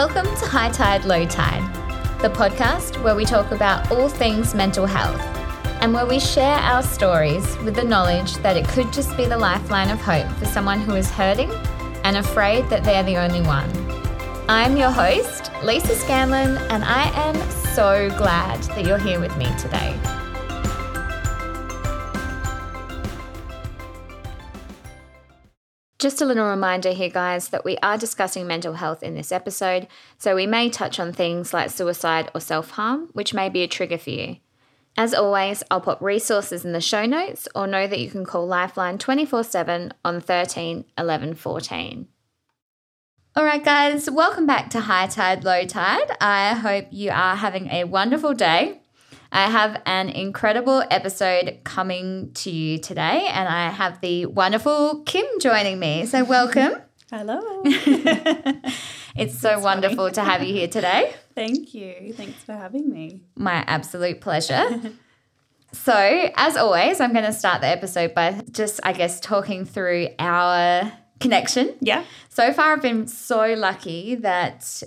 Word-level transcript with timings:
Welcome 0.00 0.34
to 0.36 0.46
High 0.46 0.70
Tide, 0.70 1.04
Low 1.04 1.26
Tide, 1.26 1.62
the 2.22 2.30
podcast 2.30 3.02
where 3.02 3.14
we 3.14 3.26
talk 3.26 3.50
about 3.50 3.92
all 3.92 4.08
things 4.08 4.54
mental 4.54 4.86
health 4.86 5.20
and 5.82 5.92
where 5.92 6.06
we 6.06 6.18
share 6.18 6.56
our 6.56 6.82
stories 6.82 7.44
with 7.58 7.74
the 7.74 7.84
knowledge 7.84 8.36
that 8.36 8.56
it 8.56 8.66
could 8.66 8.94
just 8.94 9.14
be 9.18 9.26
the 9.26 9.36
lifeline 9.36 9.90
of 9.90 10.00
hope 10.00 10.26
for 10.38 10.46
someone 10.46 10.80
who 10.80 10.94
is 10.94 11.10
hurting 11.10 11.50
and 12.02 12.16
afraid 12.16 12.66
that 12.70 12.82
they're 12.82 13.02
the 13.02 13.18
only 13.18 13.42
one. 13.42 13.70
I'm 14.48 14.78
your 14.78 14.90
host, 14.90 15.50
Lisa 15.62 15.94
Scanlon, 15.94 16.56
and 16.70 16.82
I 16.82 17.10
am 17.28 17.34
so 17.74 18.08
glad 18.16 18.62
that 18.62 18.86
you're 18.86 18.96
here 18.96 19.20
with 19.20 19.36
me 19.36 19.54
today. 19.58 19.94
Just 26.00 26.22
a 26.22 26.24
little 26.24 26.48
reminder 26.48 26.92
here, 26.92 27.10
guys, 27.10 27.50
that 27.50 27.62
we 27.62 27.76
are 27.82 27.98
discussing 27.98 28.46
mental 28.46 28.72
health 28.72 29.02
in 29.02 29.14
this 29.14 29.30
episode, 29.30 29.86
so 30.16 30.34
we 30.34 30.46
may 30.46 30.70
touch 30.70 30.98
on 30.98 31.12
things 31.12 31.52
like 31.52 31.68
suicide 31.68 32.30
or 32.34 32.40
self 32.40 32.70
harm, 32.70 33.10
which 33.12 33.34
may 33.34 33.50
be 33.50 33.60
a 33.62 33.68
trigger 33.68 33.98
for 33.98 34.08
you. 34.08 34.36
As 34.96 35.12
always, 35.12 35.62
I'll 35.70 35.82
put 35.82 36.00
resources 36.00 36.64
in 36.64 36.72
the 36.72 36.80
show 36.80 37.04
notes 37.04 37.46
or 37.54 37.66
know 37.66 37.86
that 37.86 38.00
you 38.00 38.10
can 38.10 38.24
call 38.24 38.46
Lifeline 38.46 38.96
24 38.96 39.44
7 39.44 39.92
on 40.02 40.22
13 40.22 40.86
11 40.96 41.34
14. 41.34 42.08
All 43.36 43.44
right, 43.44 43.62
guys, 43.62 44.10
welcome 44.10 44.46
back 44.46 44.70
to 44.70 44.80
High 44.80 45.06
Tide, 45.06 45.44
Low 45.44 45.66
Tide. 45.66 46.16
I 46.18 46.54
hope 46.54 46.86
you 46.90 47.10
are 47.10 47.36
having 47.36 47.68
a 47.68 47.84
wonderful 47.84 48.32
day. 48.32 48.79
I 49.32 49.48
have 49.48 49.80
an 49.86 50.08
incredible 50.08 50.82
episode 50.90 51.58
coming 51.62 52.32
to 52.34 52.50
you 52.50 52.78
today, 52.78 53.28
and 53.28 53.48
I 53.48 53.70
have 53.70 54.00
the 54.00 54.26
wonderful 54.26 55.02
Kim 55.04 55.24
joining 55.40 55.78
me. 55.78 56.06
So, 56.06 56.24
welcome. 56.24 56.72
Hello. 57.12 57.40
it's 57.64 59.38
so 59.38 59.48
That's 59.50 59.62
wonderful 59.62 59.96
funny. 59.96 60.12
to 60.14 60.24
have 60.24 60.42
you 60.42 60.52
here 60.52 60.68
today. 60.68 61.14
Thank 61.36 61.74
you. 61.74 62.12
Thanks 62.12 62.42
for 62.42 62.54
having 62.54 62.90
me. 62.90 63.22
My 63.36 63.64
absolute 63.68 64.20
pleasure. 64.20 64.92
so, 65.72 66.30
as 66.34 66.56
always, 66.56 67.00
I'm 67.00 67.12
going 67.12 67.24
to 67.24 67.32
start 67.32 67.60
the 67.60 67.68
episode 67.68 68.14
by 68.14 68.42
just, 68.50 68.80
I 68.82 68.92
guess, 68.92 69.20
talking 69.20 69.64
through 69.64 70.08
our 70.18 70.92
connection. 71.20 71.74
Yeah. 71.80 72.04
So 72.30 72.52
far, 72.52 72.72
I've 72.72 72.82
been 72.82 73.06
so 73.06 73.54
lucky 73.54 74.16
that 74.16 74.82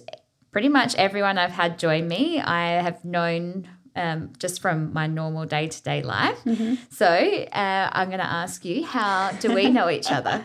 pretty 0.51 0.69
much 0.69 0.95
everyone 0.95 1.37
I've 1.37 1.51
had 1.51 1.79
join 1.79 2.07
me, 2.09 2.41
I 2.41 2.81
have 2.81 3.03
known 3.05 3.69
um, 3.95 4.33
just 4.39 4.61
from 4.61 4.93
my 4.93 5.07
normal 5.07 5.45
day 5.45 5.67
to 5.67 5.83
day 5.83 6.01
life. 6.01 6.39
Mm-hmm. 6.45 6.75
So 6.91 7.05
uh, 7.05 7.89
I'm 7.91 8.07
going 8.09 8.19
to 8.19 8.25
ask 8.31 8.65
you, 8.65 8.85
how 8.85 9.31
do 9.39 9.53
we 9.53 9.69
know 9.69 9.89
each 9.89 10.11
other? 10.11 10.43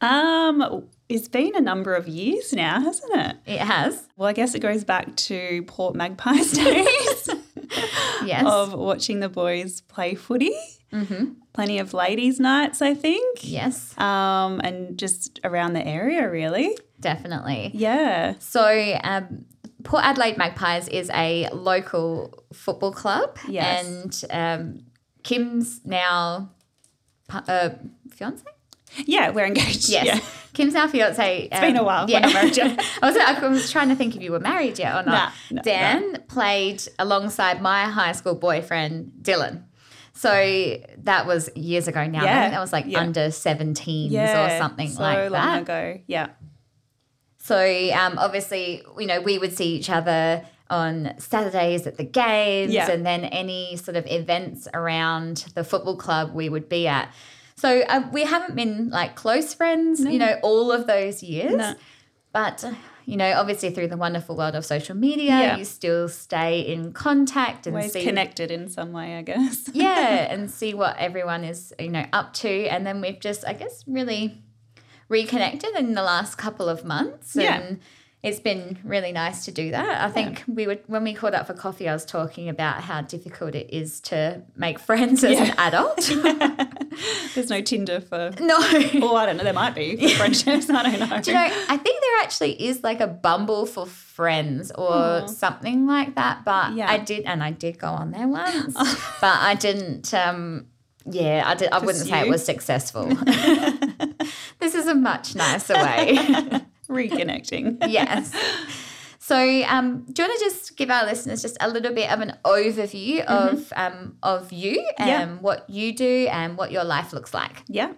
Um, 0.00 0.86
it's 1.08 1.28
been 1.28 1.54
a 1.54 1.60
number 1.60 1.94
of 1.94 2.08
years 2.08 2.52
now, 2.52 2.80
hasn't 2.80 3.14
it? 3.14 3.36
It 3.46 3.58
has. 3.60 4.08
Well, 4.16 4.28
I 4.28 4.32
guess 4.32 4.54
it 4.54 4.60
goes 4.60 4.84
back 4.84 5.14
to 5.16 5.62
Port 5.66 5.94
Magpies 5.94 6.52
days. 6.52 7.30
yes. 8.24 8.44
Of 8.44 8.74
watching 8.74 9.20
the 9.20 9.28
boys 9.28 9.80
play 9.82 10.14
footy. 10.14 10.52
Mm-hmm. 10.92 11.32
Plenty 11.52 11.78
of 11.78 11.94
ladies' 11.94 12.38
nights, 12.38 12.82
I 12.82 12.94
think. 12.94 13.40
Yes. 13.42 13.96
Um, 13.98 14.60
and 14.62 14.98
just 14.98 15.40
around 15.44 15.72
the 15.72 15.86
area, 15.86 16.28
really. 16.28 16.76
Definitely. 17.00 17.70
Yeah. 17.74 18.34
So, 18.38 18.98
um, 19.02 19.44
Port 19.84 20.02
Adelaide 20.04 20.36
Magpies 20.36 20.88
is 20.88 21.10
a 21.14 21.48
local 21.52 22.44
football 22.52 22.92
club. 22.92 23.38
Yes. 23.46 24.24
And 24.32 24.32
um, 24.32 24.84
Kim's 25.22 25.80
now 25.84 26.50
uh, 27.30 27.70
fiance? 28.10 28.44
Yeah, 29.06 29.30
we're 29.30 29.46
engaged. 29.46 29.88
Yes. 29.88 30.06
Yeah. 30.06 30.20
Kim's 30.52 30.74
our 30.74 30.88
fiance. 30.88 31.44
It's 31.44 31.56
um, 31.56 31.60
been 31.60 31.76
a 31.76 31.80
um, 31.80 31.86
while. 31.86 32.10
Yeah. 32.10 32.20
I, 33.02 33.06
was, 33.06 33.16
I 33.16 33.48
was 33.48 33.70
trying 33.70 33.88
to 33.88 33.96
think 33.96 34.16
if 34.16 34.22
you 34.22 34.32
were 34.32 34.40
married 34.40 34.78
yet 34.78 34.94
or 34.94 35.08
not. 35.08 35.32
Nah, 35.50 35.62
Dan 35.62 36.12
nah. 36.12 36.18
played 36.28 36.82
alongside 36.98 37.60
my 37.60 37.84
high 37.84 38.12
school 38.12 38.34
boyfriend, 38.34 39.12
Dylan. 39.20 39.64
So 40.14 40.76
that 40.98 41.26
was 41.26 41.50
years 41.56 41.88
ago 41.88 42.06
now. 42.06 42.22
Yeah. 42.22 42.38
I 42.38 42.40
think 42.42 42.52
that 42.52 42.60
was 42.60 42.72
like 42.72 42.86
yeah. 42.86 43.00
under 43.00 43.28
17s 43.28 44.10
yeah, 44.10 44.46
or 44.46 44.58
something 44.58 44.88
so 44.88 45.02
like 45.02 45.30
long 45.30 45.58
ago. 45.58 46.00
Yeah. 46.06 46.28
So 47.44 47.58
um, 47.92 48.16
obviously, 48.16 48.82
you 48.98 49.06
know, 49.06 49.20
we 49.20 49.36
would 49.36 49.54
see 49.54 49.76
each 49.76 49.90
other 49.90 50.46
on 50.70 51.12
Saturdays 51.18 51.86
at 51.86 51.98
the 51.98 52.04
games 52.04 52.72
yeah. 52.72 52.90
and 52.90 53.04
then 53.04 53.26
any 53.26 53.76
sort 53.76 53.98
of 53.98 54.06
events 54.06 54.66
around 54.72 55.44
the 55.54 55.62
football 55.62 55.98
club 55.98 56.32
we 56.32 56.48
would 56.48 56.70
be 56.70 56.86
at. 56.86 57.12
So 57.56 57.82
uh, 57.82 58.08
we 58.14 58.24
haven't 58.24 58.56
been 58.56 58.88
like 58.88 59.14
close 59.14 59.52
friends, 59.52 60.00
no. 60.00 60.10
you 60.10 60.18
know, 60.18 60.38
all 60.42 60.72
of 60.72 60.86
those 60.86 61.22
years. 61.22 61.56
No. 61.56 61.74
But, 62.32 62.64
you 63.04 63.18
know, 63.18 63.30
obviously 63.34 63.68
through 63.68 63.88
the 63.88 63.98
wonderful 63.98 64.38
world 64.38 64.54
of 64.54 64.64
social 64.64 64.96
media, 64.96 65.28
yeah. 65.28 65.56
you 65.58 65.66
still 65.66 66.08
stay 66.08 66.60
in 66.60 66.94
contact 66.94 67.66
and 67.66 67.76
Always 67.76 67.92
see 67.92 68.04
connected 68.04 68.50
in 68.50 68.70
some 68.70 68.92
way, 68.92 69.18
I 69.18 69.22
guess. 69.22 69.68
yeah, 69.74 70.28
and 70.32 70.50
see 70.50 70.72
what 70.72 70.96
everyone 70.96 71.44
is, 71.44 71.74
you 71.78 71.90
know, 71.90 72.06
up 72.10 72.32
to. 72.36 72.68
And 72.68 72.86
then 72.86 73.02
we've 73.02 73.20
just, 73.20 73.46
I 73.46 73.52
guess, 73.52 73.84
really 73.86 74.42
reconnected 75.08 75.74
in 75.76 75.94
the 75.94 76.02
last 76.02 76.36
couple 76.36 76.68
of 76.68 76.84
months. 76.84 77.36
Yeah. 77.36 77.60
And 77.60 77.80
it's 78.24 78.40
been 78.40 78.78
really 78.84 79.12
nice 79.12 79.44
to 79.44 79.52
do 79.52 79.70
that. 79.72 80.02
I 80.02 80.10
think 80.10 80.38
yeah. 80.38 80.54
we 80.54 80.66
would 80.66 80.80
when 80.86 81.04
we 81.04 81.12
caught 81.12 81.34
up 81.34 81.46
for 81.46 81.52
coffee, 81.52 81.90
I 81.90 81.92
was 81.92 82.06
talking 82.06 82.48
about 82.48 82.82
how 82.82 83.02
difficult 83.02 83.54
it 83.54 83.68
is 83.70 84.00
to 84.00 84.40
make 84.56 84.78
friends 84.78 85.22
as 85.22 85.32
yeah. 85.32 85.44
an 85.44 85.58
adult. 85.58 86.08
yeah. 86.08 86.66
There's 87.34 87.50
no 87.50 87.60
Tinder 87.60 88.00
for 88.00 88.32
no. 88.40 88.56
Oh, 89.02 89.14
I 89.14 89.26
don't 89.26 89.36
know. 89.36 89.44
There 89.44 89.52
might 89.52 89.74
be 89.74 89.96
for 89.96 90.16
friendships. 90.16 90.70
I 90.70 90.82
don't 90.82 90.98
know. 90.98 91.20
Do 91.20 91.32
you 91.32 91.36
know? 91.36 91.44
I 91.68 91.76
think 91.76 92.00
there 92.00 92.22
actually 92.22 92.62
is 92.64 92.82
like 92.82 93.00
a 93.00 93.06
Bumble 93.06 93.66
for 93.66 93.84
friends 93.84 94.72
or 94.72 95.28
something 95.28 95.86
like 95.86 96.14
that. 96.14 96.46
But 96.46 96.72
yeah. 96.72 96.90
I 96.90 96.96
did, 96.96 97.24
and 97.24 97.42
I 97.42 97.50
did 97.50 97.78
go 97.78 97.88
on 97.88 98.10
there 98.10 98.26
once, 98.26 98.72
but 99.20 99.36
I 99.38 99.54
didn't. 99.54 100.14
um 100.14 100.68
yeah, 101.06 101.42
I, 101.44 101.54
did, 101.54 101.70
I 101.70 101.80
wouldn't 101.80 102.06
say 102.06 102.20
it 102.20 102.30
was 102.30 102.42
successful. 102.42 103.10
This 104.64 104.74
is 104.74 104.86
a 104.86 104.94
much 104.94 105.34
nicer 105.34 105.74
way. 105.74 106.16
Reconnecting. 106.88 107.78
yes. 107.88 108.32
So, 109.18 109.36
um, 109.64 110.04
do 110.12 110.22
you 110.22 110.28
want 110.28 110.38
to 110.38 110.44
just 110.44 110.76
give 110.76 110.90
our 110.90 111.04
listeners 111.04 111.42
just 111.42 111.56
a 111.60 111.68
little 111.68 111.94
bit 111.94 112.10
of 112.10 112.20
an 112.20 112.36
overview 112.44 113.24
mm-hmm. 113.24 113.56
of 113.56 113.72
um, 113.76 114.16
of 114.22 114.52
you 114.52 114.86
and 114.98 115.08
yeah. 115.08 115.34
what 115.36 115.68
you 115.68 115.94
do 115.94 116.28
and 116.30 116.56
what 116.56 116.72
your 116.72 116.84
life 116.84 117.12
looks 117.12 117.32
like? 117.32 117.62
Yeah. 117.66 117.92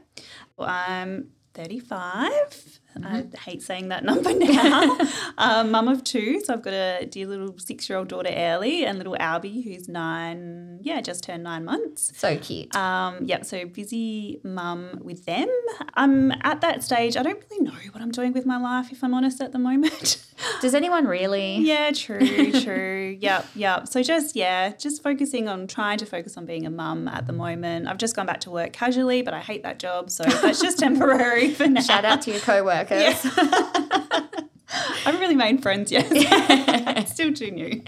Well, 0.57 0.69
I'm 0.69 1.31
35. 1.55 2.81
Mm-hmm. 3.01 3.35
I 3.35 3.39
hate 3.39 3.63
saying 3.63 3.89
that 3.89 4.05
number 4.11 4.33
now. 4.35 4.99
um, 5.39 5.71
mum 5.71 5.89
of 5.89 6.05
two, 6.05 6.41
so 6.45 6.55
I've 6.55 6.63
got 6.63 6.73
a 6.73 7.07
dear 7.07 7.27
little 7.27 7.55
six-year-old 7.59 8.09
daughter 8.09 8.31
Ellie 8.33 8.85
and 8.85 8.99
little 8.99 9.17
Albie 9.19 9.65
who's 9.65 9.89
nine. 9.89 10.79
Yeah, 10.83 11.01
just 11.01 11.25
turned 11.25 11.45
nine 11.45 11.65
months. 11.65 12.13
So 12.17 12.37
cute. 12.39 12.75
Um, 12.75 13.19
yeah, 13.25 13.43
so 13.43 13.67
busy 13.67 14.41
mum 14.43 15.01
with 15.03 15.25
them. 15.25 15.49
I'm 15.95 16.33
at 16.43 16.61
that 16.61 16.83
stage. 16.83 17.17
I 17.17 17.23
don't 17.23 17.43
really 17.51 17.65
know 17.65 17.79
what 17.93 18.03
I'm 18.03 18.11
doing 18.11 18.33
with 18.33 18.47
my 18.47 18.59
life, 18.59 18.93
if 18.93 19.03
I'm 19.03 19.15
honest, 19.15 19.41
at 19.41 19.53
the 19.53 19.59
moment. 19.59 20.23
Does 20.61 20.75
anyone 20.75 21.07
really? 21.07 21.57
yeah, 21.59 21.91
true, 21.93 22.53
true. 22.61 23.17
yep, 23.21 23.47
yep. 23.55 23.89
So 23.89 24.03
just 24.03 24.37
yeah, 24.37 24.73
just 24.77 25.03
focusing 25.03 25.49
on 25.49 25.67
trying 25.67 25.99
to 25.99 26.07
focus 26.07 26.37
on 26.37 26.47
being 26.47 26.67
a 26.67 26.71
mum 26.71 27.09
at 27.09 27.27
the 27.27 27.33
moment. 27.33 27.89
I've 27.89 27.99
just 27.99 28.15
gone 28.15 28.27
back 28.27 28.41
to 28.41 28.51
work 28.51 28.73
casually, 28.73 29.23
but 29.23 29.35
I 29.35 29.41
hate 29.41 29.63
that 29.63 29.79
job, 29.79 30.11
so 30.11 30.25
that's 30.25 30.61
just 30.61 30.79
temporary 30.79 31.53
for 31.55 31.67
now. 31.67 31.81
Shout 31.81 32.05
out 32.05 32.23
to 32.23 32.31
your 32.31 32.41
co-worker 32.41 32.86
workers. 32.91 33.25
Yeah. 33.25 34.23
I 34.69 35.11
haven't 35.11 35.21
really 35.21 35.37
made 35.37 35.63
friends 35.63 35.93
yet. 35.93 36.11
Yeah. 36.11 37.05
Still 37.05 37.33
too 37.33 37.51
new. 37.51 37.83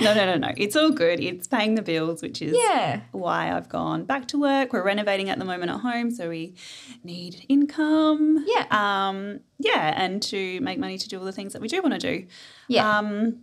No, 0.00 0.14
no, 0.14 0.24
no, 0.24 0.36
no. 0.36 0.52
It's 0.56 0.74
all 0.74 0.90
good. 0.90 1.20
It's 1.20 1.46
paying 1.46 1.74
the 1.74 1.82
bills, 1.82 2.22
which 2.22 2.40
is 2.40 2.56
yeah. 2.56 3.00
why 3.12 3.54
I've 3.54 3.68
gone 3.68 4.04
back 4.04 4.26
to 4.28 4.40
work. 4.40 4.72
We're 4.72 4.82
renovating 4.82 5.28
at 5.28 5.38
the 5.38 5.44
moment 5.44 5.70
at 5.70 5.80
home, 5.80 6.10
so 6.10 6.30
we 6.30 6.54
need 7.04 7.44
income. 7.48 8.44
Yeah. 8.46 8.66
Um, 8.70 9.40
yeah, 9.58 9.92
and 9.96 10.22
to 10.24 10.60
make 10.60 10.78
money 10.78 10.96
to 10.96 11.08
do 11.08 11.18
all 11.18 11.24
the 11.24 11.32
things 11.32 11.52
that 11.52 11.60
we 11.60 11.68
do 11.68 11.82
want 11.82 12.00
to 12.00 12.00
do. 12.00 12.26
Yeah. 12.68 12.98
Um, 12.98 13.40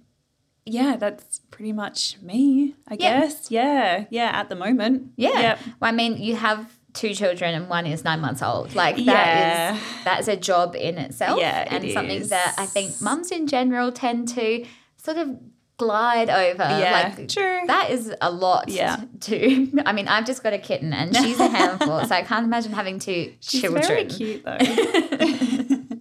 yeah, 0.66 0.96
that's 0.96 1.40
pretty 1.52 1.74
much 1.74 2.20
me, 2.22 2.76
I 2.88 2.96
yeah. 2.96 3.22
guess. 3.22 3.52
Yeah. 3.52 4.06
Yeah, 4.10 4.32
at 4.34 4.50
the 4.50 4.56
moment. 4.56 5.12
Yeah. 5.16 5.40
Yep. 5.40 5.60
Well, 5.80 5.90
I 5.90 5.92
mean, 5.92 6.18
you 6.18 6.36
have 6.36 6.72
two 6.94 7.14
children 7.14 7.54
and 7.54 7.70
one 7.70 7.86
is 7.86 8.04
nine 8.04 8.20
months 8.20 8.42
old. 8.42 8.76
Like 8.76 8.98
that 8.98 9.06
yeah. 9.06 9.76
is 9.76 9.82
that's 10.04 10.28
a 10.28 10.36
job 10.36 10.76
in 10.76 10.98
itself. 10.98 11.40
Yeah, 11.40 11.68
and 11.70 11.84
it 11.84 11.94
something 11.94 12.22
is. 12.22 12.30
that 12.30 12.56
I 12.58 12.66
think 12.66 13.02
mums 13.02 13.32
in 13.32 13.48
general 13.48 13.92
tend 13.92 14.28
to 14.30 14.66
sort 14.98 15.18
of 15.18 15.40
glide 15.78 16.30
over. 16.30 16.64
Yeah, 16.64 17.14
like, 17.18 17.28
true. 17.28 17.62
That 17.66 17.90
is 17.90 18.14
a 18.22 18.32
lot. 18.32 18.70
Yeah. 18.70 18.98
To 19.22 19.84
I 19.86 19.94
mean, 19.94 20.08
I've 20.08 20.26
just 20.26 20.42
got 20.42 20.54
a 20.54 20.58
kitten 20.58 20.94
and 20.94 21.16
she's 21.16 21.40
a 21.40 21.48
handful, 21.48 22.04
so 22.06 22.16
I 22.16 22.24
can't 22.24 22.44
imagine 22.44 22.72
having 22.72 22.98
two 22.98 23.36
she's 23.40 23.62
children. 23.62 23.84
Very 23.84 24.06
cute 24.06 24.44
though. 24.44 24.58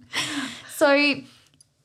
so 0.71 1.15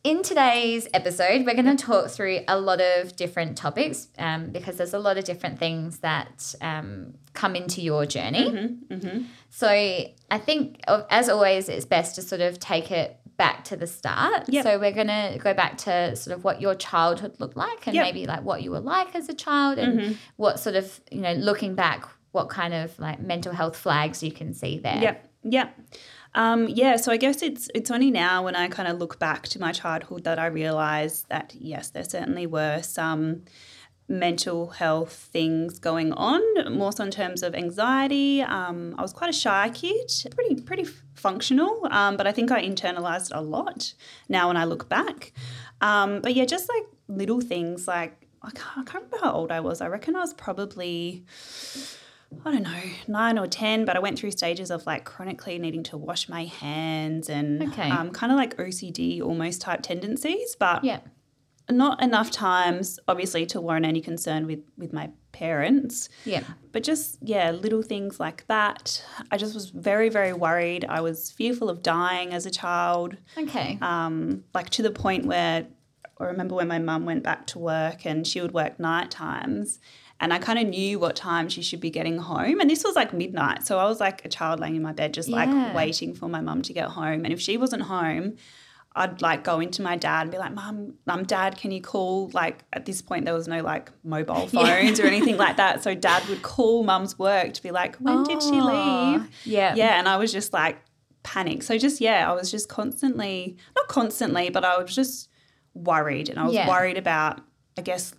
in 0.07 0.23
today's 0.23 0.87
episode, 0.95 1.45
we're 1.45 1.61
going 1.61 1.77
to 1.77 1.85
talk 1.85 2.09
through 2.11 2.39
a 2.47 2.61
lot 2.61 2.81
of 2.81 3.17
different 3.17 3.59
topics 3.59 4.07
um, 4.21 4.51
because 4.51 4.77
there's 4.77 4.95
a 4.95 5.01
lot 5.01 5.19
of 5.19 5.25
different 5.25 5.59
things 5.59 5.99
that 5.99 6.55
um, 6.61 7.15
come 7.33 7.57
into 7.57 7.83
your 7.83 8.07
journey. 8.07 8.49
Mm-hmm, 8.49 8.95
mm-hmm. 8.95 9.23
So 9.51 9.67
I 9.69 10.39
think, 10.39 10.81
as 11.11 11.29
always, 11.29 11.69
it's 11.69 11.85
best 11.87 12.15
to 12.15 12.23
sort 12.23 12.41
of 12.41 12.61
take 12.61 12.93
it 12.93 13.19
back 13.37 13.65
to 13.65 13.77
the 13.77 13.89
start. 13.89 14.45
Yep. 14.49 14.63
So 14.63 14.79
we're 14.79 14.93
going 14.93 15.09
to 15.09 15.39
go 15.43 15.53
back 15.55 15.77
to 15.79 16.15
sort 16.15 16.37
of 16.37 16.45
what 16.45 16.61
your 16.61 16.77
childhood 16.77 17.41
looked 17.41 17.57
like 17.57 17.89
and 17.89 17.97
Yep. 17.97 18.05
maybe 18.05 18.27
like 18.27 18.43
what 18.45 18.63
you 18.63 18.71
were 18.71 18.81
like 18.81 19.13
as 19.17 19.29
a 19.29 19.35
child 19.35 19.81
and 19.81 19.99
Mm-hmm. 19.99 20.13
what 20.37 20.61
sort 20.61 20.77
of, 20.77 21.01
you 21.11 21.21
know, 21.21 21.33
looking 21.33 21.75
back, 21.75 22.07
what 22.31 22.49
kind 22.49 22.73
of 22.75 22.97
like 23.01 23.19
mental 23.21 23.53
health 23.53 23.77
flags 23.77 24.23
you 24.23 24.31
can 24.31 24.55
see 24.55 24.79
there. 24.79 24.99
Yep. 25.03 25.31
Yep. 25.49 25.81
Um, 26.37 26.69
yeah, 26.69 26.97
so 26.97 27.11
I 27.11 27.17
guess 27.17 27.41
it's 27.41 27.69
it's 27.75 27.91
only 27.91 28.11
now 28.11 28.45
when 28.45 28.55
I 28.55 28.69
kind 28.69 28.89
of 28.89 28.99
look 28.99 29.19
back 29.19 29.49
to 29.49 29.59
my 29.59 29.73
childhood 29.73 30.25
that 30.25 30.39
I 30.39 30.47
realise 30.47 31.23
that 31.31 31.55
yes, 31.59 31.91
there 31.91 32.05
certainly 32.05 32.47
were 32.47 32.83
some 32.83 33.43
mental 34.07 34.69
health 34.69 35.13
things 35.33 35.79
going 35.79 36.13
on, 36.13 36.43
more 36.73 36.93
so 36.93 37.05
in 37.05 37.11
terms 37.11 37.43
of 37.43 37.55
anxiety. 37.55 38.43
Um, 38.43 38.95
I 38.99 39.03
was 39.03 39.15
quite 39.15 39.31
a 39.31 39.33
shy 39.33 39.71
kid, 39.71 40.13
pretty 40.31 40.57
pretty 40.61 40.85
functional, 41.15 41.89
um, 41.91 42.19
but 42.19 42.27
I 42.27 42.33
think 42.33 42.53
I 42.53 42.63
internalized 42.63 43.31
a 43.35 43.41
lot 43.41 43.95
now 44.29 44.49
when 44.49 44.59
I 44.59 44.65
look 44.65 44.91
back. 44.91 45.33
Um, 45.81 46.21
but 46.21 46.35
yeah, 46.35 46.45
just 46.45 46.69
like 46.69 46.85
little 47.09 47.41
things 47.41 47.89
like 47.89 48.27
I 48.43 48.51
can't, 48.51 48.77
I 48.77 48.83
can't 48.85 49.05
remember 49.05 49.19
how 49.23 49.33
old 49.33 49.51
I 49.51 49.61
was. 49.61 49.81
I 49.81 49.89
reckon 49.89 50.15
I 50.15 50.21
was 50.21 50.35
probably 50.35 51.25
I 52.45 52.53
don't 52.53 52.63
know, 52.63 52.81
nine 53.09 53.39
or 53.39 53.47
10, 53.47 53.85
but 53.85 53.97
I 53.97 53.99
went 53.99 54.19
through 54.19 54.31
stages 54.33 54.71
of 54.71 54.87
like 54.87 55.05
chronically 55.05 55.59
needing 55.59 55.83
to 55.85 55.97
wash 55.97 56.29
my 56.29 56.45
hands 56.45 57.29
and 57.29 57.63
Okay. 57.63 57.91
um, 57.91 58.11
kind 58.11 58.31
of 58.33 58.37
like 58.39 58.57
OCD 58.57 59.21
almost 59.23 59.61
type 59.61 59.83
tendencies, 59.83 60.57
but 60.59 60.85
Yeah. 60.85 61.01
not 61.71 62.03
enough 62.03 62.31
times, 62.31 62.99
obviously, 63.09 63.47
to 63.47 63.61
warrant 63.61 63.87
any 63.87 64.01
concern 64.01 64.47
with, 64.47 64.61
with 64.79 64.93
my 64.93 65.11
parents. 65.33 66.09
Yeah. 66.25 66.45
But 66.73 66.83
just, 66.85 67.19
yeah, 67.21 67.51
little 67.51 67.83
things 67.83 68.19
like 68.21 68.47
that. 68.47 69.05
I 69.31 69.37
just 69.37 69.55
was 69.55 69.71
very, 69.71 70.09
very 70.09 70.33
worried. 70.33 70.85
I 70.89 71.01
was 71.01 71.31
fearful 71.33 71.69
of 71.69 71.83
dying 71.83 72.33
as 72.33 72.47
a 72.47 72.51
child, 72.51 73.17
Okay. 73.37 73.79
um, 73.83 74.45
like 74.55 74.71
to 74.71 74.83
the 74.83 74.91
point 74.93 75.27
where 75.27 75.67
I 76.19 76.25
remember 76.25 76.55
when 76.55 76.69
my 76.69 76.79
mum 76.79 77.05
went 77.05 77.23
back 77.23 77.47
to 77.49 77.59
work 77.59 78.07
and 78.07 78.27
she 78.27 78.41
would 78.41 78.53
work 78.55 78.81
night 78.81 79.11
times. 79.11 79.79
And 80.19 80.33
I 80.33 80.39
kind 80.39 80.59
of 80.59 80.67
knew 80.67 80.99
what 80.99 81.15
time 81.15 81.49
she 81.49 81.61
should 81.63 81.81
be 81.81 81.91
getting 81.91 82.17
home. 82.19 82.59
And 82.61 82.71
this 82.71 82.83
was 82.85 82.97
like 82.97 83.13
midnight. 83.13 83.67
So 83.67 83.79
I 83.79 83.85
was 83.85 84.01
like 84.01 84.25
a 84.25 84.29
child 84.29 84.61
laying 84.61 84.75
in 84.77 84.83
my 84.83 84.93
bed, 84.93 85.13
just 85.13 85.29
Yeah. 85.29 85.45
like 85.45 85.75
waiting 85.75 86.15
for 86.15 86.27
my 86.29 86.41
mum 86.41 86.63
to 86.63 86.73
get 86.73 86.87
home. 86.89 87.25
And 87.25 87.33
if 87.33 87.41
she 87.41 87.57
wasn't 87.59 87.83
home, 87.83 88.37
I'd 88.99 89.21
like 89.21 89.45
go 89.45 89.61
into 89.61 89.83
my 89.83 89.95
dad 89.97 90.23
and 90.23 90.31
be 90.31 90.39
like, 90.39 90.55
Mum, 90.55 90.95
Mum, 91.07 91.25
Dad, 91.25 91.59
can 91.59 91.71
you 91.71 91.83
call? 91.83 92.31
Like 92.33 92.65
at 92.73 92.87
this 92.87 93.03
point, 93.03 93.27
there 93.27 93.35
was 93.35 93.47
no 93.47 93.61
like 93.61 93.91
mobile 94.05 94.47
phones 94.57 94.99
or 94.99 95.05
anything 95.05 95.37
like 95.37 95.59
that. 95.59 95.83
So 95.83 95.95
Dad 95.95 96.27
would 96.31 96.41
call 96.41 96.83
Mum's 96.83 97.19
work 97.19 97.53
to 97.53 97.63
be 97.63 97.71
like, 97.71 97.97
When 97.97 98.23
did 98.23 98.43
she 98.43 98.59
leave? 98.63 99.29
Yeah. 99.45 99.75
Yeah. 99.75 99.99
And 99.99 100.09
I 100.09 100.17
was 100.17 100.33
just 100.33 100.55
like 100.55 100.79
panic. 101.25 101.63
So 101.63 101.77
just, 101.77 102.01
yeah, 102.01 102.31
I 102.31 102.33
was 102.35 102.51
just 102.51 102.71
constantly, 102.71 103.59
not 103.77 103.87
constantly, 103.89 104.49
but 104.49 104.65
I 104.65 104.79
was 104.83 104.95
just 104.95 105.29
worried. 105.75 106.31
And 106.31 106.39
I 106.39 106.45
was 106.45 106.55
Yeah. 106.55 106.67
worried 106.67 106.97
about, 106.97 107.43
I 107.77 107.83
guess, 107.83 108.15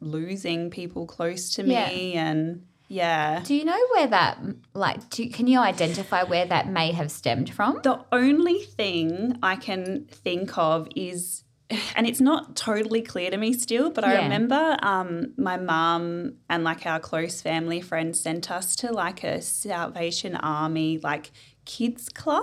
losing 0.00 0.70
people 0.70 1.06
close 1.06 1.54
to 1.54 1.62
me. 1.62 1.72
Yeah. 2.14 2.30
And 2.30 2.66
yeah. 2.88 3.42
Do 3.44 3.54
you 3.54 3.64
know 3.64 3.78
where 3.94 4.08
that, 4.08 4.38
like, 4.74 5.08
do, 5.10 5.28
can 5.30 5.46
you 5.46 5.60
identify 5.60 6.24
where 6.24 6.46
that 6.46 6.68
may 6.68 6.90
have 6.92 7.10
stemmed 7.12 7.50
from? 7.52 7.80
The 7.84 8.04
only 8.10 8.60
thing 8.60 9.38
I 9.42 9.54
can 9.56 10.06
think 10.10 10.58
of 10.58 10.88
is, 10.96 11.44
and 11.94 12.04
it's 12.04 12.20
not 12.20 12.56
totally 12.56 13.00
clear 13.00 13.30
to 13.30 13.36
me 13.36 13.52
still, 13.52 13.90
but 13.90 14.02
I 14.02 14.22
remember 14.24 14.76
um, 14.82 15.34
my 15.36 15.56
mum 15.56 16.34
and 16.48 16.64
like 16.64 16.84
our 16.84 16.98
close 16.98 17.40
family 17.40 17.80
friends 17.80 18.18
sent 18.18 18.50
us 18.50 18.74
to 18.76 18.92
like 18.92 19.22
a 19.22 19.40
Salvation 19.40 20.34
Army 20.34 20.98
like 21.00 21.30
kids 21.66 22.08
club, 22.08 22.42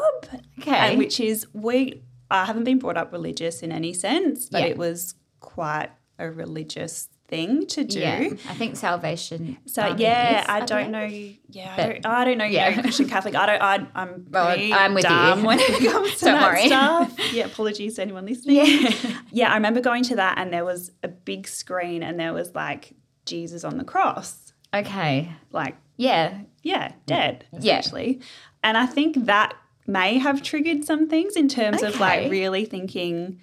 Okay. 0.62 0.71
and 0.92 0.98
which 0.98 1.19
is 1.19 1.45
we. 1.54 2.04
I 2.31 2.45
haven't 2.45 2.63
been 2.65 2.80
brought 2.80 2.95
up 2.98 3.12
religious 3.12 3.62
in 3.62 3.71
any 3.74 3.94
sense, 3.94 4.48
but 4.50 4.62
Yeah. 4.62 4.68
it 4.68 4.77
was 4.77 5.15
quite 5.42 5.89
a 6.19 6.30
religious 6.31 7.09
thing 7.27 7.65
to 7.68 7.83
do. 7.83 8.00
Yeah. 8.00 8.29
I 8.50 8.53
think 8.53 8.75
Salvation. 8.77 9.57
So 9.65 9.95
yeah, 9.97 10.41
is, 10.41 10.45
I 10.50 10.59
don't 10.65 10.91
know. 10.91 11.03
Yeah, 11.50 11.74
I 11.77 11.83
don't, 11.88 12.06
I 12.06 12.25
don't 12.25 12.38
know. 12.38 12.45
You 12.45 12.53
yeah. 12.53 12.75
know, 12.75 12.81
Christian 12.83 13.07
Catholic. 13.09 13.35
I 13.35 13.45
don't. 13.45 13.62
I, 13.62 13.88
I'm 13.95 14.25
Well, 14.31 14.47
I'm 14.57 14.94
with 14.94 15.03
you. 15.03 15.09
dumb 15.09 15.44
when 15.44 15.59
it 15.59 15.68
comes 15.91 16.15
to 16.19 16.25
Don't 16.25 16.33
that 16.35 16.51
worry. 16.51 16.68
stuff. 16.68 17.33
Yeah, 17.33 17.45
apologies 17.45 17.95
to 17.95 18.01
anyone 18.03 18.25
listening. 18.25 18.57
Yeah. 18.57 19.18
yeah, 19.31 19.51
I 19.51 19.56
remember 19.56 19.81
going 19.81 20.03
to 20.06 20.15
that, 20.15 20.38
and 20.38 20.53
there 20.53 20.65
was 20.65 20.91
a 21.03 21.07
big 21.09 21.47
screen, 21.47 22.01
and 22.03 22.19
there 22.19 22.33
was 22.33 22.56
like 22.56 22.94
Jesus 23.25 23.63
on 23.65 23.77
the 23.77 23.83
cross, 23.83 24.53
Okay. 24.73 25.30
like 25.51 25.75
Yeah. 25.97 26.39
yeah, 26.63 26.94
dead 27.06 27.45
Yeah. 27.51 27.80
essentially. 27.80 28.21
And 28.63 28.77
I 28.77 28.85
think 28.85 29.25
that 29.25 29.53
may 29.85 30.18
have 30.18 30.41
triggered 30.41 30.83
some 30.85 31.07
things 31.09 31.35
in 31.35 31.47
terms 31.50 31.81
of 31.83 32.00
like 32.00 32.30
really 32.31 32.63
thinking 32.65 33.39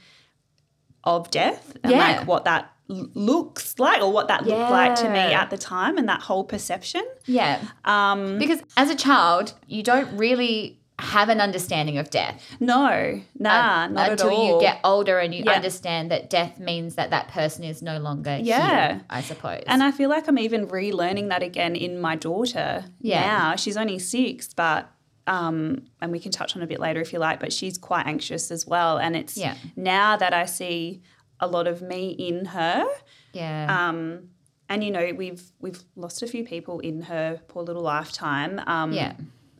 of 1.04 1.30
death 1.30 1.76
and 1.82 1.92
Yeah. 1.92 1.98
like 2.18 2.26
what 2.26 2.44
that 2.46 2.70
looks 2.88 3.78
like 3.78 4.02
or 4.02 4.12
what 4.12 4.28
that 4.28 4.46
looked 4.46 4.70
like 4.70 4.94
to 4.96 5.08
me 5.08 5.32
at 5.32 5.50
the 5.50 5.58
time 5.58 5.96
and 5.98 6.08
that 6.08 6.20
whole 6.22 6.44
perception. 6.44 7.02
Yeah. 7.26 7.62
Um, 7.84 8.38
Because 8.38 8.60
as 8.76 8.90
a 8.90 8.94
child, 8.94 9.54
you 9.66 9.82
don't 9.82 10.16
really 10.16 10.78
have 11.00 11.28
an 11.28 11.40
understanding 11.40 11.98
of 11.98 12.08
death 12.08 12.40
no, 12.60 13.20
nah, 13.36 13.88
not 13.88 14.12
until 14.12 14.28
at 14.28 14.32
all. 14.32 14.54
you 14.54 14.60
get 14.60 14.78
older 14.84 15.18
and 15.18 15.34
you 15.34 15.42
Yeah. 15.44 15.52
understand 15.54 16.12
that 16.12 16.30
death 16.30 16.60
means 16.60 16.94
that 16.94 17.10
that 17.10 17.28
person 17.28 17.64
is 17.64 17.82
no 17.82 17.98
longer 17.98 18.38
Yeah. 18.40 18.68
here, 18.92 19.00
I 19.10 19.20
suppose. 19.22 19.64
And 19.66 19.82
I 19.82 19.90
feel 19.90 20.08
like 20.08 20.28
I'm 20.28 20.38
even 20.38 20.68
relearning 20.68 21.30
that 21.30 21.42
again 21.42 21.74
in 21.74 22.00
my 22.00 22.14
daughter 22.14 22.84
Yeah. 23.00 23.26
now. 23.26 23.56
She's 23.56 23.76
only 23.76 23.98
six, 23.98 24.54
but 24.54 24.88
um, 25.26 25.86
and 26.02 26.12
we 26.12 26.20
can 26.20 26.30
touch 26.30 26.54
on 26.54 26.60
a 26.62 26.66
bit 26.66 26.78
later 26.78 27.00
if 27.00 27.10
you 27.10 27.18
like, 27.18 27.40
but 27.40 27.50
she's 27.50 27.78
quite 27.78 28.06
anxious 28.06 28.50
as 28.50 28.66
well. 28.66 28.98
And 28.98 29.16
it's 29.16 29.38
Yeah. 29.38 29.54
now 29.74 30.18
that 30.18 30.34
I 30.34 30.44
see 30.44 31.00
a 31.44 31.46
lot 31.46 31.66
of 31.66 31.82
me 31.82 32.10
in 32.10 32.46
her. 32.46 32.84
yeah. 33.32 33.88
Um, 33.88 34.30
and 34.68 34.82
you 34.82 34.90
know, 34.90 35.12
we've 35.14 35.42
we've 35.60 35.82
lost 35.94 36.22
a 36.22 36.26
few 36.26 36.42
people 36.44 36.80
in 36.80 37.02
her 37.02 37.38
poor 37.48 37.62
little 37.62 37.82
lifetime. 37.82 38.60
Um, 38.66 38.92
yeah. 38.92 39.12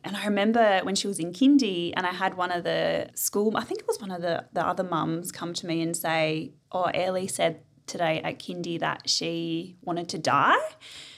And 0.03 0.15
I 0.17 0.25
remember 0.25 0.81
when 0.83 0.95
she 0.95 1.07
was 1.07 1.19
in 1.19 1.31
kindy 1.31 1.91
and 1.95 2.05
I 2.05 2.11
had 2.11 2.37
one 2.37 2.51
of 2.51 2.63
the 2.63 3.09
school, 3.15 3.55
I 3.57 3.63
think 3.63 3.79
it 3.81 3.87
was 3.87 3.99
one 3.99 4.11
of 4.11 4.21
the, 4.21 4.45
the 4.53 4.63
other 4.65 4.83
mums 4.83 5.31
come 5.31 5.51
to 5.55 5.65
me 5.65 5.81
and 5.81 5.97
say, 5.97 6.51
oh, 6.71 6.83
Ellie 6.93 7.27
said 7.27 7.61
today 7.87 8.21
at 8.23 8.37
kindy 8.37 8.79
that 8.79 9.09
she 9.09 9.77
wanted 9.81 10.07
to 10.09 10.19
die. 10.19 10.57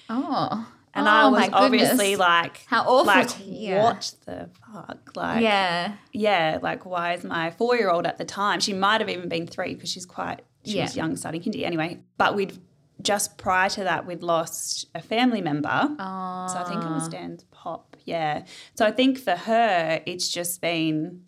Oh. 0.10 0.68
And 0.94 1.06
Oh, 1.06 1.12
I 1.12 1.28
was 1.28 1.50
obviously 1.52 2.16
like, 2.16 2.64
How 2.68 2.84
awful 2.84 3.06
like, 3.06 3.30
hear. 3.32 3.82
what 3.82 4.14
the 4.26 4.50
fuck? 4.74 5.12
Like, 5.16 5.42
yeah. 5.44 5.96
yeah, 6.14 6.58
like, 6.62 6.86
why 6.86 7.14
is 7.14 7.24
my 7.26 7.52
four 7.52 7.76
year 7.76 7.90
old 7.90 8.06
at 8.08 8.18
the 8.18 8.26
time? 8.26 8.62
She 8.62 8.72
might 8.74 9.02
have 9.02 9.10
even 9.10 9.28
been 9.28 9.48
three 9.48 9.76
because 9.76 9.92
she's 9.92 10.06
quite, 10.06 10.42
she 10.68 10.80
was 10.82 10.96
young 10.96 11.16
starting 11.16 11.42
kindy 11.42 11.64
anyway. 11.64 12.00
But 12.18 12.36
we'd 12.36 12.58
just 13.02 13.38
prior 13.38 13.70
to 13.70 13.84
that, 13.84 14.06
we'd 14.08 14.24
lost 14.24 14.88
a 14.96 15.02
family 15.02 15.42
member. 15.42 15.70
Oh. 16.00 16.48
So 16.52 16.58
I 16.60 16.66
think 16.68 16.84
it 16.84 16.90
was 16.90 17.08
ah. 17.08 17.10
Dan's 17.10 17.44
pop. 17.52 17.96
Yeah. 18.06 18.46
So 18.76 18.86
I 18.86 18.92
think 18.92 19.18
for 19.20 19.36
her, 19.36 20.02
it's 20.06 20.28
just 20.30 20.62
been, 20.62 21.22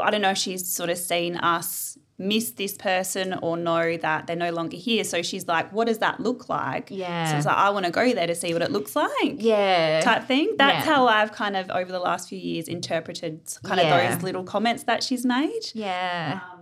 I 0.00 0.10
don't 0.10 0.20
know 0.22 0.30
if 0.32 0.38
she's 0.38 0.66
sort 0.66 0.90
of 0.90 0.98
seen 0.98 1.36
us 1.36 1.96
miss 2.18 2.52
this 2.52 2.74
person 2.74 3.34
or 3.42 3.58
know 3.58 3.96
that 3.98 4.26
they're 4.26 4.34
no 4.36 4.50
longer 4.50 4.76
here. 4.76 5.04
So 5.04 5.20
she's 5.22 5.46
like, 5.46 5.70
what 5.72 5.86
does 5.86 5.98
that 5.98 6.18
look 6.18 6.48
like? 6.48 6.88
Yeah. 6.90 7.30
So 7.30 7.36
it's 7.36 7.46
like, 7.46 7.56
I 7.56 7.68
want 7.70 7.84
to 7.84 7.92
go 7.92 8.10
there 8.14 8.26
to 8.26 8.34
see 8.34 8.54
what 8.54 8.62
it 8.62 8.70
looks 8.70 8.96
like. 8.96 9.36
Yeah. 9.36 10.00
Type 10.00 10.24
thing. 10.24 10.54
That's 10.56 10.86
Yeah. 10.86 10.94
how 10.94 11.06
I've 11.06 11.32
kind 11.32 11.56
of 11.56 11.70
over 11.70 11.92
the 11.92 11.98
last 12.00 12.28
few 12.30 12.38
years 12.38 12.68
interpreted 12.68 13.40
kind 13.64 13.80
Yeah. 13.80 13.94
of 13.98 14.14
those 14.14 14.22
little 14.22 14.44
comments 14.44 14.84
that 14.84 15.02
she's 15.02 15.26
made. 15.26 15.60
yeah. 15.74 16.40
Um, 16.52 16.55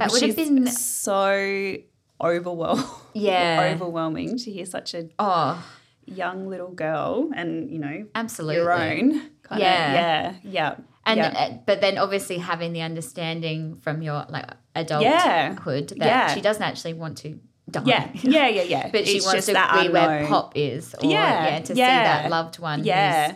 that 0.00 0.10
would 0.12 0.22
have 0.22 0.36
been. 0.36 0.66
so 0.66 1.76
overwhelmed. 2.20 2.84
Yeah. 3.14 3.72
overwhelming 3.74 4.36
to 4.38 4.50
hear 4.52 4.66
such 4.66 4.94
a 4.94 5.08
Oh, 5.18 5.64
young 6.06 6.48
little 6.48 6.70
girl 6.70 7.30
and 7.34 7.70
you 7.70 7.78
know 7.78 8.06
absolutely. 8.14 8.56
your 8.56 8.72
own. 8.72 9.30
Yeah. 9.50 9.58
yeah, 9.58 10.34
yeah, 10.44 10.74
And 11.04 11.18
yeah. 11.18 11.26
uh, 11.36 11.58
but 11.66 11.80
then 11.80 11.98
obviously 11.98 12.38
having 12.38 12.72
the 12.72 12.82
understanding 12.82 13.76
from 13.82 14.00
your 14.00 14.24
like 14.28 14.46
adulthood 14.76 15.90
Yeah. 15.96 15.98
that 15.98 16.06
Yeah. 16.28 16.34
she 16.34 16.40
doesn't 16.40 16.62
actually 16.62 16.94
want 16.94 17.18
to 17.18 17.40
die. 17.68 17.82
yeah, 17.84 18.10
yeah, 18.14 18.46
yeah, 18.48 18.62
yeah. 18.62 18.90
But 18.92 19.08
she 19.08 19.20
wants 19.20 19.46
just 19.46 19.48
to 19.48 19.82
be 19.82 19.88
where. 19.88 20.26
Pop 20.28 20.52
is, 20.56 20.94
or 20.94 21.10
Yeah, 21.10 21.48
yeah, 21.48 21.58
to 21.60 21.66
see 21.66 21.74
that 21.82 22.30
loved 22.30 22.60
one, 22.60 22.84
Yeah. 22.84 23.34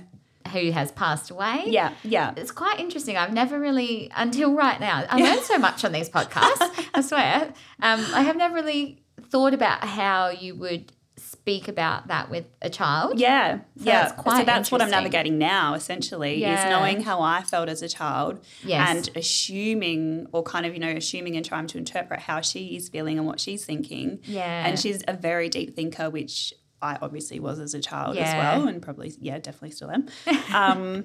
Who 0.55 0.71
has 0.71 0.91
passed 0.93 1.31
away. 1.31 1.65
Yeah, 1.67 1.93
yeah. 2.03 2.33
It's 2.37 2.51
quite 2.51 2.81
interesting. 2.81 3.17
I've 3.17 3.33
never 3.33 3.61
really, 3.61 4.11
until 4.17 4.55
right 4.55 4.81
now, 4.81 5.05
I 5.11 5.21
learned 5.21 5.43
so 5.43 5.59
much 5.59 5.85
on 5.85 5.93
these 5.93 6.09
podcasts. 6.09 6.87
I 6.95 7.01
swear, 7.03 7.53
um, 7.83 8.01
I 8.15 8.23
have 8.23 8.37
never 8.37 8.55
really 8.55 9.03
thought 9.31 9.53
about 9.53 9.85
how 9.85 10.29
you 10.31 10.55
would 10.55 10.93
speak 11.17 11.69
about 11.69 12.09
that 12.09 12.31
with 12.31 12.45
a 12.63 12.71
child. 12.71 13.19
Yeah, 13.19 13.59
yeah. 13.77 14.09
that's 14.09 14.13
quite 14.21 14.39
so 14.41 14.45
that's 14.45 14.71
what 14.73 14.81
I'm 14.83 14.91
navigating 14.91 15.37
now, 15.39 15.75
essentially, 15.75 16.41
Yeah. 16.41 16.65
is 16.65 16.71
knowing 16.71 17.03
how 17.03 17.21
I 17.21 17.43
felt 17.43 17.69
as 17.69 17.83
a 17.83 17.89
child 17.89 18.41
Yes. 18.65 18.89
and 18.89 19.17
assuming, 19.17 20.27
or 20.33 20.43
kind 20.43 20.67
of, 20.67 20.73
you 20.75 20.81
know, 20.81 20.91
assuming 20.91 21.37
and 21.37 21.45
trying 21.45 21.67
to 21.69 21.79
interpret 21.79 22.21
how 22.21 22.41
she 22.41 22.77
is 22.77 22.89
feeling 22.89 23.19
and 23.19 23.27
what 23.27 23.41
she's 23.41 23.65
thinking. 23.65 24.21
Yeah. 24.25 24.67
And 24.67 24.79
she's 24.79 25.03
a 25.07 25.13
very 25.15 25.49
deep 25.49 25.75
thinker, 25.75 26.09
which 26.11 26.55
I 26.85 26.99
obviously 27.01 27.41
was 27.41 27.59
as 27.59 27.73
a 27.75 27.81
child 27.81 28.17
as 28.19 28.35
well, 28.35 28.69
and 28.69 28.83
probably, 28.83 29.13
yeah, 29.21 29.39
definitely 29.39 29.71
still 29.73 29.91
am. 29.91 30.07
Um, 30.55 31.05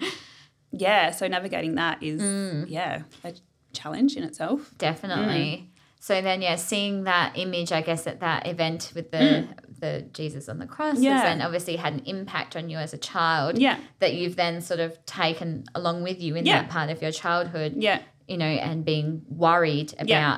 yeah, 0.72 1.12
so 1.12 1.28
navigating 1.28 1.76
that 1.76 2.04
is, 2.04 2.22
Mm. 2.22 2.66
yeah, 2.70 3.04
a 3.24 3.34
challenge 3.74 4.16
in 4.16 4.24
itself. 4.24 4.72
Definitely. 4.78 5.48
Mm. 5.50 5.66
So 6.02 6.22
then, 6.22 6.42
yeah, 6.42 6.56
seeing 6.56 7.04
that 7.06 7.38
image, 7.38 7.72
I 7.72 7.82
guess, 7.82 8.08
at 8.08 8.20
that 8.22 8.48
event 8.48 8.92
with 8.96 9.12
the 9.12 9.48
the 9.80 10.06
Jesus 10.12 10.50
on 10.50 10.60
the 10.60 10.66
cross, 10.68 10.96
has 10.96 11.00
Mm. 11.00 11.04
Yeah. 11.04 11.24
then 11.24 11.42
obviously 11.42 11.78
had 11.78 11.94
an 11.94 12.02
impact 12.06 12.56
on 12.58 12.70
you 12.70 12.78
as 12.78 12.94
a 12.94 12.98
child. 12.98 13.58
Yeah. 13.58 13.78
That 14.00 14.14
you've 14.14 14.36
then 14.36 14.60
sort 14.62 14.82
of 14.82 14.92
taken 15.06 15.64
along 15.74 16.04
with 16.04 16.22
you 16.22 16.36
in 16.36 16.46
Yeah. 16.46 16.62
that 16.64 16.70
part 16.70 16.90
of 16.90 17.02
your 17.02 17.12
childhood. 17.14 17.76
Yeah. 17.78 18.00
You 18.28 18.38
know, 18.38 18.46
and 18.46 18.84
being 18.84 19.24
worried 19.30 19.94
about 19.94 20.08
Yeah. 20.10 20.38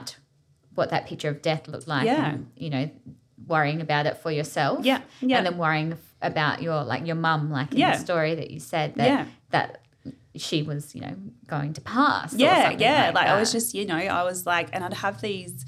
what 0.76 0.92
that 0.92 1.08
picture 1.08 1.30
of 1.30 1.42
death 1.42 1.68
looked 1.68 1.88
like. 1.88 2.06
Yeah. 2.06 2.34
And, 2.34 2.52
you 2.56 2.70
know, 2.70 2.90
worrying 3.48 3.82
about 3.82 4.06
it 4.06 4.18
for 4.18 4.32
yourself. 4.32 4.86
Yeah. 4.86 5.02
Yeah. 5.22 5.38
And 5.38 5.46
then 5.46 5.58
worrying 5.58 5.98
about 6.22 6.62
your 6.62 6.84
like 6.84 7.06
your 7.06 7.16
mum, 7.16 7.52
like 7.52 7.72
in 7.74 7.80
Yeah. 7.80 7.94
the 7.98 8.04
story 8.04 8.36
that 8.36 8.52
you 8.52 8.60
said 8.60 8.96
that 8.96 9.08
Yeah. 9.08 9.26
that 9.50 9.82
she 10.36 10.64
was, 10.64 10.96
you 10.96 11.02
know, 11.02 11.16
going 11.48 11.74
to 11.74 11.82
pass. 11.82 12.34
yeah, 12.34 12.70
yeah. 12.72 13.06
Like, 13.08 13.16
Like, 13.16 13.28
I 13.28 13.38
was 13.40 13.52
just, 13.52 13.74
you 13.76 13.86
know, 13.86 13.98
I 13.98 14.24
was 14.24 14.46
like, 14.46 14.70
and 14.72 14.82
I'd 14.84 14.94
have 14.94 15.20
these, 15.20 15.66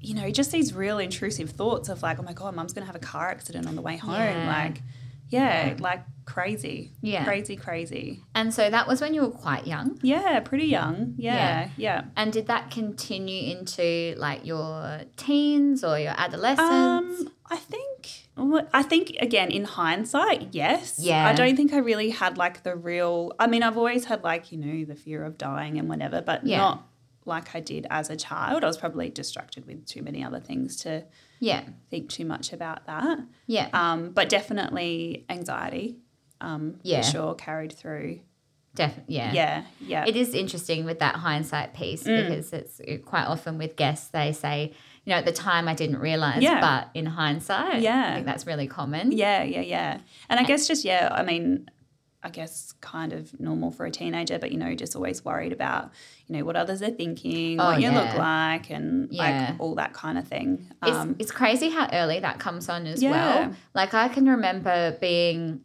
you 0.00 0.14
know, 0.14 0.30
just 0.30 0.50
these 0.50 0.74
real 0.74 0.98
intrusive 0.98 1.50
thoughts 1.50 1.88
of 1.88 2.02
like, 2.02 2.18
oh 2.18 2.22
my 2.22 2.32
god, 2.32 2.54
mum's 2.56 2.72
gonna 2.72 2.86
have 2.86 2.96
a 2.96 3.00
car 3.00 3.28
accident 3.30 3.68
on 3.68 3.76
the 3.76 3.82
way 3.82 3.96
home. 3.96 4.14
Yeah. 4.14 4.46
Like, 4.48 4.82
yeah, 5.30 5.74
like 5.78 6.02
crazy. 6.24 6.92
Yeah. 7.00 7.24
crazy, 7.24 7.56
crazy. 7.56 8.22
And 8.34 8.52
so 8.54 8.70
that 8.70 8.86
was 8.86 9.00
when 9.00 9.14
you 9.14 9.22
were 9.22 9.30
quite 9.30 9.66
young. 9.66 9.98
Yeah, 10.02 10.38
pretty 10.40 10.66
young. 10.66 11.14
Yeah, 11.16 11.70
yeah. 11.76 12.04
And 12.16 12.32
did 12.32 12.46
that 12.46 12.70
continue 12.70 13.50
into 13.56 14.14
like 14.18 14.44
your 14.46 15.00
teens 15.16 15.82
or 15.82 15.98
your 15.98 16.14
adolescence? 16.16 17.20
Um, 17.20 17.32
I 17.50 17.56
think. 17.56 17.86
I 18.72 18.82
think 18.82 19.16
again 19.20 19.50
in 19.50 19.64
hindsight, 19.64 20.48
yes. 20.52 20.98
Yeah. 20.98 21.26
I 21.26 21.34
don't 21.34 21.56
think 21.56 21.74
I 21.74 21.78
really 21.78 22.08
had 22.10 22.38
like 22.38 22.62
the 22.62 22.74
real. 22.74 23.32
I 23.38 23.46
mean, 23.46 23.62
I've 23.62 23.76
always 23.76 24.06
had 24.06 24.22
like 24.24 24.50
you 24.50 24.56
know 24.58 24.84
the 24.86 24.94
fear 24.94 25.24
of 25.24 25.36
dying 25.36 25.78
and 25.78 25.88
whatever, 25.90 26.22
but 26.22 26.46
Yeah. 26.46 26.56
not 26.58 26.86
like 27.30 27.54
I 27.54 27.60
did 27.60 27.86
as 27.88 28.10
a 28.10 28.16
child. 28.16 28.62
I 28.62 28.66
was 28.66 28.76
probably 28.76 29.08
distracted 29.08 29.66
with 29.66 29.86
too 29.86 30.02
many 30.02 30.22
other 30.22 30.40
things 30.40 30.76
to 30.82 31.04
yeah. 31.38 31.62
think 31.88 32.10
too 32.10 32.26
much 32.26 32.52
about 32.52 32.84
that. 32.86 33.18
Yeah. 33.46 33.68
Um, 33.72 34.10
but 34.10 34.28
definitely 34.28 35.24
anxiety. 35.30 35.96
Um, 36.42 36.76
Yeah. 36.82 37.00
for 37.02 37.10
sure 37.10 37.34
carried 37.34 37.72
through. 37.72 38.20
Definitely. 38.74 39.16
Yeah. 39.16 39.32
Yeah, 39.32 39.64
yeah, 39.80 40.04
It 40.06 40.16
is 40.16 40.32
interesting 40.34 40.84
with 40.84 40.98
that 41.00 41.16
hindsight 41.16 41.74
piece 41.74 42.04
Mm. 42.04 42.28
because 42.28 42.52
it's 42.52 42.80
it- 42.80 43.04
quite 43.04 43.24
often 43.24 43.58
with 43.58 43.74
guests, 43.76 44.08
they 44.08 44.32
say, 44.32 44.72
you 45.04 45.10
know, 45.10 45.16
at 45.16 45.24
the 45.24 45.32
time 45.32 45.66
I 45.66 45.74
didn't 45.74 45.98
realize, 45.98 46.40
Yeah. 46.42 46.60
but 46.60 46.88
in 46.94 47.06
hindsight, 47.06 47.80
Yeah. 47.82 48.10
I 48.10 48.14
think 48.14 48.26
that's 48.26 48.46
really 48.46 48.68
common. 48.68 49.10
yeah, 49.12 49.42
yeah, 49.42 49.60
yeah. 49.60 49.98
And 50.28 50.38
I 50.38 50.44
guess 50.44 50.68
just 50.68 50.84
yeah, 50.84 51.08
I 51.10 51.22
mean, 51.24 51.68
I 52.22 52.28
guess 52.28 52.72
kind 52.82 53.12
of 53.14 53.38
normal 53.40 53.70
for 53.70 53.86
a 53.86 53.90
teenager, 53.90 54.38
but 54.38 54.52
you 54.52 54.58
know, 54.58 54.74
just 54.74 54.94
always 54.94 55.24
worried 55.24 55.52
about 55.52 55.90
you 56.26 56.36
know 56.36 56.44
what 56.44 56.54
others 56.56 56.82
are 56.82 56.90
thinking, 56.90 57.58
Oh, 57.60 57.66
what 57.66 57.80
you 57.80 57.90
look 57.90 58.12
like, 58.14 58.70
and 58.70 59.08
Yeah. 59.10 59.52
like 59.52 59.60
all 59.60 59.74
that 59.76 59.92
kind 59.94 60.18
of 60.18 60.28
thing. 60.28 60.66
It's, 60.84 60.96
Um, 60.96 61.16
it's 61.18 61.30
crazy 61.30 61.70
how 61.70 61.88
early 61.92 62.20
that 62.20 62.38
comes 62.38 62.68
on 62.68 62.86
as 62.86 63.02
Yeah. 63.02 63.10
well. 63.10 63.54
Like 63.74 63.94
I 63.94 64.08
can 64.08 64.26
remember 64.28 64.96
being 65.00 65.60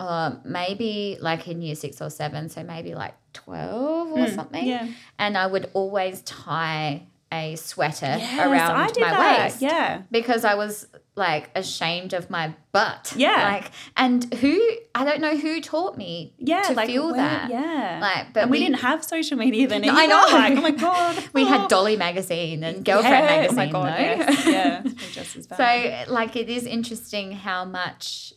uh, 0.00 0.36
maybe 0.44 1.18
like 1.20 1.46
in 1.46 1.60
year 1.62 1.74
six 1.74 2.00
or 2.00 2.08
seven, 2.10 2.48
so 2.48 2.64
maybe 2.64 2.94
like 2.94 3.14
12 3.34 4.12
or 4.12 4.26
something. 4.28 4.62
Hmm. 4.62 4.68
yeah. 4.68 4.88
And 5.18 5.36
I 5.36 5.46
would 5.46 5.70
always 5.74 6.22
tie 6.22 7.06
a 7.30 7.54
sweater 7.56 8.16
Yes, 8.18 8.40
around 8.40 8.76
my 8.98 9.10
that. 9.10 9.44
waist. 9.44 9.62
Yeah, 9.62 10.02
Because 10.10 10.44
I 10.44 10.54
was 10.54 10.88
like 11.16 11.50
ashamed 11.54 12.12
of 12.14 12.30
my 12.30 12.54
butt. 12.72 13.12
Yeah. 13.16 13.42
Like, 13.52 13.70
and 13.96 14.32
who, 14.34 14.58
I 14.94 15.04
don't 15.04 15.20
know 15.20 15.36
who 15.36 15.60
taught 15.60 15.98
me 15.98 16.34
yeah, 16.38 16.62
to 16.62 16.72
like 16.72 16.86
feel 16.86 17.06
where- 17.08 17.16
that. 17.16 17.50
Yeah, 17.50 17.98
Like, 18.00 18.32
but 18.32 18.42
and 18.44 18.50
we, 18.50 18.58
didn't 18.60 18.78
have 18.80 19.04
social 19.04 19.36
media 19.36 19.66
then. 19.68 19.84
I 19.88 20.06
know. 20.06 20.26
Like, 20.32 20.56
oh 20.56 20.60
my 20.62 20.70
god, 20.70 21.24
We 21.34 21.44
had 21.44 21.68
Dolly 21.74 21.96
magazine 21.96 22.62
and 22.62 22.84
Girlfriend 22.84 23.24
Yeah, 23.24 23.36
magazine. 23.36 23.58
Oh 23.58 23.66
my 23.66 23.66
god, 23.72 23.98
yes, 24.00 24.46
yeah, 24.46 24.82
just 25.12 25.36
as 25.36 25.46
bad. 25.46 26.06
So, 26.06 26.12
like, 26.12 26.36
it 26.36 26.48
is 26.48 26.64
interesting 26.64 27.32
how 27.32 27.64
much 27.64 28.32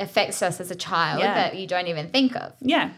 affects 0.00 0.42
us 0.42 0.60
as 0.60 0.70
a 0.70 0.76
child 0.76 1.20
Yeah. 1.20 1.34
that 1.34 1.56
you 1.56 1.66
don't 1.66 1.88
even 1.88 2.08
think 2.10 2.34
of. 2.36 2.52
yeah. 2.60 2.90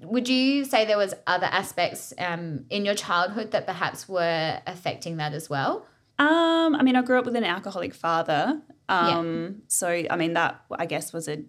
Would 0.00 0.28
you 0.28 0.64
say 0.64 0.84
there 0.84 0.96
was 0.96 1.12
other 1.26 1.46
aspects 1.46 2.14
um, 2.18 2.66
in 2.70 2.84
your 2.84 2.94
childhood 2.94 3.50
that 3.50 3.66
perhaps 3.66 4.08
were 4.08 4.60
affecting 4.64 5.16
that 5.16 5.32
as 5.32 5.50
well? 5.50 5.86
Um, 6.18 6.74
I 6.74 6.82
mean, 6.82 6.96
I 6.96 7.02
grew 7.02 7.18
up 7.18 7.24
with 7.26 7.36
an 7.36 7.44
alcoholic 7.44 7.94
father. 7.94 8.60
Um, 8.88 9.62
so 9.68 9.88
I 10.10 10.16
mean 10.16 10.32
that 10.32 10.62
I 10.78 10.86
guess 10.86 11.12
was 11.12 11.28
a 11.28 11.42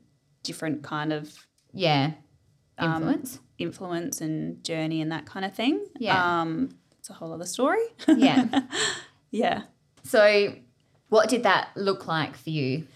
different 0.44 0.84
kind 0.84 1.14
of 1.14 1.34
Yeah, 1.74 2.12
Um, 2.78 2.94
influence. 2.96 3.40
influence 3.58 4.22
and 4.22 4.64
journey 4.64 5.02
and 5.02 5.12
that 5.12 5.26
kind 5.26 5.46
of 5.46 5.54
thing. 5.54 5.86
Yeah. 5.98 6.42
Um, 6.42 6.70
it's 7.00 7.10
a 7.10 7.14
whole 7.14 7.32
other 7.34 7.46
story. 7.46 7.84
yeah. 8.08 8.46
yeah. 9.32 9.64
So, 10.04 10.54
what 11.10 11.30
did 11.30 11.44
that 11.44 11.70
look 11.76 12.08
like 12.08 12.36
for 12.36 12.50
you? 12.50 12.88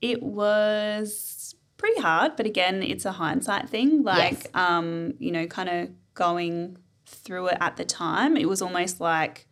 It 0.00 0.22
was 0.22 1.54
pretty 1.76 2.00
hard, 2.00 2.36
but 2.36 2.46
again, 2.46 2.82
it's 2.82 3.04
a 3.04 3.12
hindsight 3.12 3.68
thing. 3.68 4.02
Like, 4.02 4.32
Yes. 4.44 4.46
um, 4.54 5.14
you 5.18 5.30
know, 5.32 5.46
kind 5.46 5.68
of 5.68 5.90
going 6.14 6.78
through 7.06 7.48
it 7.48 7.58
at 7.60 7.76
the 7.76 7.84
time, 7.84 8.36
it 8.36 8.48
was 8.48 8.60
almost 8.62 9.00
like 9.00 9.46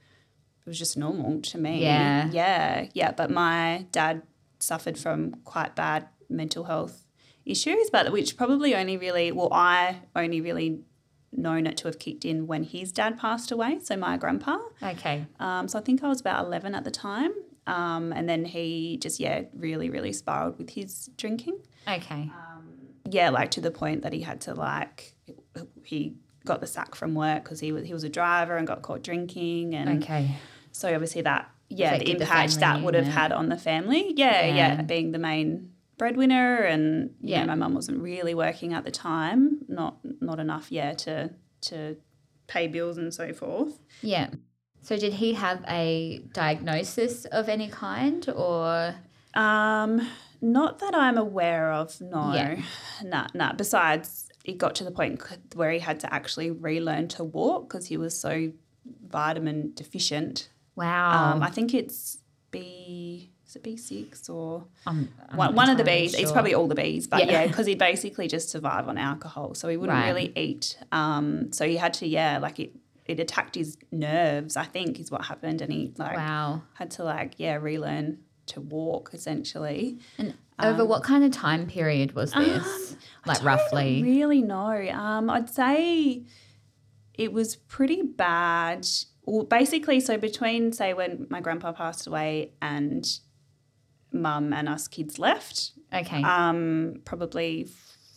was 0.71 0.79
just 0.79 0.97
normal 0.97 1.41
to 1.43 1.59
me. 1.59 1.83
Yeah. 1.83 2.29
Yeah. 2.33 2.87
Yeah. 2.95 3.12
But 3.12 3.31
my 3.31 3.87
dad 3.93 4.23
suffered 4.59 4.97
from 4.99 5.35
quite 5.45 5.75
bad 5.75 6.09
mental 6.29 6.65
health 6.65 7.07
issues, 7.45 7.91
but 7.91 8.12
which 8.12 8.37
probably 8.37 8.75
only 8.75 8.97
really, 8.97 9.33
well, 9.33 9.49
I 9.53 10.03
only 10.15 10.41
really 10.41 10.81
known 11.33 11.67
it 11.67 11.77
to 11.79 11.89
have 11.89 11.99
kicked 11.99 12.25
in 12.25 12.47
when 12.47 12.62
his 12.65 12.93
dad 12.93 13.19
passed 13.19 13.50
away. 13.53 13.79
So 13.83 13.97
my 13.97 14.17
grandpa. 14.17 14.59
Okay. 14.83 15.27
Um, 15.39 15.69
so 15.69 15.79
I 15.79 15.83
think 15.83 16.03
I 16.03 16.09
was 16.09 16.21
about 16.21 16.45
11 16.45 16.75
at 16.75 16.85
the 16.85 16.91
time. 16.91 17.33
Um, 17.67 18.12
and 18.12 18.29
then 18.29 18.45
he 18.45 18.99
just, 19.00 19.21
yeah, 19.21 19.43
really, 19.55 19.91
really 19.91 20.12
spiraled 20.12 20.59
with 20.59 20.71
his 20.71 21.09
drinking. 21.17 21.59
Okay. 21.89 22.31
Um, 22.35 22.65
yeah, 23.09 23.31
like 23.31 23.50
to 23.53 23.61
the 23.61 23.71
point 23.71 24.03
that 24.03 24.12
he 24.12 24.23
had 24.23 24.41
to, 24.43 24.55
like, 24.55 25.15
he 25.85 26.15
got 26.45 26.61
the 26.61 26.67
sack 26.67 26.95
from 26.95 27.15
work 27.15 27.45
because 27.45 27.61
he 27.61 27.71
was, 27.71 27.87
he 27.87 27.93
was 27.93 28.03
a 28.03 28.09
driver 28.09 28.57
and 28.57 28.67
got 28.67 28.83
caught 28.83 29.03
drinking. 29.03 29.75
And 29.75 30.03
Okay. 30.03 30.31
So 30.73 30.93
obviously 30.95 31.23
that, 31.23 31.50
yeah, 31.69 31.99
the 31.99 32.05
the 32.05 32.11
impact 32.12 32.53
family 32.55 32.61
that 32.61 32.83
would 32.83 32.95
have 32.95 33.07
had 33.07 33.33
on 33.33 33.49
the 33.49 33.57
family. 33.57 34.12
Yeah, 34.17 34.47
yeah, 34.47 34.55
Yeah. 34.55 34.83
being 34.83 35.12
the 35.12 35.19
main 35.19 35.71
breadwinner 35.99 36.57
and 36.65 37.11
Yeah. 37.21 37.41
know, 37.41 37.49
my 37.49 37.55
mum 37.57 37.75
wasn't 37.75 38.00
really 38.03 38.35
working 38.35 38.73
at 38.73 38.85
the 38.85 38.91
time, 38.91 39.61
not 39.69 39.99
not 40.21 40.39
enough, 40.41 40.71
yeah, 40.73 40.93
to 40.95 41.31
to 41.62 41.97
pay 42.47 42.67
bills 42.67 42.99
and 42.99 43.12
so 43.15 43.33
forth. 43.33 43.79
Yeah. 44.03 44.31
So, 44.83 44.97
did 44.97 45.12
he 45.15 45.35
have 45.35 45.62
a 45.69 46.23
diagnosis 46.33 47.27
of 47.27 47.49
any 47.50 47.69
kind 47.69 48.27
or? 48.35 48.95
Um, 49.35 50.09
not 50.41 50.79
that 50.79 50.95
I'm 50.95 51.19
aware 51.19 51.71
of. 51.73 52.00
No, 52.00 52.33
Yeah. 52.35 52.62
nah, 53.05 53.27
nah. 53.35 53.53
Besides, 53.53 54.31
it 54.45 54.57
got 54.57 54.75
to 54.77 54.85
the 54.85 54.91
point 54.91 55.21
where 55.55 55.71
he 55.71 55.79
had 55.81 56.00
to 56.00 56.12
actually 56.12 56.50
relearn 56.50 57.09
to 57.09 57.23
walk 57.25 57.69
because 57.69 57.87
he 57.87 57.99
was 57.99 58.19
so 58.19 58.53
vitamin 59.07 59.73
deficient. 59.75 60.49
Wow. 60.80 61.34
Um, 61.34 61.42
I 61.42 61.50
think 61.50 61.75
it's 61.75 62.18
B. 62.50 63.30
Is 63.46 63.56
it 63.56 63.62
B 63.64 63.76
six 63.76 64.28
or 64.28 64.64
I'm- 64.87 65.08
I'm 65.28 65.37
one, 65.37 65.54
one 65.54 65.68
of 65.70 65.76
the 65.76 65.82
entirely 65.82 66.02
B's? 66.06 66.14
It's 66.14 66.32
probably 66.32 66.54
all 66.54 66.68
the 66.68 66.75
B's, 66.76 67.06
but 67.08 67.26
Yeah. 67.26 67.32
yeah, 67.32 67.46
because 67.49 67.66
he'd 67.66 67.78
basically 67.78 68.28
just 68.28 68.49
survive 68.49 68.88
on 68.88 68.96
alcohol, 68.96 69.54
so 69.54 69.68
he 69.68 69.76
wouldn't 69.76 69.99
Right. 69.99 70.08
really 70.08 70.32
eat. 70.37 70.78
Um, 70.92 71.52
so 71.52 71.66
he 71.66 71.76
had 71.76 71.92
to, 71.94 72.06
yeah, 72.06 72.38
like 72.38 72.58
it. 72.60 72.72
It 73.06 73.18
attacked 73.18 73.56
his 73.56 73.76
nerves. 73.90 74.56
I 74.56 74.62
think 74.64 75.00
is 75.00 75.10
what 75.10 75.25
happened, 75.25 75.60
and 75.62 75.72
he 75.72 75.92
like 75.99 76.16
Wow. 76.16 76.62
had 76.75 76.92
to 76.92 77.02
like 77.04 77.34
yeah 77.38 77.56
relearn 77.56 78.18
to 78.46 78.60
walk 78.60 79.10
essentially. 79.12 79.99
And 80.16 80.34
over 80.60 80.84
what 80.84 81.02
kind 81.02 81.25
of 81.25 81.32
time 81.32 81.66
period 81.66 82.12
was 82.14 82.32
this? 82.32 82.96
like 83.26 83.38
Don't 83.38 83.46
roughly. 83.46 84.02
really 84.04 84.42
know. 84.42 84.88
Um, 84.92 85.28
I'd 85.28 85.50
say 85.50 86.22
it 87.14 87.32
was 87.32 87.56
pretty 87.56 88.02
bad. 88.02 88.87
Well, 89.25 89.45
basically, 89.45 90.00
so 90.00 90.17
between 90.19 90.73
say 90.73 90.95
when 90.95 91.27
my 91.31 91.41
grandpa 91.41 91.73
passed 91.73 92.07
away 92.07 92.53
and 92.62 93.07
mum 94.12 94.53
and 94.53 94.69
us 94.69 94.89
kids 94.89 95.19
left, 95.19 95.73
Okay. 95.95 96.23
um, 96.23 97.00
probably 97.05 97.69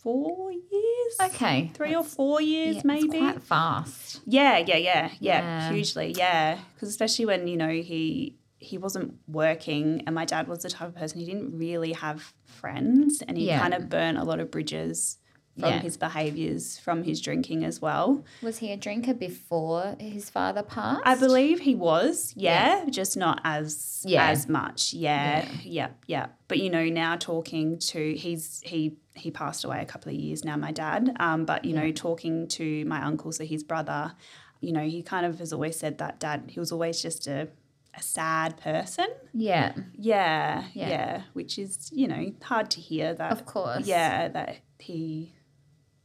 four 0.02 0.52
years, 0.52 1.16
okay. 1.22 1.72
three 1.74 1.96
or 1.96 2.04
four 2.04 2.42
years 2.42 2.78
Yeah, 2.78 2.82
maybe. 2.86 3.20
quite 3.20 3.42
fast. 3.44 4.22
Yeah, 4.26 4.58
yeah, 4.58 4.78
yeah, 4.78 5.10
yeah, 5.20 5.42
Yeah. 5.42 5.72
hugely, 5.72 6.14
yeah. 6.18 6.58
Because 6.74 6.90
especially 6.90 7.26
when 7.26 7.48
you 7.48 7.58
know 7.58 7.70
he 7.70 8.38
he 8.58 8.78
wasn't 8.78 9.16
working, 9.28 10.04
and 10.06 10.16
my 10.16 10.24
dad 10.24 10.48
was 10.48 10.64
the 10.64 10.70
type 10.70 10.88
of 10.88 10.96
person 10.96 11.20
he 11.20 11.26
didn't 11.26 11.58
really 11.58 11.92
have 11.92 12.34
friends, 12.46 13.22
and 13.28 13.38
he 13.38 13.48
Yeah. 13.48 13.60
kind 13.60 13.74
of 13.74 13.90
burnt 13.90 14.18
a 14.18 14.24
lot 14.24 14.40
of 14.40 14.50
bridges 14.52 15.18
from 15.60 15.70
Yeah. 15.70 15.80
his 15.82 15.98
behaviours, 15.98 16.80
from 16.80 17.04
his 17.04 17.22
drinking 17.22 17.64
as 17.64 17.82
well. 17.82 18.24
Was 18.42 18.58
he 18.58 18.72
a 18.72 18.78
drinker 18.78 19.14
before 19.14 19.96
his 20.00 20.30
father 20.30 20.64
passed? 20.64 21.02
I 21.06 21.16
believe 21.16 21.60
he 21.62 21.76
was, 21.76 22.34
yeah, 22.36 22.86
just 22.90 23.16
not 23.18 23.40
as 23.44 24.04
Yeah. 24.08 24.30
as 24.30 24.48
much, 24.50 24.94
yeah, 24.94 25.48
yeah, 25.64 25.90
yeah. 26.08 26.28
But 26.48 26.60
you 26.60 26.70
know, 26.70 26.86
now 26.86 27.16
talking 27.18 27.78
to 27.80 28.16
he's 28.16 28.62
he 28.66 28.98
he 29.16 29.30
passed 29.30 29.64
away 29.64 29.80
a 29.80 29.86
couple 29.86 30.12
of 30.12 30.16
years 30.20 30.44
now, 30.44 30.58
my 30.58 30.72
dad. 30.72 31.16
Um, 31.20 31.46
but 31.46 31.66
you 31.66 31.74
know, 31.74 31.92
talking 31.92 32.48
to 32.48 32.84
my 32.86 33.04
uncle, 33.04 33.32
so 33.32 33.46
his 33.46 33.64
brother. 33.64 34.14
you 34.60 34.72
know, 34.72 34.82
he 34.88 35.04
kind 35.04 35.26
of 35.26 35.40
has 35.40 35.52
always 35.52 35.78
said 35.78 35.98
that 35.98 36.22
dad, 36.22 36.46
he 36.48 36.58
was 36.58 36.72
always 36.72 37.02
just 37.02 37.28
a, 37.28 37.50
a 37.98 38.02
sad 38.02 38.56
person. 38.56 39.08
Yeah. 39.34 39.74
Yeah, 39.98 40.64
Yeah. 40.74 40.88
yeah, 40.90 41.22
which 41.34 41.60
is, 41.60 41.92
you 41.94 42.08
know, 42.08 42.32
hard 42.42 42.72
to 42.72 42.80
hear 42.80 43.14
that. 43.14 43.32
Of 43.34 43.46
course. 43.46 43.86
Yeah, 43.86 44.30
that 44.30 44.60
he, 44.80 45.34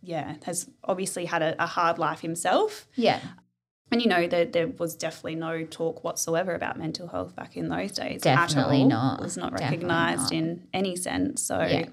yeah, 0.02 0.34
has 0.44 0.68
obviously 0.84 1.24
had 1.26 1.42
a, 1.42 1.62
a 1.62 1.66
hard 1.66 1.98
life 1.98 2.20
himself. 2.20 2.86
Yeah. 2.94 3.20
And, 3.90 4.02
you 4.02 4.08
know, 4.08 4.26
there, 4.26 4.44
there 4.44 4.68
was 4.68 4.94
definitely 4.94 5.36
no 5.36 5.64
talk 5.64 6.04
whatsoever 6.04 6.54
about 6.54 6.78
mental 6.78 7.08
health 7.08 7.34
back 7.34 7.56
in 7.56 7.68
those 7.70 7.92
days. 7.92 8.20
Definitely 8.20 8.84
not. 8.84 9.20
It 9.20 9.22
was 9.22 9.38
not 9.38 9.52
recognised 9.54 10.30
in 10.30 10.68
any 10.74 10.94
sense. 10.94 11.42
So, 11.42 11.60
Yeah. 11.62 11.86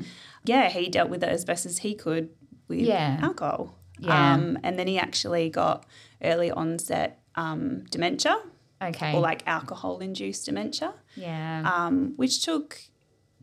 yeah. 0.43 0.69
he 0.69 0.89
dealt 0.89 1.09
with 1.09 1.23
it 1.23 1.29
as 1.29 1.45
best 1.45 1.65
as 1.65 1.77
he 1.79 1.95
could 1.95 2.29
with 2.67 2.79
Yeah. 2.79 3.17
alcohol. 3.21 3.77
Yeah. 3.97 4.33
Um, 4.33 4.59
and 4.61 4.77
then 4.77 4.87
he 4.87 4.99
actually 4.99 5.49
got 5.49 5.85
early 6.21 6.51
onset 6.51 7.21
um, 7.35 7.85
dementia 7.89 8.41
Okay. 8.81 9.13
or 9.13 9.21
like 9.21 9.43
alcohol 9.47 9.99
induced 9.99 10.45
dementia 10.47 10.93
yeah. 11.15 11.63
um, 11.65 12.11
which 12.17 12.43
took, 12.43 12.77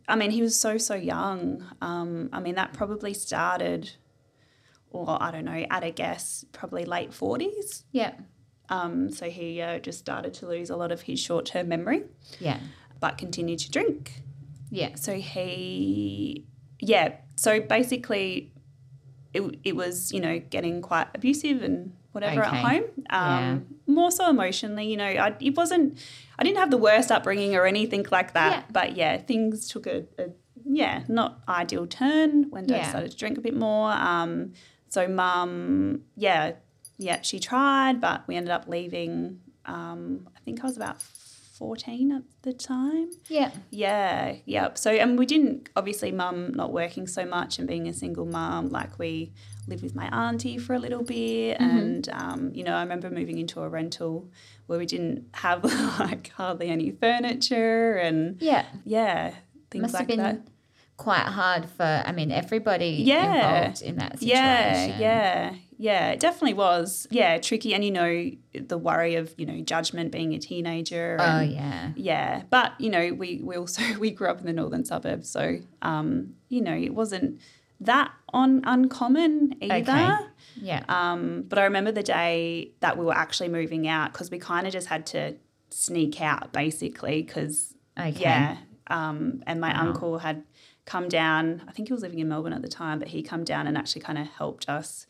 I 0.07 0.15
mean, 0.15 0.29
he 0.29 0.43
was 0.43 0.59
so, 0.59 0.77
so 0.77 0.93
young. 0.93 1.65
Um, 1.81 2.29
I 2.31 2.39
mean, 2.39 2.53
that 2.53 2.73
probably 2.73 3.15
started, 3.15 3.93
or 4.93 5.21
I 5.21 5.31
don't 5.31 5.45
know, 5.45 5.65
at 5.69 5.83
a 5.83 5.91
guess, 5.91 6.45
probably 6.53 6.85
late 6.85 7.11
40s. 7.11 7.83
yeah. 7.91 8.13
Um, 8.69 9.11
so 9.11 9.29
he 9.29 9.61
uh, 9.61 9.79
just 9.79 9.99
started 9.99 10.33
to 10.35 10.47
lose 10.47 10.69
a 10.69 10.75
lot 10.77 10.91
of 10.93 11.01
his 11.01 11.19
short 11.19 11.45
term 11.45 11.67
memory, 11.67 12.03
Yeah. 12.39 12.59
but 13.01 13.17
continued 13.17 13.59
to 13.59 13.69
drink. 13.71 14.21
Yeah. 14.71 14.95
So 14.95 15.15
he, 15.15 16.45
yeah, 16.79 17.15
so 17.35 17.59
basically 17.59 18.51
it, 19.33 19.41
it 19.63 19.75
was, 19.75 20.11
you 20.13 20.21
know, 20.21 20.39
getting 20.39 20.81
quite 20.81 21.07
abusive 21.13 21.61
and 21.61 21.93
whatever 22.13 22.41
Okay. 22.45 22.57
at 22.57 22.65
home. 22.65 22.83
Um, 23.09 23.65
More 23.85 24.11
so 24.11 24.29
emotionally, 24.29 24.87
you 24.89 24.97
know, 24.97 25.05
I, 25.05 25.35
it 25.41 25.55
wasn't, 25.57 25.97
I 26.39 26.43
didn't 26.43 26.57
have 26.57 26.71
the 26.71 26.77
worst 26.77 27.11
upbringing 27.11 27.55
or 27.55 27.65
anything 27.65 28.05
like 28.11 28.33
that. 28.33 28.51
Yeah. 28.51 28.63
But 28.71 28.95
yeah, 28.95 29.17
things 29.17 29.67
took 29.67 29.85
a, 29.87 30.05
a 30.17 30.29
yeah, 30.65 31.03
not 31.09 31.41
ideal 31.49 31.85
turn 31.85 32.49
when 32.49 32.65
dad 32.65 32.77
Yeah. 32.77 32.89
started 32.89 33.11
to 33.11 33.17
drink 33.17 33.37
a 33.37 33.41
bit 33.41 33.55
more. 33.55 33.91
Um, 33.91 34.53
so 34.93 35.07
mum, 35.07 36.01
yeah, 36.15 36.53
yeah, 36.97 37.21
she 37.21 37.39
tried, 37.39 37.99
but 37.99 38.27
we 38.27 38.35
ended 38.35 38.51
up 38.51 38.67
leaving. 38.67 39.39
Um, 39.65 40.27
I 40.37 40.39
think 40.45 40.63
I 40.63 40.67
was 40.67 40.77
about 40.77 41.01
14 41.01 42.11
at 42.11 42.21
the 42.43 42.53
time. 42.53 43.09
Yeah. 43.27 43.51
Yeah, 43.71 44.35
yep. 44.45 44.77
So, 44.77 44.91
and 44.91 45.17
we 45.17 45.25
didn't, 45.25 45.69
obviously, 45.75 46.11
mum 46.11 46.53
not 46.53 46.71
working 46.71 47.07
so 47.07 47.25
much 47.25 47.57
and 47.57 47.67
being 47.67 47.87
a 47.87 47.93
single 47.93 48.25
mum, 48.25 48.69
like 48.69 48.99
we 48.99 49.31
lived 49.67 49.81
with 49.81 49.95
my 49.95 50.05
auntie 50.09 50.59
for 50.59 50.73
a 50.75 50.79
little 50.79 51.03
bit. 51.03 51.57
Mm-hmm. 51.57 51.77
And, 51.77 52.09
um, 52.09 52.51
you 52.53 52.63
know, 52.63 52.75
I 52.75 52.81
remember 52.81 53.09
moving 53.09 53.39
into 53.39 53.61
a 53.61 53.69
rental 53.69 54.29
where 54.67 54.77
we 54.77 54.85
didn't 54.85 55.25
have 55.33 55.63
like 55.99 56.29
hardly 56.37 56.69
any 56.69 56.91
furniture 56.91 57.95
and, 57.95 58.39
Yeah. 58.41 58.65
yeah, 58.85 59.33
things 59.71 59.81
Must 59.83 59.93
like 59.95 60.01
have 60.01 60.07
been 60.07 60.17
that. 60.17 60.41
Quite 61.03 61.27
hard 61.39 61.63
for, 61.69 61.89
I 62.05 62.11
mean, 62.11 62.31
everybody 62.31 63.03
Yeah. 63.05 63.25
involved 63.33 63.81
in 63.81 63.95
that 63.97 64.19
situation. 64.19 64.39
Yeah, 64.39 64.97
yeah, 65.07 65.55
yeah. 65.77 66.09
It 66.11 66.19
definitely 66.19 66.53
was. 66.53 67.07
Yeah, 67.11 67.37
tricky. 67.39 67.73
And, 67.75 67.83
you 67.83 67.91
know, 67.91 68.31
the 68.71 68.77
worry 68.77 69.15
of, 69.15 69.33
you 69.37 69.45
know, 69.45 69.59
judgment 69.61 70.11
being 70.11 70.33
a 70.33 70.39
teenager. 70.39 71.17
Oh, 71.19 71.41
yeah. 71.41 71.91
Yeah, 71.95 72.43
but 72.49 72.69
you 72.79 72.89
know, 72.89 73.13
we 73.13 73.29
we 73.43 73.55
also 73.57 73.81
we 73.99 74.09
grew 74.11 74.29
up 74.29 74.39
in 74.39 74.45
the 74.45 74.53
northern 74.61 74.85
suburbs, 74.85 75.29
so 75.29 75.43
um, 75.81 76.35
you 76.49 76.61
know, 76.61 76.73
it 76.87 76.93
wasn't 77.01 77.39
that 77.81 78.11
on 78.33 78.61
uncommon 78.63 79.55
either. 79.61 79.91
Okay. 79.91 80.09
Yeah. 80.55 80.83
Um, 80.87 81.43
but 81.49 81.59
I 81.59 81.63
remember 81.65 81.91
the 81.91 82.03
day 82.03 82.71
that 82.79 82.97
we 82.97 83.03
were 83.05 83.17
actually 83.25 83.49
moving 83.49 83.87
out 83.87 84.13
because 84.13 84.31
we 84.31 84.39
kind 84.39 84.65
of 84.67 84.71
just 84.73 84.87
had 84.87 85.05
to 85.07 85.35
sneak 85.69 86.21
out 86.21 86.53
basically 86.53 87.21
because 87.23 87.75
Okay. 87.99 88.19
yeah, 88.21 88.57
um, 88.87 89.43
and 89.45 89.59
my 89.61 89.71
Wow. 89.73 89.87
uncle 89.87 90.17
had 90.19 90.43
come 90.85 91.09
down. 91.09 91.61
I 91.67 91.71
think 91.71 91.87
he 91.87 91.93
was 91.93 92.03
living 92.03 92.19
in 92.19 92.27
Melbourne 92.27 92.53
at 92.53 92.61
the 92.61 92.67
time, 92.67 92.99
but 92.99 93.09
he 93.09 93.23
come 93.23 93.43
down 93.43 93.67
and 93.67 93.77
actually 93.77 94.01
kind 94.01 94.17
of 94.17 94.27
helped 94.27 94.67
us. 94.69 95.07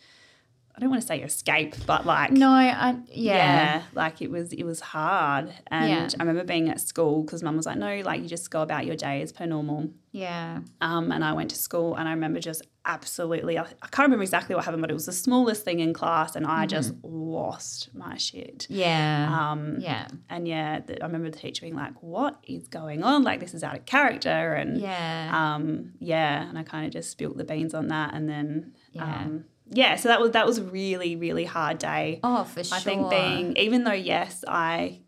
I 0.75 0.79
don't 0.79 0.89
want 0.89 1.01
to 1.03 1.07
say 1.07 1.21
escape, 1.21 1.75
but 1.85 2.05
like 2.05 2.31
No, 2.31 2.49
I, 2.49 2.95
yeah. 3.11 3.83
like 3.93 4.21
it 4.21 4.31
was 4.31 4.51
it 4.53 4.63
was 4.63 4.79
hard 4.79 5.53
and 5.67 5.89
Yeah. 5.89 6.07
i 6.19 6.23
remember 6.23 6.43
being 6.43 6.67
at 6.69 6.79
school 6.81 7.23
because 7.23 7.43
mum 7.43 7.55
was 7.57 7.65
like 7.67 7.77
no 7.77 8.01
like 8.03 8.21
you 8.21 8.27
just 8.27 8.49
go 8.49 8.61
about 8.61 8.85
your 8.85 8.95
day 8.95 9.21
as 9.21 9.31
per 9.31 9.45
normal 9.45 9.89
Yeah. 10.11 10.59
um, 10.81 11.11
and 11.11 11.23
i 11.23 11.31
went 11.33 11.49
to 11.51 11.55
school 11.55 11.95
and 11.95 12.07
i 12.09 12.11
remember 12.11 12.39
just 12.39 12.63
absolutely 12.85 13.57
I, 13.57 13.63
I 13.63 13.87
can't 13.93 14.07
remember 14.07 14.23
exactly 14.23 14.55
what 14.55 14.65
happened 14.65 14.81
but 14.81 14.89
it 14.89 14.93
was 14.95 15.05
the 15.05 15.11
smallest 15.13 15.63
thing 15.63 15.79
in 15.79 15.93
class 15.93 16.35
and 16.35 16.45
i 16.47 16.65
just 16.65 16.93
lost 17.03 17.89
my 17.93 18.17
shit 18.17 18.65
Yeah. 18.69 19.51
um, 19.51 19.77
yeah. 19.79 20.07
and 20.29 20.47
yeah 20.47 20.79
the, 20.79 21.01
i 21.01 21.05
remember 21.05 21.29
the 21.29 21.37
teacher 21.37 21.61
being 21.61 21.75
like 21.75 21.93
what 22.01 22.39
is 22.47 22.67
going 22.67 23.03
on 23.03 23.23
like 23.23 23.39
this 23.39 23.53
is 23.53 23.63
out 23.63 23.75
of 23.77 23.85
character 23.85 24.53
and 24.53 24.81
Yeah. 24.81 25.29
um, 25.55 25.93
yeah, 25.99 26.47
and 26.49 26.57
I 26.57 26.63
kind 26.63 26.85
of 26.85 26.91
just 26.91 27.09
spilt 27.11 27.37
the 27.37 27.43
beans 27.43 27.73
on 27.73 27.87
that, 27.89 28.13
and 28.13 28.27
then 28.27 28.73
Yeah. 28.91 29.03
um, 29.21 29.45
yeah, 29.73 29.95
so 29.95 30.09
that 30.09 30.21
was 30.21 30.31
that 30.31 30.45
was 30.45 30.57
a 30.59 30.63
really 30.63 31.15
really 31.15 31.45
hard 31.45 31.77
day. 31.79 32.19
oh, 32.23 32.43
for 32.43 32.63
sure. 32.63 32.77
I 32.77 32.81
think 32.81 33.09
being 33.09 33.57
even 33.57 33.83
though 33.83 33.91
yes, 33.91 34.43
I 34.47 35.01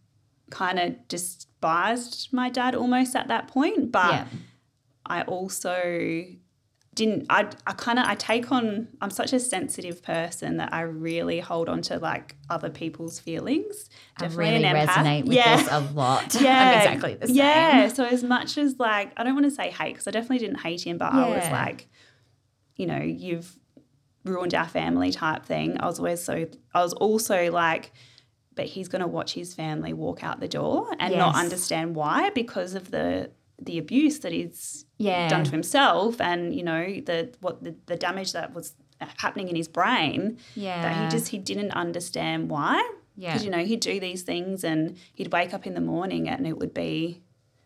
kind 0.49 0.79
of 0.79 1.07
despised 1.07 2.29
my 2.31 2.49
dad 2.49 2.75
almost 2.75 3.15
at 3.15 3.27
that 3.29 3.47
point, 3.47 3.91
but 3.91 4.11
Yeah. 4.11 4.25
I 5.05 5.21
also 5.23 6.25
didn't 6.95 7.25
I 7.29 7.49
I 7.67 7.73
kind 7.73 7.99
of 7.99 8.05
I 8.05 8.15
take 8.15 8.51
on 8.51 8.87
I'm 9.01 9.11
such 9.11 9.33
a 9.33 9.39
sensitive 9.39 10.01
person 10.01 10.57
that 10.57 10.73
I 10.73 10.81
really 10.81 11.41
hold 11.41 11.67
on 11.67 11.81
to 11.83 11.99
like 11.99 12.35
other 12.49 12.69
people's 12.69 13.19
feelings. 13.19 13.89
I 14.17 14.27
really 14.27 14.63
an 14.63 14.75
empath. 14.75 14.87
resonate 14.87 15.25
with 15.25 15.33
yeah. 15.33 15.57
this 15.57 15.67
a 15.69 15.79
lot. 15.93 16.35
Yeah, 16.41 16.71
I'm 16.71 16.77
exactly 16.77 17.15
the 17.15 17.27
same. 17.27 17.35
Yeah, 17.35 17.87
so 17.89 18.05
as 18.05 18.23
much 18.23 18.57
as 18.57 18.79
like 18.79 19.11
I 19.17 19.23
don't 19.23 19.33
want 19.35 19.45
to 19.45 19.51
say 19.51 19.69
hate 19.69 19.93
because 19.93 20.07
I 20.07 20.11
definitely 20.11 20.39
didn't 20.39 20.61
hate 20.61 20.87
him, 20.87 20.97
but 20.97 21.13
I 21.13 21.29
was 21.29 21.49
like, 21.51 21.87
you 22.77 22.87
know, 22.87 23.01
you've 23.01 23.57
ruined 24.25 24.53
our 24.53 24.67
family 24.67 25.11
type 25.11 25.45
thing. 25.45 25.77
I 25.79 25.85
was 25.85 25.99
always 25.99 26.21
so 26.23 26.45
I 26.73 26.81
was 26.83 26.93
also 26.93 27.51
like, 27.51 27.91
but 28.55 28.65
he's 28.65 28.87
going 28.87 29.01
to 29.01 29.07
watch 29.07 29.33
his 29.33 29.53
family 29.53 29.93
walk 29.93 30.23
out 30.23 30.39
the 30.39 30.47
door 30.47 30.87
and 30.99 31.15
not 31.15 31.35
understand 31.35 31.95
why 31.95 32.31
because 32.31 32.73
of 32.75 32.91
the 32.91 33.31
the 33.61 33.77
abuse 33.77 34.19
that 34.19 34.33
he's 34.33 34.85
Yeah. 34.97 35.29
done 35.29 35.45
to 35.45 35.51
himself 35.51 36.19
and 36.19 36.53
you 36.53 36.63
know 36.63 36.83
the 37.05 37.33
what 37.39 37.63
the, 37.63 37.75
the 37.85 37.95
damage 37.95 38.33
that 38.33 38.53
was 38.53 38.73
happening 39.17 39.47
in 39.49 39.55
his 39.55 39.67
brain 39.69 40.37
Yeah. 40.55 40.81
that 40.81 41.03
he 41.11 41.17
just 41.17 41.29
he 41.29 41.37
didn't 41.37 41.71
understand 41.71 42.49
why 42.49 42.75
Yeah. 43.15 43.29
because 43.31 43.45
you 43.45 43.51
know 43.51 43.63
he'd 43.63 43.79
do 43.79 43.99
these 43.99 44.23
things 44.23 44.63
and 44.65 44.97
he'd 45.13 45.31
wake 45.31 45.53
up 45.53 45.65
in 45.65 45.73
the 45.73 45.81
morning 45.81 46.27
and 46.27 46.45
it 46.47 46.57
would 46.57 46.73
be 46.73 47.21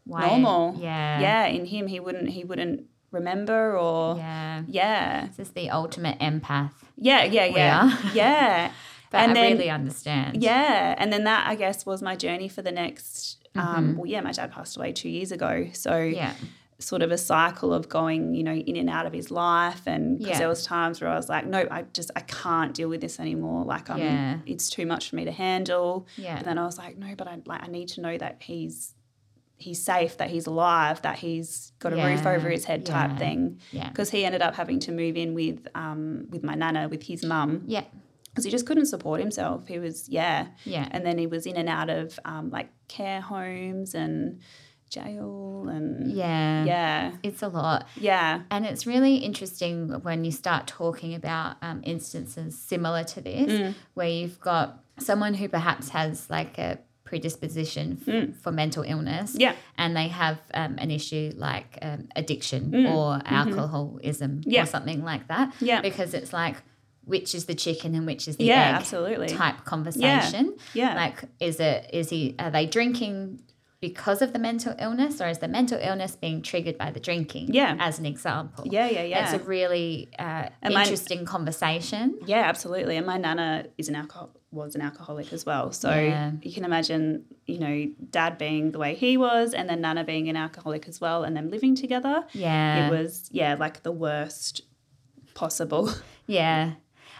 Why- 0.06 0.28
normal 0.28 0.76
Yeah. 0.80 1.20
yeah 1.20 1.46
in 1.48 1.66
him 1.66 1.88
he 1.88 2.00
wouldn't 2.00 2.30
he 2.30 2.44
wouldn't 2.44 2.86
remember 3.12 3.78
or 3.78 4.18
yeah 4.18 4.64
Yeah. 4.68 5.28
This 5.28 5.40
is 5.48 5.54
the 5.54 5.70
ultimate 5.70 6.20
empath. 6.20 6.72
yeah 6.98 7.24
yeah 7.24 7.46
yeah, 7.46 7.98
yeah. 8.14 8.72
But 9.12 9.22
and 9.22 9.32
I 9.32 9.34
then 9.34 9.52
really 9.58 9.70
understand. 9.72 10.44
yeah 10.44 10.94
and 10.98 11.12
then 11.12 11.24
that 11.24 11.48
i 11.48 11.56
guess 11.56 11.84
was 11.86 12.00
my 12.04 12.16
journey 12.16 12.48
for 12.48 12.62
the 12.62 12.72
next 12.72 13.38
um 13.56 13.66
Mm-hmm. 13.66 13.98
well 13.98 14.06
yeah 14.06 14.22
my 14.22 14.32
dad 14.32 14.52
passed 14.52 14.78
away 14.78 14.92
two 14.94 15.10
years 15.10 15.32
ago 15.32 15.70
so 15.74 15.98
Yeah. 15.98 16.34
sort 16.78 17.02
of 17.02 17.12
a 17.12 17.18
cycle 17.18 17.74
of 17.74 17.90
going, 17.90 18.34
you 18.36 18.42
know, 18.48 18.54
in 18.54 18.78
and 18.78 18.90
out 18.90 19.06
of 19.06 19.12
his 19.12 19.30
life. 19.32 19.82
And 19.86 20.18
because 20.18 20.30
Yeah. 20.32 20.38
there 20.40 20.48
was 20.48 20.64
times 20.66 21.02
where 21.02 21.10
I 21.10 21.18
was 21.18 21.28
like, 21.28 21.46
no, 21.46 21.68
I 21.70 21.84
just 21.92 22.10
I 22.16 22.22
can't 22.22 22.74
deal 22.74 22.88
with 22.88 23.02
this 23.02 23.20
anymore. 23.20 23.66
Like, 23.66 23.90
I'm, 23.90 23.98
Yeah. 23.98 24.38
it's 24.46 24.70
too 24.70 24.86
much 24.86 25.10
for 25.10 25.18
me 25.18 25.26
to 25.26 25.32
handle. 25.34 26.08
Yeah. 26.16 26.38
And 26.38 26.46
then 26.46 26.58
I 26.58 26.64
was 26.64 26.78
like, 26.78 26.98
no, 26.98 27.16
but 27.18 27.28
I 27.28 27.36
like 27.46 27.64
I 27.64 27.68
need 27.68 27.90
to 27.96 28.00
know 28.06 28.18
that 28.18 28.38
he's 28.50 28.94
he's 29.60 29.84
safe, 29.84 30.18
that 30.18 30.30
he's 30.30 30.48
alive, 30.48 31.02
that 31.04 31.20
he's 31.20 31.74
got 31.80 31.94
a 31.94 31.98
roof 31.98 32.26
over 32.26 32.50
his 32.50 32.66
head 32.66 32.86
type 32.86 33.12
Yeah. 33.12 33.18
thing. 33.18 33.60
Yeah. 33.72 33.90
Because 33.90 34.10
he 34.10 34.26
ended 34.26 34.42
up 34.42 34.56
having 34.56 34.80
to 34.82 34.92
move 34.92 35.16
in 35.18 35.34
with 35.36 35.68
um 35.76 36.26
with 36.32 36.44
my 36.44 36.56
nana 36.56 36.88
with 36.90 37.04
his 37.04 37.24
mum 37.24 37.64
Yeah. 37.68 37.84
because 38.30 38.46
he 38.46 38.52
just 38.52 38.66
couldn't 38.66 38.86
support 38.88 39.20
himself. 39.20 39.68
He 39.68 39.78
was 39.80 40.08
yeah, 40.10 40.48
Yeah. 40.64 40.88
and 40.92 41.06
then 41.06 41.18
he 41.18 41.28
was 41.28 41.46
in 41.46 41.58
and 41.58 41.68
out 41.70 41.90
of 41.90 42.18
um, 42.26 42.50
like 42.50 42.70
care 42.88 43.22
homes 43.22 43.94
and 43.96 44.40
jail 44.90 45.68
and 45.70 46.12
Yeah. 46.12 46.64
yeah, 46.66 47.12
It's 47.22 47.44
a 47.44 47.48
lot. 47.48 47.88
yeah. 47.96 48.42
And 48.50 48.66
it's 48.66 48.88
really 48.88 49.18
interesting 49.18 49.90
when 50.02 50.24
you 50.26 50.32
start 50.32 50.66
talking 50.68 51.14
about 51.14 51.58
um, 51.62 51.82
instances 51.84 52.58
similar 52.58 53.04
to 53.04 53.22
this, 53.22 53.52
Mm. 53.52 53.76
where 53.94 54.08
you've 54.10 54.40
got 54.40 54.84
someone 54.98 55.34
who 55.36 55.48
perhaps 55.48 55.90
has 55.90 56.30
like 56.30 56.58
a 56.58 56.80
predisposition 57.10 57.86
f- 58.08 58.36
for 58.44 58.52
mental 58.52 58.84
illness. 58.94 59.30
Mm. 59.36 59.40
Yeah. 59.46 59.54
And 59.82 59.90
they 60.00 60.08
have 60.24 60.38
um, 60.54 60.76
an 60.78 60.90
issue 61.00 61.32
like 61.36 61.70
um, 61.82 62.02
addiction 62.22 62.62
Mm. 62.72 62.94
or 62.96 63.08
alcoholism 63.26 64.32
Mm-hmm. 64.42 64.50
Yeah. 64.56 64.64
or 64.64 64.66
something 64.76 65.04
like 65.12 65.28
that. 65.28 65.54
Yeah. 65.60 65.82
Because 65.82 66.14
it's 66.14 66.32
like, 66.34 66.58
which 67.14 67.34
is 67.34 67.44
the 67.46 67.56
chicken 67.56 67.96
and 67.96 68.06
which 68.06 68.28
is 68.28 68.36
the 68.38 68.46
Yeah, 68.46 68.70
egg 68.70 68.76
absolutely. 68.82 69.30
type 69.30 69.66
conversation. 69.66 70.56
Yeah. 70.82 70.94
Like, 71.04 71.18
is 71.40 71.60
it, 71.60 71.90
is 71.92 72.10
he, 72.10 72.36
are 72.38 72.52
they 72.52 72.66
drinking 72.68 73.42
because 73.82 74.22
of 74.22 74.34
the 74.34 74.40
mental 74.40 74.74
illness, 74.78 75.22
or 75.22 75.28
is 75.30 75.38
the 75.46 75.48
mental 75.48 75.80
illness 75.90 76.14
being 76.26 76.42
triggered 76.42 76.78
by 76.78 76.90
the 76.92 77.00
drinking? 77.00 77.46
Yeah. 77.54 77.78
as 77.80 77.98
an 77.98 78.06
example. 78.06 78.66
Yeah, 78.68 78.88
yeah, 78.96 79.04
yeah. 79.04 79.24
It's 79.24 79.34
a 79.42 79.46
really 79.48 80.10
uh, 80.20 80.50
my- 80.64 80.82
interesting 80.84 81.22
conversation. 81.26 82.20
Yeah, 82.26 82.44
absolutely. 82.52 82.98
And 82.98 83.06
my 83.08 83.18
nana 83.18 83.48
is 83.78 83.88
an 83.88 83.96
alcohol 83.96 84.30
was 84.52 84.74
an 84.76 84.82
alcoholic 84.82 85.32
as 85.32 85.46
well. 85.46 85.72
So 85.72 85.90
Yeah. 85.94 86.32
you 86.42 86.52
can 86.52 86.66
imagine, 86.66 87.26
you 87.46 87.60
know, 87.60 87.88
dad 88.10 88.38
being 88.38 88.72
the 88.72 88.80
way 88.80 88.96
he 88.96 89.16
was 89.18 89.54
and 89.54 89.70
then 89.70 89.82
nana 89.82 90.04
being 90.04 90.28
an 90.30 90.36
alcoholic 90.36 90.88
as 90.88 91.00
well 91.00 91.24
and 91.24 91.36
them 91.38 91.50
living 91.52 91.76
together. 91.76 92.26
Yeah, 92.34 92.86
It 92.88 92.90
was 92.90 93.30
yeah, 93.32 93.56
like 93.60 93.84
the 93.84 93.92
worst 93.92 94.62
possible. 95.36 95.90
yeah, 96.28 96.74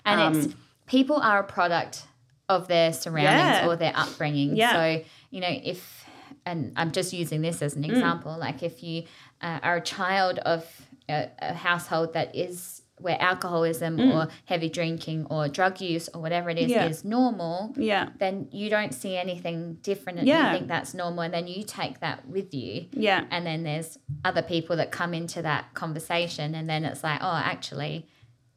and 0.06 0.20
Um, 0.22 0.34
it's 0.36 0.54
people 0.88 1.18
are 1.18 1.40
a 1.40 1.44
product 1.44 2.06
of 2.48 2.68
their 2.68 2.92
surroundings 2.94 3.58
Yeah. 3.60 3.68
or 3.68 3.76
their 3.76 3.94
upbringing. 3.96 4.56
Yeah. 4.56 4.74
So 4.74 5.04
you 5.30 5.42
know 5.42 5.56
if, 5.64 6.06
and 6.46 6.74
I'm 6.76 6.92
just 6.92 7.14
using 7.14 7.42
this 7.42 7.62
as 7.62 7.76
an 7.76 7.84
Mm. 7.84 7.90
example, 7.90 8.36
like 8.40 8.64
if 8.64 8.82
you 8.84 9.04
uh, 9.42 9.60
are 9.62 9.76
a 9.78 9.82
child 9.82 10.40
of 10.40 10.66
a, 11.08 11.30
a 11.40 11.54
household 11.54 12.14
that 12.14 12.36
is 12.36 12.79
where 13.00 13.18
alcoholism 13.22 14.00
or 14.00 14.28
heavy 14.46 14.70
drinking 14.70 15.26
or 15.30 15.48
drug 15.48 15.80
use 15.82 16.10
or 16.14 16.22
whatever 16.22 16.50
it 16.50 16.58
is 16.58 16.70
Mm. 16.72 16.76
Yeah. 16.76 16.86
is 16.88 17.04
normal, 17.06 17.74
Yeah. 17.78 18.10
then 18.20 18.48
you 18.52 18.70
don't 18.70 18.94
see 18.94 19.16
anything 19.18 19.76
different 19.82 20.20
and 20.20 20.28
Yeah. 20.28 20.52
you 20.52 20.58
think 20.58 20.68
that's 20.68 20.94
normal 20.94 21.22
and 21.22 21.34
then 21.34 21.48
you 21.48 21.64
take 21.64 22.00
that 22.02 22.28
with 22.28 22.54
you 22.54 22.88
Yeah. 22.92 23.26
and 23.32 23.46
then 23.46 23.64
there's 23.64 23.98
other 24.26 24.42
people 24.42 24.76
that 24.78 24.92
come 24.92 25.14
into 25.14 25.42
that 25.42 25.74
conversation 25.74 26.54
and 26.56 26.70
then 26.70 26.84
it's 26.86 27.04
like 27.04 27.20
oh 27.22 27.42
actually 27.54 28.06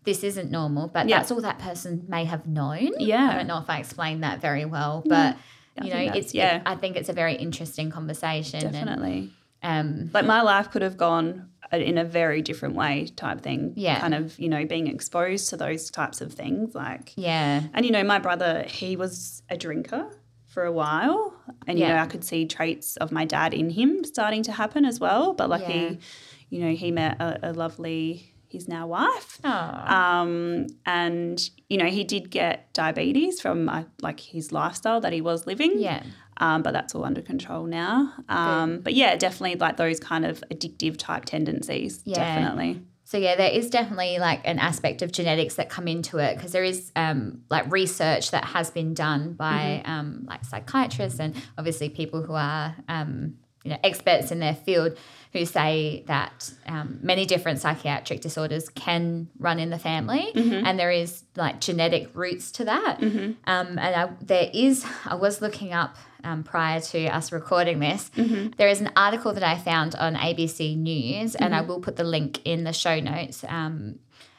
this 0.05 0.25
isn't 0.25 0.51
normal 0.51 0.89
but 0.89 1.09
Yeah. 1.09 1.19
that's 1.19 1.31
all 1.31 1.41
that 1.43 1.59
person 1.61 2.05
may 2.09 2.25
have 2.25 2.47
known 2.47 2.91
Yeah. 2.99 3.31
i 3.31 3.35
don't 3.37 3.47
know 3.47 3.59
if 3.59 3.71
i 3.71 3.79
explained 3.79 4.25
that 4.25 4.41
very 4.41 4.65
well 4.65 5.03
but 5.07 5.37
I 5.81 5.85
you 5.85 5.91
know 5.95 6.13
it's 6.15 6.35
yeah. 6.35 6.57
it- 6.57 6.63
i 6.67 6.75
think 6.75 6.97
it's 6.97 7.09
a 7.09 7.13
very 7.13 7.35
interesting 7.37 7.91
conversation 7.91 8.61
Definitely. 8.61 9.31
Um 9.63 10.11
like 10.13 10.25
my 10.27 10.43
life 10.43 10.71
could 10.71 10.83
have 10.83 10.97
gone 10.97 11.49
in 11.73 11.97
a 11.97 12.05
very 12.05 12.43
different 12.43 12.75
way 12.75 13.07
type 13.17 13.41
thing 13.41 13.73
Yeah. 13.77 13.99
kind 14.01 14.15
of 14.15 14.39
you 14.39 14.49
know 14.49 14.65
being 14.67 14.89
exposed 14.89 15.49
to 15.51 15.57
those 15.57 15.91
types 15.91 16.21
of 16.21 16.33
things 16.35 16.75
like 16.75 17.13
yeah 17.17 17.63
and 17.73 17.87
you 17.87 17.93
know 17.93 18.05
my 18.05 18.19
brother 18.19 18.65
he 18.69 18.97
was 18.97 19.43
a 19.49 19.57
drinker 19.57 20.11
for 20.49 20.65
a 20.65 20.73
while 20.73 21.35
and 21.67 21.79
you 21.79 21.85
Yeah. 21.87 21.95
know 21.97 22.03
i 22.03 22.07
could 22.07 22.25
see 22.25 22.45
traits 22.47 22.97
of 22.99 23.11
my 23.13 23.25
dad 23.25 23.55
in 23.55 23.71
him 23.71 24.05
starting 24.05 24.43
to 24.45 24.53
happen 24.53 24.85
as 24.85 25.01
well 25.01 25.33
but 25.33 25.49
like 25.49 25.63
Yeah. 25.63 25.93
you 26.51 26.59
know 26.63 26.73
he 26.73 26.91
met 26.91 27.21
a, 27.21 27.51
a 27.51 27.53
lovely 27.53 28.29
his 28.49 28.69
now 28.69 28.87
wife 28.87 29.41
oh, 29.45 29.49
um, 29.49 30.67
and 30.85 31.41
you 31.71 31.79
know 31.79 31.87
he 31.87 32.05
did 32.05 32.31
get 32.31 32.71
diabetes 32.75 33.41
from 33.41 33.67
uh, 33.71 33.85
like 34.03 34.21
his 34.21 34.53
lifestyle 34.53 35.01
that 35.01 35.13
he 35.15 35.23
was 35.23 35.47
living 35.47 35.73
yeah 35.79 36.03
um, 36.43 36.63
but 36.63 36.73
that's 36.73 36.93
all 36.97 37.05
under 37.05 37.23
control 37.23 37.67
now. 37.67 38.13
Um, 38.29 38.81
but 38.81 38.95
yeah, 38.95 39.15
definitely 39.15 39.55
like 39.55 39.77
those 39.77 40.01
kind 40.01 40.27
of 40.27 40.43
addictive 40.51 40.97
type 40.99 41.25
tendencies. 41.25 42.03
Yeah. 42.05 42.17
Definitely. 42.17 42.83
So 43.05 43.17
yeah, 43.17 43.37
there 43.37 43.51
is 43.51 43.71
definitely 43.71 44.19
like 44.19 44.41
an 44.45 44.59
aspect 44.59 45.03
of 45.03 45.13
genetics 45.13 45.55
that 45.55 45.69
come 45.69 45.87
into 45.87 46.19
it 46.19 46.35
because 46.35 46.51
there 46.51 46.65
is 46.65 46.91
um, 46.97 47.43
like 47.49 47.71
research 47.71 48.33
that 48.33 48.45
has 48.45 48.71
been 48.71 48.93
done 48.93 49.35
by 49.35 49.83
um, 49.85 50.25
like 50.27 50.45
psychiatrists 50.45 51.21
and 51.21 51.37
obviously 51.57 51.89
people 51.91 52.23
who 52.23 52.33
are 52.33 52.75
um, 52.89 53.35
you 53.63 53.71
know 53.71 53.79
experts 53.85 54.33
in 54.33 54.41
their 54.41 54.55
field 54.57 54.99
who 55.33 55.47
say 55.47 56.03
that 56.09 56.53
um, 56.67 56.99
many 57.03 57.25
different 57.25 57.61
psychiatric 57.61 58.21
disorders 58.21 58.69
can 58.71 59.29
run 59.39 59.61
in 59.61 59.71
the 59.71 59.79
family 59.79 60.33
and 60.35 60.79
there 60.79 60.91
is 60.91 61.23
like 61.37 61.61
genetic 61.61 62.11
roots 62.15 62.51
to 62.53 62.65
that. 62.65 62.99
Um, 63.47 63.79
and 63.79 63.81
I, 63.81 64.11
there 64.21 64.51
is, 64.53 64.85
I 65.07 65.15
was 65.15 65.41
looking 65.41 65.73
up 65.73 65.97
um, 66.25 66.43
prior 66.43 66.81
to 66.81 67.07
us 67.07 67.33
recording 67.33 67.79
this, 67.81 68.11
there 68.57 68.69
is 68.69 68.81
an 68.81 68.91
article 68.97 69.33
that 69.33 69.43
I 69.43 69.59
found 69.59 69.95
on 69.95 70.15
ABC 70.15 70.77
News, 70.77 71.35
and 71.35 71.55
I 71.55 71.61
will 71.63 71.81
put 71.81 71.97
the 71.97 72.05
link 72.05 72.41
in 72.45 72.65
the 72.65 72.73
show 72.73 73.01
notes. 73.01 73.45
Um, 73.49 73.99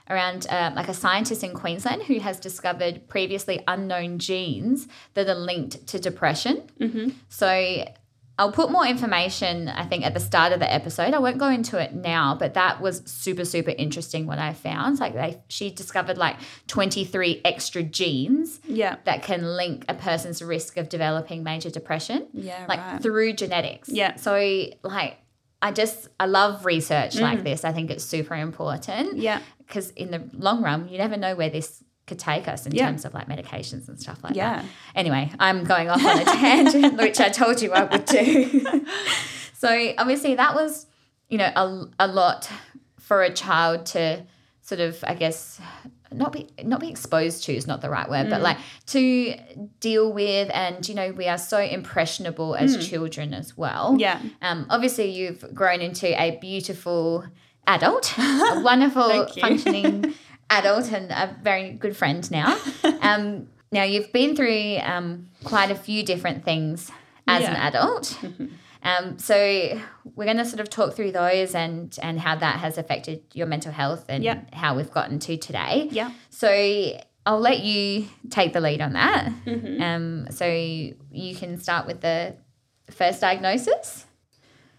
around 0.10 0.46
uh, 0.50 0.72
like 0.76 0.90
a 0.90 0.94
scientist 0.94 1.46
in 1.46 1.54
Queensland 1.54 2.04
who 2.04 2.20
has 2.20 2.38
discovered 2.38 3.08
previously 3.08 3.64
unknown 3.70 4.20
genes 4.20 4.88
that 5.14 5.30
are 5.30 5.36
linked 5.36 5.88
to 5.88 5.98
depression. 5.98 6.64
So 7.30 7.86
I'll 8.40 8.52
put 8.52 8.72
more 8.72 8.86
information, 8.86 9.70
I 9.70 9.86
think, 9.86 10.04
at 10.04 10.16
the 10.16 10.20
start 10.20 10.54
of 10.54 10.60
the 10.60 10.72
episode. 10.72 11.14
I 11.14 11.20
won't 11.20 11.38
go 11.38 11.50
into 11.50 11.78
it 11.78 11.94
now, 11.94 12.34
but 12.34 12.56
that 12.56 12.82
was 12.82 13.04
super, 13.06 13.46
super 13.46 13.70
interesting 13.78 14.26
what 14.26 14.40
I 14.40 14.54
found. 14.54 15.00
Like 15.00 15.14
they 15.14 15.42
she 15.50 15.70
discovered 15.70 16.18
like 16.18 16.38
23 16.68 17.42
extra 17.46 17.84
genes 17.84 18.60
Yeah. 18.66 18.96
that 19.04 19.22
can 19.22 19.44
link 19.44 19.86
a 19.88 19.94
person's 19.94 20.42
risk 20.42 20.78
of 20.78 20.90
developing 20.90 21.44
major 21.44 21.70
depression. 21.70 22.28
Yeah. 22.34 22.66
Like 22.68 22.80
right. 22.80 23.02
through 23.02 23.34
genetics. 23.34 23.90
Yeah. 23.90 24.16
So 24.16 24.66
like 24.84 25.18
I 25.62 25.72
just 25.72 26.08
I 26.20 26.26
love 26.26 26.66
research 26.66 27.16
like 27.20 27.40
mm. 27.40 27.44
this. 27.44 27.64
I 27.64 27.72
think 27.72 27.92
it's 27.92 28.04
super 28.04 28.34
important 28.34 29.18
yeah. 29.18 29.42
because 29.60 29.92
in 29.92 30.10
the 30.10 30.28
long 30.34 30.64
run, 30.64 30.90
you 30.90 30.98
never 30.98 31.18
know 31.18 31.36
where 31.36 31.52
this 31.52 31.83
could 32.06 32.20
take 32.20 32.48
us 32.48 32.66
in 32.66 32.74
Yeah. 32.76 32.88
terms 32.88 33.06
of 33.06 33.14
like 33.14 33.28
medications 33.30 33.88
and 33.88 34.00
stuff 34.00 34.24
like 34.24 34.36
Yeah. 34.36 34.58
that. 34.62 34.66
Anyway, 34.96 35.32
I'm 35.40 35.64
going 35.64 35.90
off 35.90 36.04
on 36.06 36.20
a 36.20 36.26
tangent, 36.26 36.98
which 36.98 37.20
I 37.20 37.30
told 37.30 37.62
you 37.62 37.72
I 37.72 37.84
would 37.86 38.06
do. 38.06 38.86
so 39.54 39.94
obviously 39.98 40.36
that 40.36 40.56
was, 40.56 40.86
you 41.30 41.38
know, 41.38 41.52
a, 41.56 41.86
a 42.00 42.08
lot 42.08 42.50
for 43.00 43.24
a 43.24 43.34
child 43.34 43.86
to 43.88 44.24
sort 44.62 44.82
of, 44.82 45.04
I 45.08 45.14
guess, 45.14 45.60
not 46.12 46.32
be 46.32 46.48
not 46.64 46.80
be 46.80 46.90
exposed 46.90 47.44
to 47.46 47.54
is 47.56 47.66
not 47.66 47.82
the 47.82 47.90
right 47.90 48.08
word, 48.10 48.30
but 48.30 48.42
like 48.42 48.58
to 48.88 49.36
deal 49.80 50.14
with, 50.14 50.50
and 50.54 50.88
you 50.88 50.94
know, 50.94 51.12
we 51.12 51.28
are 51.28 51.40
so 51.40 51.58
impressionable 51.60 52.56
as 52.56 52.88
children 52.88 53.34
as 53.34 53.58
well. 53.58 53.96
Yeah. 53.98 54.22
Um, 54.42 54.68
obviously, 54.70 55.10
you've 55.10 55.44
grown 55.56 55.82
into 55.82 56.08
a 56.22 56.38
beautiful 56.40 57.26
adult, 57.66 58.14
a 58.20 58.62
wonderful, 58.64 59.28
functioning 59.40 60.14
adult, 60.58 60.92
and 60.92 61.12
a 61.12 61.36
very 61.42 61.72
good 61.74 61.96
friend 61.98 62.30
now. 62.32 62.58
Um, 63.04 63.48
now, 63.72 63.84
you've 63.84 64.14
been 64.14 64.34
through 64.36 64.78
um, 64.82 65.28
quite 65.44 65.72
a 65.72 65.76
few 65.76 66.04
different 66.04 66.46
things 66.46 66.90
as 67.28 67.44
an 67.44 67.56
adult. 67.56 68.18
Um, 68.86 69.18
so 69.18 69.36
we're 70.16 70.26
going 70.26 70.38
to 70.38 70.46
sort 70.46 70.60
of 70.60 70.70
talk 70.70 70.94
through 70.94 71.14
those 71.14 71.56
and 71.56 71.98
and 72.02 72.20
how 72.20 72.36
that 72.36 72.60
has 72.60 72.78
affected 72.78 73.24
your 73.34 73.48
mental 73.48 73.72
health 73.72 74.04
and 74.10 74.22
Yeah. 74.24 74.42
how 74.52 74.76
we've 74.76 74.92
gotten 74.92 75.20
to 75.20 75.38
today. 75.38 75.88
Yeah. 75.90 76.12
So 76.30 76.50
I'll 77.26 77.40
let 77.40 77.62
you 77.62 78.08
take 78.30 78.52
the 78.52 78.60
lead 78.60 78.82
on 78.82 78.92
that. 78.94 79.32
Mm-hmm. 79.46 79.82
Um, 79.82 80.28
so 80.32 80.46
you 80.46 81.34
can 81.36 81.58
start 81.60 81.88
with 81.88 82.02
the 82.02 82.36
first 82.92 83.22
diagnosis. 83.22 84.06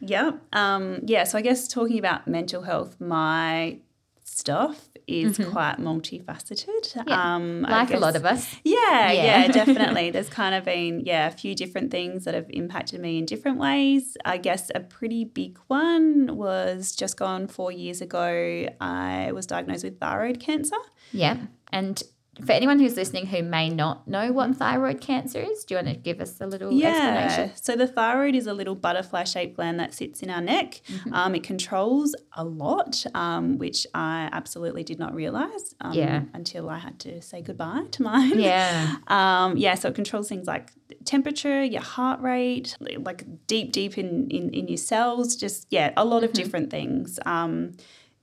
Yeah. 0.00 0.32
Um, 0.52 1.00
yeah. 1.04 1.24
So 1.24 1.38
I 1.38 1.40
guess 1.40 1.66
talking 1.66 1.98
about 1.98 2.28
mental 2.28 2.60
health, 2.60 3.00
my 3.00 3.78
stuff 4.22 4.90
is 5.06 5.38
quite 5.50 5.76
multifaceted. 5.78 6.66
Mm-hmm. 6.94 7.08
Yeah. 7.08 7.34
Um, 7.34 7.62
Like 7.62 7.92
a 7.92 7.98
lot 7.98 8.16
of 8.16 8.24
us. 8.24 8.56
Yeah, 8.64 9.10
Yeah. 9.12 9.12
yeah, 9.12 9.48
definitely. 9.60 10.10
There's 10.10 10.28
kind 10.28 10.54
of 10.54 10.64
been, 10.64 11.02
yeah, 11.04 11.26
a 11.28 11.30
few 11.30 11.54
different 11.54 11.90
things 11.90 12.24
that 12.24 12.34
have 12.34 12.46
impacted 12.50 13.00
me 13.00 13.18
in 13.18 13.24
different 13.26 13.58
ways. 13.58 14.16
I 14.24 14.38
guess 14.38 14.70
a 14.74 14.80
pretty 14.80 15.24
big 15.24 15.58
one 15.68 16.36
was 16.36 16.94
just 16.94 17.16
gone 17.16 17.46
four 17.48 17.72
years 17.72 18.00
ago. 18.00 18.66
I 18.80 19.32
was 19.32 19.46
diagnosed 19.46 19.84
with 19.84 19.98
thyroid 20.00 20.40
cancer. 20.40 20.76
Yeah. 21.12 21.36
And 21.72 22.02
for 22.44 22.52
anyone 22.52 22.78
who's 22.78 22.96
listening 22.96 23.26
who 23.26 23.42
may 23.42 23.68
not 23.68 24.08
know 24.08 24.32
what 24.32 24.56
thyroid 24.56 25.00
cancer 25.00 25.40
is, 25.40 25.64
do 25.64 25.74
you 25.74 25.78
want 25.78 25.88
to 25.88 25.94
give 25.94 26.20
us 26.20 26.40
a 26.40 26.46
little 26.46 26.72
Yeah. 26.72 26.88
explanation? 26.88 27.56
So 27.62 27.76
the 27.76 27.86
thyroid 27.86 28.34
is 28.34 28.46
a 28.46 28.54
little 28.54 28.74
butterfly 28.74 29.24
shaped 29.24 29.56
gland 29.56 29.78
that 29.80 29.94
sits 29.94 30.22
in 30.22 30.30
our 30.30 30.40
neck. 30.40 30.80
Mm-hmm. 30.88 31.12
Um, 31.14 31.34
it 31.34 31.42
controls 31.44 32.14
a 32.32 32.44
lot, 32.44 33.04
um, 33.14 33.58
which 33.58 33.86
I 33.94 34.28
absolutely 34.32 34.82
did 34.84 34.98
not 34.98 35.14
realize 35.14 35.74
um, 35.80 35.92
Yeah. 35.92 36.22
until 36.32 36.70
I 36.70 36.78
had 36.78 36.98
to 37.00 37.20
say 37.22 37.42
goodbye 37.42 37.84
to 37.92 38.02
mine. 38.02 38.38
Yeah. 38.38 38.96
Um, 39.08 39.56
yeah, 39.56 39.74
so 39.74 39.88
it 39.90 39.94
controls 39.94 40.28
things 40.28 40.46
like 40.46 40.72
temperature, 41.04 41.62
your 41.62 41.82
heart 41.82 42.20
rate, 42.20 42.76
like 42.80 43.24
deep, 43.46 43.70
deep 43.72 43.96
in, 43.98 44.28
in, 44.30 44.50
in 44.50 44.66
your 44.68 44.76
cells, 44.78 45.36
just, 45.36 45.66
yeah, 45.70 45.92
a 45.96 46.04
lot 46.04 46.24
of 46.24 46.30
Mm-hmm. 46.30 46.42
different 46.42 46.70
things. 46.70 47.18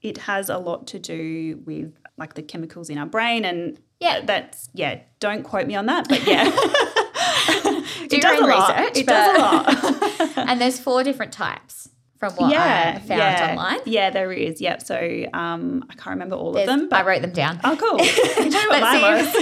It 0.01 0.17
has 0.19 0.49
a 0.49 0.57
lot 0.57 0.87
to 0.87 0.99
do 0.99 1.61
with 1.65 1.93
like 2.17 2.33
the 2.35 2.41
chemicals 2.43 2.89
in 2.89 2.97
our 2.97 3.05
brain 3.05 3.45
and 3.45 3.79
Yeah. 3.99 4.21
that's, 4.25 4.69
yeah, 4.73 4.99
don't 5.19 5.43
quote 5.43 5.67
me 5.67 5.75
on 5.75 5.85
that, 5.87 6.07
but 6.09 6.25
yeah. 6.27 6.45
Do 8.07 8.17
it 8.17 8.21
does 8.21 8.39
own 8.41 8.49
a 8.49 8.53
lot. 8.53 8.77
research, 8.77 8.97
It 8.97 9.07
does 9.07 9.35
a 9.35 9.39
lot. 9.39 10.37
and 10.49 10.59
there's 10.61 10.79
four 10.79 11.03
different 11.03 11.31
types 11.31 11.89
from 12.17 12.33
what 12.33 12.51
yeah, 12.51 12.93
I 12.95 12.99
found 12.99 13.19
yeah. 13.19 13.47
online. 13.51 13.79
Yeah, 13.85 14.09
there 14.11 14.31
is. 14.31 14.59
Yep. 14.61 14.81
So 14.83 15.25
um, 15.33 15.85
I 15.89 15.93
can't 15.95 16.07
remember 16.15 16.35
all 16.35 16.51
There's- 16.51 16.69
of 16.69 16.79
them, 16.79 16.89
but 16.89 16.99
I 16.99 17.07
wrote 17.07 17.21
them 17.21 17.31
down. 17.31 17.59
oh, 17.63 17.75
cool. 17.75 17.99
I 17.99 18.07
can 18.07 18.51
tell 18.51 18.61
you 18.63 18.69
what 18.69 18.81
mine 18.81 19.01
was. 19.01 19.33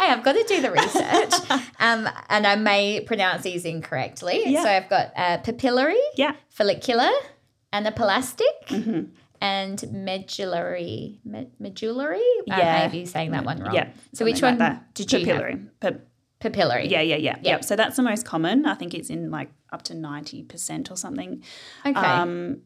hey, 0.00 0.06
I've 0.12 0.22
got 0.24 0.32
to 0.32 0.44
do 0.46 0.60
the 0.60 0.70
research. 0.70 1.62
Um, 1.80 2.08
and 2.28 2.46
I 2.46 2.56
may 2.56 3.00
pronounce 3.00 3.42
these 3.44 3.64
incorrectly. 3.64 4.42
Yeah. 4.46 4.62
So 4.64 4.68
I've 4.68 4.88
got 4.90 5.12
uh, 5.16 5.38
papillary, 5.38 5.96
Yeah. 6.16 6.34
follicular, 6.50 7.08
anaplastic, 7.72 8.66
Mm-hmm. 8.66 9.10
And 9.40 9.82
medullary. 9.92 11.20
Me- 11.24 11.48
medullary? 11.58 12.22
Yeah. 12.46 12.56
I 12.56 12.86
may 12.86 12.92
be 12.92 13.06
saying 13.06 13.30
that 13.32 13.44
one 13.44 13.60
wrong. 13.60 13.74
Yeah. 13.74 13.90
So 14.14 14.24
which 14.24 14.42
one 14.42 14.58
like 14.58 14.94
did 14.94 15.12
you? 15.12 15.20
Papillary. 15.20 15.68
Pa- 15.80 15.90
Papillary. 16.40 16.88
Yeah, 16.90 17.00
yeah, 17.00 17.16
yeah, 17.16 17.38
yeah. 17.42 17.60
So 17.60 17.74
that's 17.76 17.96
the 17.96 18.02
most 18.02 18.24
common. 18.24 18.64
I 18.66 18.74
think 18.74 18.94
it's 18.94 19.10
in 19.10 19.30
like 19.30 19.50
up 19.72 19.82
to 19.82 19.94
ninety 19.94 20.42
percent 20.44 20.90
or 20.90 20.96
something. 20.96 21.42
Okay. 21.84 21.98
Um, 21.98 22.62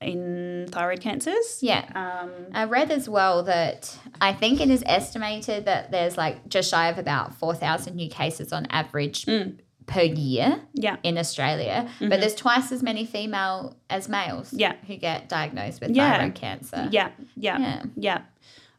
in 0.00 0.66
thyroid 0.70 1.00
cancers. 1.00 1.58
yeah. 1.62 1.84
Um, 1.94 2.30
I 2.52 2.64
read 2.64 2.90
as 2.90 3.08
well 3.08 3.42
that 3.44 3.96
I 4.20 4.34
think 4.34 4.60
it 4.60 4.68
is 4.70 4.82
estimated 4.86 5.64
that 5.64 5.90
there's 5.90 6.18
like 6.18 6.46
just 6.48 6.70
shy 6.70 6.88
of 6.88 6.98
about 6.98 7.34
4,000 7.34 7.96
new 7.96 8.10
cases 8.10 8.52
on 8.52 8.66
average 8.66 9.24
Mm. 9.24 9.58
Per 9.86 10.02
year 10.02 10.60
yeah. 10.74 10.96
in 11.04 11.16
Australia, 11.16 11.88
but 12.00 12.20
there's 12.20 12.34
twice 12.34 12.72
as 12.72 12.82
many 12.82 13.06
female 13.06 13.76
as 13.88 14.08
males 14.08 14.48
Mm-hmm. 14.48 14.58
Yeah. 14.60 14.74
who 14.86 14.96
get 14.96 15.28
diagnosed 15.28 15.80
with 15.80 15.90
Yeah. 15.90 16.16
thyroid 16.18 16.34
cancer. 16.34 16.88
Yeah, 16.90 17.10
yeah, 17.36 17.58
Yeah. 17.58 17.82
yeah, 17.96 18.20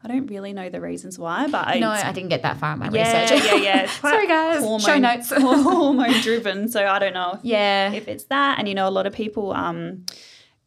I 0.03 0.07
don't 0.09 0.27
really 0.27 0.51
know 0.53 0.69
the 0.69 0.81
reasons 0.81 1.17
why, 1.17 1.47
but 1.47 1.65
I 1.67 1.79
No, 1.79 1.89
I 1.89 2.11
didn't 2.11 2.29
get 2.29 2.41
that 2.41 2.57
far 2.57 2.73
in 2.73 2.79
my 2.79 2.89
yeah, 2.91 3.21
research. 3.23 3.45
yeah, 3.45 3.55
yeah. 3.55 3.87
Quite 4.01 4.11
Sorry, 4.11 4.27
guys. 4.27 4.83
Show 4.83 4.97
notes. 4.97 5.31
hormone 5.35 6.21
driven. 6.21 6.67
So 6.69 6.85
I 6.85 6.99
don't 6.99 7.13
know 7.13 7.31
if, 7.35 7.39
yeah. 7.43 7.91
if 7.93 8.07
it's 8.09 8.25
that. 8.25 8.59
And 8.59 8.67
you 8.67 8.75
know, 8.75 8.87
a 8.87 8.91
lot 8.91 9.07
of 9.07 9.13
people 9.13 9.53
um 9.53 10.05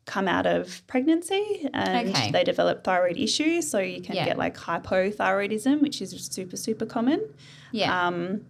come 0.07 0.26
out 0.26 0.46
of 0.46 0.85
pregnancy 0.88 1.68
and 1.72 2.09
Okay. 2.09 2.31
they 2.33 2.42
develop 2.44 2.83
thyroid 2.83 3.16
issues. 3.18 3.70
So 3.70 3.79
you 3.79 4.00
can 4.00 4.16
Yeah. 4.16 4.24
get 4.24 4.38
like 4.38 4.57
hypothyroidism, 4.57 5.81
which 5.83 6.00
is 6.03 6.11
super 6.31 6.57
super 6.57 6.87
common. 6.87 7.20
yeah. 7.72 8.07
Um, 8.07 8.40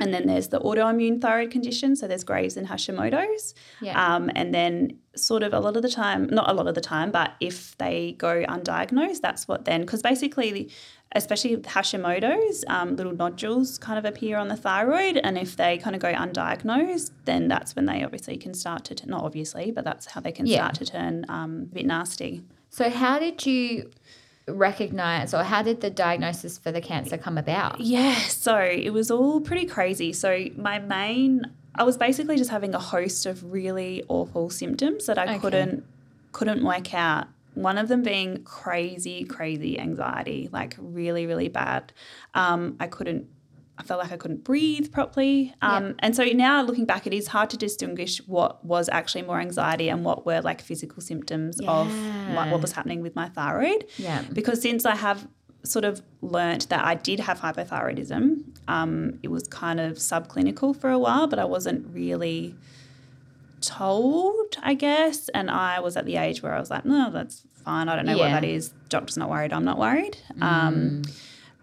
and 0.00 0.12
then 0.14 0.26
there's 0.26 0.48
the 0.48 0.60
autoimmune 0.60 1.20
thyroid 1.20 1.50
condition. 1.50 1.94
So 1.96 2.08
there's 2.08 2.24
Graves 2.24 2.56
and 2.56 2.66
Hashimoto's. 2.68 3.54
yeah. 3.80 4.14
Um, 4.14 4.30
and 4.34 4.52
then, 4.54 4.98
sort 5.16 5.42
of, 5.42 5.52
a 5.52 5.60
lot 5.60 5.76
of 5.76 5.82
the 5.82 5.88
time, 5.90 6.28
not 6.30 6.48
a 6.48 6.52
lot 6.54 6.66
of 6.66 6.74
the 6.74 6.80
time, 6.80 7.10
but 7.10 7.32
if 7.40 7.76
they 7.78 8.12
go 8.18 8.44
undiagnosed, 8.48 9.20
that's 9.20 9.46
what 9.48 9.64
then, 9.64 9.80
because 9.82 10.02
basically, 10.02 10.70
especially 11.14 11.56
Hashimoto's, 11.56 12.64
um, 12.68 12.94
little 12.96 13.12
nodules 13.14 13.76
kind 13.78 13.98
of 13.98 14.04
appear 14.04 14.38
on 14.38 14.48
the 14.48 14.56
thyroid. 14.56 15.16
And 15.18 15.36
if 15.36 15.56
they 15.56 15.78
kind 15.78 15.96
of 15.96 16.00
go 16.02 16.12
undiagnosed, 16.12 17.10
then 17.24 17.48
that's 17.48 17.74
when 17.76 17.86
they 17.86 18.04
obviously 18.04 18.36
can 18.36 18.54
start 18.54 18.84
to, 18.86 18.94
t- 18.94 19.06
not 19.08 19.22
obviously, 19.24 19.70
but 19.72 19.84
that's 19.84 20.06
how 20.06 20.20
they 20.20 20.32
can 20.32 20.46
Yeah. 20.46 20.56
start 20.58 20.74
to 20.76 20.86
turn 20.86 21.24
um, 21.28 21.68
a 21.70 21.74
bit 21.74 21.86
nasty. 21.86 22.42
so, 22.70 22.88
how 22.88 23.18
did 23.18 23.44
you 23.44 23.90
recognize 24.52 25.32
or 25.34 25.42
how 25.44 25.62
did 25.62 25.80
the 25.80 25.90
diagnosis 25.90 26.58
for 26.58 26.70
the 26.72 26.80
cancer 26.80 27.16
come 27.18 27.38
about? 27.38 27.80
Yeah, 27.80 28.14
so 28.14 28.56
it 28.58 28.90
was 28.90 29.10
all 29.10 29.40
pretty 29.40 29.66
crazy. 29.66 30.12
So 30.12 30.46
my 30.56 30.78
main 30.78 31.42
I 31.74 31.84
was 31.84 31.96
basically 31.96 32.36
just 32.36 32.50
having 32.50 32.74
a 32.74 32.80
host 32.80 33.26
of 33.26 33.52
really 33.52 34.02
awful 34.08 34.50
symptoms 34.50 35.06
that 35.06 35.18
I 35.18 35.24
Okay. 35.24 35.38
couldn't 35.38 35.84
couldn't 36.32 36.64
work 36.64 36.94
out. 36.94 37.26
One 37.54 37.78
of 37.78 37.88
them 37.88 38.02
being 38.02 38.42
crazy, 38.44 39.24
crazy 39.24 39.78
anxiety, 39.78 40.48
like 40.52 40.76
really, 40.78 41.26
really 41.26 41.48
bad. 41.48 41.92
Um, 42.34 42.76
I 42.78 42.86
couldn't. 42.86 43.26
I 43.80 43.82
felt 43.82 43.98
like 44.02 44.12
I 44.12 44.18
couldn't 44.22 44.44
breathe 44.44 44.92
properly. 44.92 45.54
Um, 45.62 45.94
And 46.00 46.14
so 46.14 46.22
now 46.24 46.56
looking 46.68 46.84
back, 46.92 47.06
it 47.06 47.14
is 47.20 47.26
hard 47.28 47.48
to 47.50 47.56
distinguish 47.56 48.18
what 48.26 48.62
was 48.64 48.88
actually 48.98 49.22
more 49.30 49.40
anxiety 49.40 49.88
and 49.88 50.04
what 50.04 50.18
were 50.26 50.40
like 50.50 50.60
physical 50.60 51.00
symptoms 51.10 51.58
of 51.76 51.88
Yeah. 51.88 52.34
what, 52.36 52.46
what 52.52 52.60
was 52.60 52.72
happening 52.72 53.00
with 53.00 53.14
my 53.16 53.28
thyroid 53.36 53.80
Yeah. 53.96 54.22
because 54.38 54.60
since 54.60 54.84
I 54.84 54.96
have 54.96 55.18
sort 55.62 55.84
of 55.90 55.94
learnt 56.36 56.68
that 56.68 56.82
I 56.84 56.94
did 56.94 57.20
have 57.20 57.40
hypothyroidism, 57.40 58.22
um, 58.76 59.18
it 59.22 59.30
was 59.36 59.44
kind 59.48 59.78
of 59.80 59.92
subclinical 59.96 60.68
for 60.80 60.90
a 60.90 60.98
while, 60.98 61.26
but 61.26 61.38
I 61.38 61.44
wasn't 61.56 61.80
really 62.00 62.54
told, 63.60 64.56
I 64.62 64.74
guess. 64.74 65.28
And 65.30 65.50
I 65.50 65.80
was 65.80 65.96
at 65.96 66.04
the 66.06 66.16
age 66.16 66.42
where 66.42 66.54
I 66.54 66.60
was 66.60 66.70
like, 66.70 66.84
no, 66.84 67.10
that's 67.10 67.42
fine. 67.64 67.88
I 67.88 67.96
don't 67.96 68.06
know 68.06 68.18
what 68.18 68.30
that 68.30 68.44
is. 68.44 68.72
Doctor's 68.88 69.16
not 69.16 69.28
worried. 69.30 69.52
I'm 69.52 69.64
not 69.64 69.78
worried. 69.78 70.16
Um, 70.40 71.02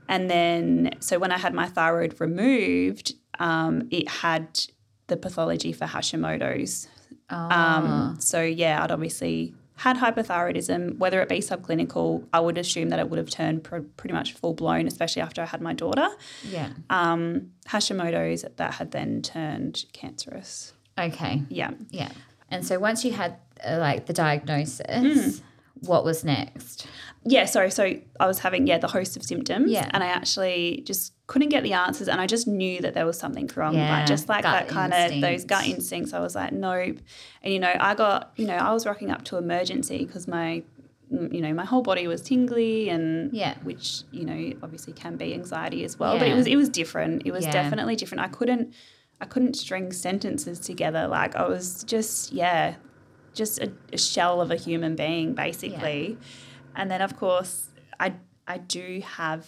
and 0.07 0.29
then, 0.29 0.91
so 0.99 1.19
when 1.19 1.31
I 1.31 1.37
had 1.37 1.53
my 1.53 1.67
thyroid 1.67 2.19
removed, 2.19 3.13
um, 3.39 3.87
it 3.91 4.07
had 4.09 4.59
the 5.07 5.17
pathology 5.17 5.71
for 5.73 5.85
Hashimoto's. 5.85 6.87
Oh. 7.29 7.35
Um, 7.35 8.17
so 8.19 8.41
yeah, 8.41 8.83
I'd 8.83 8.91
obviously 8.91 9.53
had 9.75 9.97
hypothyroidism, 9.97 10.97
whether 10.97 11.21
it 11.21 11.29
be 11.29 11.37
subclinical, 11.39 12.25
I 12.33 12.39
would 12.39 12.57
assume 12.57 12.89
that 12.89 12.99
it 12.99 13.09
would 13.09 13.19
have 13.19 13.29
turned 13.29 13.63
pr- 13.63 13.81
pretty 13.95 14.13
much 14.13 14.33
full 14.33 14.53
blown, 14.55 14.87
especially 14.87 15.21
after 15.21 15.41
I 15.41 15.45
had 15.45 15.61
my 15.61 15.73
daughter. 15.73 16.07
yeah. 16.43 16.69
Um, 16.89 17.51
Hashimoto's 17.67 18.43
that 18.55 18.73
had 18.75 18.91
then 18.91 19.21
turned 19.21 19.85
cancerous. 19.93 20.73
Okay. 20.97 21.43
Yeah. 21.49 21.71
Yeah. 21.91 22.09
And 22.49 22.65
so 22.65 22.79
once 22.79 23.05
you 23.05 23.11
had 23.11 23.37
uh, 23.63 23.77
like 23.77 24.07
the 24.07 24.13
diagnosis, 24.13 24.81
Mm. 24.87 25.41
What 25.81 26.03
was 26.03 26.23
next? 26.23 26.87
Yeah, 27.25 27.45
sorry. 27.45 27.71
So 27.71 27.93
I 28.19 28.27
was 28.27 28.39
having, 28.39 28.67
yeah, 28.67 28.77
the 28.77 28.87
host 28.87 29.17
of 29.17 29.23
symptoms. 29.23 29.71
Yeah. 29.71 29.89
And 29.93 30.03
I 30.03 30.07
actually 30.07 30.83
just 30.85 31.13
couldn't 31.27 31.49
get 31.49 31.63
the 31.63 31.73
answers. 31.73 32.07
And 32.07 32.21
I 32.21 32.27
just 32.27 32.47
knew 32.47 32.79
that 32.81 32.93
there 32.93 33.05
was 33.05 33.19
something 33.19 33.49
wrong. 33.55 33.75
Yeah, 33.75 33.91
Like 33.97 34.05
just 34.07 34.29
like 34.29 34.43
that 34.43 34.67
kind 34.69 34.93
of 34.93 35.21
those 35.21 35.43
gut 35.43 35.67
instincts. 35.67 36.13
I 36.13 36.19
was 36.19 36.35
like, 36.35 36.53
nope. 36.53 36.97
And, 37.43 37.53
you 37.53 37.59
know, 37.59 37.73
I 37.79 37.95
got, 37.95 38.31
you 38.37 38.45
know, 38.47 38.55
I 38.55 38.71
was 38.73 38.85
rocking 38.85 39.11
up 39.11 39.23
to 39.25 39.37
emergency 39.37 40.05
because 40.05 40.27
my, 40.27 40.63
you 41.09 41.41
know, 41.41 41.53
my 41.53 41.65
whole 41.65 41.81
body 41.81 42.07
was 42.07 42.21
tingly 42.21 42.89
and 42.89 43.33
Yeah. 43.33 43.55
which, 43.63 44.03
you 44.11 44.25
know, 44.25 44.53
obviously 44.63 44.93
can 44.93 45.17
be 45.17 45.33
anxiety 45.33 45.83
as 45.83 45.99
well. 45.99 46.17
But 46.17 46.27
it 46.29 46.33
was, 46.33 46.47
it 46.47 46.55
was 46.55 46.69
different. 46.69 47.23
It 47.25 47.31
was 47.31 47.45
Yeah. 47.45 47.51
definitely 47.51 47.95
different. 47.97 48.23
I 48.23 48.27
couldn't, 48.29 48.73
I 49.19 49.25
couldn't 49.25 49.55
string 49.55 49.91
sentences 49.91 50.59
together. 50.59 51.07
Like 51.07 51.35
I 51.35 51.47
was 51.47 51.83
just, 51.83 52.31
yeah, 52.31 52.75
just 53.37 53.59
a, 53.59 53.71
a 53.93 53.97
shell 53.97 54.41
of 54.41 54.51
a 54.51 54.55
human 54.55 54.95
being 54.95 55.33
basically. 55.33 56.17
And 56.75 56.91
then 56.91 57.01
of 57.01 57.15
course 57.15 57.69
I 57.99 58.13
I 58.47 58.57
do 58.57 59.01
have 59.05 59.47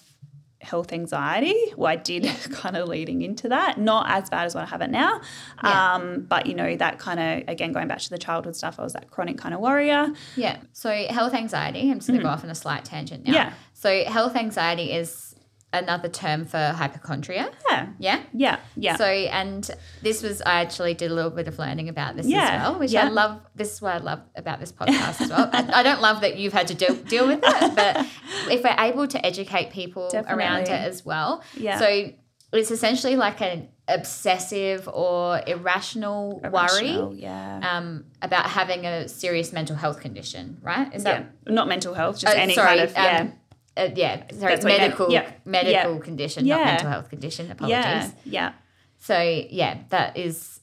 health 0.62 0.92
anxiety. 0.92 1.56
Well, 1.78 1.90
I 1.90 1.96
did 1.96 2.26
kind 2.52 2.76
of 2.76 2.88
leading 2.88 3.22
into 3.22 3.50
that. 3.50 3.78
Not 3.78 4.10
as 4.10 4.30
bad 4.30 4.46
as 4.46 4.56
what 4.56 4.64
I 4.64 4.68
have 4.68 4.82
it 4.82 4.90
now. 4.90 5.22
Yeah. 5.64 5.94
Um, 5.94 6.26
but 6.28 6.46
you 6.48 6.54
know, 6.54 6.76
that 6.76 7.00
kind 7.00 7.20
of 7.20 7.50
again 7.50 7.72
going 7.72 7.88
back 7.88 8.00
to 8.00 8.10
the 8.10 8.18
childhood 8.18 8.56
stuff, 8.56 8.80
I 8.80 8.84
was 8.84 8.94
that 8.94 9.10
chronic 9.10 9.38
kind 9.38 9.54
of 9.54 9.62
warrior. 9.62 10.08
Yeah. 10.36 10.60
So 10.74 10.92
health 11.10 11.34
anxiety, 11.34 11.90
I'm 11.90 11.96
just 12.00 12.08
going 12.08 12.20
to 12.20 12.24
go 12.24 12.30
off 12.30 12.44
on 12.44 12.50
a 12.50 12.56
slight 12.56 12.86
tangent 12.86 13.26
now. 13.26 13.34
Yeah. 13.34 13.54
So 13.74 14.04
health 14.04 14.36
anxiety 14.36 14.92
is 14.92 15.29
another 15.72 16.10
term 16.10 16.46
for 16.46 16.58
hypochondria. 16.58 17.52
Yeah. 17.70 17.88
Yeah. 18.00 18.24
Yeah. 18.34 18.60
Yeah. 18.76 18.96
So, 18.96 19.06
and 19.06 19.70
this 20.02 20.24
was, 20.24 20.42
I 20.42 20.62
actually 20.62 20.94
did 20.96 21.12
a 21.12 21.14
little 21.14 21.32
bit 21.32 21.48
of 21.48 21.60
learning 21.60 21.90
about 21.90 22.16
this 22.16 22.26
Yeah, 22.26 22.42
as 22.50 22.62
well, 22.62 22.80
which 22.80 22.96
I 22.96 23.08
love. 23.10 23.42
This 23.56 23.74
is 23.74 23.82
what 23.82 23.94
I 23.94 23.98
love 24.00 24.22
about 24.36 24.60
this 24.60 24.72
podcast 24.72 25.22
as 25.22 25.30
well. 25.30 25.50
I, 25.54 25.70
I 25.80 25.84
don't 25.84 26.02
love 26.02 26.22
that 26.22 26.38
you've 26.38 26.54
had 26.54 26.68
to 26.70 26.74
deal, 26.76 26.96
deal 26.96 27.28
with 27.28 27.40
it, 27.44 27.76
but 27.76 28.06
if 28.52 28.64
we're 28.64 28.76
able 28.80 29.08
to 29.08 29.24
educate 29.26 29.72
people 29.72 30.10
around 30.28 30.64
it 30.64 30.70
as 30.70 31.06
well. 31.06 31.44
Yeah. 31.56 31.78
So, 31.80 32.12
it's 32.52 32.72
essentially 32.72 33.16
like 33.16 33.42
an 33.42 33.70
obsessive 33.88 34.90
or 34.92 35.40
irrational, 35.46 36.42
Irrational, 36.44 37.10
worry 37.10 37.22
Yeah. 37.22 37.78
um, 37.78 38.06
about 38.22 38.46
having 38.48 38.86
a 38.86 39.08
serious 39.08 39.54
mental 39.54 39.76
health 39.76 40.00
condition, 40.00 40.58
right? 40.62 40.94
Is 40.94 41.04
yeah. 41.04 41.26
that 41.46 41.54
Not 41.54 41.68
mental 41.68 41.94
health, 41.94 42.20
just 42.20 42.36
Oh, 42.36 42.40
any 42.40 42.56
sorry, 42.56 42.68
kind 42.78 42.80
of 42.82 42.92
yeah. 42.94 43.20
um, 43.22 43.34
uh, 43.78 43.90
yeah, 43.96 44.24
sorry, 44.32 44.54
That's 44.56 44.66
medical, 44.66 45.12
Yeah. 45.12 45.32
medical 45.46 45.96
Yeah. 45.96 46.00
condition, 46.00 46.46
not 46.48 46.64
mental 46.66 46.90
health 46.90 47.10
condition. 47.10 47.50
Apologies. 47.52 47.76
yeah. 47.76 48.12
Yeah. 48.26 48.52
So 48.98 49.20
yeah, 49.50 49.80
that 49.90 50.18
is 50.18 50.60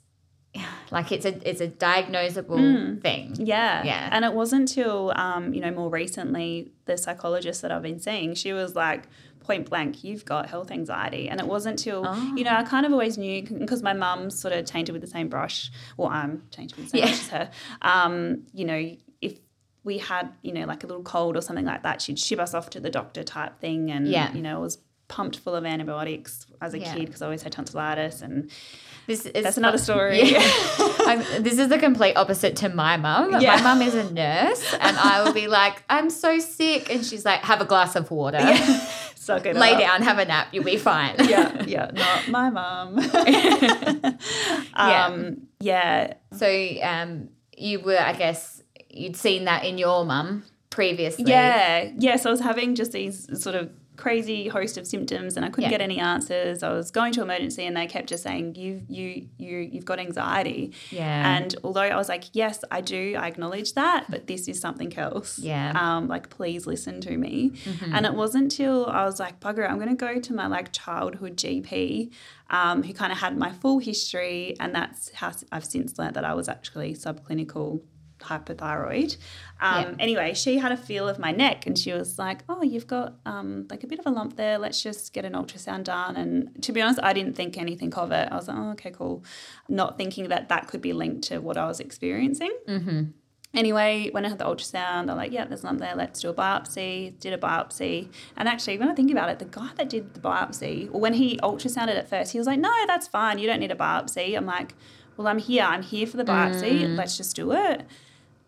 like 0.90 1.12
it's 1.12 1.25
a 1.27 1.49
it's 1.49 1.61
a 1.61 1.69
diagnosable 1.69 3.01
thing. 3.03 3.33
Mm. 3.33 3.47
Yeah. 3.47 3.85
Yeah. 3.85 4.09
And 4.12 4.25
it 4.25 4.33
wasn't 4.33 4.62
until, 4.71 5.12
um, 5.16 5.53
you 5.55 5.61
know, 5.61 5.71
more 5.71 5.90
recently, 5.90 6.73
the 6.87 6.97
psychologist 6.97 7.62
that 7.62 7.71
I've 7.73 7.83
been 7.83 8.01
seeing, 8.01 8.35
she 8.35 8.53
was 8.53 8.75
like, 8.75 9.05
point 9.40 9.69
blank, 9.71 10.03
you've 10.03 10.25
got 10.25 10.49
health 10.49 10.71
anxiety. 10.71 11.29
And 11.29 11.40
it 11.40 11.47
wasn't 11.47 11.79
till, 11.79 12.03
you 12.37 12.42
know, 12.45 12.51
I 12.51 12.64
kind 12.64 12.85
of 12.85 12.92
always 12.92 13.16
knew 13.16 13.42
because 13.42 13.83
my 13.83 13.92
mum's 13.92 14.38
sort 14.38 14.53
of 14.53 14.64
tainted 14.64 14.92
with 14.92 15.03
the 15.03 15.09
same 15.09 15.29
brush, 15.29 15.71
or 15.97 16.11
I'm 16.11 16.42
tainted 16.51 16.77
with 16.79 16.90
the 16.90 16.99
same 16.99 17.01
Yeah. 17.01 17.07
brush 17.07 17.21
as 17.21 17.29
her. 17.29 17.51
Um, 17.83 18.42
you 18.53 18.64
know, 18.64 18.97
we 19.87 19.99
had, 19.99 20.33
you 20.42 20.53
know, 20.53 20.66
like 20.66 20.83
a 20.85 20.87
little 20.87 21.03
cold 21.05 21.37
or 21.37 21.40
something 21.40 21.64
like 21.64 21.83
that, 21.85 22.03
she'd 22.03 22.18
ship 22.18 22.38
us 22.40 22.53
off 22.55 22.68
to 22.70 22.81
the 22.81 22.90
doctor 22.90 23.22
type 23.22 23.59
thing. 23.61 23.90
And, 23.90 24.07
Yeah. 24.09 24.33
you 24.35 24.42
know, 24.42 24.59
it 24.59 24.61
was 24.61 24.79
pumped 25.09 25.38
full 25.38 25.55
of 25.55 25.64
antibiotics 25.64 26.44
as 26.61 26.75
a 26.75 26.81
Yeah. 26.81 26.92
kid 26.92 27.07
because 27.07 27.22
I 27.22 27.27
always 27.27 27.42
had 27.44 27.53
tonsillitis 27.53 28.20
and 28.20 28.51
This 29.07 29.25
is 29.25 29.44
that's 29.44 29.57
another 29.57 29.79
story. 29.79 30.20
Yeah. 30.33 30.40
I'm, 31.07 31.20
this 31.44 31.61
is 31.61 31.68
the 31.68 31.79
complete 31.79 32.16
opposite 32.16 32.57
to 32.57 32.68
my 32.68 32.96
mum. 32.96 33.40
Yeah. 33.40 33.55
My 33.55 33.62
mum 33.62 33.81
is 33.83 33.94
a 33.94 34.12
nurse, 34.12 34.75
and 34.81 34.96
I 34.99 35.22
will 35.22 35.33
be 35.33 35.46
like, 35.46 35.85
"I'm 35.88 36.11
so 36.11 36.40
sick," 36.40 36.92
and 36.92 37.07
she's 37.07 37.25
like, 37.25 37.42
"Have 37.42 37.61
a 37.61 37.64
glass 37.64 37.94
of 37.94 38.11
water, 38.11 38.40
Suck 39.14 39.46
it 39.51 39.55
lay 39.55 39.75
up. 39.75 39.79
down, 39.79 40.03
have 40.03 40.18
a 40.18 40.25
nap, 40.25 40.49
you'll 40.51 40.64
be 40.64 40.77
fine." 40.92 41.14
yeah, 41.20 41.62
yeah, 41.64 41.90
not 41.94 42.27
my 42.29 42.51
mum. 42.51 42.99
um, 44.75 45.42
yeah, 45.61 46.14
So, 46.33 46.46
um, 46.83 47.29
you 47.57 47.81
were, 47.81 47.99
I 48.01 48.12
guess, 48.12 48.56
you'd 48.97 49.17
seen 49.17 49.45
that 49.45 49.65
in 49.65 49.79
your 49.79 50.05
mum 50.05 50.45
previously. 50.71 51.25
yeah, 51.29 51.91
yeah. 51.99 52.17
So 52.17 52.31
I 52.31 52.33
was 52.33 52.41
having 52.41 52.75
just 52.75 52.93
these 52.93 53.41
sort 53.43 53.55
of 53.55 53.71
crazy 53.97 54.47
host 54.49 54.77
of 54.77 54.87
symptoms 54.87 55.37
and 55.39 55.45
I 55.47 55.49
couldn't 55.49 55.71
Yeah. 55.71 55.79
get 55.79 55.81
any 55.81 55.99
answers. 55.99 56.63
I 56.63 56.71
was 56.71 56.91
going 56.91 57.15
to 57.15 57.23
emergency 57.23 57.65
and 57.65 57.75
they 57.75 57.87
kept 57.87 58.11
just 58.11 58.23
saying, 58.23 58.55
You 58.55 58.83
you 58.91 59.27
you 59.39 59.57
you've 59.57 59.87
got 59.87 59.99
anxiety. 59.99 60.75
Yeah. 60.91 61.35
And 61.37 61.55
although 61.65 61.81
I 61.81 61.97
was 61.97 62.07
like, 62.11 62.25
Yes, 62.35 62.63
I 62.71 62.83
do, 62.83 63.15
I 63.19 63.27
acknowledge 63.27 63.73
that, 63.73 64.05
but 64.11 64.27
this 64.27 64.49
is 64.49 64.61
something 64.61 64.95
else. 64.99 65.39
Yeah. 65.39 65.69
Mm-hmm. 65.73 65.77
Um, 65.79 66.09
like 66.09 66.29
please 66.29 66.67
listen 66.67 67.01
to 67.03 67.17
me. 67.17 67.53
And 67.91 68.05
it 68.05 68.13
wasn't 68.13 68.51
till 68.51 68.85
I 68.85 69.07
was 69.07 69.19
like, 69.19 69.41
bugger, 69.41 69.67
I'm 69.67 69.79
gonna 69.79 69.95
go 69.95 70.21
to 70.21 70.35
my 70.35 70.47
like 70.47 70.73
childhood 70.73 71.39
GP, 71.39 72.13
um, 72.51 72.83
who 72.83 72.93
kind 72.93 73.13
of 73.13 73.19
had 73.19 73.39
my 73.39 73.51
full 73.53 73.79
history, 73.79 74.57
and 74.61 74.75
that's 74.75 75.11
how 75.15 75.33
I've 75.51 75.65
since 75.65 75.99
learnt 75.99 76.13
that 76.15 76.25
I 76.27 76.35
was 76.35 76.51
actually 76.51 76.93
subclinical 76.95 77.81
hypothyroid. 78.21 79.17
Um, 79.61 79.83
Yeah. 79.83 79.95
Anyway, 79.99 80.35
she 80.35 80.59
had 80.59 80.73
a 80.73 80.77
feel 80.77 81.09
of 81.09 81.19
my 81.19 81.33
neck 81.33 81.67
and 81.67 81.79
she 81.79 81.93
was 81.93 82.19
like, 82.19 82.43
Oh, 82.49 82.63
you've 82.63 82.87
got 82.87 83.15
um, 83.25 83.67
like 83.71 83.85
a 83.85 83.87
bit 83.87 83.99
of 83.99 84.07
a 84.07 84.11
lump 84.11 84.37
there. 84.37 84.59
Let's 84.59 84.83
just 84.83 85.13
get 85.13 85.25
an 85.25 85.33
ultrasound 85.33 85.85
done. 85.85 86.17
And 86.17 86.63
to 86.63 86.73
be 86.73 86.81
honest, 86.83 87.01
I 87.03 87.13
didn't 87.13 87.35
think 87.35 87.57
anything 87.59 87.93
of 87.95 88.13
it. 88.13 88.29
I 88.31 88.35
was 88.37 88.49
like, 88.49 88.57
Oh, 88.57 88.71
okay, 88.73 88.91
cool. 88.91 89.25
Not 89.69 89.97
thinking 89.99 90.29
that 90.29 90.49
that 90.49 90.69
could 90.69 90.83
be 90.83 90.93
linked 90.93 91.25
to 91.29 91.39
what 91.39 91.57
I 91.57 91.67
was 91.67 91.81
experiencing. 91.81 92.53
mm-hmm. 92.69 93.03
Anyway, 93.55 94.11
when 94.11 94.27
I 94.27 94.29
had 94.29 94.39
the 94.39 94.45
ultrasound, 94.45 95.07
they're 95.07 95.17
like, 95.17 95.33
yeah, 95.33 95.47
there's 95.47 95.63
a 95.63 95.67
lump 95.67 95.81
there, 95.81 95.95
let's 95.97 96.21
do 96.21 96.29
a 96.29 96.35
biopsy. 96.35 97.19
Did 97.19 97.33
a 97.33 97.39
biopsy. 97.39 98.11
And 98.37 98.49
actually, 98.49 98.77
when 98.77 98.91
I 98.91 98.95
think 98.95 99.11
about 99.11 99.31
it, 99.31 99.39
the 99.39 99.47
guy 99.47 99.71
that 99.77 99.89
did 99.89 100.13
the 100.13 100.21
biopsy, 100.21 100.91
or 100.93 101.01
when 101.01 101.15
he 101.15 101.39
ultrasounded 101.39 101.97
at 101.97 102.07
first, 102.07 102.33
he 102.33 102.39
was 102.39 102.47
like, 102.47 102.61
no, 102.61 102.71
that's 102.87 103.09
fine. 103.09 103.39
You 103.39 103.47
don't 103.47 103.61
need 103.61 103.71
a 103.73 103.77
biopsy. 103.77 104.37
I'm 104.37 104.45
like, 104.45 104.75
well, 105.17 105.27
I'm 105.27 105.39
here. 105.39 105.63
I'm 105.65 105.81
here 105.83 106.07
for 106.07 106.19
the 106.19 106.25
biopsy. 106.25 106.83
Mm. 106.83 106.99
Let's 106.99 107.17
just 107.17 107.35
do 107.35 107.53
it. 107.53 107.87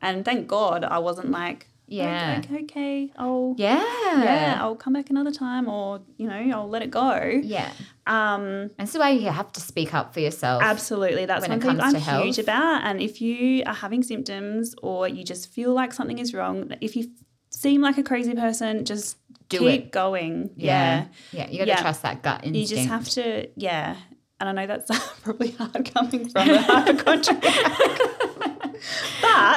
And 0.03 0.25
thank 0.25 0.47
God 0.49 0.85
I 0.85 0.99
wasn't 0.99 1.31
like, 1.31 1.67
Yeah. 1.91 2.43
okay, 2.45 2.63
okay, 2.65 3.11
I'll, 3.17 3.55
Yeah. 3.57 3.83
yeah, 4.07 4.59
I'll 4.61 4.77
come 4.77 4.93
back 4.93 5.09
another 5.11 5.31
time 5.33 5.69
or, 5.69 6.01
you 6.19 6.29
know, 6.29 6.37
I'll 6.57 6.69
let 6.69 6.83
it 6.83 6.91
go. 6.91 7.15
Yeah. 7.43 7.71
Um, 8.07 8.71
And 8.79 8.89
so 8.89 9.05
you 9.07 9.31
have 9.31 9.51
to 9.53 9.61
speak 9.61 9.95
up 9.95 10.13
for 10.15 10.21
yourself. 10.21 10.63
Absolutely. 10.63 11.25
That's 11.27 11.41
when 11.43 11.51
one 11.51 11.59
it 11.59 11.63
thing 11.63 11.79
comes 11.79 11.95
I'm 11.95 12.01
to 12.01 12.23
huge 12.25 12.39
about. 12.39 12.83
And 12.85 13.01
if 13.01 13.21
you 13.21 13.63
are 13.67 13.75
having 13.75 14.03
symptoms 14.03 14.75
or 14.83 15.09
you 15.09 15.25
just 15.25 15.51
feel 15.53 15.73
like 15.75 15.93
something 15.93 16.19
is 16.19 16.33
wrong, 16.35 16.73
if 16.81 16.95
you 16.97 17.11
seem 17.51 17.81
like 17.81 17.97
a 17.99 18.03
crazy 18.03 18.35
person, 18.35 18.85
just 18.85 19.17
Do 19.49 19.59
keep 19.61 19.85
it. 19.87 19.91
going. 19.91 20.51
Yeah. 20.57 21.07
Yeah. 21.33 21.49
You 21.51 21.59
got 21.59 21.65
to 21.65 21.71
Yeah. 21.71 21.81
trust 21.81 22.03
that 22.03 22.23
gut 22.23 22.45
instinct. 22.45 22.57
You 22.71 22.77
just 22.77 22.89
have 22.89 23.09
to, 23.11 23.49
yeah. 23.57 23.97
And 24.41 24.49
I 24.49 24.53
know 24.53 24.67
that's 24.69 24.91
probably 25.23 25.51
hard 25.53 25.91
coming 25.95 26.29
from 26.29 26.49
a 26.51 26.59
hypochondriac. 26.63 28.11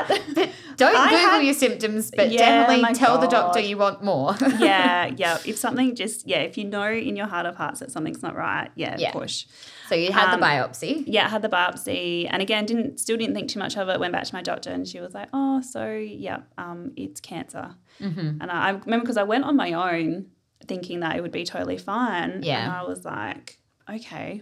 but 0.08 0.22
Don't 0.78 0.96
I 0.96 1.10
Google 1.10 1.30
had- 1.30 1.44
your 1.46 1.54
symptoms, 1.54 2.12
but 2.16 2.32
Yeah, 2.32 2.40
definitely 2.66 2.94
tell 2.96 3.18
the 3.20 3.28
doctor 3.28 3.60
you 3.60 3.78
want 3.78 4.04
more. 4.04 4.36
yeah, 4.60 5.06
yeah. 5.18 5.38
If 5.46 5.58
something 5.58 5.96
just, 5.96 6.28
yeah, 6.28 6.40
if 6.40 6.58
you 6.58 6.64
know 6.66 6.90
in 6.92 7.16
your 7.16 7.28
heart 7.28 7.46
of 7.46 7.56
hearts 7.56 7.80
that 7.82 7.92
something's 7.92 8.22
not 8.24 8.36
right, 8.36 8.70
yeah, 8.76 8.96
Yeah. 8.98 9.12
push. 9.12 9.46
so 9.90 9.96
you 9.96 10.12
had 10.12 10.34
Um, 10.34 10.40
the 10.40 10.46
biopsy. 10.46 11.04
yeah, 11.08 11.26
I 11.26 11.30
had 11.30 11.42
the 11.42 11.50
biopsy, 11.50 12.28
and 12.32 12.42
again, 12.42 12.66
didn't 12.66 13.00
still 13.00 13.18
didn't 13.18 13.36
think 13.36 13.50
too 13.50 13.60
much 13.60 13.78
of 13.78 13.90
it. 13.90 14.00
Went 14.00 14.14
back 14.14 14.24
to 14.24 14.34
my 14.36 14.42
doctor, 14.42 14.72
and 14.72 14.88
she 14.88 15.00
was 15.00 15.14
like, 15.14 15.30
"Oh, 15.34 15.62
so 15.62 15.92
yeah, 15.92 16.40
um, 16.58 16.94
it's 16.96 17.20
cancer." 17.22 17.76
Mm-hmm. 18.00 18.42
And 18.42 18.52
I, 18.52 18.68
I 18.68 18.72
remember 18.72 19.02
because 19.04 19.18
I 19.18 19.24
went 19.24 19.44
on 19.44 19.56
my 19.56 19.74
own, 19.74 20.28
thinking 20.68 21.02
that 21.02 21.16
it 21.18 21.22
would 21.22 21.32
be 21.32 21.44
totally 21.44 21.78
fine. 21.78 22.40
Yeah. 22.44 22.64
and 22.64 22.72
I 22.72 22.84
was 22.84 23.04
like, 23.06 23.60
"Okay," 23.90 24.42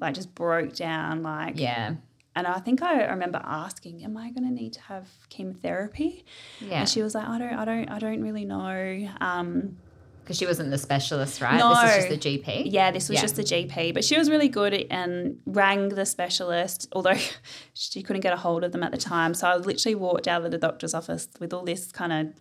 like 0.00 0.14
just 0.14 0.34
broke 0.34 0.74
down, 0.74 1.22
like, 1.22 1.58
Yeah. 1.58 1.94
And 2.34 2.46
I 2.46 2.58
think 2.60 2.82
I 2.82 3.04
remember 3.06 3.40
asking, 3.44 4.04
"Am 4.04 4.16
I 4.16 4.30
going 4.30 4.46
to 4.48 4.52
need 4.54 4.72
to 4.74 4.80
have 4.82 5.06
chemotherapy?" 5.28 6.24
Yeah. 6.60 6.80
And 6.80 6.88
she 6.88 7.02
was 7.02 7.14
like, 7.14 7.28
"I 7.28 7.38
don't, 7.38 7.52
I 7.54 7.64
don't, 7.64 7.88
I 7.90 7.98
don't 7.98 8.22
really 8.22 8.44
know." 8.44 9.08
Um, 9.20 9.76
Because 10.22 10.38
she 10.38 10.46
wasn't 10.46 10.70
the 10.70 10.78
specialist, 10.78 11.40
right? 11.42 11.58
No. 11.58 11.70
This 11.74 11.90
is 11.90 11.96
just 11.96 12.08
the 12.22 12.30
GP. 12.38 12.62
Yeah, 12.72 12.90
this 12.92 13.08
was 13.08 13.16
Yeah. 13.16 13.22
just 13.22 13.36
the 13.36 13.42
GP, 13.42 13.92
but 13.92 14.04
she 14.04 14.16
was 14.16 14.30
really 14.30 14.48
good 14.48 14.72
and 14.90 15.38
rang 15.46 15.88
the 15.90 16.06
specialist, 16.06 16.88
although 16.92 17.18
she 17.74 18.02
couldn't 18.02 18.22
get 18.22 18.32
a 18.32 18.36
hold 18.36 18.64
of 18.64 18.72
them 18.72 18.82
at 18.82 18.92
the 18.92 18.98
time. 18.98 19.34
So 19.34 19.46
I 19.48 19.56
literally 19.56 19.96
walked 19.96 20.28
out 20.28 20.44
of 20.44 20.50
the 20.52 20.58
doctor's 20.58 20.94
office 20.94 21.28
with 21.40 21.52
all 21.52 21.64
this 21.64 21.90
kind 21.92 22.12
of 22.12 22.34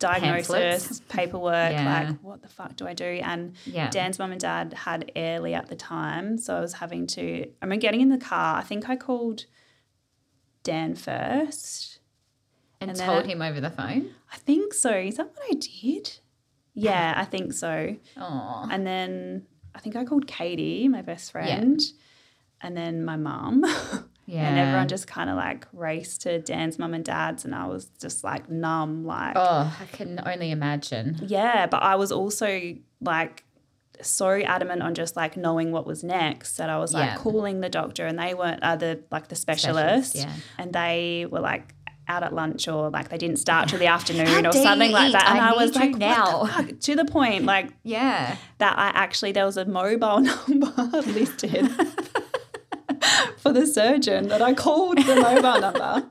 diagnosis, 0.00 1.00
paperwork, 1.08 1.72
Yeah. 1.72 2.08
like 2.08 2.18
what 2.20 2.42
the 2.42 2.48
fuck 2.48 2.74
do 2.74 2.86
I 2.88 2.94
do? 2.94 3.04
And 3.22 3.54
Yeah. 3.64 3.88
Dan's 3.90 4.18
mum 4.18 4.32
and 4.32 4.40
dad 4.40 4.72
had 4.72 5.12
Airly 5.14 5.54
at 5.54 5.68
the 5.68 5.76
time, 5.76 6.36
so 6.38 6.56
I 6.56 6.60
was 6.60 6.72
having 6.74 7.06
to. 7.08 7.42
I 7.44 7.64
remember 7.64 7.80
getting 7.80 8.00
in 8.00 8.08
the 8.08 8.18
car. 8.18 8.56
I 8.56 8.62
think 8.62 8.88
I 8.90 8.96
called 8.96 9.44
Dan 10.64 10.94
first. 10.96 11.98
and 12.82 12.90
and 12.90 12.98
told 12.98 13.24
I- 13.24 13.28
him 13.28 13.42
over 13.42 13.60
the 13.60 13.70
phone. 13.70 14.10
I 14.32 14.36
think 14.38 14.72
so. 14.72 14.90
Is 14.90 15.16
that 15.18 15.26
what 15.28 15.38
I 15.50 15.54
did? 15.54 16.18
Yeah, 16.72 17.12
I 17.16 17.24
think 17.26 17.52
so. 17.52 17.96
Oh. 18.16 18.68
And 18.70 18.86
then 18.86 19.46
I 19.74 19.80
think 19.80 19.96
I 19.96 20.04
called 20.04 20.26
Katie, 20.26 20.88
my 20.88 21.02
best 21.02 21.30
friend, 21.32 21.78
and 22.62 22.74
then 22.76 23.04
my 23.04 23.16
mum. 23.16 23.64
Yeah. 24.30 24.48
And 24.48 24.58
everyone 24.58 24.88
just 24.88 25.06
kind 25.06 25.28
of 25.28 25.36
like 25.36 25.66
raced 25.72 26.22
to 26.22 26.38
Dan's 26.38 26.78
mum 26.78 26.94
and 26.94 27.04
dad's, 27.04 27.44
and 27.44 27.54
I 27.54 27.66
was 27.66 27.90
just 28.00 28.22
like 28.24 28.48
numb, 28.48 29.04
like, 29.04 29.32
Oh, 29.36 29.76
I 29.80 29.84
can 29.96 30.20
only 30.24 30.50
imagine. 30.50 31.18
yeah. 31.26 31.66
But 31.66 31.82
I 31.82 31.96
was 31.96 32.12
also 32.12 32.74
like 33.00 33.44
so 34.02 34.28
adamant 34.30 34.82
on 34.82 34.94
just 34.94 35.14
like 35.16 35.36
knowing 35.36 35.72
what 35.72 35.86
was 35.86 36.02
next 36.02 36.56
that 36.56 36.70
I 36.70 36.78
was 36.78 36.94
like 36.94 37.10
Yeah. 37.10 37.16
calling 37.16 37.60
the 37.60 37.68
doctor, 37.68 38.06
and 38.06 38.18
they 38.18 38.32
weren't 38.34 38.62
uh, 38.62 38.76
the 38.76 39.00
like 39.10 39.28
the 39.28 39.36
specialist, 39.36 40.14
yeah. 40.14 40.32
and 40.58 40.72
they 40.72 41.26
were 41.30 41.40
like 41.40 41.74
out 42.08 42.22
at 42.24 42.32
lunch 42.34 42.66
or 42.66 42.90
like 42.90 43.08
they 43.08 43.18
didn't 43.18 43.36
start 43.38 43.68
till 43.68 43.78
the 43.78 43.86
afternoon 43.86 44.44
or 44.46 44.52
something 44.52 44.90
like 44.90 45.12
that. 45.12 45.28
And 45.28 45.38
I 45.38 45.50
I, 45.50 45.52
was 45.54 45.76
like, 45.76 45.94
now. 45.96 46.42
now, 46.56 46.66
to 46.80 46.96
the 46.96 47.04
point, 47.04 47.44
like 47.44 47.68
Yeah. 47.84 48.36
that 48.58 48.76
I 48.78 48.88
actually 48.94 49.30
there 49.32 49.44
was 49.44 49.56
a 49.56 49.64
mobile 49.64 50.20
number 50.48 50.72
listed 51.06 51.70
for 53.40 53.52
the 53.52 53.66
surgeon 53.66 54.28
that 54.28 54.42
I 54.42 54.54
called 54.54 54.98
the 54.98 55.16
mobile 55.22 55.60
number. 55.60 56.06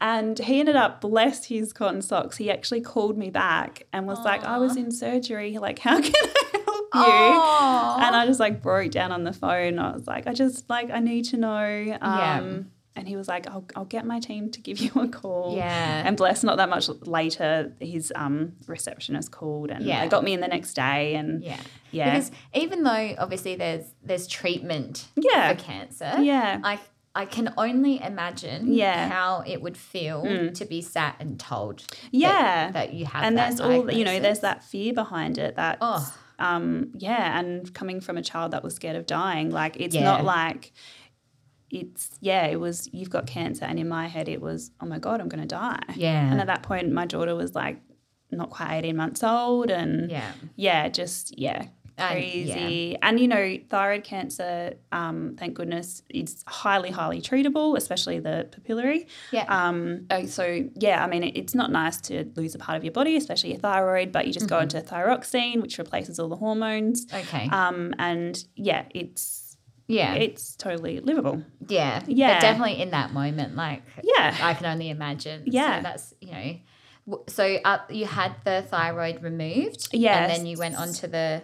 And 0.00 0.38
he 0.38 0.60
ended 0.60 0.76
up, 0.76 1.00
bless 1.00 1.46
his 1.46 1.72
cotton 1.72 2.02
socks, 2.02 2.36
he 2.36 2.50
actually 2.50 2.80
called 2.82 3.16
me 3.16 3.30
back 3.30 3.86
and 3.92 4.06
was 4.06 4.18
like, 4.20 4.44
I 4.44 4.58
was 4.58 4.76
in 4.76 4.90
surgery. 4.90 5.56
Like, 5.58 5.78
how 5.78 6.00
can 6.02 6.12
I 6.14 6.62
help 6.66 6.88
you? 6.94 7.00
Aw. 7.00 8.06
And 8.06 8.16
I 8.16 8.26
just 8.26 8.38
like 8.40 8.60
broke 8.60 8.90
down 8.90 9.12
on 9.12 9.24
the 9.24 9.32
phone. 9.32 9.78
I 9.78 9.92
was 9.94 10.06
like, 10.06 10.26
I 10.26 10.34
just 10.34 10.68
like, 10.68 10.90
I 10.90 11.00
need 11.00 11.24
to 11.26 11.36
know. 11.38 11.98
Um, 12.02 12.18
Yeah. 12.18 12.62
And 12.96 13.08
he 13.08 13.16
was 13.16 13.26
like, 13.26 13.48
I'll, 13.48 13.64
I'll 13.74 13.84
get 13.86 14.06
my 14.06 14.20
team 14.20 14.50
to 14.52 14.60
give 14.60 14.78
you 14.84 14.90
a 14.94 15.08
call. 15.08 15.54
Yeah. 15.56 16.02
And 16.06 16.16
bless, 16.16 16.44
not 16.44 16.58
that 16.58 16.68
much 16.68 16.88
later, 16.88 17.72
his 17.80 18.12
um, 18.14 18.52
receptionist 18.66 19.32
called 19.32 19.70
and 19.70 19.84
Yeah. 19.84 20.02
they 20.04 20.08
got 20.08 20.22
me 20.22 20.32
in 20.32 20.40
the 20.40 20.48
next 20.48 20.74
day. 20.74 21.14
And 21.16 21.42
Yeah. 21.42 21.58
yeah. 21.90 22.10
Because 22.14 22.30
even 22.54 22.84
though 22.84 23.14
obviously 23.18 23.56
there's 23.56 23.84
there's 24.04 24.26
treatment 24.28 25.08
Yeah. 25.16 25.54
for 25.54 25.60
cancer, 25.62 26.12
Yeah. 26.20 26.60
I 26.62 26.78
I 27.16 27.26
can 27.26 27.52
only 27.56 28.00
imagine 28.02 28.72
Yeah. 28.72 29.06
Mm. 29.08 29.10
how 29.12 29.42
it 29.46 29.60
would 29.62 29.76
feel 29.76 30.50
to 30.52 30.64
be 30.64 30.80
sat 30.80 31.16
and 31.20 31.38
told 31.38 31.84
Yeah. 32.12 32.70
that, 32.72 32.92
you 32.92 33.06
have 33.06 33.22
and 33.24 33.38
that 33.38 33.50
there's 33.56 33.60
all 33.60 33.90
you 33.92 34.04
know 34.04 34.18
there's 34.20 34.40
that 34.40 34.62
fear 34.64 34.92
behind 34.92 35.38
it 35.38 35.56
that 35.56 35.78
Oh. 35.80 36.14
um 36.40 36.90
yeah 36.96 37.38
and 37.38 37.72
coming 37.74 38.00
from 38.00 38.16
a 38.18 38.22
child 38.22 38.50
that 38.52 38.62
was 38.64 38.74
scared 38.74 38.96
of 38.96 39.06
dying 39.06 39.50
like 39.50 39.76
it's 39.78 39.94
Yeah. 39.94 40.02
not 40.04 40.24
like 40.24 40.72
it's 41.74 42.10
yeah 42.20 42.46
it 42.46 42.58
was 42.60 42.88
you've 42.92 43.10
got 43.10 43.26
cancer 43.26 43.64
and 43.64 43.78
in 43.78 43.88
my 43.88 44.06
head 44.08 44.28
it 44.28 44.40
was 44.40 44.70
oh 44.80 44.86
my 44.86 44.98
god 44.98 45.20
i'm 45.20 45.28
going 45.28 45.42
to 45.42 45.46
die 45.48 45.80
Yeah. 45.96 46.30
and 46.30 46.40
at 46.40 46.46
that 46.46 46.62
point 46.62 46.90
my 46.92 47.06
daughter 47.06 47.34
was 47.34 47.54
like 47.54 47.78
not 48.30 48.50
quite 48.50 48.78
18 48.78 48.96
months 48.96 49.22
old 49.22 49.70
and 49.70 50.10
yeah. 50.10 50.32
yeah 50.56 50.88
just 50.88 51.38
yeah 51.38 51.66
And- 51.96 52.10
crazy 52.12 52.96
and 53.00 53.20
you 53.20 53.28
know 53.28 53.56
thyroid 53.70 54.02
cancer 54.02 54.74
um 54.90 55.36
thank 55.38 55.54
goodness 55.54 56.02
it's 56.08 56.42
highly 56.48 56.90
highly 56.90 57.20
treatable 57.22 57.76
especially 57.76 58.18
the 58.18 58.48
papillary 58.50 59.06
Yeah. 59.30 59.44
um, 59.48 60.06
oh, 60.10 60.26
so 60.26 60.68
yeah, 60.74 61.04
I 61.04 61.06
mean, 61.06 61.22
it, 61.22 61.36
it's 61.36 61.54
not 61.54 61.70
nice 61.70 62.00
to 62.08 62.24
lose 62.34 62.54
a 62.56 62.58
part 62.58 62.76
of 62.76 62.82
your 62.84 62.92
body, 62.92 63.16
especially 63.16 63.50
your 63.50 63.60
thyroid, 63.60 64.10
but 64.10 64.26
you 64.26 64.32
just 64.32 64.46
Mm-hmm. 64.46 64.54
go 64.56 64.60
into 64.60 64.80
thyroxine, 64.80 65.62
which 65.62 65.78
replaces 65.78 66.18
all 66.18 66.28
the 66.28 66.36
hormones. 66.36 67.06
okay. 67.12 67.48
Um, 67.50 67.94
and 67.98 68.44
yeah, 68.56 68.84
it's 68.90 69.43
yeah. 69.86 70.14
it's 70.14 70.56
totally 70.56 71.00
livable. 71.00 71.42
yeah. 71.68 72.02
yeah. 72.06 72.34
But 72.34 72.40
definitely 72.40 72.80
in 72.80 72.90
that 72.90 73.12
moment, 73.12 73.56
like 73.56 73.82
Yeah. 74.02 74.36
I 74.40 74.54
can 74.54 74.66
only 74.66 74.90
imagine. 74.90 75.44
Yeah. 75.46 75.78
So 75.78 75.82
that's 75.82 76.14
you 76.20 76.32
know. 76.32 76.56
So 77.28 77.58
uh, 77.64 77.78
you 77.90 78.06
had 78.06 78.34
the 78.44 78.64
thyroid 78.68 79.22
removed. 79.22 79.88
Yes. 79.92 80.16
And 80.16 80.30
then 80.32 80.46
you 80.46 80.56
went 80.56 80.76
on 80.76 80.92
to 80.94 81.06
the 81.06 81.42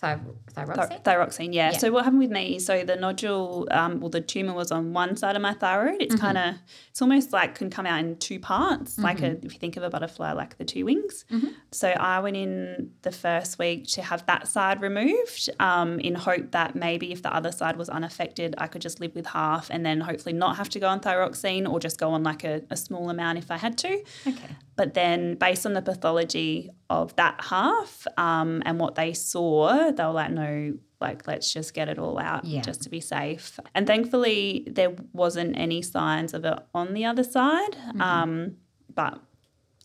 thyroxine. 0.00 1.02
Thyroxine, 1.02 1.54
yeah. 1.54 1.72
Yeah. 1.72 1.78
So 1.78 1.90
what 1.90 2.04
happened 2.04 2.20
with 2.20 2.30
me? 2.30 2.58
So 2.58 2.84
the 2.84 2.96
nodule, 2.96 3.68
um, 3.70 4.00
well, 4.00 4.10
the 4.10 4.20
tumor 4.20 4.54
was 4.54 4.70
on 4.70 4.92
one 4.92 5.16
side 5.16 5.36
of 5.36 5.42
my 5.42 5.54
thyroid. 5.54 5.94
Mm-hmm. 5.94 6.02
It's 6.02 6.14
kind 6.16 6.38
of, 6.38 6.54
it's 6.90 7.02
almost 7.02 7.32
like 7.32 7.54
can 7.54 7.70
come 7.70 7.86
out 7.86 8.00
in 8.00 8.16
two 8.16 8.40
parts, 8.40 8.98
like 8.98 9.20
a, 9.20 9.36
if 9.44 9.52
you 9.52 9.58
think 9.58 9.76
of 9.76 9.82
a 9.82 9.90
butterfly, 9.90 10.32
like 10.32 10.56
the 10.58 10.64
two 10.64 10.84
wings. 10.84 11.24
Mm-hmm. 11.30 11.48
So 11.72 11.88
I 11.88 12.20
went 12.20 12.36
in 12.36 12.92
the 13.02 13.12
first 13.12 13.58
week 13.58 13.86
to 13.88 14.02
have 14.02 14.24
that 14.26 14.48
side 14.48 14.80
removed, 14.80 15.50
um, 15.60 16.00
in 16.00 16.14
hope 16.14 16.52
that 16.52 16.74
maybe 16.74 17.12
if 17.12 17.22
the 17.22 17.34
other 17.34 17.52
side 17.52 17.76
was 17.76 17.88
unaffected, 17.88 18.54
I 18.58 18.66
could 18.66 18.82
just 18.82 19.00
live 19.00 19.14
with 19.14 19.26
half, 19.26 19.70
and 19.70 19.84
then 19.84 20.00
hopefully 20.00 20.32
not 20.32 20.56
have 20.56 20.68
to 20.70 20.80
go 20.80 20.88
on 20.88 21.00
thyroxine 21.00 21.70
or 21.70 21.78
just 21.78 21.98
go 21.98 22.10
on 22.10 22.22
like 22.22 22.44
a, 22.44 22.62
a 22.70 22.76
small 22.76 23.10
amount 23.10 23.38
if 23.38 23.50
I 23.50 23.56
had 23.56 23.76
to. 23.78 24.02
Okay. 24.26 24.56
But 24.76 24.94
then, 24.94 25.34
based 25.34 25.66
on 25.66 25.74
the 25.74 25.82
pathology 25.82 26.70
of 26.90 27.16
that 27.16 27.40
half 27.42 28.06
um, 28.18 28.62
and 28.66 28.78
what 28.78 28.96
they 28.96 29.12
saw, 29.14 29.90
they 29.90 30.04
were 30.04 30.10
like, 30.10 30.30
no, 30.32 30.74
like 31.00 31.26
let's 31.26 31.50
just 31.50 31.72
get 31.72 31.88
it 31.88 31.98
all 31.98 32.18
out 32.18 32.44
Yeah. 32.44 32.60
just 32.60 32.82
to 32.82 32.90
be 32.90 33.00
safe. 33.00 33.58
And 33.74 33.86
thankfully, 33.86 34.66
there 34.70 34.92
wasn't 35.14 35.56
any 35.56 35.80
signs 35.80 36.34
of 36.34 36.44
it 36.44 36.58
on 36.74 36.92
the 36.92 37.06
other 37.06 37.24
side. 37.24 37.76
Um, 37.98 38.56
but 38.94 39.18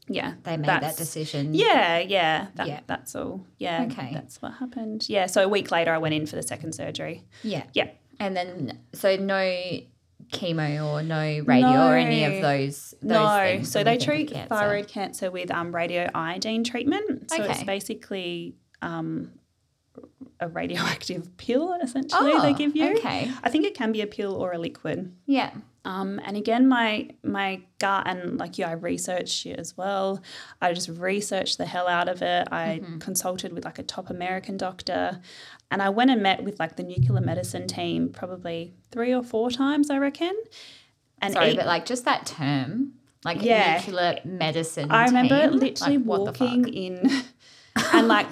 yeah, 0.08 0.32
Mm-hmm. 0.32 0.42
They 0.44 0.58
made 0.58 0.68
that 0.68 0.98
decision. 0.98 1.54
Yeah, 1.54 2.00
yeah, 2.00 2.48
that, 2.56 2.68
Yeah. 2.68 2.80
that's 2.88 3.16
all. 3.16 3.46
Yeah, 3.58 3.88
Okay. 3.90 4.12
that's 4.14 4.42
what 4.42 4.54
happened. 4.54 5.08
Yeah, 5.08 5.26
so 5.28 5.44
a 5.44 5.48
week 5.48 5.72
later, 5.72 5.94
I 5.94 5.98
went 6.00 6.14
in 6.16 6.26
for 6.26 6.36
the 6.36 6.44
second 6.44 6.74
surgery. 6.74 7.24
Yeah. 7.44 7.64
Yeah. 7.74 7.90
And 8.20 8.36
then, 8.38 8.80
so 8.94 9.16
no 9.16 9.42
chemo 10.32 10.86
or 10.86 11.04
no 11.04 11.40
radio 11.46 11.88
or 11.88 11.96
any 11.96 12.24
of 12.26 12.42
those. 12.42 12.94
those 13.02 13.04
no, 13.04 13.60
so 13.64 13.84
they 13.84 13.98
we 13.98 13.98
think 14.06 14.32
of 14.32 14.36
treat 14.38 14.50
thyroid 14.50 14.88
cancer 14.88 15.32
with 15.32 15.52
um, 15.52 15.72
radioiodine 15.72 16.66
treatment. 16.66 17.30
So 17.32 17.44
it's 17.44 17.64
basically 17.64 18.56
um, 18.82 19.32
a 20.40 20.48
radioactive 20.48 21.36
pill, 21.38 21.74
essentially, 21.82 22.32
they 22.34 22.52
Oh, 22.52 22.54
give 22.54 22.76
you. 22.76 22.98
okay. 22.98 23.32
I 23.44 23.50
think 23.50 23.66
it 23.66 23.76
can 23.76 23.92
be 23.92 24.02
a 24.02 24.08
pill 24.08 24.34
or 24.36 24.54
a 24.54 24.58
liquid. 24.58 25.16
Yeah. 25.26 25.52
Um, 25.86 26.20
and 26.26 26.36
again, 26.36 26.68
my 26.68 27.10
my 27.24 27.62
gut 27.80 28.08
and 28.08 28.38
like 28.38 28.58
yeah, 28.58 28.70
I 28.70 28.74
researched 28.74 29.46
it 29.46 29.60
as 29.60 29.78
well. 29.78 30.22
I 30.62 30.74
just 30.74 30.90
researched 30.90 31.58
the 31.58 31.66
hell 31.66 31.88
out 31.88 32.10
of 32.10 32.22
it. 32.22 32.48
I 32.52 32.80
Mm-hmm. 32.84 32.98
consulted 32.98 33.54
with 33.54 33.64
like 33.66 33.80
a 33.80 33.84
top 33.84 34.10
American 34.10 34.58
doctor, 34.58 35.22
and 35.72 35.82
I 35.82 35.90
went 35.90 36.10
and 36.12 36.22
met 36.24 36.44
with 36.44 36.60
like 36.60 36.76
the 36.76 36.84
nuclear 36.84 37.22
medicine 37.22 37.68
team 37.68 38.10
probably 38.10 38.74
three 38.92 39.14
or 39.14 39.24
four 39.24 39.52
times, 39.52 39.90
I 39.90 39.98
reckon. 40.00 40.34
And 41.22 41.34
Sorry, 41.34 41.52
each- 41.52 41.58
but 41.58 41.66
like 41.68 41.86
just 41.86 42.04
that 42.06 42.26
term, 42.26 42.94
like 43.24 43.42
Yeah. 43.42 43.78
nuclear 43.86 44.20
medicine. 44.26 44.92
I 44.92 45.06
remember 45.06 45.50
team, 45.50 45.60
literally 45.60 45.98
like, 45.98 46.06
what 46.08 46.26
the 46.26 46.34
fuck? 46.34 46.50
walking 46.50 46.74
in, 46.74 47.10
and 47.94 48.08
like 48.08 48.28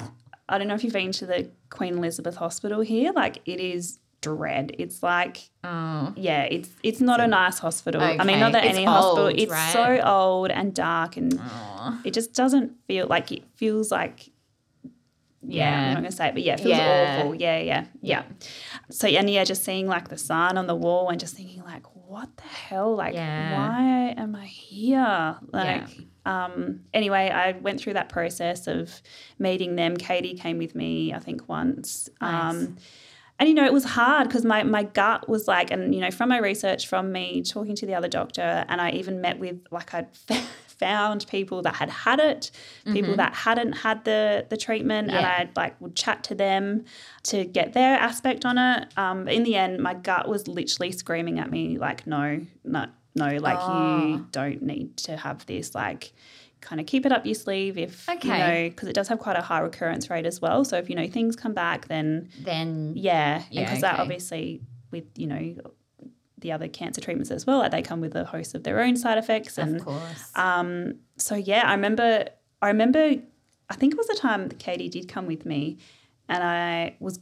I 0.49 0.58
don't 0.58 0.68
know 0.68 0.76
if 0.76 0.84
you've 0.84 0.91
been 0.93 1.12
to 1.14 1.26
the 1.26 1.49
Queen 1.70 1.97
Elizabeth 1.97 2.36
Hospital 2.36 2.82
here. 2.82 3.12
Like 3.14 3.41
it 3.45 3.60
is 3.60 3.99
dread. 4.28 4.68
It's 4.80 5.04
like 5.04 5.36
Oh, 5.64 6.14
yeah, 6.16 6.44
it's 6.56 6.70
it's 6.82 7.02
not 7.10 7.20
a 7.20 7.28
nice 7.28 7.60
hospital. 7.60 8.02
I 8.02 8.24
mean, 8.24 8.40
not 8.40 8.52
that 8.54 8.66
It's 8.66 8.76
any 8.78 8.86
hospital. 8.86 9.28
It's 9.28 9.52
right? 9.52 9.74
so 9.74 10.02
old 10.04 10.50
and 10.52 10.74
dark, 10.74 11.18
and 11.18 11.40
it 12.04 12.14
just 12.20 12.34
doesn't 12.34 12.70
feel 12.88 13.06
like 13.08 13.32
it 13.32 13.44
feels 13.56 13.92
like. 13.92 14.30
Yeah, 15.46 15.70
Yeah. 15.70 15.88
I'm 15.88 15.94
not 15.96 16.04
gonna 16.04 16.12
say 16.12 16.28
it, 16.30 16.34
but 16.34 16.44
yeah, 16.44 16.54
it 16.54 16.60
feels 16.62 16.78
Yeah. 16.78 17.18
awful. 17.20 17.36
Yeah, 17.36 17.60
yeah, 17.60 17.84
yeah. 18.02 18.24
So 18.90 19.08
and 19.08 19.30
yeah, 19.30 19.44
just 19.44 19.64
seeing 19.66 19.88
like 19.88 20.08
the 20.08 20.18
sign 20.18 20.58
on 20.58 20.68
the 20.68 20.76
wall 20.76 21.10
and 21.10 21.20
just 21.20 21.36
thinking 21.36 21.62
like, 21.64 21.86
what 22.08 22.30
the 22.38 22.44
hell? 22.44 22.96
Like, 22.96 23.14
Yeah. 23.14 23.58
why 23.58 24.14
am 24.16 24.36
I 24.36 24.46
here? 24.46 25.36
Like, 25.52 25.84
um. 26.26 26.82
Anyway, 26.94 27.30
I 27.30 27.52
went 27.54 27.82
through 27.82 27.96
that 27.96 28.08
process 28.08 28.68
of 28.68 29.02
meeting 29.38 29.76
them. 29.76 29.98
Katie 29.98 30.36
came 30.36 30.58
with 30.60 30.76
me, 30.76 31.14
I 31.14 31.20
think, 31.20 31.50
once. 31.50 32.08
Nice. 32.22 32.54
Um, 32.56 32.78
and 33.40 33.50
you 33.50 33.56
know, 33.56 33.66
it 33.66 33.74
was 33.74 33.84
hard 33.84 34.28
because 34.28 34.46
my 34.46 34.64
my 34.64 34.84
gut 34.84 35.28
was 35.28 35.48
like, 35.48 35.72
and 35.72 35.94
you 35.94 36.02
know, 36.02 36.12
from 36.12 36.30
my 36.30 36.38
research, 36.40 36.88
from 36.88 37.12
me 37.12 37.42
talking 37.42 37.76
to 37.76 37.86
the 37.86 37.96
other 37.96 38.08
doctor, 38.08 38.66
and 38.70 38.80
I 38.80 38.92
even 38.92 39.22
met 39.22 39.40
with 39.40 39.60
like 39.72 39.94
I'd 39.94 40.08
found 40.68 41.26
people 41.30 41.62
that 41.62 41.76
had 41.76 41.90
had 41.90 42.20
it, 42.20 42.52
people 42.86 43.16
that 43.16 43.34
hadn't 43.34 43.74
had 43.74 44.04
the 44.06 44.46
the 44.50 44.58
treatment, 44.58 45.10
and 45.10 45.26
I'd 45.26 45.56
like 45.56 45.80
would 45.82 45.96
chat 45.96 46.24
to 46.26 46.36
them 46.36 46.86
to 47.24 47.46
get 47.46 47.74
their 47.74 47.98
aspect 47.98 48.46
on 48.46 48.58
it. 48.58 48.88
Um, 48.98 49.26
but 49.26 49.34
in 49.34 49.44
the 49.44 49.56
end, 49.56 49.80
my 49.82 49.94
gut 49.94 50.28
was 50.28 50.48
literally 50.48 50.92
screaming 50.92 51.40
at 51.40 51.50
me 51.50 51.78
like, 51.78 52.06
no, 52.06 52.42
no, 52.64 52.86
no, 53.16 53.28
like 53.38 53.58
Oh. 53.60 54.06
you 54.08 54.28
don't 54.32 54.62
need 54.62 54.98
to 54.98 55.18
have 55.18 55.46
this, 55.48 55.74
like. 55.76 56.14
Kind 56.64 56.80
of 56.82 56.88
keep 56.88 57.05
it 57.05 57.11
up 57.11 57.26
your 57.26 57.36
sleeve 57.36 57.78
if 57.78 58.07
you 58.07 58.14
Okay. 58.16 58.39
know 58.39 58.70
because 58.70 58.88
it 58.88 58.93
does 58.93 59.07
have 59.09 59.20
quite 59.20 59.38
a 59.38 59.41
high 59.41 59.59
recurrence 59.59 60.09
rate 60.09 60.26
as 60.26 60.41
well. 60.41 60.64
So 60.64 60.78
if 60.78 60.89
you 60.89 60.95
know 60.95 61.07
things 61.07 61.36
come 61.36 61.53
back, 61.53 61.88
then 61.88 62.30
Then 62.39 62.93
yeah, 62.95 63.43
Yeah, 63.51 63.64
because 63.64 63.82
that 63.82 63.99
obviously 63.99 64.61
with 64.91 65.05
you 65.18 65.28
know 65.28 65.55
the 66.39 66.51
other 66.51 66.68
cancer 66.68 66.99
treatments 67.01 67.32
as 67.32 67.45
well, 67.45 67.59
like 67.59 67.72
they 67.72 67.82
come 67.82 68.01
with 68.01 68.16
a 68.16 68.26
host 68.26 68.53
of 68.55 68.64
their 68.64 68.80
own 68.82 68.95
side 68.97 69.18
effects, 69.18 69.57
and 69.57 69.78
of 69.78 69.86
course. 69.86 70.32
um, 70.36 70.95
so 71.18 71.36
yeah, 71.36 71.64
I 71.66 71.74
remember, 71.74 72.26
I 72.61 72.68
remember, 72.68 73.16
I 73.70 73.76
think 73.76 73.93
it 73.93 73.97
was 73.97 74.07
the 74.07 74.16
time 74.16 74.47
that 74.49 74.59
Katie 74.59 74.89
did 74.89 75.07
come 75.07 75.26
with 75.26 75.45
me, 75.45 75.78
and 76.28 76.43
I 76.43 76.95
was 76.99 77.20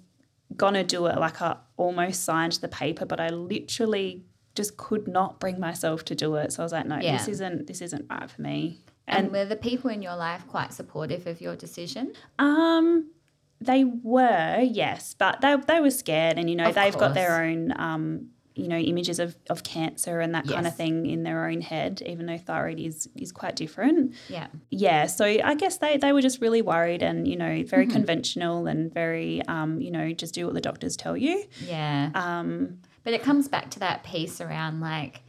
gonna 0.57 0.83
do 0.83 1.05
it. 1.07 1.17
Like 1.17 1.41
I 1.41 1.57
almost 1.77 2.23
signed 2.23 2.53
the 2.53 2.67
paper, 2.67 3.05
but 3.05 3.19
I 3.19 3.29
literally 3.29 4.23
just 4.55 4.75
could 4.77 5.07
not 5.07 5.39
bring 5.39 5.59
myself 5.59 6.03
to 6.05 6.15
do 6.15 6.35
it. 6.35 6.51
So 6.53 6.61
I 6.61 6.65
was 6.65 6.71
like, 6.73 6.85
no, 6.87 6.97
Yeah. 6.99 7.17
this 7.17 7.27
isn't 7.27 7.67
this 7.67 7.81
isn't 7.81 8.05
right 8.09 8.29
for 8.29 8.41
me. 8.41 8.79
And, 9.07 9.25
And 9.25 9.31
were 9.33 9.45
the 9.45 9.55
people 9.55 9.89
in 9.89 10.01
your 10.01 10.15
life 10.15 10.45
quite 10.47 10.73
supportive 10.73 11.27
of 11.27 11.41
your 11.41 11.55
decision? 11.55 12.13
um, 12.39 13.11
they 13.59 13.83
were 13.83 14.59
yes, 14.61 15.13
but 15.13 15.41
they 15.41 15.55
they 15.67 15.79
were 15.79 15.91
scared, 15.91 16.37
and 16.39 16.49
you 16.49 16.55
know 16.55 16.69
Of 16.69 16.75
they've 16.75 16.97
got 16.97 17.13
their 17.13 17.43
own 17.43 17.73
um. 17.79 18.29
You 18.53 18.67
know, 18.67 18.77
images 18.77 19.19
of, 19.19 19.37
of 19.49 19.63
cancer 19.63 20.19
and 20.19 20.35
that 20.35 20.45
kind 20.45 20.67
of 20.67 20.75
thing 20.75 21.05
in 21.05 21.23
their 21.23 21.47
own 21.47 21.61
head, 21.61 22.03
even 22.05 22.25
though 22.25 22.37
thyroid 22.37 22.81
is 22.81 23.07
is 23.15 23.31
quite 23.31 23.55
different. 23.55 24.13
Yeah. 24.27 24.47
yeah 24.69 25.05
so 25.05 25.23
i 25.23 25.55
guess 25.55 25.77
they, 25.77 25.95
they 25.95 26.11
were 26.11 26.21
just 26.21 26.41
really 26.41 26.61
worried 26.61 27.01
and 27.01 27.29
you 27.29 27.37
know 27.37 27.63
very 27.65 27.85
Mm-hmm. 27.85 27.93
conventional 27.93 28.67
and 28.67 28.93
very 28.93 29.41
um, 29.47 29.79
you 29.79 29.89
know 29.89 30.11
just 30.11 30.33
do 30.35 30.45
what 30.45 30.53
the 30.53 30.59
doctors 30.61 30.97
tell 30.97 31.15
you 31.15 31.45
Yeah. 31.65 32.09
um, 32.13 32.79
But 33.05 33.13
it 33.13 33.23
comes 33.23 33.47
back 33.47 33.69
to 33.71 33.79
that 33.79 34.03
piece 34.03 34.41
around 34.41 34.81
like 34.81 35.21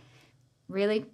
really 0.69 1.07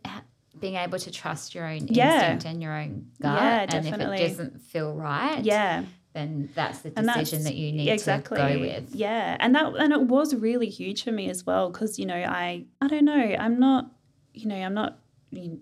being 0.59 0.75
able 0.77 0.99
to 0.99 1.11
trust 1.11 1.55
your 1.55 1.67
own 1.67 1.87
Yeah. 1.89 2.15
instinct 2.33 2.45
and 2.47 2.63
your 2.63 2.73
own 2.77 3.07
gut. 3.21 3.35
Yeah, 3.35 3.77
And 3.77 3.87
if 3.87 3.95
it 3.95 4.29
doesn't 4.29 4.61
feel 4.61 4.95
right, 4.95 5.45
yeah 5.45 5.85
then 6.15 6.49
that's 6.55 6.79
the 6.81 6.93
and 6.97 7.07
that's 7.07 7.19
decision 7.31 7.45
that 7.45 7.55
you 7.55 7.71
need 7.71 7.89
exactly 7.91 8.39
to 8.39 8.55
go 8.55 8.61
with. 8.61 8.95
yeah 8.95 9.37
and 9.41 9.55
that 9.55 9.77
and 9.77 9.93
it 9.93 10.01
was 10.01 10.35
really 10.35 10.69
huge 10.69 11.05
for 11.05 11.13
me 11.13 11.29
as 11.29 11.45
well 11.45 11.71
because 11.71 11.99
you 11.99 12.07
know 12.07 12.17
i 12.17 12.65
i 12.81 12.89
don't 12.89 13.05
know 13.05 13.37
i'm 13.39 13.61
not 13.61 13.93
you 14.33 14.47
know 14.49 14.57
i'm 14.57 14.73
not 14.73 14.99
you 15.31 15.49
know, 15.49 15.59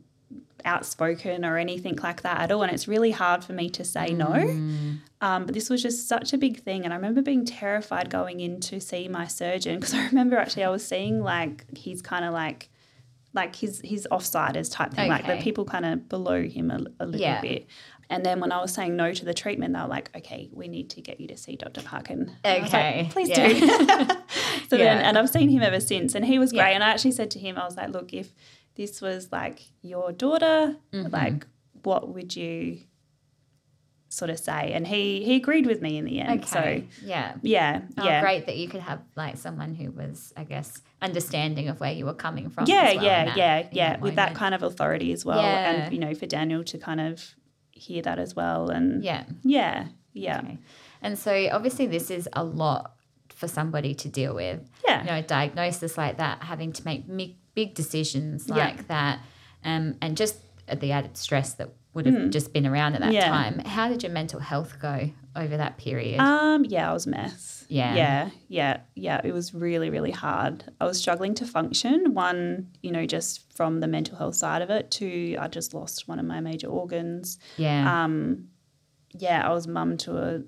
outspoken 0.64 1.44
or 1.44 1.56
anything 1.58 1.96
like 1.96 2.22
that 2.22 2.40
at 2.40 2.52
all 2.52 2.62
and 2.62 2.72
it's 2.72 2.88
really 2.88 3.10
hard 3.10 3.44
for 3.44 3.52
me 3.52 3.68
to 3.70 3.84
say 3.84 4.12
no 4.12 4.26
Mm. 4.26 4.98
Um, 5.22 5.46
but 5.46 5.54
this 5.54 5.70
was 5.70 5.82
just 5.82 6.06
such 6.08 6.34
a 6.34 6.38
big 6.38 6.60
thing. 6.62 6.84
And 6.84 6.92
I 6.92 6.96
remember 6.96 7.22
being 7.22 7.46
terrified 7.46 8.10
going 8.10 8.40
in 8.40 8.60
to 8.60 8.78
see 8.80 9.08
my 9.08 9.26
surgeon 9.26 9.80
because 9.80 9.94
I 10.00 10.04
remember 10.08 10.36
actually 10.36 10.64
I 10.64 10.68
was 10.68 10.86
seeing 10.86 11.22
like 11.22 11.64
he's 11.74 12.02
kind 12.02 12.22
of 12.26 12.34
like, 12.34 12.68
like 13.36 13.54
his 13.54 13.80
his 13.84 14.08
offsiders 14.10 14.72
type 14.72 14.92
thing, 14.94 15.08
like 15.08 15.26
the 15.26 15.36
people 15.36 15.64
kind 15.64 15.86
of 15.86 16.08
below 16.08 16.42
him 16.42 16.70
a, 16.72 16.78
a 16.98 17.06
little 17.06 17.20
Yeah. 17.20 17.40
bit. 17.40 17.66
And 18.08 18.24
then 18.24 18.38
when 18.40 18.52
I 18.52 18.60
was 18.60 18.72
saying 18.72 18.94
no 18.96 19.12
to 19.12 19.24
the 19.24 19.34
treatment, 19.34 19.74
they 19.74 19.80
were 19.80 19.86
like, 19.88 20.10
"Okay, 20.16 20.48
we 20.52 20.68
need 20.68 20.90
to 20.90 21.00
get 21.00 21.20
you 21.20 21.26
to 21.28 21.36
see 21.36 21.56
Dr. 21.56 21.82
Parkin." 21.82 22.30
Was 22.44 22.60
like, 22.60 22.64
Okay, 22.66 23.08
please 23.10 23.28
yeah. 23.28 23.48
do. 23.48 23.58
so 24.68 24.76
then, 24.76 24.98
and 25.04 25.18
I've 25.18 25.28
seen 25.30 25.48
him 25.48 25.62
ever 25.62 25.80
since, 25.80 26.14
and 26.14 26.24
he 26.24 26.38
was 26.38 26.52
Yeah. 26.52 26.62
great. 26.64 26.74
And 26.74 26.84
I 26.84 26.90
actually 26.90 27.12
said 27.12 27.30
to 27.32 27.38
him, 27.40 27.56
I 27.58 27.64
was 27.64 27.76
like, 27.76 27.90
"Look, 27.90 28.12
if 28.14 28.32
this 28.76 29.00
was 29.02 29.30
like 29.32 29.60
your 29.82 30.12
daughter, 30.12 30.76
Mm-hmm. 30.92 31.12
like, 31.12 31.46
what 31.82 32.08
would 32.14 32.34
you?" 32.36 32.78
Sort 34.08 34.30
of 34.30 34.38
say 34.38 34.72
and 34.72 34.86
he 34.86 35.24
he 35.24 35.34
agreed 35.36 35.66
with 35.66 35.82
me 35.82 35.96
in 35.98 36.04
the 36.04 36.20
end 36.20 36.40
Okay. 36.44 36.46
so 36.46 37.04
yeah. 37.06 37.34
yeah 37.42 37.82
Oh, 37.98 38.04
yeah 38.04 38.20
great 38.20 38.46
that 38.46 38.56
you 38.56 38.68
could 38.68 38.80
have 38.80 39.00
like 39.16 39.36
someone 39.36 39.74
who 39.74 39.90
was, 39.90 40.32
I 40.36 40.44
guess, 40.44 40.80
understanding 41.02 41.68
of 41.68 41.80
where 41.80 41.92
you 41.92 42.06
were 42.06 42.14
coming 42.14 42.48
from. 42.50 42.64
yeah 42.68 42.94
well 42.94 43.04
yeah 43.04 43.24
that- 43.26 43.36
yeah 43.36 43.68
yeah 43.72 43.98
with 44.00 44.14
that 44.16 44.34
kind 44.34 44.54
of 44.54 44.62
authority 44.62 45.12
as 45.12 45.24
well 45.24 45.42
Yeah. 45.42 45.70
and 45.70 45.92
you 45.92 45.98
know 45.98 46.14
for 46.14 46.26
daniel 46.26 46.62
to 46.64 46.78
kind 46.78 47.00
of 47.00 47.34
hear 47.72 48.00
that 48.02 48.18
as 48.18 48.34
well 48.36 48.70
and 48.70 49.02
Yeah. 49.04 49.24
yeah 49.42 49.88
yeah 50.12 50.38
Okay. 50.38 50.58
And 51.02 51.18
so 51.18 51.48
obviously 51.52 51.86
this 51.86 52.10
is 52.10 52.28
a 52.32 52.42
lot 52.42 52.94
for 53.28 53.48
somebody 53.48 53.94
to 53.94 54.08
deal 54.08 54.34
with. 54.34 54.60
yeah 54.88 55.00
You 55.02 55.06
know, 55.10 55.16
a 55.18 55.22
diagnosis 55.22 55.98
like 55.98 56.16
that, 56.18 56.42
having 56.42 56.72
to 56.72 56.82
make 56.86 57.04
big 57.54 57.74
decisions 57.74 58.46
Yeah. 58.48 58.54
like 58.56 58.88
that, 58.88 59.18
um, 59.64 59.96
and 60.00 60.16
just 60.16 60.36
the 60.80 60.90
added 60.92 61.16
stress 61.18 61.52
that 61.54 61.68
would 61.96 62.06
have 62.06 62.30
just 62.30 62.52
been 62.52 62.66
around 62.66 62.94
at 62.94 63.00
that 63.00 63.10
Mm. 63.10 63.14
Yeah. 63.14 63.28
time. 63.28 63.58
How 63.60 63.88
did 63.88 64.02
your 64.04 64.12
mental 64.12 64.38
health 64.38 64.78
go 64.80 65.10
over 65.34 65.56
that 65.56 65.76
period? 65.78 66.20
Um, 66.20 66.64
yeah, 66.64 66.88
I 66.88 66.92
was 66.92 67.06
a 67.06 67.10
mess. 67.10 67.64
Yeah. 67.68 67.94
Yeah, 67.96 68.30
yeah, 68.48 68.76
yeah. 68.94 69.20
It 69.24 69.32
was 69.32 69.52
really, 69.52 69.90
really 69.90 70.12
hard. 70.12 70.64
I 70.80 70.84
was 70.84 70.98
struggling 71.00 71.34
to 71.36 71.46
function. 71.46 72.14
One, 72.14 72.68
you 72.82 72.92
know, 72.92 73.06
just 73.06 73.52
from 73.52 73.80
the 73.80 73.88
mental 73.88 74.16
health 74.16 74.36
side 74.36 74.62
of 74.62 74.70
it. 74.70 74.90
Two, 74.92 75.36
I 75.40 75.48
just 75.48 75.74
lost 75.74 76.06
one 76.06 76.20
of 76.20 76.26
my 76.26 76.38
major 76.40 76.68
organs. 76.68 77.38
yeah. 77.56 78.04
Um, 78.04 78.48
yeah, 79.18 79.48
I 79.48 79.52
was 79.54 79.66
mum 79.66 79.96
to 79.98 80.18
a 80.18 80.42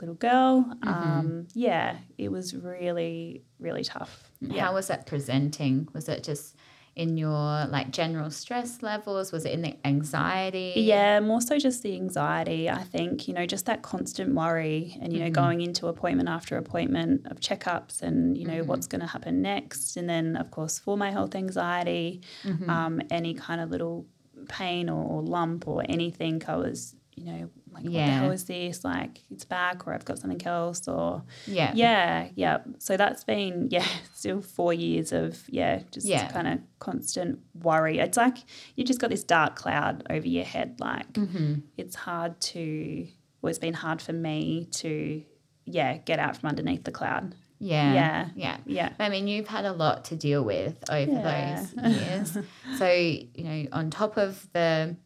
little 0.00 0.14
girl. 0.14 0.62
Mm-hmm. 0.62 0.88
Um, 0.88 1.46
yeah, 1.54 1.96
it 2.16 2.30
was 2.30 2.54
really, 2.54 3.42
really 3.58 3.82
tough. 3.82 4.30
Yeah. 4.40 4.66
How 4.66 4.74
was 4.74 4.86
that 4.86 5.06
presenting? 5.06 5.88
Was 5.92 6.08
it 6.08 6.22
just 6.22 6.54
in 6.96 7.16
your 7.16 7.66
like 7.66 7.90
general 7.90 8.30
stress 8.30 8.82
levels? 8.82 9.32
Was 9.32 9.44
it 9.44 9.52
in 9.52 9.62
the 9.62 9.76
anxiety? 9.84 10.74
Yeah, 10.76 11.20
more 11.20 11.40
so 11.40 11.58
just 11.58 11.82
the 11.82 11.94
anxiety. 11.94 12.70
I 12.70 12.82
think, 12.82 13.26
you 13.26 13.34
know, 13.34 13.46
just 13.46 13.66
that 13.66 13.82
constant 13.82 14.34
worry 14.34 14.96
and, 15.00 15.12
you 15.12 15.18
know, 15.18 15.26
mm-hmm. 15.26 15.34
going 15.34 15.60
into 15.60 15.88
appointment 15.88 16.28
after 16.28 16.56
appointment 16.56 17.26
of 17.26 17.40
checkups 17.40 18.02
and, 18.02 18.38
you 18.38 18.46
know, 18.46 18.62
what's 18.62 18.86
mm-hmm. 18.86 18.98
going 18.98 19.08
to 19.08 19.12
happen 19.12 19.42
next. 19.42 19.96
And 19.96 20.08
then, 20.08 20.36
of 20.36 20.50
course, 20.50 20.78
for 20.78 20.96
my 20.96 21.10
health 21.10 21.34
anxiety, 21.34 22.20
mm-hmm. 22.44 22.70
um, 22.70 23.00
any 23.10 23.34
kind 23.34 23.60
of 23.60 23.70
little 23.70 24.06
pain 24.48 24.88
or, 24.88 25.02
or 25.04 25.22
lump 25.22 25.66
or 25.66 25.84
anything, 25.88 26.42
I 26.46 26.56
was, 26.56 26.94
you 27.16 27.24
know, 27.24 27.50
like 27.74 27.84
what 27.84 27.92
the 27.92 28.00
hell 28.00 28.30
is 28.30 28.44
this? 28.44 28.84
Like 28.84 29.20
it's 29.30 29.44
back, 29.44 29.86
or 29.86 29.92
I've 29.94 30.04
got 30.04 30.18
something 30.18 30.44
else, 30.46 30.86
or 30.88 31.22
Yeah. 31.46 31.72
yeah, 31.74 32.28
yeah. 32.34 32.58
So 32.78 32.96
that's 32.96 33.24
been 33.24 33.68
yeah, 33.70 33.86
still 34.14 34.40
four 34.40 34.72
years 34.72 35.12
of 35.12 35.42
yeah, 35.48 35.82
just 35.90 36.06
Yeah. 36.06 36.28
kind 36.30 36.46
of 36.48 36.58
constant 36.78 37.40
worry. 37.54 37.98
It's 37.98 38.16
like 38.16 38.38
you 38.76 38.84
just 38.84 39.00
got 39.00 39.10
this 39.10 39.24
dark 39.24 39.56
cloud 39.56 40.06
over 40.08 40.26
your 40.26 40.44
head. 40.44 40.76
Like 40.80 41.12
Mm-hmm. 41.12 41.54
it's 41.76 41.96
hard 41.96 42.40
to. 42.52 43.06
Well, 43.42 43.50
it's 43.50 43.58
been 43.58 43.74
hard 43.74 44.00
for 44.00 44.12
me 44.14 44.68
to 44.76 45.22
yeah 45.66 45.96
get 45.98 46.18
out 46.18 46.36
from 46.36 46.48
underneath 46.50 46.84
the 46.84 46.92
cloud. 46.92 47.34
Yeah. 47.58 47.94
Yeah. 47.94 48.28
Yeah. 48.34 48.56
Yeah. 48.66 48.92
I 48.98 49.08
mean, 49.08 49.26
you've 49.28 49.48
had 49.48 49.64
a 49.64 49.72
lot 49.72 50.04
to 50.06 50.16
deal 50.16 50.42
with 50.44 50.76
over 50.90 51.10
Yeah. 51.10 51.64
those 51.76 51.96
years. 52.02 52.38
so, 52.78 52.88
you 52.90 53.44
know, 53.44 53.66
on 53.72 53.90
top 53.90 54.16
of 54.18 54.46
the 54.52 54.96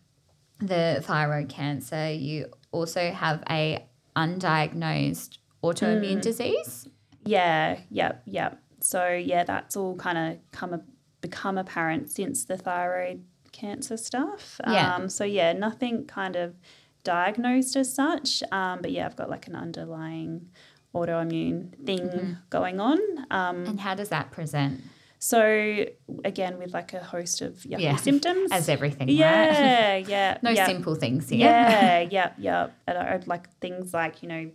the 0.60 1.00
thyroid 1.04 1.48
cancer, 1.48 2.10
you 2.10 2.50
also 2.70 3.10
have 3.10 3.42
a 3.50 3.86
undiagnosed 4.16 5.38
autoimmune 5.62 6.18
Mm. 6.18 6.22
disease. 6.22 6.88
Yeah, 7.24 7.78
yep, 7.90 8.22
yep. 8.26 8.60
So 8.80 9.08
yeah, 9.08 9.44
that's 9.44 9.76
all 9.76 9.96
kind 9.96 10.18
of 10.18 10.38
come 10.52 10.82
become 11.20 11.58
apparent 11.58 12.10
since 12.10 12.44
the 12.44 12.56
thyroid 12.56 13.24
cancer 13.52 13.96
stuff. 13.96 14.60
Yeah. 14.66 14.94
Um, 14.94 15.08
so 15.08 15.24
yeah, 15.24 15.52
nothing 15.52 16.06
kind 16.06 16.36
of 16.36 16.54
diagnosed 17.02 17.74
as 17.76 17.92
such. 17.92 18.42
Um, 18.52 18.80
but 18.82 18.92
yeah, 18.92 19.06
I've 19.06 19.16
got 19.16 19.28
like 19.28 19.46
an 19.48 19.56
underlying 19.56 20.48
autoimmune 20.94 21.74
thing 21.84 22.08
Mm-hmm. 22.08 22.32
going 22.50 22.80
on. 22.80 22.98
Um, 23.30 23.66
And 23.66 23.80
how 23.80 23.94
does 23.94 24.08
that 24.10 24.30
present? 24.30 24.82
So 25.18 25.84
again, 26.24 26.58
with 26.58 26.72
like 26.72 26.92
a 26.94 27.02
host 27.02 27.42
of 27.42 27.54
yucky 27.54 27.80
Yeah, 27.80 27.96
symptoms. 27.96 28.50
As 28.52 28.68
everything, 28.68 29.08
right? 29.08 29.16
yeah, 29.16 29.96
yeah. 29.96 30.38
No 30.42 30.50
yeah. 30.50 30.66
simple 30.66 30.94
things 30.94 31.28
here. 31.28 31.40
Yeah, 31.40 32.00
yeah, 32.10 32.32
yeah. 32.38 32.68
And 32.86 32.98
I, 32.98 33.20
like 33.26 33.50
things 33.60 33.92
like, 33.92 34.22
you 34.22 34.28
know, 34.28 34.50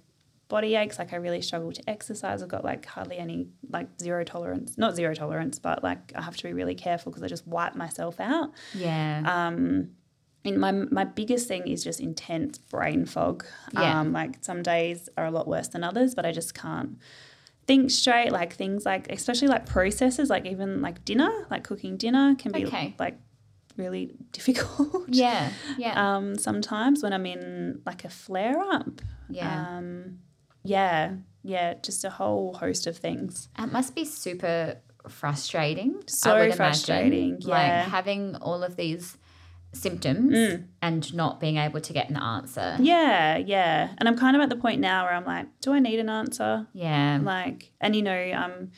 body 0.48 0.76
aches. 0.76 1.00
Like 1.00 1.12
I 1.12 1.18
really 1.18 1.42
struggle 1.42 1.72
to 1.74 1.90
exercise. 1.90 2.42
I've 2.42 2.50
got 2.50 2.64
like 2.64 2.86
hardly 2.86 3.18
any, 3.18 3.48
like 3.70 3.88
zero 4.00 4.24
tolerance. 4.24 4.78
Not 4.78 4.96
zero 4.96 5.14
tolerance, 5.14 5.60
but 5.60 5.84
like 5.84 6.14
I 6.16 6.22
have 6.22 6.38
to 6.38 6.44
be 6.44 6.54
really 6.54 6.76
careful 6.76 7.12
because 7.12 7.24
I 7.24 7.28
just 7.28 7.46
wipe 7.46 7.76
myself 7.76 8.20
out. 8.20 8.52
Yeah. 8.74 9.22
Um, 9.26 9.90
and 10.46 10.60
my, 10.60 10.72
my 10.72 11.06
biggest 11.06 11.48
thing 11.48 11.68
is 11.68 11.84
just 11.84 12.00
intense 12.00 12.58
brain 12.58 13.06
fog. 13.06 13.46
Yeah. 13.74 14.00
Um, 14.00 14.14
like 14.14 14.44
some 14.44 14.62
days 14.62 15.10
are 15.18 15.26
a 15.26 15.32
lot 15.32 15.48
worse 15.48 15.70
than 15.70 15.84
others, 15.84 16.16
but 16.16 16.26
I 16.26 16.32
just 16.32 16.54
can't 16.54 16.98
think 17.68 17.92
straight. 17.92 18.32
Like 18.32 18.54
things 18.54 18.86
like, 18.86 19.12
especially 19.12 19.48
like 19.48 19.66
processes, 19.66 20.30
like 20.30 20.46
even 20.46 20.82
like 20.82 21.04
dinner, 21.06 21.32
like 21.50 21.64
cooking 21.64 21.98
dinner 21.98 22.36
can 22.36 22.52
be 22.52 22.66
Okay. 22.66 22.96
like 23.00 23.18
really 23.78 24.14
difficult 24.32 25.06
yeah. 25.08 25.52
Yeah. 25.78 26.16
um, 26.16 26.38
sometimes 26.38 27.02
when 27.04 27.12
I'm 27.14 27.26
in 27.26 27.82
like 27.86 28.06
a 28.06 28.10
flare 28.10 28.60
up. 28.60 29.02
yeah. 29.30 29.78
Um, 29.78 30.20
yeah, 30.66 31.16
yeah, 31.44 31.74
just 31.84 32.06
a 32.06 32.10
whole 32.10 32.54
host 32.54 32.88
of 32.88 32.96
things. 32.98 33.50
It 33.60 33.72
must 33.72 33.96
be 33.96 34.06
super 34.06 34.78
frustrating. 35.10 36.02
So 36.08 36.32
would 36.36 36.42
imagine. 36.44 36.58
frustrating, 36.58 37.38
yeah. 37.42 37.50
Like 37.82 37.90
having 37.90 38.36
all 38.38 38.64
of 38.64 38.78
these 38.78 39.18
symptoms 39.74 40.34
Mm. 40.34 40.66
and 40.82 41.14
not 41.14 41.40
being 41.40 41.58
able 41.58 41.82
to 41.82 41.94
get 41.94 42.10
an 42.10 42.16
answer. 42.18 42.78
Yeah, 42.80 43.38
yeah. 43.38 43.90
And 43.98 44.08
I'm 44.08 44.18
kind 44.18 44.36
of 44.36 44.42
at 44.42 44.50
the 44.50 44.56
point 44.56 44.80
now 44.80 45.04
where 45.06 45.14
I'm 45.14 45.26
like, 45.26 45.48
do 45.62 45.74
I 45.74 45.80
need 45.80 46.00
an 46.00 46.10
answer? 46.10 46.68
Yeah. 46.74 47.20
Like, 47.22 47.72
and 47.82 47.96
you 47.96 48.02
know, 48.04 48.14
I'm 48.14 48.72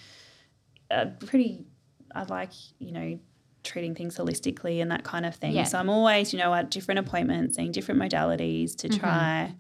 uh, 0.89 1.05
pretty, 1.25 1.65
I 2.13 2.23
like, 2.23 2.51
you 2.79 2.91
know, 2.91 3.19
treating 3.63 3.95
things 3.95 4.17
holistically 4.17 4.81
and 4.81 4.91
that 4.91 5.03
kind 5.03 5.25
of 5.25 5.35
thing. 5.35 5.53
Yeah. 5.53 5.63
So 5.63 5.79
I'm 5.79 5.89
always, 5.89 6.31
you 6.31 6.39
know, 6.39 6.53
at 6.53 6.71
different 6.71 6.99
appointments, 6.99 7.55
seeing 7.57 7.71
different 7.71 7.99
modalities 8.01 8.75
to 8.77 8.87
Mm-hmm. 8.89 8.99
try 8.99 9.55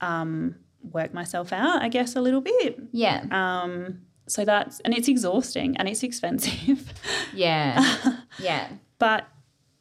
um, 0.00 0.56
work 0.90 1.14
myself 1.14 1.52
out, 1.52 1.80
I 1.82 1.88
guess, 1.88 2.16
a 2.16 2.20
little 2.20 2.40
bit. 2.40 2.78
Yeah. 2.92 3.24
Um, 3.30 4.00
so 4.26 4.44
that's 4.44 4.80
and 4.80 4.94
it's 4.94 5.06
exhausting 5.08 5.76
and 5.76 5.88
it's 5.88 6.02
expensive. 6.10 6.92
Yeah. 7.34 8.16
yeah. 8.40 8.68
but 8.98 9.26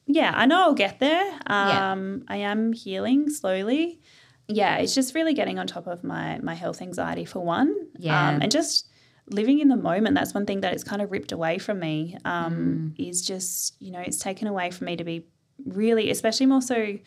yeah, 0.06 0.32
I 0.36 0.46
know 0.46 0.60
I'll 0.62 0.74
get 0.74 1.00
there. 1.00 1.40
Yeah. 1.50 1.92
Um, 1.92 2.24
I 2.28 2.38
am 2.38 2.74
healing 2.74 3.30
slowly. 3.30 4.00
Yeah, 4.48 4.78
it's 4.78 4.94
just 4.94 5.16
really 5.16 5.34
getting 5.34 5.60
on 5.60 5.68
top 5.68 5.88
of 5.88 6.04
my 6.04 6.40
my 6.40 6.54
health 6.56 6.82
anxiety 6.82 7.26
for 7.26 7.40
one. 7.40 7.74
Yeah. 7.98 8.30
Um, 8.30 8.42
and 8.42 8.52
just 8.52 8.88
living 9.30 9.60
in 9.60 9.70
the 9.70 9.78
moment. 9.78 10.16
That's 10.16 10.34
one 10.34 10.46
thing 10.46 10.62
that 10.62 10.74
it's 10.74 10.84
kind 10.84 11.02
of 11.02 11.12
ripped 11.12 11.32
away 11.32 11.58
from 11.58 11.80
me. 11.80 12.18
Um, 12.26 12.94
Mm. 12.98 13.10
Is 13.10 13.26
just 13.26 13.76
you 13.82 13.92
know 13.92 14.00
it's 14.00 14.20
taken 14.20 14.48
away 14.48 14.72
from 14.72 14.86
me 14.86 14.96
to 14.98 15.04
be 15.04 15.26
really, 15.66 16.10
especially 16.10 16.48
more 16.48 16.62
so, 16.62 16.98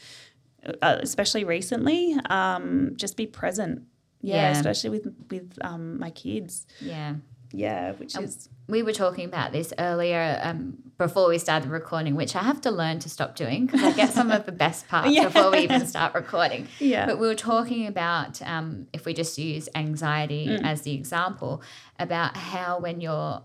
uh, 0.82 0.98
especially 1.02 1.44
recently. 1.44 2.16
Um, 2.30 2.92
just 2.96 3.16
be 3.16 3.26
present. 3.26 3.82
Yeah, 4.22 4.36
Yeah. 4.36 4.50
especially 4.52 4.90
with 4.90 5.14
with 5.30 5.58
um, 5.60 5.98
my 5.98 6.10
kids. 6.10 6.66
Yeah. 6.80 7.16
Yeah, 7.52 7.92
which 7.92 8.16
is 8.16 8.48
We 8.68 8.82
were 8.82 8.92
talking 8.92 9.26
about 9.26 9.52
this 9.52 9.72
earlier 9.78 10.40
um, 10.42 10.78
before 10.98 11.28
we 11.28 11.38
started 11.38 11.70
recording, 11.70 12.14
which 12.14 12.36
I 12.36 12.42
have 12.42 12.60
to 12.62 12.70
learn 12.70 12.98
to 13.00 13.08
stop 13.08 13.34
doing 13.36 13.66
because 13.66 13.82
I 13.82 13.92
get 13.92 14.12
some 14.12 14.30
of 14.30 14.46
the 14.46 14.52
best 14.52 14.86
parts 14.92 15.10
Yeah. 15.10 15.24
before 15.24 15.50
we 15.50 15.58
even 15.58 15.86
start 15.86 16.14
recording. 16.14 16.68
yeah. 16.78 17.04
But 17.06 17.18
we 17.18 17.26
were 17.26 17.34
talking 17.34 17.86
about, 17.86 18.40
um, 18.42 18.86
if 18.92 19.04
we 19.04 19.12
just 19.14 19.36
use 19.38 19.68
anxiety 19.74 20.46
Mm. 20.48 20.64
as 20.64 20.82
the 20.82 20.92
example, 20.94 21.62
about 21.98 22.36
how 22.36 22.78
when 22.78 23.00
you're 23.00 23.42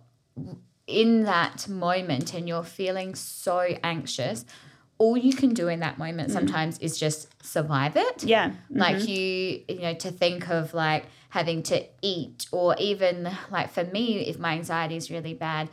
in 0.88 1.24
that 1.24 1.68
moment 1.68 2.34
and 2.34 2.48
you're 2.48 2.64
feeling 2.64 3.16
so 3.16 3.60
anxious, 3.84 4.46
all 4.98 5.16
you 5.18 5.34
can 5.34 5.54
do 5.54 5.68
in 5.70 5.80
that 5.80 5.98
moment 5.98 6.30
sometimes 6.32 6.78
is 6.80 7.00
just 7.00 7.28
survive 7.44 7.96
it. 7.96 8.18
Mm. 8.20 8.28
yeah. 8.28 8.52
Like 8.70 9.08
you, 9.08 9.64
you 9.68 9.80
know, 9.82 9.94
to 9.96 10.12
think 10.12 10.50
of 10.50 10.74
like 10.74 11.06
having 11.30 11.62
to 11.64 11.84
eat, 12.02 12.48
or 12.52 12.76
even 12.80 13.30
like 13.52 13.72
for 13.72 13.84
me, 13.84 14.20
if 14.28 14.40
my 14.40 14.54
anxiety 14.54 14.96
is 14.96 15.10
really 15.12 15.34
bad, 15.34 15.70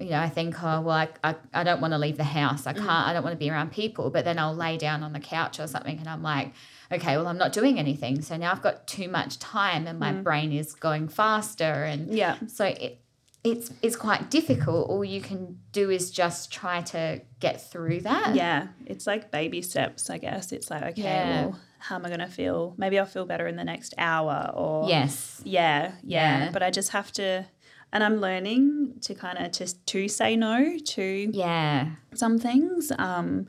you 0.00 0.10
know, 0.10 0.20
I 0.20 0.28
think, 0.28 0.62
oh, 0.62 0.80
well, 0.80 0.96
I, 0.96 1.08
I, 1.22 1.34
I 1.52 1.64
don't 1.64 1.80
want 1.80 1.92
to 1.92 1.98
leave 1.98 2.16
the 2.16 2.24
house. 2.24 2.66
I 2.66 2.72
mm. 2.72 2.76
can't, 2.76 3.08
I 3.08 3.12
don't 3.12 3.22
want 3.22 3.34
to 3.34 3.38
be 3.38 3.50
around 3.50 3.72
people. 3.72 4.10
But 4.10 4.24
then 4.24 4.38
I'll 4.38 4.54
lay 4.54 4.78
down 4.78 5.02
on 5.02 5.12
the 5.12 5.20
couch 5.20 5.60
or 5.60 5.66
something 5.66 5.98
and 5.98 6.08
I'm 6.08 6.22
like, 6.22 6.52
okay, 6.90 7.16
well, 7.16 7.26
I'm 7.26 7.38
not 7.38 7.52
doing 7.52 7.78
anything. 7.78 8.22
So 8.22 8.36
now 8.36 8.52
I've 8.52 8.62
got 8.62 8.86
too 8.86 9.08
much 9.08 9.38
time 9.38 9.86
and 9.86 9.98
my 9.98 10.12
mm. 10.12 10.22
brain 10.22 10.52
is 10.52 10.74
going 10.74 11.08
faster. 11.08 11.84
And 11.84 12.12
Yeah. 12.12 12.36
so 12.46 12.64
it, 12.64 13.00
it's, 13.44 13.72
it's 13.82 13.96
quite 13.96 14.30
difficult. 14.30 14.88
All 14.88 15.04
you 15.04 15.20
can 15.20 15.58
do 15.72 15.90
is 15.90 16.10
just 16.10 16.52
try 16.52 16.82
to 16.82 17.20
get 17.38 17.70
through 17.70 18.00
that. 18.00 18.34
Yeah, 18.34 18.68
it's 18.86 19.06
like 19.06 19.30
baby 19.30 19.62
steps, 19.62 20.10
I 20.10 20.18
guess. 20.18 20.52
It's 20.52 20.70
like, 20.70 20.82
okay, 20.82 21.02
Yeah. 21.02 21.44
well, 21.46 21.60
how 21.78 21.96
am 21.96 22.04
I 22.04 22.08
going 22.08 22.20
to 22.20 22.26
feel? 22.26 22.74
Maybe 22.76 22.98
I'll 22.98 23.06
feel 23.06 23.24
better 23.24 23.46
in 23.46 23.56
the 23.56 23.64
next 23.64 23.94
hour 23.96 24.50
or 24.54 24.88
Yes. 24.88 25.40
Yeah, 25.44 25.92
yeah, 26.02 26.44
Yeah. 26.44 26.50
But 26.52 26.62
I 26.62 26.70
just 26.70 26.90
have 26.90 27.10
to 27.12 27.46
and 27.92 28.02
I'm 28.04 28.16
learning 28.20 28.94
to 29.02 29.14
kind 29.14 29.38
of 29.38 29.52
just 29.52 29.84
to 29.86 30.08
say 30.08 30.36
no 30.36 30.76
to 30.78 31.30
Yeah. 31.32 31.90
some 32.14 32.38
things. 32.38 32.92
Um, 32.98 33.46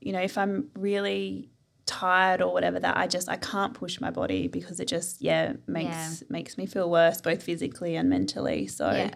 you 0.00 0.12
know, 0.12 0.20
if 0.20 0.36
I'm 0.38 0.68
really 0.74 1.48
tired 1.84 2.40
or 2.40 2.52
whatever 2.52 2.78
that 2.80 2.96
I 2.96 3.06
just 3.06 3.28
I 3.28 3.36
can't 3.36 3.74
push 3.74 4.00
my 4.00 4.10
body 4.10 4.46
because 4.48 4.78
it 4.80 4.86
just 4.88 5.20
yeah 5.20 5.54
makes 5.66 6.22
Yeah. 6.22 6.26
makes 6.30 6.56
me 6.56 6.64
feel 6.64 6.88
worse 6.90 7.20
both 7.20 7.42
physically 7.42 7.96
and 7.96 8.08
mentally. 8.08 8.66
So 8.68 8.90
Yeah. 8.90 9.10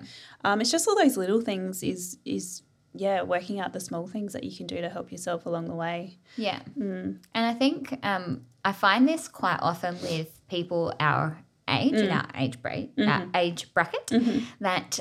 um, 0.44 0.60
it's 0.60 0.70
just 0.70 0.86
all 0.88 0.96
those 0.96 1.16
little 1.16 1.40
things 1.40 1.82
is 1.82 2.18
is 2.24 2.62
yeah 2.92 3.22
working 3.22 3.60
out 3.60 3.72
the 3.72 3.80
small 3.80 4.06
things 4.06 4.32
that 4.32 4.42
you 4.44 4.54
can 4.56 4.66
do 4.66 4.80
to 4.80 4.88
help 4.88 5.12
yourself 5.12 5.46
along 5.46 5.66
the 5.66 5.74
way. 5.74 6.18
Yeah. 6.36 6.60
Mm. 6.78 7.18
And 7.34 7.46
I 7.46 7.54
think 7.54 7.98
um, 8.02 8.44
I 8.64 8.72
find 8.72 9.08
this 9.08 9.28
quite 9.28 9.58
often 9.62 9.94
with 10.02 10.40
people 10.48 10.92
our 10.98 11.38
age 11.68 11.92
Mm. 11.94 12.04
in 12.04 12.10
our 12.10 12.26
age 12.34 12.62
bracket, 12.62 12.96
Mm-hmm. 12.96 13.30
age 13.34 13.74
bracket, 13.74 14.12
that 14.60 15.00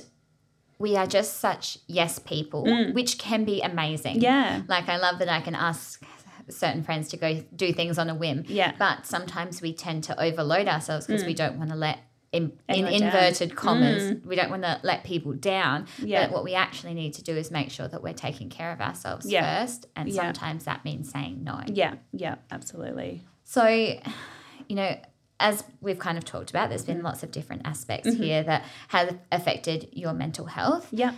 we 0.78 0.96
are 0.98 1.08
just 1.08 1.38
such 1.40 1.78
yes 1.88 2.20
people, 2.20 2.64
which 2.94 3.18
can 3.18 3.46
be 3.46 3.62
amazing. 3.62 4.18
Mm. 4.18 4.24
Yeah. 4.24 4.62
Like 4.68 4.90
I 4.90 4.98
love 4.98 5.20
that 5.20 5.30
I 5.30 5.42
can 5.42 5.56
ask 5.56 6.04
certain 6.50 6.84
friends 6.84 7.10
to 7.10 7.18
go 7.18 7.44
do 7.56 7.74
things 7.74 7.98
on 7.98 8.10
a 8.10 8.16
whim. 8.16 8.44
Yeah. 8.48 8.72
Mm. 8.74 8.78
But 8.78 9.06
sometimes 9.06 9.62
we 9.62 9.74
tend 9.74 10.04
to 10.06 10.22
overload 10.22 10.68
ourselves 10.68 11.08
because 11.08 11.24
we 11.26 11.34
don't 11.34 11.58
want 11.58 11.70
to 11.72 11.76
let 11.76 12.00
in, 12.32 12.52
in 12.68 12.86
inverted 12.86 13.56
commas, 13.56 14.18
we 14.26 14.36
don't 14.36 14.50
want 14.50 14.64
to 14.64 14.78
let 14.84 15.06
people 15.06 15.32
down. 15.32 15.88
Yeah. 16.00 16.26
But 16.26 16.34
what 16.34 16.44
we 16.44 16.54
actually 16.54 16.94
need 16.94 17.14
to 17.14 17.24
do 17.24 17.34
is 17.38 17.50
make 17.50 17.72
sure 17.72 17.88
that 17.88 18.04
we're 18.04 18.12
taking 18.14 18.50
care 18.50 18.74
of 18.74 18.82
ourselves 18.82 19.26
Yeah. 19.32 19.62
first. 19.64 19.86
And 19.96 20.10
Yeah. 20.10 20.24
sometimes 20.24 20.66
that 20.66 20.84
means 20.84 21.10
saying 21.10 21.46
no. 21.46 21.62
Yeah, 21.68 21.94
yeah, 22.12 22.36
absolutely. 22.52 23.22
So, 23.46 23.66
you 23.66 24.76
know, 24.76 24.98
as 25.40 25.64
we've 25.82 26.00
kind 26.00 26.18
of 26.18 26.24
talked 26.26 26.50
about, 26.50 26.70
there's 26.70 26.86
been 26.86 27.04
lots 27.04 27.24
of 27.24 27.32
different 27.32 27.64
aspects 27.66 28.08
Mm-hmm. 28.10 28.24
here 28.24 28.44
that 28.44 28.64
have 28.90 29.18
affected 29.32 29.90
your 29.92 30.14
mental 30.14 30.46
health. 30.46 30.88
Yeah. 30.92 31.14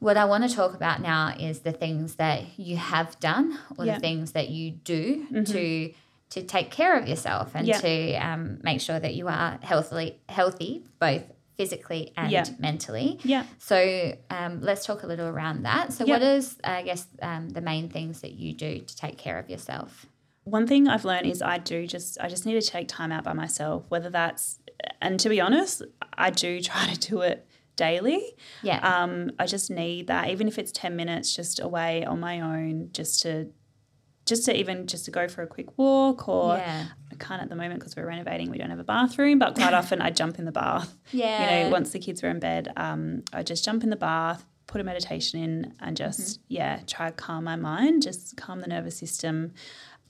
What 0.00 0.16
I 0.16 0.24
want 0.26 0.48
to 0.48 0.54
talk 0.54 0.74
about 0.74 1.00
now 1.00 1.34
is 1.38 1.60
the 1.60 1.72
things 1.72 2.16
that 2.16 2.58
you 2.58 2.76
have 2.76 3.18
done 3.20 3.58
or 3.78 3.86
Yeah. 3.86 3.94
the 3.94 4.00
things 4.00 4.32
that 4.32 4.48
you 4.50 4.70
do 4.72 5.26
to 5.46 5.92
to 6.30 6.42
take 6.42 6.70
care 6.72 6.98
of 6.98 7.06
yourself 7.06 7.52
and 7.54 7.66
Yeah. 7.66 7.78
to 7.78 8.14
um, 8.16 8.58
make 8.64 8.80
sure 8.80 8.98
that 8.98 9.14
you 9.14 9.28
are 9.28 9.58
healthily 9.62 10.18
healthy 10.28 10.82
both 10.98 11.22
physically 11.56 12.12
and 12.16 12.32
Yeah. 12.32 12.44
mentally. 12.58 13.20
Yeah. 13.22 13.44
So 13.58 14.16
um, 14.30 14.60
let's 14.60 14.84
talk 14.84 15.04
a 15.04 15.06
little 15.06 15.28
around 15.28 15.62
that. 15.62 15.92
So 15.92 16.04
Yeah. 16.04 16.14
what 16.14 16.22
is 16.22 16.58
I 16.64 16.82
guess 16.82 17.06
um, 17.22 17.50
the 17.50 17.60
main 17.60 17.88
things 17.88 18.20
that 18.22 18.32
you 18.32 18.52
do 18.52 18.80
to 18.80 18.96
take 18.96 19.16
care 19.16 19.38
of 19.38 19.48
yourself? 19.48 20.06
One 20.44 20.66
thing 20.66 20.88
I've 20.88 21.04
learned 21.04 21.26
is 21.26 21.42
I 21.42 21.58
do 21.58 21.86
just 21.86 22.18
I 22.20 22.28
just 22.28 22.46
need 22.46 22.60
to 22.60 22.66
take 22.66 22.88
time 22.88 23.12
out 23.12 23.24
by 23.24 23.32
myself, 23.32 23.84
whether 23.88 24.10
that's 24.10 24.60
and 25.00 25.18
to 25.20 25.28
be 25.28 25.40
honest, 25.40 25.82
I 26.12 26.30
do 26.30 26.60
try 26.62 26.92
to 26.92 27.00
do 27.00 27.20
it 27.22 27.46
daily. 27.76 28.36
Yeah. 28.62 28.78
Um, 28.78 29.32
I 29.38 29.46
just 29.46 29.70
need 29.70 30.06
that, 30.06 30.30
even 30.30 30.48
if 30.48 30.58
it's 30.58 30.72
ten 30.72 30.96
minutes, 30.96 31.34
just 31.34 31.60
away 31.60 32.04
on 32.04 32.20
my 32.20 32.40
own, 32.40 32.90
just 32.92 33.22
to 33.22 33.50
just 34.26 34.46
to 34.46 34.58
even 34.58 34.86
just 34.86 35.04
to 35.04 35.10
go 35.10 35.28
for 35.28 35.42
a 35.42 35.46
quick 35.46 35.76
walk 35.76 36.28
or 36.28 36.56
yeah. 36.56 36.86
I 37.12 37.14
can't 37.16 37.42
at 37.42 37.48
the 37.48 37.56
moment 37.56 37.80
because 37.80 37.94
we're 37.94 38.06
renovating. 38.06 38.50
We 38.50 38.58
don't 38.58 38.70
have 38.70 38.78
a 38.78 38.84
bathroom, 38.84 39.38
but 39.38 39.54
quite 39.54 39.74
often 39.74 40.00
I 40.00 40.10
jump 40.10 40.38
in 40.38 40.44
the 40.44 40.52
bath. 40.52 40.96
Yeah. 41.10 41.42
You 41.42 41.64
know, 41.64 41.70
once 41.70 41.90
the 41.90 41.98
kids 41.98 42.22
were 42.22 42.30
in 42.30 42.38
bed, 42.38 42.72
um, 42.76 43.22
I 43.32 43.42
just 43.42 43.64
jump 43.64 43.82
in 43.82 43.90
the 43.90 43.96
bath, 43.96 44.44
put 44.66 44.80
a 44.80 44.84
meditation 44.84 45.42
in, 45.42 45.74
and 45.80 45.96
just 45.96 46.40
yeah, 46.48 46.80
try 46.86 47.10
to 47.10 47.16
calm 47.16 47.44
my 47.44 47.56
mind, 47.56 48.02
just 48.02 48.36
calm 48.36 48.60
the 48.60 48.66
nervous 48.66 48.96
system. 48.96 49.52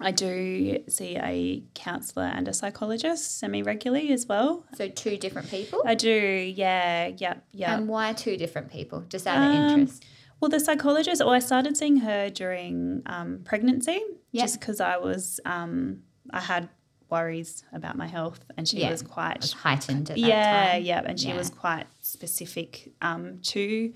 I 0.01 0.11
do 0.11 0.83
see 0.89 1.17
a 1.17 1.63
counsellor 1.75 2.25
and 2.25 2.49
a 2.49 2.53
psychologist 2.53 3.39
semi 3.39 3.63
regularly 3.63 4.13
as 4.13 4.27
well. 4.27 4.65
So 4.77 4.89
two 4.89 5.17
different 5.17 5.49
people. 5.51 5.83
I 5.87 5.95
do, 5.95 6.11
yeah, 6.11 7.09
yep, 7.17 7.45
yep. 7.53 7.71
and 7.79 7.89
why 7.89 8.13
two 8.13 8.37
different 8.37 8.71
people? 8.71 9.05
Just 9.09 9.27
out 9.27 9.39
of 9.43 9.55
Um, 9.55 9.69
interest. 9.81 10.05
Well, 10.41 10.49
the 10.51 10.61
psychologist, 10.61 11.21
well, 11.25 11.31
I 11.33 11.39
started 11.39 11.77
seeing 11.77 11.99
her 11.99 12.29
during 12.29 13.03
um, 13.07 13.41
pregnancy 13.45 14.03
Yeah. 14.33 14.43
just 14.43 14.61
because 14.61 14.81
I 14.81 14.97
was, 14.99 15.41
um, 15.47 16.03
I 16.31 16.41
had 16.41 16.69
worries 17.09 17.63
about 17.73 17.97
my 17.97 18.09
health 18.09 18.41
and 18.57 18.67
she 18.69 18.79
Yeah. 18.81 18.91
was 18.91 19.01
quite, 19.03 19.41
was 19.43 19.53
heightened 19.53 20.11
at 20.11 20.17
that 20.17 20.21
yeah, 20.21 20.73
time. 20.73 20.83
yeah. 20.83 21.03
And 21.07 21.21
she 21.21 21.29
Yeah. 21.29 21.37
was 21.39 21.51
quite 21.51 21.87
specific 22.03 22.93
um, 23.01 23.39
to, 23.43 23.93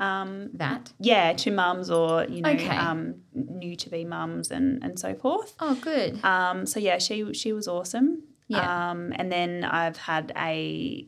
um, 0.00 0.50
That. 0.54 0.92
yeah, 0.98 1.32
to 1.34 1.50
mums 1.50 1.90
or, 1.90 2.24
you 2.24 2.40
know, 2.42 2.50
Okay. 2.50 2.68
um, 2.68 3.16
new 3.34 3.76
to 3.76 3.88
be 3.90 4.04
mums 4.04 4.50
and, 4.50 4.82
and 4.82 4.98
so 4.98 5.14
forth. 5.14 5.54
Oh, 5.60 5.74
good. 5.76 6.24
Um, 6.24 6.66
so 6.66 6.80
yeah, 6.80 6.98
she 6.98 7.32
she 7.34 7.52
was 7.52 7.68
awesome. 7.68 8.24
Yeah. 8.48 8.90
Um, 8.90 9.12
and 9.14 9.30
then 9.30 9.62
I've 9.64 9.96
had 9.96 10.32
a 10.36 11.06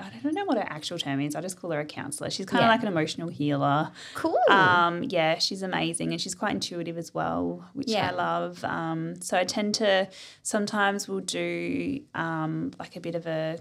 I 0.00 0.10
don't 0.22 0.32
know 0.34 0.44
what 0.44 0.56
her 0.58 0.64
actual 0.68 0.96
term 0.96 1.20
is. 1.20 1.34
I 1.34 1.40
just 1.40 1.58
call 1.60 1.72
her 1.72 1.80
a 1.80 1.84
counselor. 1.84 2.30
She's 2.30 2.46
kind 2.46 2.62
of 2.62 2.68
like 2.68 2.82
an 2.82 2.88
emotional 2.88 3.28
healer. 3.28 3.90
Cool. 4.14 4.38
Um, 4.48 5.02
yeah, 5.02 5.38
she's 5.38 5.62
amazing 5.62 6.12
and 6.12 6.20
she's 6.20 6.36
quite 6.36 6.52
intuitive 6.52 6.96
as 6.96 7.12
well, 7.12 7.64
which 7.72 7.88
Yeah. 7.90 8.10
I 8.10 8.14
love. 8.14 8.62
Um, 8.62 9.20
so 9.20 9.36
I 9.36 9.42
tend 9.42 9.74
to 9.76 10.08
sometimes 10.44 11.08
we'll 11.08 11.18
do 11.20 12.00
um, 12.14 12.70
like 12.78 12.94
a 12.94 13.00
bit 13.00 13.16
of 13.16 13.26
a 13.26 13.58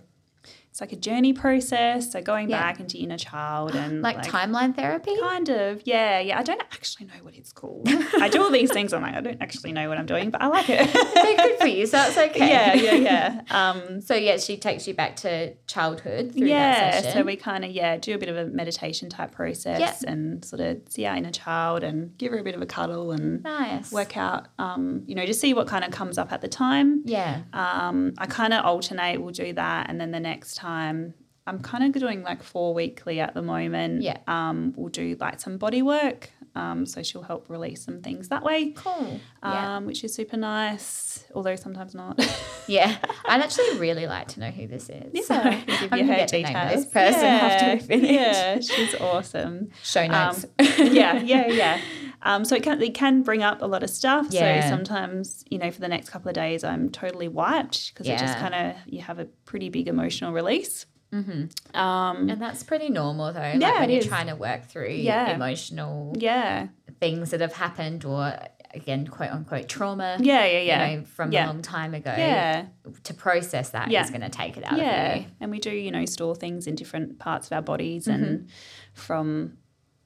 it's 0.78 0.82
like 0.82 0.93
a 0.93 0.95
journey 0.95 1.34
process. 1.34 2.11
So 2.11 2.21
going 2.21 2.51
Yeah. 2.51 2.61
back 2.61 2.80
into 2.80 2.99
inner 2.99 3.17
child 3.17 3.73
and 3.75 4.01
like, 4.07 4.21
timeline 4.21 4.75
therapy. 4.75 5.17
Kind 5.19 5.49
of, 5.49 5.82
yeah, 5.86 6.19
yeah. 6.19 6.38
I 6.38 6.43
don't 6.43 6.61
actually 6.61 7.07
know 7.07 7.23
what 7.23 7.34
it's 7.36 7.51
called. 7.51 7.89
I 8.21 8.30
do 8.30 8.43
all 8.43 8.51
these 8.51 8.71
things. 8.71 8.93
I'm 8.93 9.01
like, 9.01 9.15
I 9.15 9.21
don't 9.21 9.41
actually 9.41 9.71
know 9.71 9.89
what 9.89 9.97
I'm 9.97 10.05
doing, 10.05 10.30
but 10.30 10.39
I 10.39 10.45
like 10.45 10.69
it. 10.69 10.88
They're 11.15 11.36
good 11.36 11.59
for 11.59 11.65
you, 11.65 11.88
so 11.88 11.97
it's 12.03 12.15
okay. 12.30 12.47
yeah, 12.47 12.73
yeah, 12.75 12.93
yeah. 12.93 13.41
Um, 13.49 14.01
So 14.01 14.13
yeah, 14.13 14.38
she 14.38 14.55
takes 14.57 14.88
you 14.88 14.93
back 14.93 15.15
to 15.17 15.55
childhood 15.65 16.34
through 16.34 16.45
yeah, 16.47 17.11
so 17.11 17.23
we 17.23 17.38
kind 17.38 17.65
of 17.65 17.71
yeah 17.71 17.97
do 17.97 18.13
a 18.13 18.19
bit 18.19 18.30
of 18.30 18.38
a 18.38 18.45
meditation 18.45 19.09
type 19.09 19.32
process 19.32 20.03
and 20.03 20.45
sort 20.45 20.59
of 20.59 20.78
see 20.89 21.07
our 21.07 21.15
inner 21.15 21.32
child 21.32 21.84
and 21.84 22.15
give 22.19 22.32
her 22.32 22.38
a 22.38 22.43
bit 22.43 22.53
of 22.53 22.61
a 22.61 22.67
cuddle 22.67 23.13
and 23.13 23.41
nice. 23.43 23.91
work 23.91 24.15
out, 24.15 24.49
um, 24.59 25.01
you 25.07 25.15
know, 25.15 25.25
just 25.25 25.41
see 25.41 25.55
what 25.55 25.65
kind 25.67 25.84
of 25.84 25.89
comes 25.89 26.19
up 26.19 26.32
at 26.32 26.41
the 26.41 26.47
time. 26.47 27.01
Yeah. 27.05 27.41
Um, 27.53 28.13
I 28.19 28.28
kind 28.28 28.53
of 28.53 28.63
alternate. 28.63 29.19
We'll 29.19 29.32
do 29.34 29.53
that, 29.53 29.89
and 29.89 29.99
then 29.99 30.11
the 30.11 30.19
next 30.19 30.53
time. 30.53 30.66
I'm 30.70 31.59
kind 31.61 31.84
of 31.95 31.99
doing 32.01 32.24
like 32.24 32.43
four 32.43 32.74
weekly 32.74 33.20
at 33.22 33.34
the 33.34 33.41
moment. 33.41 34.01
Yeah. 34.01 34.18
Um, 34.28 34.74
we'll 34.76 34.89
do 34.89 35.15
like 35.20 35.39
some 35.39 35.57
body 35.57 35.82
work. 35.82 36.30
Um, 36.55 36.86
so 36.88 37.03
she'll 37.03 37.22
help 37.22 37.49
release 37.49 37.84
some 37.84 38.01
things 38.01 38.30
that 38.30 38.43
way. 38.43 38.72
Cool. 38.72 39.20
um, 39.43 39.53
yeah. 39.53 39.80
which 39.80 40.03
is 40.03 40.13
super 40.13 40.38
nice, 40.38 41.24
although 41.36 41.55
sometimes 41.55 41.93
not. 41.95 42.20
Yeah. 42.70 42.97
I'd 43.26 43.39
actually 43.39 43.78
really 43.78 44.07
like 44.07 44.28
to 44.30 44.41
know 44.41 44.49
who 44.51 44.68
this 44.68 44.89
is. 44.89 45.09
Yeah, 45.13 45.22
So 45.22 45.41
give 45.80 45.93
I'm 45.93 45.99
you 45.99 46.05
her 46.07 46.15
get 46.18 46.30
the 46.32 46.43
name 46.43 46.47
details. 46.47 46.84
this 46.84 46.86
person 46.91 47.24
after 47.24 47.74
we 47.76 47.80
finish. 47.80 48.11
Yeah, 48.11 48.59
she's 48.59 48.93
awesome. 48.95 49.70
Show 49.84 50.01
Um, 50.03 50.11
notes. 50.11 50.45
yeah, 50.80 51.13
yeah, 51.22 51.47
yeah. 51.47 51.80
Um, 52.28 52.43
so 52.45 52.55
it 52.55 52.63
can 52.63 52.82
it 52.82 52.93
can 52.93 53.21
bring 53.23 53.41
up 53.41 53.61
a 53.61 53.65
lot 53.65 53.84
of 53.84 53.89
stuff. 53.89 54.28
Yeah. 54.30 54.61
So 54.63 54.69
sometimes 54.75 55.43
you 55.49 55.57
know 55.57 55.71
for 55.71 55.80
the 55.80 55.88
next 55.88 56.09
couple 56.09 56.28
of 56.30 56.36
days 56.36 56.63
I'm 56.63 56.89
totally 56.89 57.28
wiped 57.28 57.93
because 57.93 58.07
it 58.07 58.19
just 58.19 58.38
kind 58.38 58.53
of 58.53 58.75
you 58.86 59.01
have 59.01 59.17
a 59.19 59.25
pretty 59.45 59.69
big 59.69 59.88
emotional 59.88 60.34
release. 60.34 60.86
Mm-hmm. 61.13 61.78
Um, 61.80 62.30
and 62.30 62.41
that's 62.41 62.63
pretty 62.63 62.89
normal 62.89 63.32
though. 63.32 63.39
Yeah, 63.41 63.69
like 63.69 63.80
when 63.80 63.89
you're 63.91 63.99
is. 63.99 64.07
trying 64.07 64.28
to 64.28 64.36
work 64.36 64.65
through 64.65 64.89
Yeah. 64.89 65.34
emotional 65.36 66.13
yeah, 66.17 66.67
things 66.99 67.32
that 67.32 67.39
have 67.39 67.53
happened 67.53 68.03
or 68.03 68.38
again 68.73 69.07
quote 69.07 69.32
unquote 69.32 69.69
trauma. 69.69 70.17
yeah, 70.19 70.43
yeah, 70.45 70.59
yeah. 70.59 70.88
You 70.89 70.97
know, 70.97 71.05
from 71.05 71.32
Yeah. 71.32 71.45
a 71.45 71.47
long 71.47 71.61
time 71.61 71.93
ago. 71.93 72.13
yeah. 72.17 72.65
To 73.05 73.13
process 73.13 73.69
that 73.69 73.88
is 73.88 73.93
Yeah. 73.93 74.09
going 74.09 74.19
to 74.21 74.30
take 74.30 74.57
it 74.57 74.65
out 74.65 74.78
yeah 74.78 75.15
of 75.15 75.21
you. 75.21 75.28
and 75.39 75.49
we 75.49 75.59
do 75.59 75.71
you 75.71 75.91
know 75.91 76.03
store 76.05 76.36
things 76.36 76.67
in 76.67 76.75
different 76.75 77.19
parts 77.19 77.47
of 77.47 77.53
our 77.53 77.61
bodies 77.61 78.07
Mm-hmm. 78.07 78.23
and 78.23 78.49
from 78.93 79.53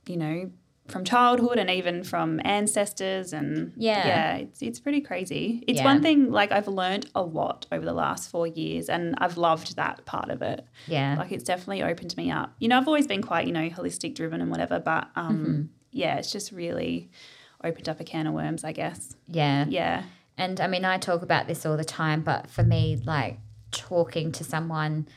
you 0.05 0.17
know 0.17 0.51
from 0.91 1.03
childhood 1.03 1.57
and 1.57 1.69
even 1.69 2.03
from 2.03 2.39
ancestors 2.43 3.33
and 3.33 3.73
Yeah. 3.75 4.07
yeah 4.07 4.35
it's, 4.35 4.61
it's 4.61 4.79
pretty 4.79 5.01
crazy 5.01 5.63
it's 5.67 5.79
Yeah. 5.79 5.85
one 5.85 6.01
thing 6.01 6.31
like 6.31 6.51
i've 6.51 6.67
learned 6.67 7.05
a 7.15 7.21
lot 7.23 7.65
over 7.71 7.85
the 7.85 7.93
last 7.93 8.29
four 8.29 8.45
years 8.47 8.89
and 8.89 9.15
i've 9.19 9.37
loved 9.37 9.75
that 9.77 10.05
part 10.05 10.29
of 10.29 10.41
it 10.41 10.65
Yeah. 10.87 11.15
like 11.17 11.31
it's 11.31 11.43
definitely 11.43 11.83
opened 11.83 12.15
me 12.17 12.29
up 12.31 12.53
you 12.59 12.67
know 12.67 12.77
i've 12.77 12.87
always 12.87 13.07
been 13.07 13.21
quite 13.21 13.47
you 13.47 13.53
know 13.53 13.67
holistic 13.69 14.15
driven 14.15 14.41
and 14.41 14.51
whatever 14.51 14.79
but 14.79 15.09
um 15.15 15.37
Mm-hmm. 15.37 15.61
yeah 15.91 16.17
it's 16.17 16.31
just 16.31 16.51
really 16.51 17.09
opened 17.63 17.87
up 17.89 17.99
a 17.99 18.03
can 18.03 18.27
of 18.27 18.33
worms 18.33 18.63
i 18.63 18.71
guess 18.71 19.15
yeah. 19.27 19.65
yeah 19.69 20.03
And 20.37 20.59
I 20.59 20.67
mean, 20.67 20.85
I 20.85 20.97
talk 20.97 21.21
about 21.23 21.45
this 21.47 21.65
all 21.67 21.77
the 21.77 21.83
time, 22.01 22.21
but 22.23 22.49
for 22.49 22.63
me, 22.63 22.81
like 23.05 23.37
talking 23.71 24.31
to 24.31 24.43
someone, 24.43 25.07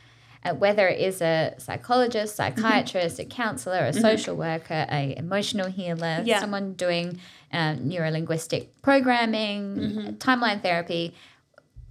whether 0.53 0.87
it 0.87 0.99
is 0.99 1.21
a 1.21 1.53
psychologist, 1.57 2.37
Mm-hmm. 2.37 2.61
psychiatrist, 2.61 3.19
a 3.19 3.25
counselor, 3.25 3.79
a 3.85 3.93
social 3.93 4.35
worker, 4.35 4.85
a 4.91 5.15
emotional 5.17 5.67
healer, 5.69 6.21
Yeah. 6.23 6.39
someone 6.39 6.73
doing 6.73 7.19
um, 7.51 7.77
neurolinguistic 7.89 8.67
programming, 8.81 9.75
Mm-hmm. 9.75 10.09
timeline 10.17 10.61
therapy, 10.61 11.13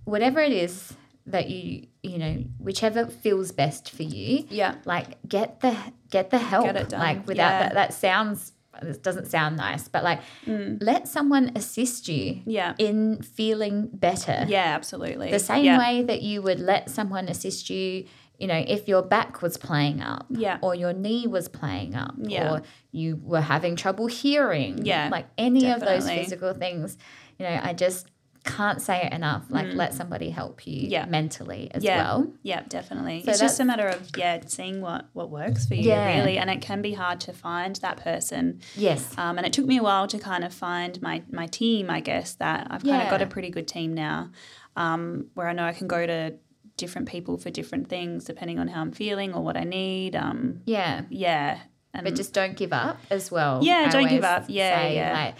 whatever 0.04 0.40
it 0.40 0.52
is 0.52 0.92
that 1.26 1.48
you 1.48 1.86
you 2.02 2.18
know 2.18 2.44
whichever 2.58 3.06
feels 3.06 3.50
best 3.50 3.88
for 3.90 4.02
you 4.02 4.44
yeah 4.50 4.74
like 4.84 5.06
get 5.26 5.60
the 5.60 5.74
get 6.10 6.28
the 6.28 6.36
help 6.36 6.66
Get 6.66 6.76
it 6.76 6.88
done. 6.90 7.00
like 7.00 7.26
without 7.26 7.48
Yeah. 7.50 7.58
that 7.62 7.74
that 7.74 7.94
sounds 7.94 8.52
this 8.82 8.98
doesn't 8.98 9.28
sound 9.28 9.56
nice 9.56 9.88
but 9.88 10.04
like 10.04 10.20
let 10.46 11.08
someone 11.08 11.52
assist 11.56 12.08
you 12.08 12.34
Mm. 12.34 12.42
Yeah. 12.46 12.74
in 12.76 13.22
feeling 13.22 13.88
better 13.90 14.44
yeah 14.48 14.74
absolutely 14.74 15.30
the 15.30 15.38
same 15.38 15.64
yeah. 15.64 15.78
way 15.78 16.02
that 16.02 16.20
you 16.20 16.42
would 16.42 16.60
let 16.60 16.90
someone 16.90 17.28
assist 17.28 17.70
you 17.70 18.04
you 18.38 18.46
know 18.46 18.64
if 18.66 18.88
your 18.88 19.02
back 19.02 19.42
was 19.42 19.56
playing 19.56 20.00
up 20.00 20.26
Yeah. 20.28 20.58
or 20.62 20.74
your 20.74 20.92
knee 20.92 21.26
was 21.26 21.48
playing 21.48 21.94
up 21.94 22.14
Yeah. 22.18 22.50
or 22.52 22.62
you 22.90 23.16
were 23.22 23.40
having 23.40 23.76
trouble 23.76 24.06
hearing 24.06 24.84
Yeah, 24.84 25.08
like 25.10 25.26
any 25.38 25.70
of 25.70 25.80
those 25.80 26.08
physical 26.08 26.52
things 26.54 26.98
you 27.38 27.46
know 27.46 27.60
i 27.62 27.72
just 27.72 28.08
can't 28.44 28.82
say 28.82 29.02
it 29.06 29.12
enough 29.14 29.44
like 29.48 29.68
let 29.72 29.94
somebody 29.94 30.28
help 30.28 30.66
you 30.66 30.82
Mm. 30.86 30.90
Yeah. 30.90 31.06
mentally 31.06 31.70
as 31.70 31.82
yeah. 31.82 31.96
well 31.96 32.26
Yeah, 32.42 32.62
definitely. 32.68 33.22
So 33.24 33.30
it's 33.30 33.40
just 33.40 33.58
a 33.58 33.64
matter 33.64 33.86
of 33.88 34.10
yeah, 34.18 34.40
seeing 34.46 34.82
what 34.82 35.06
what 35.14 35.30
works 35.30 35.64
for 35.66 35.74
you 35.74 35.84
Yeah. 35.88 36.18
really, 36.18 36.36
and 36.36 36.50
it 36.50 36.60
can 36.60 36.82
be 36.82 36.92
hard 36.92 37.20
to 37.20 37.32
find 37.32 37.74
that 37.76 37.96
person. 37.98 38.60
yes 38.76 39.14
Um, 39.16 39.38
and 39.38 39.46
it 39.46 39.52
took 39.54 39.64
me 39.64 39.78
a 39.78 39.82
while 39.82 40.06
to 40.08 40.18
kind 40.18 40.44
of 40.44 40.52
find 40.52 41.00
my 41.00 41.22
my 41.30 41.46
team. 41.46 41.88
I 41.88 42.00
guess 42.00 42.34
that 42.34 42.66
I've 42.70 42.84
kind 42.84 43.02
of 43.02 43.08
got 43.08 43.22
a 43.22 43.26
pretty 43.26 43.48
good 43.48 43.66
team 43.66 43.94
now, 43.94 44.30
um, 44.76 45.28
where 45.34 45.48
I 45.48 45.54
know 45.54 45.64
I 45.64 45.72
can 45.72 45.88
go 45.88 46.04
to 46.06 46.34
different 46.76 47.08
people 47.08 47.38
for 47.38 47.50
different 47.50 47.88
things 47.88 48.24
depending 48.24 48.58
on 48.58 48.68
how 48.68 48.80
I'm 48.80 48.92
feeling 48.92 49.32
or 49.34 49.42
what 49.42 49.56
I 49.56 49.64
need. 49.64 50.16
Um, 50.16 50.60
yeah 50.66 51.02
yeah, 51.10 51.60
and 51.92 52.04
but 52.04 52.14
just 52.16 52.32
don't 52.32 52.56
give 52.56 52.72
up 52.72 52.98
as 53.10 53.30
well. 53.30 53.60
Yeah, 53.62 53.84
I 53.86 53.90
don't 53.90 54.08
give 54.08 54.24
up. 54.24 54.44
Yeah, 54.48 54.86
yeah. 54.88 55.12
Like, 55.12 55.34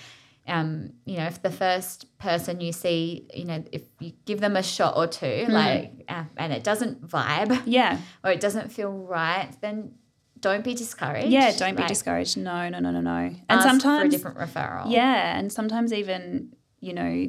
um, 0.47 0.91
you 1.07 1.16
know, 1.16 1.24
if 1.26 1.41
the 1.43 1.51
first 1.51 2.16
person 2.18 2.61
you 2.61 2.72
see, 2.72 3.26
you 3.35 3.47
know, 3.47 3.64
if 3.72 3.82
you 3.99 4.12
give 4.26 4.41
them 4.41 4.57
a 4.57 4.62
shot 4.62 4.97
or 4.97 5.07
two, 5.07 5.45
Hmm. 5.47 5.53
like, 5.53 6.05
uh, 6.09 6.24
and 6.37 6.53
it 6.53 6.62
doesn't 6.62 7.07
vibe 7.09 7.62
yeah, 7.66 7.99
or 8.22 8.30
it 8.30 8.41
doesn't 8.41 8.70
feel 8.70 8.91
right, 8.93 9.49
then 9.62 9.95
don't 10.39 10.62
be 10.62 10.74
discouraged. 10.74 11.28
yeah. 11.28 11.53
Don't 11.57 11.74
be 11.76 11.85
discouraged. 11.87 12.37
No, 12.37 12.68
no, 12.68 12.78
no, 12.78 12.91
no, 12.91 13.01
no. 13.01 13.16
And 13.16 13.41
ask 13.49 13.62
for 13.62 13.66
a 13.66 13.70
sometimes 13.70 14.14
different 14.14 14.37
referral. 14.37 14.91
Yeah, 14.91 15.39
and 15.39 15.51
sometimes 15.51 15.93
even 15.93 16.55
you 16.80 16.93
know 16.93 17.28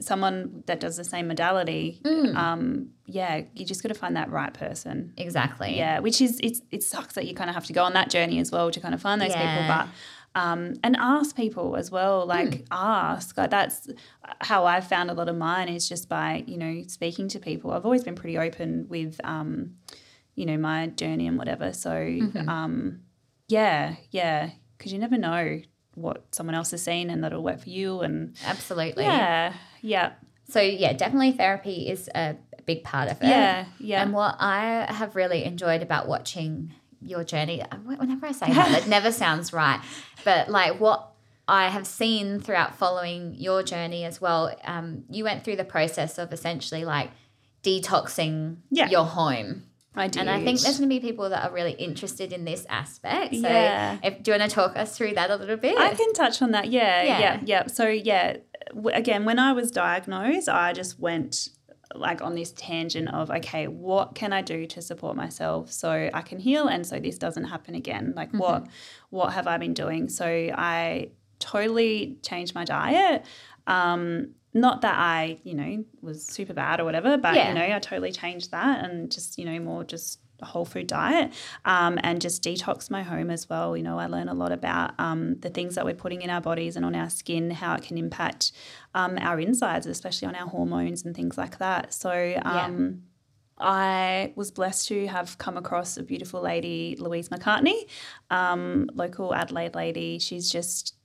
someone 0.00 0.62
that 0.66 0.80
does 0.80 0.96
the 0.96 1.04
same 1.04 1.28
modality. 1.28 2.00
Mm. 2.04 2.34
Um, 2.36 2.88
yeah, 3.06 3.42
you 3.54 3.64
just 3.66 3.82
got 3.82 3.88
to 3.88 3.94
find 3.94 4.16
that 4.16 4.30
right 4.30 4.52
person. 4.54 5.12
exactly. 5.16 5.76
Yeah, 5.76 5.98
which 6.00 6.20
is 6.20 6.40
it's 6.42 6.62
it 6.70 6.82
sucks 6.82 7.14
that 7.14 7.26
you 7.26 7.34
kind 7.34 7.50
of 7.50 7.54
have 7.54 7.66
to 7.66 7.72
go 7.72 7.84
on 7.84 7.92
that 7.92 8.08
journey 8.10 8.38
as 8.38 8.50
well 8.50 8.70
to 8.70 8.80
kind 8.80 8.94
of 8.94 9.00
find 9.02 9.20
those 9.20 9.30
Yeah. 9.30 9.54
people, 9.56 9.68
but. 9.68 9.88
Um, 10.34 10.76
and 10.82 10.96
ask 10.98 11.36
people 11.36 11.76
as 11.76 11.90
well, 11.90 12.24
like 12.24 12.60
Hmm. 12.60 12.72
ask. 12.72 13.36
Like 13.36 13.50
that's 13.50 13.86
how 14.40 14.64
I've 14.64 14.86
found 14.86 15.10
a 15.10 15.12
lot 15.12 15.28
of 15.28 15.36
mine 15.36 15.68
is 15.68 15.86
just 15.86 16.08
by 16.08 16.42
you 16.46 16.56
know 16.56 16.84
speaking 16.86 17.28
to 17.28 17.38
people. 17.38 17.70
I've 17.72 17.84
always 17.84 18.02
been 18.02 18.14
pretty 18.14 18.38
open 18.38 18.86
with 18.88 19.20
um, 19.24 19.74
you 20.34 20.46
know 20.46 20.56
my 20.56 20.86
journey 20.86 21.26
and 21.26 21.36
whatever. 21.36 21.74
So 21.74 21.90
Mm-hmm. 21.90 22.48
um, 22.48 23.00
yeah, 23.48 23.96
yeah, 24.10 24.52
because 24.78 24.90
you 24.90 24.98
never 24.98 25.18
know 25.18 25.60
what 25.96 26.24
someone 26.34 26.54
else 26.54 26.70
has 26.70 26.82
seen 26.82 27.10
and 27.10 27.22
that'll 27.22 27.42
work 27.42 27.60
for 27.60 27.68
you. 27.68 28.00
And 28.00 28.34
Absolutely. 28.46 29.04
yeah, 29.04 29.52
yeah, 29.82 30.12
So 30.48 30.60
yeah, 30.60 30.92
definitely 30.94 31.32
therapy 31.32 31.88
is 31.88 32.08
a 32.14 32.36
big 32.64 32.82
part 32.84 33.10
of 33.10 33.20
it. 33.20 33.26
yeah, 33.28 33.64
yeah. 33.78 34.02
And 34.02 34.12
what 34.12 34.36
I 34.38 34.86
have 34.88 35.14
really 35.16 35.44
enjoyed 35.44 35.82
about 35.82 36.08
watching 36.08 36.72
your 37.00 37.24
journey, 37.24 37.62
whenever 37.84 38.26
I 38.26 38.32
say 38.32 38.52
that, 38.52 38.82
it 38.82 38.88
never 38.96 39.10
sounds 39.12 39.52
right, 39.52 39.80
but 40.24 40.48
like 40.48 40.78
what 40.80 41.08
I 41.48 41.68
have 41.68 41.86
seen 41.86 42.38
throughout 42.40 42.76
following 42.76 43.34
your 43.36 43.62
journey 43.64 44.04
as 44.04 44.20
well, 44.20 44.54
um, 44.64 45.04
you 45.10 45.24
went 45.24 45.42
through 45.42 45.56
the 45.56 45.64
process 45.64 46.16
of 46.18 46.32
essentially 46.32 46.84
like 46.84 47.10
detoxing 47.62 48.56
Yeah. 48.70 48.88
your 48.88 49.04
home. 49.04 49.64
I 49.94 50.08
did. 50.08 50.20
And 50.20 50.30
I 50.30 50.42
think 50.42 50.60
there's 50.60 50.78
going 50.78 50.88
to 50.88 50.94
be 50.94 51.00
people 51.00 51.28
that 51.30 51.44
are 51.44 51.52
really 51.52 51.72
interested 51.72 52.32
in 52.32 52.44
this 52.44 52.64
aspect. 52.68 53.34
So, 53.34 53.40
Yeah. 53.48 53.98
if, 54.02 54.22
do 54.22 54.30
you 54.32 54.38
want 54.38 54.50
to 54.50 54.54
talk 54.54 54.76
us 54.76 54.96
through 54.96 55.14
that 55.14 55.30
a 55.30 55.36
little 55.36 55.56
bit? 55.58 55.76
I 55.78 55.94
can 55.94 56.12
touch 56.14 56.40
on 56.40 56.52
that. 56.52 56.70
Yeah, 56.70 57.02
Yeah. 57.02 57.18
yeah, 57.20 57.40
yeah. 57.44 57.66
So 57.66 57.88
yeah, 57.88 58.38
w- 58.70 58.96
again, 58.96 59.24
when 59.24 59.38
I 59.38 59.52
was 59.52 59.70
diagnosed, 59.70 60.48
I 60.48 60.72
just 60.72 60.98
went 60.98 61.48
like 61.94 62.22
on 62.22 62.34
this 62.34 62.52
tangent 62.52 63.10
of 63.12 63.30
okay, 63.30 63.66
what 63.68 64.14
can 64.14 64.32
I 64.32 64.40
do 64.40 64.64
to 64.66 64.80
support 64.80 65.14
myself 65.14 65.70
so 65.70 66.08
I 66.14 66.22
can 66.22 66.38
heal 66.38 66.66
and 66.68 66.86
so 66.86 66.98
this 66.98 67.18
doesn't 67.18 67.44
happen 67.44 67.74
again? 67.74 68.14
Like 68.16 68.32
what 68.32 68.66
what 69.10 69.34
have 69.34 69.46
I 69.46 69.58
been 69.58 69.74
doing? 69.74 70.08
So 70.08 70.24
I 70.26 71.10
totally 71.38 72.16
changed 72.22 72.54
my 72.54 72.64
diet. 72.64 73.26
Um, 73.66 74.30
not 74.54 74.82
that 74.82 74.94
I, 74.98 75.38
you 75.44 75.54
know, 75.54 75.84
was 76.02 76.24
super 76.26 76.52
bad 76.52 76.80
or 76.80 76.84
whatever, 76.84 77.16
but 77.16 77.34
Yeah. 77.34 77.48
you 77.48 77.54
know, 77.54 77.74
I 77.76 77.78
totally 77.78 78.12
changed 78.12 78.50
that 78.50 78.84
and 78.84 79.10
just, 79.10 79.38
you 79.38 79.44
know, 79.44 79.58
more 79.60 79.84
just 79.84 80.20
a 80.40 80.44
whole 80.46 80.64
food 80.64 80.88
diet 80.88 81.32
um, 81.64 81.98
and 82.02 82.20
just 82.20 82.42
detox 82.42 82.90
my 82.90 83.02
home 83.02 83.30
as 83.30 83.48
well. 83.48 83.76
You 83.76 83.82
know, 83.84 83.98
I 83.98 84.06
learn 84.06 84.28
a 84.28 84.34
lot 84.34 84.50
about 84.52 84.92
um, 84.98 85.38
the 85.38 85.50
things 85.50 85.76
that 85.76 85.84
we're 85.84 85.94
putting 85.94 86.20
in 86.22 86.30
our 86.30 86.40
bodies 86.40 86.74
and 86.76 86.84
on 86.84 86.94
our 86.96 87.08
skin, 87.08 87.50
how 87.52 87.74
it 87.76 87.82
can 87.82 87.96
impact 87.96 88.52
um, 88.94 89.16
our 89.20 89.38
insides, 89.40 89.86
especially 89.86 90.28
on 90.28 90.34
our 90.34 90.48
hormones 90.48 91.04
and 91.04 91.14
things 91.14 91.38
like 91.38 91.58
that. 91.58 91.94
So, 91.94 92.40
um, 92.44 93.02
I 93.58 94.32
was 94.34 94.50
blessed 94.50 94.88
to 94.88 95.06
have 95.06 95.38
come 95.38 95.56
across 95.56 95.96
a 95.96 96.02
beautiful 96.02 96.40
lady, 96.40 96.96
Louise 96.98 97.28
Macartney, 97.28 97.84
um, 98.28 98.88
local 98.94 99.32
Adelaide 99.32 99.76
lady. 99.76 100.18
She's 100.18 100.50
just 100.50 100.96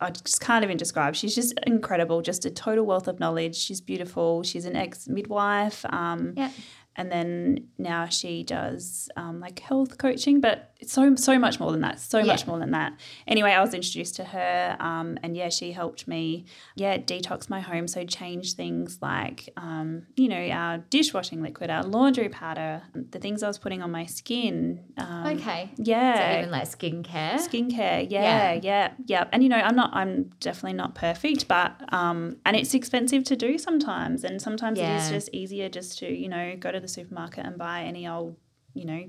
I 0.00 0.10
just 0.10 0.40
can't 0.40 0.64
even 0.64 0.76
describe. 0.76 1.14
She's 1.14 1.34
just 1.34 1.54
incredible, 1.66 2.22
just 2.22 2.44
a 2.44 2.50
total 2.50 2.84
wealth 2.86 3.08
of 3.08 3.20
knowledge. 3.20 3.56
She's 3.56 3.80
beautiful. 3.80 4.42
She's 4.42 4.64
an 4.64 4.76
ex 4.76 5.08
midwife. 5.08 5.84
Um, 5.90 6.34
Yeah. 6.36 6.50
And 6.98 7.12
then 7.12 7.68
now 7.76 8.06
she 8.06 8.42
does 8.42 9.10
um, 9.16 9.38
like 9.38 9.58
health 9.58 9.98
coaching, 9.98 10.40
but 10.40 10.72
so 10.84 11.14
so 11.16 11.38
much 11.38 11.58
more 11.60 11.72
than 11.72 11.80
that. 11.80 12.00
So 12.00 12.18
Yeah. 12.18 12.26
much 12.26 12.46
more 12.46 12.58
than 12.58 12.70
that. 12.72 12.92
Anyway, 13.26 13.50
I 13.52 13.60
was 13.60 13.72
introduced 13.74 14.16
to 14.16 14.24
her, 14.24 14.76
um, 14.80 15.18
and 15.22 15.36
yeah, 15.36 15.48
she 15.48 15.72
helped 15.72 16.06
me, 16.06 16.44
yeah, 16.74 16.98
detox 16.98 17.48
my 17.48 17.60
home. 17.60 17.88
So 17.88 18.04
change 18.04 18.54
things 18.54 18.98
like, 19.00 19.48
um, 19.56 20.06
you 20.16 20.28
know, 20.28 20.48
our 20.50 20.78
dishwashing 20.78 21.42
liquid, 21.42 21.70
our 21.70 21.82
laundry 21.82 22.28
powder, 22.28 22.82
the 22.94 23.18
things 23.18 23.42
I 23.42 23.48
was 23.48 23.58
putting 23.58 23.82
on 23.82 23.90
my 23.90 24.06
skin. 24.06 24.84
Um, 24.98 25.26
okay. 25.38 25.70
Yeah. 25.76 26.32
So 26.32 26.38
even 26.38 26.50
like 26.50 26.64
skincare. 26.68 27.36
Skincare, 27.36 28.06
Yeah. 28.10 28.52
yeah, 28.52 28.60
yeah, 28.62 28.92
yeah, 29.06 29.24
And 29.32 29.42
you 29.42 29.48
know, 29.48 29.56
I'm 29.56 29.76
not, 29.76 29.90
I'm 29.94 30.30
definitely 30.40 30.74
not 30.76 30.94
perfect, 30.94 31.48
but 31.48 31.72
um, 31.92 32.36
and 32.44 32.56
it's 32.56 32.74
expensive 32.74 33.24
to 33.24 33.36
do 33.36 33.58
sometimes, 33.58 34.24
and 34.24 34.40
sometimes 34.40 34.78
it 34.78 34.82
Yeah. 34.82 34.96
is 34.96 35.08
just 35.10 35.30
easier 35.32 35.68
just 35.68 35.98
to 35.98 36.06
you 36.12 36.28
know 36.28 36.56
go 36.58 36.70
to 36.72 36.80
the 36.80 36.88
supermarket 36.88 37.44
and 37.46 37.58
buy 37.58 37.82
any 37.82 38.06
old, 38.08 38.36
you 38.74 38.84
know, 38.84 39.04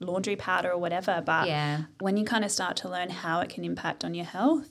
laundry 0.00 0.36
powder 0.36 0.70
or 0.70 0.78
whatever. 0.78 1.22
But 1.24 1.48
yeah. 1.48 1.82
when 2.00 2.16
you 2.16 2.24
kind 2.24 2.44
of 2.44 2.50
start 2.50 2.76
to 2.78 2.88
learn 2.88 3.10
how 3.10 3.40
it 3.40 3.48
can 3.50 3.64
impact 3.64 4.04
on 4.04 4.14
your 4.14 4.24
health, 4.26 4.68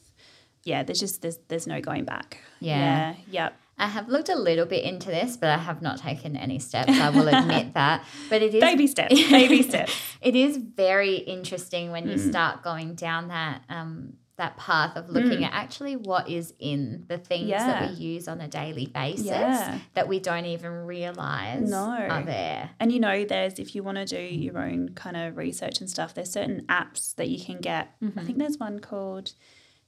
yeah, 0.63 0.83
there's 0.83 0.99
just 0.99 1.21
there's 1.21 1.39
there's 1.47 1.67
no 1.67 1.81
going 1.81 2.05
back. 2.05 2.39
Yeah. 2.59 2.77
yeah, 2.77 3.15
yeah. 3.29 3.49
I 3.77 3.87
have 3.87 4.07
looked 4.07 4.29
a 4.29 4.35
little 4.35 4.67
bit 4.67 4.83
into 4.83 5.07
this, 5.07 5.35
but 5.35 5.49
I 5.49 5.57
have 5.57 5.81
not 5.81 5.97
taken 5.97 6.37
any 6.37 6.59
steps. 6.59 6.91
I 6.91 7.09
will 7.09 7.27
admit 7.39 7.73
that. 7.73 8.05
But 8.29 8.41
it 8.43 8.53
is 8.53 8.61
Baby 8.61 8.85
steps, 8.87 9.15
baby 9.29 9.63
steps. 9.69 9.91
it 10.21 10.35
is 10.35 10.57
very 10.57 11.15
interesting 11.15 11.89
when 11.91 12.05
Mm. 12.05 12.11
you 12.11 12.17
start 12.19 12.61
going 12.63 12.93
down 12.93 13.29
that 13.29 13.63
um, 13.69 14.13
that 14.37 14.57
path 14.57 14.95
of 14.97 15.09
looking 15.09 15.43
at 15.43 15.53
actually 15.53 15.95
what 15.95 16.27
is 16.27 16.55
in 16.57 17.05
the 17.07 17.19
things 17.19 17.51
that 17.51 17.83
Mm. 17.83 17.89
We 17.99 18.03
use 18.03 18.27
on 18.27 18.41
a 18.41 18.47
daily 18.47 18.87
basis 18.87 19.25
Yeah. 19.27 19.77
that 19.93 20.07
we 20.07 20.19
don't 20.19 20.45
even 20.45 20.71
realize 20.71 21.69
No. 21.69 21.89
are 21.91 22.23
there. 22.23 22.71
And 22.79 22.91
you 22.91 22.99
know, 22.99 23.25
there's 23.25 23.59
if 23.59 23.75
you 23.75 23.83
want 23.83 23.97
to 23.99 24.05
do 24.05 24.19
your 24.19 24.57
own 24.57 24.89
kind 24.95 25.15
of 25.17 25.37
research 25.37 25.81
and 25.81 25.89
stuff, 25.89 26.15
there's 26.15 26.31
certain 26.31 26.65
apps 26.67 27.13
that 27.15 27.29
you 27.29 27.43
can 27.45 27.59
get. 27.61 27.89
Mm-hmm. 28.01 28.19
I 28.19 28.23
think 28.23 28.37
there's 28.39 28.57
one 28.57 28.79
called 28.79 29.33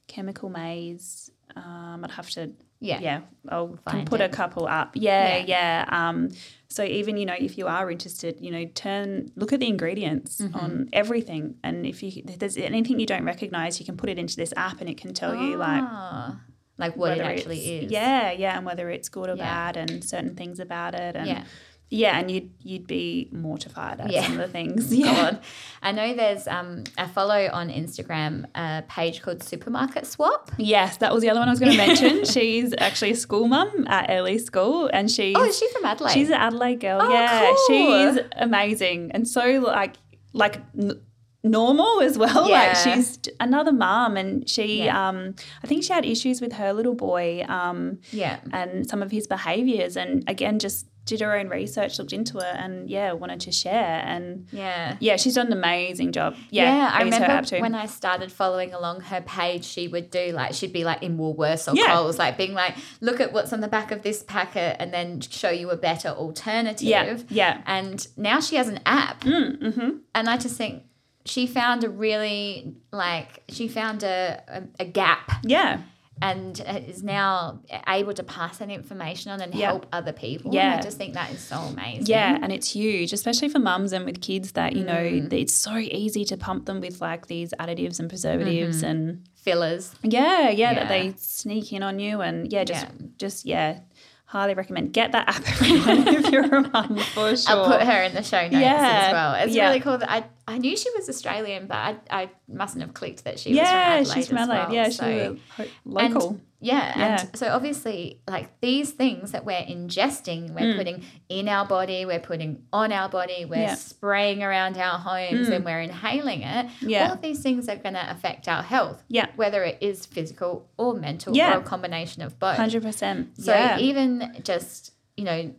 Chemical 0.06 0.48
Maze. 0.48 1.30
Um, 1.56 2.02
I'd 2.04 2.12
have 2.12 2.30
to, 2.30 2.52
Yeah. 2.80 3.00
yeah, 3.00 3.20
I'll 3.48 3.78
put 4.04 4.20
it. 4.20 4.24
a 4.24 4.28
couple 4.28 4.66
up. 4.66 4.90
Yeah, 4.94 5.38
Yeah. 5.38 5.44
yeah. 5.46 6.08
Um, 6.08 6.28
so 6.68 6.82
even 6.84 7.16
you 7.16 7.24
know, 7.24 7.34
if 7.38 7.56
you 7.58 7.66
are 7.66 7.90
interested, 7.90 8.36
you 8.40 8.50
know, 8.50 8.64
turn 8.74 9.32
look 9.34 9.52
at 9.52 9.60
the 9.60 9.66
ingredients 9.68 10.40
Mm-hmm. 10.40 10.56
on 10.56 10.88
everything, 10.92 11.56
and 11.64 11.86
if 11.86 12.02
you 12.02 12.10
if 12.26 12.38
there's 12.38 12.56
anything 12.58 13.00
you 13.00 13.06
don't 13.06 13.24
recognize, 13.24 13.80
you 13.80 13.86
can 13.86 13.96
put 13.96 14.10
it 14.10 14.18
into 14.18 14.36
this 14.36 14.52
app, 14.56 14.80
and 14.80 14.90
it 14.90 14.98
can 14.98 15.14
tell 15.14 15.34
you 15.34 15.56
like 15.56 15.82
Ah, 15.84 16.40
like 16.78 16.96
what 16.96 17.16
it 17.16 17.20
actually 17.22 17.60
is. 17.84 17.90
Yeah, 17.90 18.30
yeah, 18.32 18.56
and 18.56 18.66
whether 18.66 18.90
it's 18.90 19.08
good 19.08 19.30
or 19.30 19.36
Yeah. 19.36 19.72
bad, 19.72 19.76
and 19.78 20.04
certain 20.04 20.34
things 20.36 20.60
about 20.60 20.94
it, 20.94 21.16
and 21.16 21.26
Yeah. 21.28 21.44
Yeah, 21.88 22.18
and 22.18 22.30
you'd 22.30 22.50
you'd 22.62 22.86
be 22.86 23.28
mortified 23.32 24.00
at 24.00 24.10
Yeah. 24.10 24.24
some 24.24 24.32
of 24.32 24.38
the 24.38 24.48
things. 24.48 24.92
Yeah, 24.96 25.14
God. 25.14 25.40
I 25.82 25.92
know 25.92 26.14
there's 26.14 26.48
um 26.48 26.82
I 26.98 27.06
follow 27.06 27.48
on 27.52 27.68
Instagram 27.70 28.46
a 28.56 28.82
page 28.88 29.22
called 29.22 29.42
Supermarket 29.42 30.06
Swap. 30.06 30.50
yes, 30.58 30.96
that 30.98 31.12
was 31.14 31.22
the 31.22 31.30
other 31.30 31.38
one 31.40 31.48
I 31.48 31.52
was 31.52 31.60
going 31.60 31.72
to 31.72 31.78
mention. 31.78 32.24
she's 32.34 32.74
actually 32.78 33.12
a 33.12 33.16
school 33.16 33.46
mum 33.46 33.86
at 33.88 34.10
early 34.10 34.38
school, 34.38 34.90
and 34.92 35.10
she's 35.10 35.36
Oh, 35.38 35.44
is 35.44 35.58
she 35.58 35.68
from 35.72 35.84
Adelaide? 35.84 36.12
she's 36.12 36.28
an 36.28 36.34
Adelaide 36.34 36.80
girl. 36.80 36.98
Oh, 37.02 37.12
yeah, 37.12 37.40
cool. 37.68 38.14
she's 38.14 38.24
amazing 38.36 39.12
and 39.12 39.26
so 39.28 39.42
like 39.60 39.94
like. 40.32 40.60
N- 40.78 41.00
normal 41.44 42.00
as 42.00 42.18
well 42.18 42.48
Yeah. 42.50 42.54
like 42.58 42.76
she's 42.76 43.20
another 43.38 43.70
mom 43.70 44.16
and 44.16 44.48
she 44.50 44.82
Yeah. 44.86 45.08
um 45.08 45.36
i 45.62 45.66
think 45.68 45.84
she 45.84 45.92
had 45.92 46.04
issues 46.04 46.40
with 46.40 46.54
her 46.54 46.72
little 46.72 46.94
boy 46.96 47.44
um 47.46 47.98
yeah. 48.10 48.40
and 48.52 48.88
some 48.90 49.00
of 49.00 49.12
his 49.12 49.28
behaviors 49.28 49.96
and 49.96 50.24
again 50.28 50.58
just 50.58 50.88
did 51.06 51.20
her 51.20 51.34
own 51.38 51.48
research 51.48 51.98
looked 51.98 52.12
into 52.12 52.36
it 52.38 52.54
and 52.56 52.90
yeah 52.90 53.12
wanted 53.12 53.40
to 53.40 53.50
share 53.52 54.02
and 54.04 54.46
Yeah. 54.52 54.96
yeah 55.00 55.16
she's 55.16 55.34
done 55.36 55.46
an 55.46 55.52
amazing 55.54 56.12
job 56.12 56.34
yeah, 56.50 56.76
Yeah, 56.76 56.90
I 56.92 57.02
remember 57.04 57.56
when 57.60 57.74
I 57.74 57.86
started 57.86 58.30
following 58.30 58.74
along 58.74 59.00
her 59.02 59.22
page, 59.22 59.64
she 59.64 59.88
would 59.88 60.10
do 60.10 60.32
like 60.32 60.52
she'd 60.52 60.72
be 60.72 60.84
like 60.84 61.02
in 61.02 61.16
Woolworths 61.16 61.72
or 61.72 61.76
Yeah. 61.76 61.94
Coles, 61.94 62.18
like 62.18 62.36
being 62.36 62.52
like, 62.54 62.74
look 63.00 63.20
at 63.20 63.32
what's 63.32 63.52
on 63.52 63.60
the 63.60 63.68
back 63.68 63.90
of 63.92 64.02
this 64.02 64.22
packet, 64.22 64.76
and 64.80 64.92
then 64.92 65.20
show 65.20 65.50
you 65.50 65.70
a 65.70 65.76
better 65.76 66.08
alternative. 66.08 66.86
yeah 66.88 67.16
yeah 67.30 67.62
And 67.66 68.06
now 68.16 68.40
she 68.40 68.56
has 68.56 68.68
an 68.68 68.80
app, 68.84 69.22
mm, 69.22 69.58
mm-hmm. 69.62 69.90
and 70.14 70.28
I 70.28 70.36
just 70.36 70.56
think 70.56 70.82
she 71.24 71.46
found 71.46 71.82
a 71.84 71.88
really 71.88 72.74
like 72.92 73.42
she 73.48 73.68
found 73.68 74.02
a 74.02 74.42
a, 74.48 74.62
a 74.80 74.84
gap 74.84 75.44
yeah 75.44 75.80
and 76.22 76.60
is 76.88 77.02
now 77.02 77.60
able 77.88 78.14
to 78.14 78.22
pass 78.22 78.56
that 78.58 78.70
information 78.70 79.30
on 79.32 79.40
and 79.42 79.54
Yeah. 79.54 79.66
help 79.66 79.84
other 79.92 80.12
people. 80.12 80.50
And 80.56 80.74
I 80.74 80.80
just 80.80 80.96
think 80.96 81.12
that 81.14 81.30
is 81.30 81.40
so 81.40 81.56
amazing. 81.56 82.06
yeah 82.06 82.38
and 82.42 82.50
it's 82.52 82.70
huge 82.72 83.12
especially 83.12 83.48
for 83.50 83.58
mums 83.58 83.92
and 83.92 84.04
with 84.06 84.20
kids 84.22 84.52
that 84.52 84.74
you 84.74 84.84
know 84.84 84.94
Mm. 84.94 85.28
that 85.30 85.38
it's 85.38 85.52
so 85.54 85.76
easy 85.76 86.24
to 86.26 86.36
pump 86.36 86.64
them 86.66 86.80
with 86.80 87.00
like 87.02 87.26
these 87.26 87.52
additives 87.60 88.00
and 88.00 88.08
preservatives 88.08 88.82
and 88.82 89.24
fillers. 89.34 89.94
yeah, 90.02 90.48
yeah 90.48 90.48
Mm-hmm. 90.48 90.58
Yeah. 90.60 90.74
that 90.74 90.88
they 90.88 91.14
sneak 91.18 91.72
in 91.72 91.82
on 91.82 91.98
you 91.98 92.20
and 92.22 92.50
yeah 92.50 92.64
just 92.64 92.86
Yeah. 92.86 93.06
just 93.18 93.44
yeah 93.44 93.80
highly 94.24 94.54
recommend 94.54 94.92
get 94.92 95.12
that 95.12 95.28
app 95.28 95.46
everyone 95.48 96.08
if 96.08 96.30
you're 96.32 96.44
a 96.44 96.62
mum 96.68 96.96
for 97.14 97.36
sure 97.36 97.56
I'll 97.56 97.66
put 97.66 97.82
her 97.82 98.02
in 98.02 98.14
the 98.14 98.22
show 98.22 98.42
notes 98.42 98.54
Yeah. 98.54 99.04
as 99.06 99.12
well. 99.12 99.34
It's 99.34 99.54
Yeah. 99.54 99.66
really 99.68 99.80
cool 99.80 99.98
that 99.98 100.10
I, 100.10 100.24
I 100.48 100.58
knew 100.58 100.76
she 100.76 100.88
was 100.96 101.08
Australian, 101.08 101.66
but 101.66 101.76
I, 101.76 101.96
I 102.10 102.30
mustn't 102.46 102.80
have 102.82 102.94
clicked 102.94 103.24
that 103.24 103.38
she 103.40 103.50
was 103.50 103.58
from 103.58 103.66
yeah 103.66 103.72
Adelaide. 103.98 104.14
she's 104.14 104.28
from 104.28 104.38
as 104.38 104.48
Adelaide 104.48 104.64
well. 104.66 104.74
yeah 104.74 104.88
So- 104.90 105.34
she's 105.34 105.42
ho- 105.56 105.64
and- 105.64 106.14
local 106.14 106.40
yeah, 106.58 106.98
Yeah. 106.98 107.20
and 107.26 107.36
so 107.36 107.48
obviously, 107.48 108.22
like 108.26 108.60
these 108.62 108.90
things 108.90 109.32
that 109.32 109.44
we're 109.44 109.62
ingesting, 109.62 110.50
we're 110.54 110.74
putting 110.74 111.04
in 111.28 111.48
our 111.48 111.66
body, 111.66 112.06
we're 112.06 112.18
putting 112.18 112.62
on 112.72 112.92
our 112.92 113.08
body, 113.10 113.44
we're 113.44 113.56
Mm. 113.56 113.62
Yeah. 113.62 113.72
Mm. 113.74 113.76
spraying 113.76 114.42
around 114.42 114.78
our 114.78 114.98
homes, 114.98 115.48
and 115.48 115.64
we're 115.66 115.80
inhaling 115.82 116.42
it. 116.42 116.66
Yeah. 116.80 117.08
All 117.08 117.12
of 117.12 117.20
these 117.20 117.42
things 117.42 117.68
are 117.68 117.76
going 117.76 117.94
to 117.94 118.10
affect 118.10 118.48
our 118.48 118.62
health, 118.62 119.04
yeah 119.08 119.26
whether 119.36 119.64
it 119.64 119.78
is 119.82 120.06
physical 120.06 120.66
or 120.78 120.94
mental 120.94 121.36
Yeah. 121.36 121.56
or 121.56 121.60
a 121.60 121.62
combination 121.62 122.22
of 122.22 122.38
both. 122.38 122.56
Hundred 122.56 122.82
percent. 122.82 123.36
So 123.38 123.52
yeah. 123.52 123.78
even 123.78 124.40
just 124.42 124.92
you 125.16 125.24
know, 125.24 125.54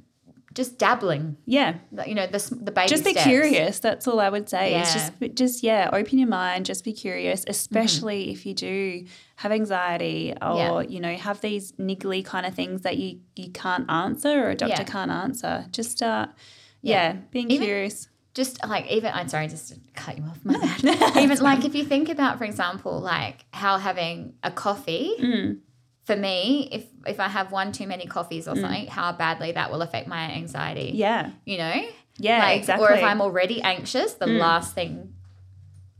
just 0.53 0.79
dabbling, 0.79 1.37
yeah. 1.45 1.75
you 2.05 2.15
know, 2.15 2.25
the 2.25 2.39
the 2.63 2.71
baby 2.71 2.87
Just 2.89 3.03
be 3.05 3.11
steps. 3.11 3.25
curious. 3.27 3.79
That's 3.79 4.07
all 4.07 4.19
I 4.19 4.29
would 4.29 4.49
say. 4.49 4.75
It's 4.79 4.95
Yeah. 4.95 5.09
just, 5.19 5.35
just 5.35 5.63
yeah, 5.63 5.89
open 5.93 6.17
your 6.17 6.27
mind. 6.29 6.65
Just 6.65 6.83
be 6.83 6.93
curious, 6.93 7.41
Mm-hmm. 7.41 7.51
especially 7.51 8.31
if 8.31 8.45
you 8.45 8.53
do 8.53 9.05
have 9.35 9.51
anxiety 9.51 10.33
or 10.41 10.57
Yeah. 10.57 10.81
you 10.89 10.99
know 10.99 11.15
have 11.15 11.41
these 11.41 11.73
niggly 11.73 12.25
kind 12.25 12.45
of 12.45 12.55
things 12.55 12.81
that 12.81 12.97
you 12.97 13.19
you 13.35 13.51
can't 13.51 13.89
answer 13.91 14.45
or 14.45 14.49
a 14.51 14.55
doctor 14.55 14.75
Yeah. 14.81 14.83
can't 14.83 15.11
answer. 15.11 15.65
Just 15.71 15.91
start, 15.91 16.29
Yeah. 16.81 16.93
yeah, 17.13 17.17
being 17.31 17.51
Even- 17.51 17.67
curious. 17.67 18.07
just 18.33 18.63
like 18.67 18.87
even 18.89 19.11
I'm 19.13 19.27
sorry, 19.29 19.47
just 19.47 19.69
to 19.73 19.79
cut 19.95 20.17
you 20.17 20.23
off. 20.23 20.39
My 20.43 20.57
bad. 20.57 21.17
even 21.17 21.37
like 21.39 21.65
if 21.65 21.75
you 21.75 21.83
think 21.85 22.07
about, 22.09 22.37
for 22.39 22.45
example, 22.45 22.99
like 22.99 23.45
how 23.51 23.77
having 23.77 24.33
a 24.43 24.49
coffee. 24.51 25.11
Mm. 25.19 25.57
For 26.08 26.16
me, 26.16 26.70
if 26.72 26.86
if 27.05 27.20
I 27.20 27.28
have 27.28 27.51
one 27.51 27.72
too 27.72 27.86
many 27.88 28.05
coffees 28.05 28.47
or 28.47 28.55
something, 28.55 28.88
how 28.88 29.12
badly 29.12 29.51
that 29.51 29.72
will 29.72 29.82
affect 29.82 30.08
my 30.08 30.24
anxiety. 30.32 30.91
Yeah. 30.95 31.32
You 31.45 31.58
know? 31.60 31.76
Yeah, 32.18 32.39
Like, 32.39 32.58
exactly. 32.60 32.88
Or 32.88 32.91
if 32.93 33.03
I'm 33.03 33.22
already 33.22 33.62
anxious, 33.62 34.14
the 34.14 34.26
Mm. 34.26 34.39
last 34.39 34.74
thing 34.74 35.14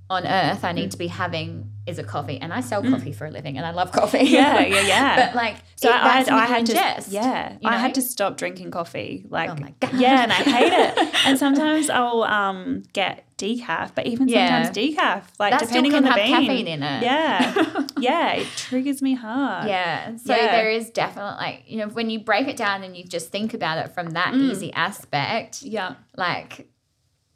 on 0.10 0.26
earth 0.26 0.64
I 0.64 0.72
need 0.72 0.92
to 0.92 0.98
be 0.98 1.08
having 1.08 1.70
is 1.86 2.00
a 2.00 2.04
coffee. 2.04 2.38
And 2.40 2.54
I 2.54 2.62
sell 2.62 2.82
coffee 2.82 3.12
for 3.12 3.26
a 3.28 3.32
living 3.32 3.58
and 3.58 3.66
I 3.66 3.72
love 3.72 3.92
coffee. 3.92 4.20
Mm. 4.20 4.32
Yeah, 4.32 4.60
yeah, 4.76 4.82
yeah. 4.88 5.26
but 5.26 5.36
like, 5.36 5.56
So 5.76 5.90
it- 5.90 5.96
I, 5.96 6.04
that's 6.24 6.30
I, 6.30 6.34
I 6.34 6.36
what 6.40 6.50
you 6.50 6.56
had 6.56 6.66
to, 7.04 7.12
yeah, 7.12 7.52
you 7.62 7.70
I 7.70 7.78
had 7.78 7.94
to 7.96 8.02
stop 8.02 8.38
drinking 8.38 8.72
coffee. 8.72 9.26
Like, 9.30 9.50
Oh 9.50 9.56
my 9.60 9.74
God. 9.82 9.94
yeah, 10.00 10.24
and 10.24 10.32
I 10.32 10.36
hate 10.58 10.74
it. 10.74 11.16
and 11.28 11.38
sometimes 11.38 11.90
I'll 11.90 12.24
um 12.24 12.84
get 12.94 13.26
decaf, 13.38 13.92
but 13.96 14.08
even 14.08 14.28
Yeah. 14.30 14.64
sometimes 14.64 14.78
decaf, 14.78 15.24
like 15.40 15.52
That 15.52 15.60
depending 15.68 15.94
on 15.94 16.04
the 16.04 16.10
have 16.12 16.16
bean, 16.18 16.34
caffeine 16.48 16.68
in 16.68 16.82
it. 16.84 17.04
Yeah, 17.04 17.84
yeah, 18.00 18.34
it 18.34 18.48
triggers 18.56 19.02
me 19.02 19.14
hard. 19.16 19.68
Yeah. 19.68 20.16
So 20.18 20.36
Yeah. 20.36 20.52
there 20.52 20.70
is 20.70 20.90
definitely 20.90 21.38
like, 21.38 21.64
you 21.68 21.78
know, 21.78 21.88
when 21.88 22.10
you 22.10 22.20
break 22.20 22.48
it 22.48 22.58
down 22.58 22.84
and 22.84 22.96
you 22.96 23.04
just 23.04 23.30
think 23.32 23.54
about 23.54 23.78
it 23.86 23.94
from 23.94 24.12
that 24.12 24.34
Mm. 24.34 24.52
easy 24.52 24.74
aspect, 24.74 25.62
yeah, 25.62 25.96
like 26.16 26.70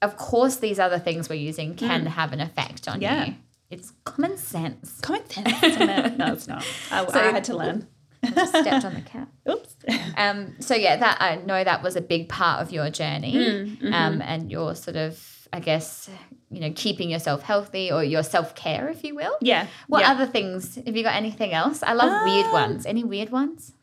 of 0.01 0.17
course 0.17 0.55
these 0.57 0.79
other 0.79 0.97
things 0.99 1.29
we're 1.29 1.35
using 1.35 1.75
can 1.75 2.05
have 2.07 2.33
an 2.33 2.39
effect 2.41 2.87
on 2.87 2.97
Mm. 2.99 3.01
Yeah. 3.01 3.25
you. 3.25 3.35
It's 3.69 3.93
common 4.03 4.37
sense. 4.37 4.99
common 5.01 5.25
sense. 5.29 6.17
no, 6.17 6.33
it's 6.33 6.47
not. 6.47 6.65
I, 6.91 7.05
So- 7.11 7.19
I 7.19 7.31
had 7.31 7.43
to 7.45 7.55
learn. 7.57 7.87
I 8.23 8.29
just 8.31 8.55
stepped 8.55 8.85
on 8.85 8.93
the 8.93 9.01
cat. 9.01 9.27
Oops. 9.49 9.75
Um, 10.15 10.53
so 10.59 10.75
yeah, 10.75 10.95
that 10.97 11.17
I 11.21 11.37
know 11.37 11.63
that 11.63 11.81
was 11.81 11.95
a 11.95 12.01
big 12.01 12.29
part 12.29 12.61
of 12.61 12.71
your 12.71 12.89
journey, 12.91 13.33
Mm, 13.33 13.77
mhm. 13.81 13.93
um, 13.93 14.21
and 14.21 14.51
your 14.51 14.75
sort 14.75 14.95
of, 14.97 15.30
I 15.53 15.59
guess, 15.59 16.09
you 16.49 16.61
know, 16.61 16.71
keeping 16.75 17.09
yourself 17.09 17.43
healthy 17.43 17.91
or 17.91 18.03
your 18.03 18.23
self 18.23 18.55
care, 18.55 18.87
if 18.89 19.03
you 19.03 19.15
will. 19.15 19.35
Yeah. 19.41 19.67
What 19.87 20.01
yeah. 20.01 20.11
other 20.11 20.25
things? 20.25 20.75
Have 20.85 20.95
you 20.95 21.03
got 21.03 21.15
anything 21.15 21.51
else? 21.53 21.83
I 21.83 21.93
love 21.93 22.23
weird 22.25 22.45
Um, 22.47 22.51
ones. 22.53 22.85
Any 22.85 23.03
weird 23.03 23.29
ones? 23.31 23.73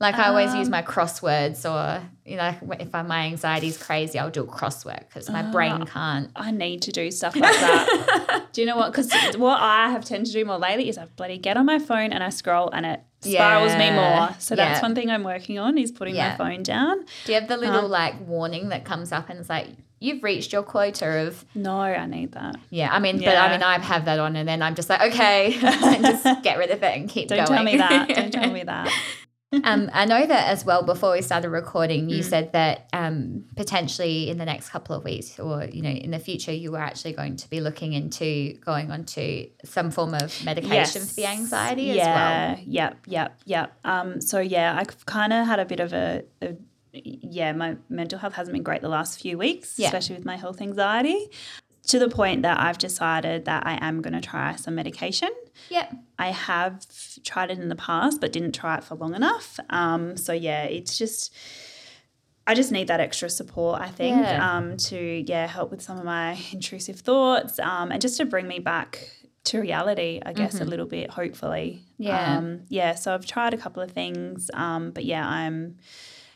Like 0.00 0.16
I 0.16 0.28
always 0.28 0.52
use 0.52 0.66
Um, 0.66 0.72
my 0.72 0.82
crosswords, 0.82 1.64
or 1.70 2.02
you 2.24 2.36
know, 2.36 2.52
if 2.80 2.92
I, 2.92 3.02
my 3.02 3.26
anxiety's 3.26 3.78
crazy, 3.78 4.18
I'll 4.18 4.30
do 4.30 4.42
a 4.42 4.46
crossword 4.46 4.98
because 5.06 5.30
my 5.30 5.42
brain 5.42 5.82
Ah. 5.82 5.84
can't. 5.84 6.30
I 6.34 6.50
need 6.50 6.82
to 6.82 6.92
do 6.92 7.08
stuff 7.12 7.36
like 7.36 7.52
that. 7.60 8.46
do 8.52 8.62
you 8.62 8.66
know 8.66 8.76
what? 8.76 8.90
Because 8.90 9.12
what 9.36 9.60
I 9.60 9.90
have 9.90 10.04
tended 10.04 10.26
to 10.26 10.32
do 10.32 10.44
more 10.44 10.58
lately 10.58 10.88
is 10.88 10.98
I 10.98 11.04
bloody 11.16 11.38
get 11.38 11.56
on 11.56 11.66
my 11.66 11.78
phone 11.78 12.12
and 12.12 12.24
I 12.24 12.30
scroll 12.30 12.68
and 12.70 12.84
it 12.84 13.00
spirals 13.20 13.76
me 13.76 13.92
more. 13.92 14.30
So 14.40 14.56
that's 14.56 14.78
Yeah. 14.78 14.82
one 14.82 14.96
thing 14.96 15.08
I'm 15.08 15.22
working 15.22 15.60
on 15.60 15.78
is 15.78 15.92
putting 15.92 16.16
Yeah. 16.16 16.30
my 16.30 16.36
phone 16.36 16.64
down. 16.64 17.04
Do 17.24 17.32
you 17.32 17.38
have 17.38 17.46
the 17.48 17.56
little 17.56 17.84
Um, 17.84 17.90
like 17.90 18.14
warning 18.26 18.70
that 18.70 18.84
comes 18.84 19.12
up 19.12 19.28
and 19.30 19.38
it's 19.38 19.48
like 19.50 19.68
you've 20.02 20.22
reached 20.22 20.52
your 20.52 20.62
quota 20.62 21.26
of 21.26 21.44
No, 21.54 21.76
I 21.80 22.06
need 22.06 22.32
that. 22.32 22.56
yeah. 22.70 22.88
I 22.92 22.98
mean, 22.98 23.18
but 23.18 23.36
I 23.36 23.50
mean, 23.52 23.62
I 23.62 23.78
have 23.78 24.04
that 24.06 24.18
on, 24.18 24.36
and 24.36 24.48
then 24.48 24.60
I'm 24.62 24.74
just 24.74 24.88
like 24.90 25.00
okay, 25.12 25.54
and 25.62 26.04
just 26.12 26.42
get 26.42 26.58
rid 26.58 26.70
of 26.70 26.82
it 26.82 26.96
and 26.98 27.08
keep 27.08 27.28
going. 27.28 27.44
Don't 27.44 27.54
tell 27.54 27.64
me 27.64 27.76
that. 27.76 28.08
Don't 28.08 28.32
tell 28.32 28.50
me 28.52 28.62
that. 28.72 28.90
um, 29.64 29.90
I 29.92 30.06
know 30.06 30.24
that 30.26 30.48
as 30.48 30.64
well. 30.64 30.82
Before 30.82 31.12
we 31.12 31.20
started 31.20 31.50
recording, 31.50 32.06
Mm. 32.08 32.16
you 32.16 32.22
said 32.22 32.52
that 32.54 32.88
um, 32.94 33.44
potentially 33.54 34.30
in 34.30 34.38
the 34.38 34.46
next 34.46 34.70
couple 34.70 34.96
of 34.96 35.04
weeks, 35.04 35.38
or 35.38 35.64
you 35.64 35.82
know, 35.82 35.90
in 35.90 36.10
the 36.10 36.18
future, 36.18 36.52
you 36.52 36.72
were 36.72 36.78
actually 36.78 37.12
going 37.12 37.36
to 37.36 37.50
be 37.50 37.60
looking 37.60 37.92
into 37.92 38.54
going 38.64 38.90
onto 38.90 39.50
some 39.62 39.90
form 39.90 40.14
of 40.14 40.42
medication 40.42 41.02
for 41.04 41.14
the 41.14 41.26
anxiety 41.26 41.90
as 41.90 41.96
well. 41.98 42.06
yeah, 42.06 42.56
Yep, 42.66 42.96
yep, 43.06 43.40
yep. 43.44 43.72
Um, 43.84 44.20
so 44.22 44.40
yeah, 44.40 44.74
I've 44.78 45.04
kind 45.04 45.34
of 45.34 45.46
had 45.46 45.60
a 45.60 45.66
bit 45.66 45.80
of 45.80 45.92
a, 45.92 46.22
a 46.40 46.56
yeah, 46.92 47.52
my 47.52 47.76
mental 47.88 48.18
health 48.18 48.34
hasn't 48.34 48.52
been 48.54 48.62
great 48.62 48.82
the 48.82 48.88
last 48.88 49.20
few 49.20 49.38
weeks, 49.38 49.78
Yeah. 49.78 49.86
especially 49.88 50.16
with 50.16 50.24
my 50.24 50.36
health 50.36 50.60
anxiety. 50.60 51.28
To 51.88 51.98
the 51.98 52.08
point 52.08 52.42
that 52.42 52.60
I've 52.60 52.78
decided 52.78 53.44
that 53.46 53.66
I 53.66 53.76
am 53.84 54.02
going 54.02 54.12
to 54.12 54.20
try 54.20 54.54
some 54.54 54.76
medication. 54.76 55.30
Yeah. 55.68 55.90
I 56.16 56.28
have 56.30 56.86
tried 57.24 57.50
it 57.50 57.58
in 57.58 57.68
the 57.68 57.74
past, 57.74 58.20
but 58.20 58.32
didn't 58.32 58.52
try 58.54 58.76
it 58.78 58.84
for 58.84 58.94
long 58.94 59.16
enough. 59.16 59.58
Um, 59.68 60.16
so 60.16 60.32
yeah, 60.32 60.62
it's 60.62 60.96
just 60.96 61.34
I 62.46 62.54
just 62.54 62.70
need 62.72 62.86
that 62.88 63.00
extra 63.00 63.28
support. 63.30 63.80
I 63.80 63.88
think 63.88 64.16
Yeah. 64.16 64.56
um, 64.56 64.76
to 64.76 65.24
yeah 65.26 65.46
help 65.48 65.72
with 65.72 65.82
some 65.82 65.98
of 65.98 66.04
my 66.04 66.38
intrusive 66.52 67.00
thoughts 67.00 67.58
um, 67.58 67.90
and 67.90 68.00
just 68.00 68.16
to 68.18 68.26
bring 68.26 68.46
me 68.46 68.60
back 68.60 69.08
to 69.44 69.58
reality. 69.60 70.20
I 70.24 70.32
guess 70.34 70.60
a 70.60 70.64
little 70.64 70.86
bit, 70.86 71.10
hopefully. 71.10 71.82
Mm-hmm. 71.94 72.02
Yeah. 72.04 72.36
Um, 72.38 72.60
yeah. 72.68 72.94
So 72.94 73.12
I've 73.12 73.26
tried 73.26 73.54
a 73.54 73.58
couple 73.58 73.82
of 73.82 73.90
things, 73.90 74.52
um, 74.54 74.92
but 74.92 75.04
yeah, 75.04 75.26
I'm 75.26 75.78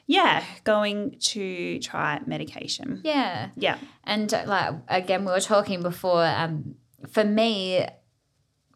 yeah 0.07 0.43
going 0.65 1.17
to 1.21 1.79
try 1.81 2.21
medication. 2.27 3.01
Yeah. 3.05 3.51
Yeah. 3.57 3.79
And 4.05 4.33
uh, 4.33 4.45
like 4.47 4.75
again, 4.89 5.25
we 5.25 5.33
were 5.33 5.41
talking 5.41 5.83
before. 5.83 6.25
Um, 6.25 6.77
for 7.09 7.25
me, 7.25 7.87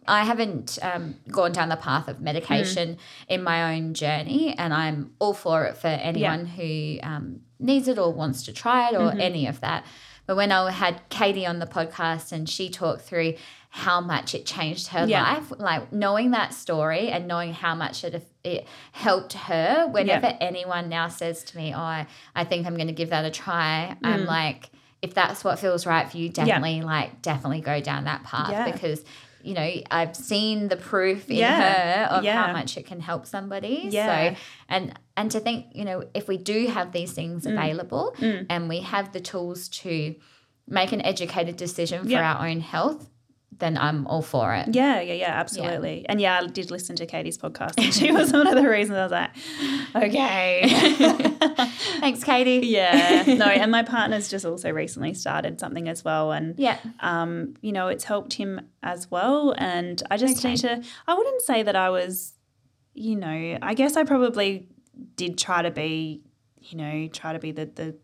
I 0.07 0.25
haven't 0.25 0.79
um, 0.83 1.17
gone 1.31 1.53
down 1.53 1.69
the 1.69 1.77
path 1.77 2.09
of 2.09 2.21
medication 2.21 2.99
in 3.29 3.43
my 3.43 3.75
own 3.75 3.95
journey, 3.95 4.55
and 4.57 4.75
I'm 4.75 5.13
all 5.19 5.35
for 5.35 5.65
it 5.65 5.77
for 5.77 5.87
anyone 5.89 6.47
who 6.47 6.99
um, 7.03 7.41
needs 7.59 7.87
it 7.87 7.99
or 7.99 8.13
wants 8.13 8.45
to 8.45 8.53
try 8.53 8.91
it 8.91 8.97
or 8.97 9.13
any 9.13 9.47
of 9.47 9.61
that. 9.61 9.85
But 10.27 10.37
when 10.37 10.53
I 10.53 10.71
had 10.71 11.01
Katie 11.09 11.47
on 11.47 11.59
the 11.59 11.67
podcast 11.67 12.31
and 12.31 12.49
she 12.49 12.71
talked 12.71 13.03
through 13.03 13.35
how 13.73 14.01
much 14.01 14.35
it 14.35 14.45
changed 14.45 14.89
her 14.89 15.07
Yeah. 15.07 15.23
life, 15.23 15.53
like 15.59 15.93
knowing 15.93 16.33
that 16.33 16.53
story 16.53 17.09
and 17.09 17.27
knowing 17.29 17.53
how 17.55 17.75
much 17.75 18.03
it 18.05 18.27
it 18.43 18.67
helped 18.93 19.33
her. 19.35 19.87
Whenever 19.87 20.27
anyone 20.41 20.89
now 20.89 21.07
says 21.09 21.45
to 21.45 21.57
me, 21.57 21.73
"Oh, 21.73 21.79
I, 21.79 22.07
I 22.35 22.45
think 22.45 22.67
I'm 22.67 22.75
going 22.75 22.89
to 22.89 22.93
give 22.93 23.11
that 23.11 23.25
a 23.25 23.31
try," 23.31 23.97
I'm 24.03 24.25
like, 24.27 24.71
if 25.03 25.15
that's 25.15 25.45
what 25.45 25.59
feels 25.61 25.87
right 25.87 26.11
for 26.11 26.17
you, 26.19 26.29
definitely 26.29 26.83
like 26.83 27.23
definitely 27.23 27.61
go 27.61 27.81
down 27.81 28.05
that 28.05 28.25
path 28.25 28.51
Yeah. 28.51 28.71
because 28.71 29.05
you 29.43 29.55
know 29.55 29.71
I've 29.91 30.17
seen 30.17 30.67
the 30.69 30.77
proof 30.77 31.31
in 31.31 31.37
Yeah. 31.37 31.61
her 32.09 32.15
of 32.17 32.25
Yeah. 32.25 32.45
how 32.47 32.53
much 32.53 32.77
it 32.77 32.87
can 32.87 32.99
help 33.01 33.25
somebody. 33.25 33.87
Yeah. 33.91 34.35
So 34.35 34.37
and 34.69 34.99
and 35.17 35.31
to 35.31 35.39
think, 35.39 35.67
you 35.75 35.85
know, 35.85 36.03
if 36.13 36.27
we 36.27 36.39
do 36.39 36.67
have 36.67 36.91
these 36.93 37.13
things 37.13 37.45
Mm. 37.47 37.53
available 37.53 38.15
and 38.51 38.69
we 38.69 38.81
have 38.81 39.13
the 39.13 39.21
tools 39.21 39.69
to 39.69 40.17
make 40.67 40.91
an 40.93 41.01
educated 41.03 41.57
decision 41.57 42.03
for 42.05 42.11
Yeah. 42.11 42.35
our 42.35 42.49
own 42.49 42.61
health, 42.61 43.09
then 43.61 43.79
I'm 43.79 44.07
all 44.07 44.23
for 44.23 44.55
it. 44.55 44.75
Yeah, 44.75 45.01
yeah, 45.01 45.15
yeah, 45.15 45.31
absolutely. 45.31 46.05
And 46.09 46.21
yeah, 46.21 46.41
I 46.43 46.47
did 46.47 46.71
listen 46.71 46.97
to 46.97 47.07
Katie's 47.07 47.39
podcast, 47.39 47.75
and 47.79 47.95
she 47.95 48.11
was 48.11 48.33
one 48.39 48.47
of 48.47 48.55
the 48.57 48.69
reasons 48.69 48.99
I 48.99 49.03
was 49.05 49.13
like, 49.13 49.31
okay. 49.95 50.63
Thanks, 52.01 52.25
Katie. 52.25 52.67
yeah, 52.67 53.23
no, 53.27 53.45
and 53.63 53.71
my 53.71 53.83
partner's 53.83 54.29
just 54.29 54.45
also 54.45 54.71
recently 54.71 55.15
started 55.15 55.61
something 55.61 55.89
as 55.89 56.05
well, 56.05 56.33
and 56.33 56.59
Yeah. 56.59 56.79
um, 57.01 57.55
you 57.61 57.73
know, 57.73 57.89
it's 57.89 58.05
helped 58.05 58.35
him 58.35 58.61
as 58.83 59.11
well. 59.11 59.55
And 59.57 60.03
I 60.11 60.17
just 60.17 60.39
Okay. 60.39 60.51
need 60.51 60.59
to. 60.61 60.83
I 61.07 61.15
wouldn't 61.15 61.43
say 61.43 61.63
that 61.63 61.77
I 61.77 61.91
was, 61.91 62.35
you 62.95 63.17
know, 63.17 63.59
I 63.63 63.75
guess 63.75 63.97
I 63.97 64.05
probably 64.05 64.69
did 65.17 65.39
try 65.39 65.63
to 65.63 65.71
be, 65.71 66.23
you 66.61 66.77
know, 66.79 67.09
try 67.09 67.33
to 67.33 67.39
be 67.39 67.53
the 67.53 67.67
the 67.67 67.97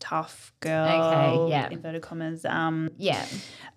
tough 0.00 0.52
girl, 0.58 0.84
Okay, 0.88 1.46
yeah. 1.48 1.68
inverted 1.70 2.02
commas, 2.02 2.44
um, 2.44 2.90
Yeah. 2.98 3.24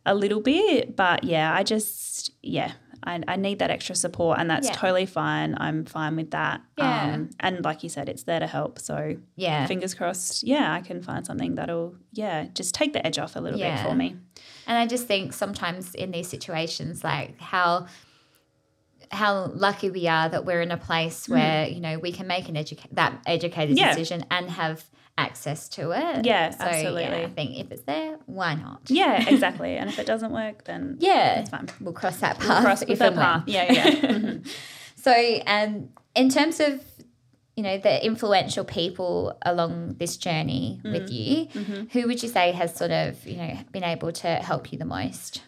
A 0.06 0.14
little 0.16 0.42
bit, 0.42 0.96
but 0.96 1.24
yeah, 1.24 1.54
I 1.54 1.64
just 1.64 2.32
yeah, 2.44 2.74
I, 3.04 3.22
I 3.28 3.36
need 3.36 3.60
that 3.60 3.70
extra 3.72 3.96
support, 3.96 4.40
and 4.40 4.50
that's 4.50 4.68
Yeah. 4.68 4.74
totally 4.74 5.06
fine. 5.06 5.56
I'm 5.60 5.86
fine 5.86 6.16
with 6.16 6.32
that. 6.32 6.62
Yeah. 6.78 7.14
Um, 7.14 7.30
and 7.40 7.64
like 7.64 7.84
you 7.84 7.90
said, 7.90 8.10
it's 8.10 8.24
there 8.24 8.40
to 8.40 8.48
help. 8.48 8.80
So 8.80 9.18
Yeah. 9.36 9.66
fingers 9.68 9.94
crossed. 9.94 10.44
Yeah, 10.44 10.74
I 10.74 10.82
can 10.82 11.02
find 11.02 11.26
something 11.26 11.56
that'll 11.56 11.96
yeah 12.14 12.46
just 12.54 12.74
take 12.76 12.94
the 12.94 13.06
edge 13.06 13.18
off 13.20 13.36
a 13.36 13.40
little 13.40 13.60
Yeah. 13.60 13.76
bit 13.82 13.90
for 13.90 13.96
me. 13.96 14.16
And 14.68 14.78
I 14.78 14.88
just 14.88 15.06
think 15.08 15.34
sometimes 15.34 15.94
in 15.96 16.12
these 16.12 16.28
situations, 16.28 17.04
like 17.04 17.40
how 17.40 17.88
how 19.12 19.52
lucky 19.54 19.90
we 19.92 20.08
are 20.08 20.28
that 20.30 20.46
we're 20.46 20.62
in 20.62 20.72
a 20.72 20.78
place 20.78 21.30
where 21.30 21.68
you 21.68 21.80
know 21.80 22.00
we 22.00 22.12
can 22.12 22.26
make 22.28 22.50
an 22.50 22.56
educa- 22.56 22.90
that 22.92 23.22
educated 23.26 23.76
Mm. 23.76 23.80
Yeah. 23.80 23.90
decision 23.96 24.26
and 24.32 24.50
have 24.50 24.84
access 25.18 25.70
to 25.70 25.92
it. 25.92 26.26
Yeah, 26.26 26.50
so, 26.50 26.64
absolutely. 26.66 27.04
Yeah, 27.04 27.16
I 27.18 27.30
think 27.30 27.58
if 27.58 27.72
it's 27.72 27.84
there, 27.84 28.18
why 28.26 28.56
not? 28.56 28.82
Yeah, 28.88 29.28
exactly. 29.30 29.78
and 29.78 29.90
if 29.90 29.98
it 30.00 30.06
doesn't 30.06 30.32
work, 30.32 30.66
then 30.66 30.98
Yeah, 31.00 31.40
it's 31.40 31.50
fine. 31.50 31.68
we'll 31.80 31.94
cross 31.94 32.18
that 32.18 32.38
path. 32.40 32.50
We'll 32.50 32.62
cross 32.62 32.82
if 32.84 33.00
that 33.00 33.12
when. 33.14 33.22
path. 33.22 33.44
Yeah, 33.48 33.72
yeah. 33.72 33.86
Mhm. 34.16 34.48
So, 34.98 35.14
um, 35.48 35.90
in 36.16 36.30
terms 36.30 36.60
of 36.60 36.82
you 37.56 37.64
know 37.64 37.78
the 37.78 38.06
influential 38.06 38.66
people 38.66 39.38
along 39.44 39.96
this 39.98 40.18
journey 40.18 40.82
Mm. 40.84 40.92
with 40.92 41.10
you, 41.10 41.46
Mm-hmm. 41.48 41.86
who 41.94 42.08
would 42.08 42.22
you 42.22 42.28
say 42.28 42.52
has 42.52 42.76
sort 42.76 42.92
of 42.92 43.26
you 43.26 43.38
know 43.38 43.58
been 43.72 43.84
able 43.86 44.12
to 44.12 44.28
help 44.28 44.72
you 44.74 44.78
the 44.78 44.86
most? 44.86 45.42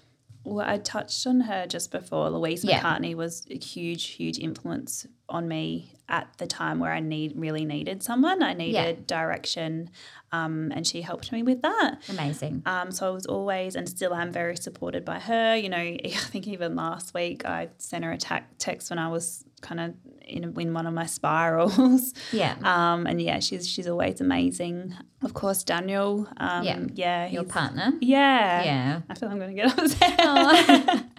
Well, 0.45 0.65
I 0.65 0.77
touched 0.77 1.27
on 1.27 1.41
her 1.41 1.67
just 1.67 1.91
before. 1.91 2.29
Louise 2.29 2.63
Yeah. 2.63 2.79
Macartney 2.81 3.15
was 3.15 3.45
a 3.51 3.57
huge, 3.57 4.05
huge 4.05 4.39
influence 4.39 5.05
on 5.27 5.49
me 5.49 5.91
at 6.09 6.27
the 6.37 6.47
time 6.47 6.79
where 6.79 6.91
I 6.93 6.99
need 7.01 7.33
really 7.35 7.65
needed 7.65 8.01
someone. 8.03 8.41
I 8.41 8.53
needed 8.53 9.07
direction, 9.07 9.89
um, 10.31 10.71
and 10.75 10.85
she 10.87 11.01
helped 11.01 11.31
me 11.31 11.43
with 11.43 11.61
that. 11.61 11.99
Amazing. 12.09 12.63
Um, 12.65 12.91
so 12.91 13.07
I 13.07 13.09
was 13.11 13.25
always 13.25 13.75
and 13.75 13.87
still 13.89 14.13
am 14.15 14.31
very 14.31 14.55
supported 14.57 15.03
by 15.03 15.19
her. 15.19 15.55
You 15.55 15.69
know, 15.69 15.77
I 16.05 16.09
think 16.31 16.47
even 16.47 16.75
last 16.75 17.13
week 17.13 17.45
I 17.45 17.69
sent 17.77 18.03
her 18.05 18.11
a 18.11 18.17
ta- 18.17 18.43
text 18.57 18.89
when 18.89 18.99
I 18.99 19.09
was 19.09 19.43
kind 19.61 19.79
of 19.79 19.93
in, 20.21 20.53
in 20.59 20.73
one 20.73 20.85
of 20.87 20.93
my 20.93 21.05
spirals. 21.05 22.13
Yeah. 22.31 22.55
Um, 22.63 23.05
and 23.07 23.21
yeah, 23.21 23.39
she's 23.39 23.67
she's 23.67 23.87
always 23.87 24.21
amazing. 24.21 24.93
Of 25.23 25.33
course, 25.33 25.63
Daniel. 25.63 26.27
Um, 26.37 26.63
Yeah. 26.63 26.79
yeah, 26.93 27.27
Your 27.27 27.43
partner. 27.43 27.93
Yeah, 28.01 28.63
Yeah. 28.63 29.01
I 29.09 29.13
feel 29.15 29.29
I'm 29.29 29.39
going 29.39 29.55
to 29.55 29.61
get 29.61 29.77
upset. 29.77 30.15
Oh, 30.19 31.03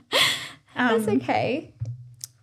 Um, 0.77 1.03
that's 1.03 1.09
okay. 1.23 1.75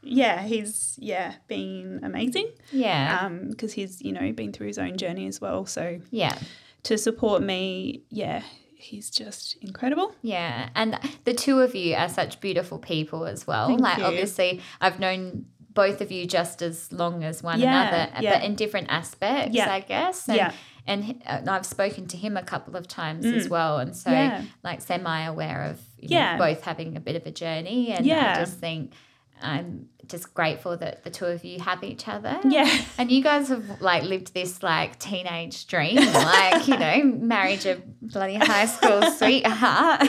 Yeah, 0.05 0.41
he's 0.43 0.95
yeah 1.01 1.35
been 1.47 1.99
amazing. 2.03 2.49
Yeah. 2.71 3.19
Um, 3.21 3.49
because 3.49 3.73
he's 3.73 4.01
you 4.01 4.11
know 4.13 4.31
been 4.31 4.53
through 4.53 4.67
his 4.67 4.77
own 4.77 4.97
journey 4.97 5.27
as 5.27 5.41
well. 5.41 5.65
So 5.65 5.99
yeah. 6.11 6.37
to 6.83 6.97
support 6.97 7.41
me, 7.41 8.03
yeah, 8.09 8.43
he's 8.75 9.09
just 9.09 9.57
incredible. 9.61 10.13
Yeah, 10.21 10.69
and 10.75 10.99
the 11.25 11.33
two 11.33 11.59
of 11.61 11.75
you 11.75 11.95
are 11.95 12.09
such 12.09 12.39
beautiful 12.39 12.77
people 12.79 13.25
as 13.25 13.47
well. 13.47 13.67
Thank 13.67 13.81
like 13.81 13.97
you. 13.97 14.03
obviously, 14.05 14.61
I've 14.79 14.99
known 14.99 15.45
both 15.73 15.99
of 15.99 16.09
you 16.11 16.25
just 16.25 16.61
as 16.61 16.91
long 16.93 17.23
as 17.23 17.43
one 17.43 17.59
Yeah, 17.59 17.89
another, 17.89 18.21
yeah. 18.21 18.33
but 18.39 18.45
in 18.45 18.55
different 18.55 18.87
aspects, 18.89 19.53
Yeah. 19.55 19.69
I 19.73 19.81
guess. 19.81 20.27
And, 20.29 20.37
Yeah. 20.37 20.51
And 20.87 21.21
and 21.25 21.49
I've 21.49 21.65
spoken 21.65 22.05
to 22.09 22.17
him 22.17 22.37
a 22.37 22.43
couple 22.43 22.77
of 22.77 22.87
times 22.87 23.25
as 23.25 23.49
well, 23.49 23.79
and 23.79 23.95
so 23.95 24.11
Mm. 24.11 24.13
Yeah. 24.13 24.41
like 24.63 24.81
semi-aware 24.81 25.63
of 25.63 25.81
you 25.97 26.09
know, 26.09 26.15
Yeah. 26.17 26.37
both 26.37 26.61
having 26.63 26.95
a 26.95 26.99
bit 26.99 27.15
of 27.15 27.25
a 27.25 27.31
journey, 27.31 27.91
and 27.91 28.05
I 28.05 28.07
Yeah. 28.07 28.39
just 28.39 28.59
think 28.59 28.93
I'm 29.41 29.89
just 30.07 30.33
grateful 30.33 30.77
that 30.77 31.03
the 31.03 31.09
two 31.09 31.25
of 31.25 31.43
you 31.43 31.59
have 31.59 31.83
each 31.83 32.07
other. 32.07 32.39
Yeah. 32.47 32.69
And 32.97 33.11
you 33.11 33.23
guys 33.23 33.49
have 33.49 33.81
like 33.81 34.03
lived 34.03 34.33
this 34.33 34.61
like 34.63 34.99
teenage 34.99 35.67
dream, 35.67 35.95
like, 35.97 36.67
you 36.67 36.77
know, 36.77 37.03
marriage 37.19 37.65
your 37.65 37.77
bloody 38.01 38.35
high 38.35 38.65
school 38.67 39.01
sweetheart. 39.17 40.01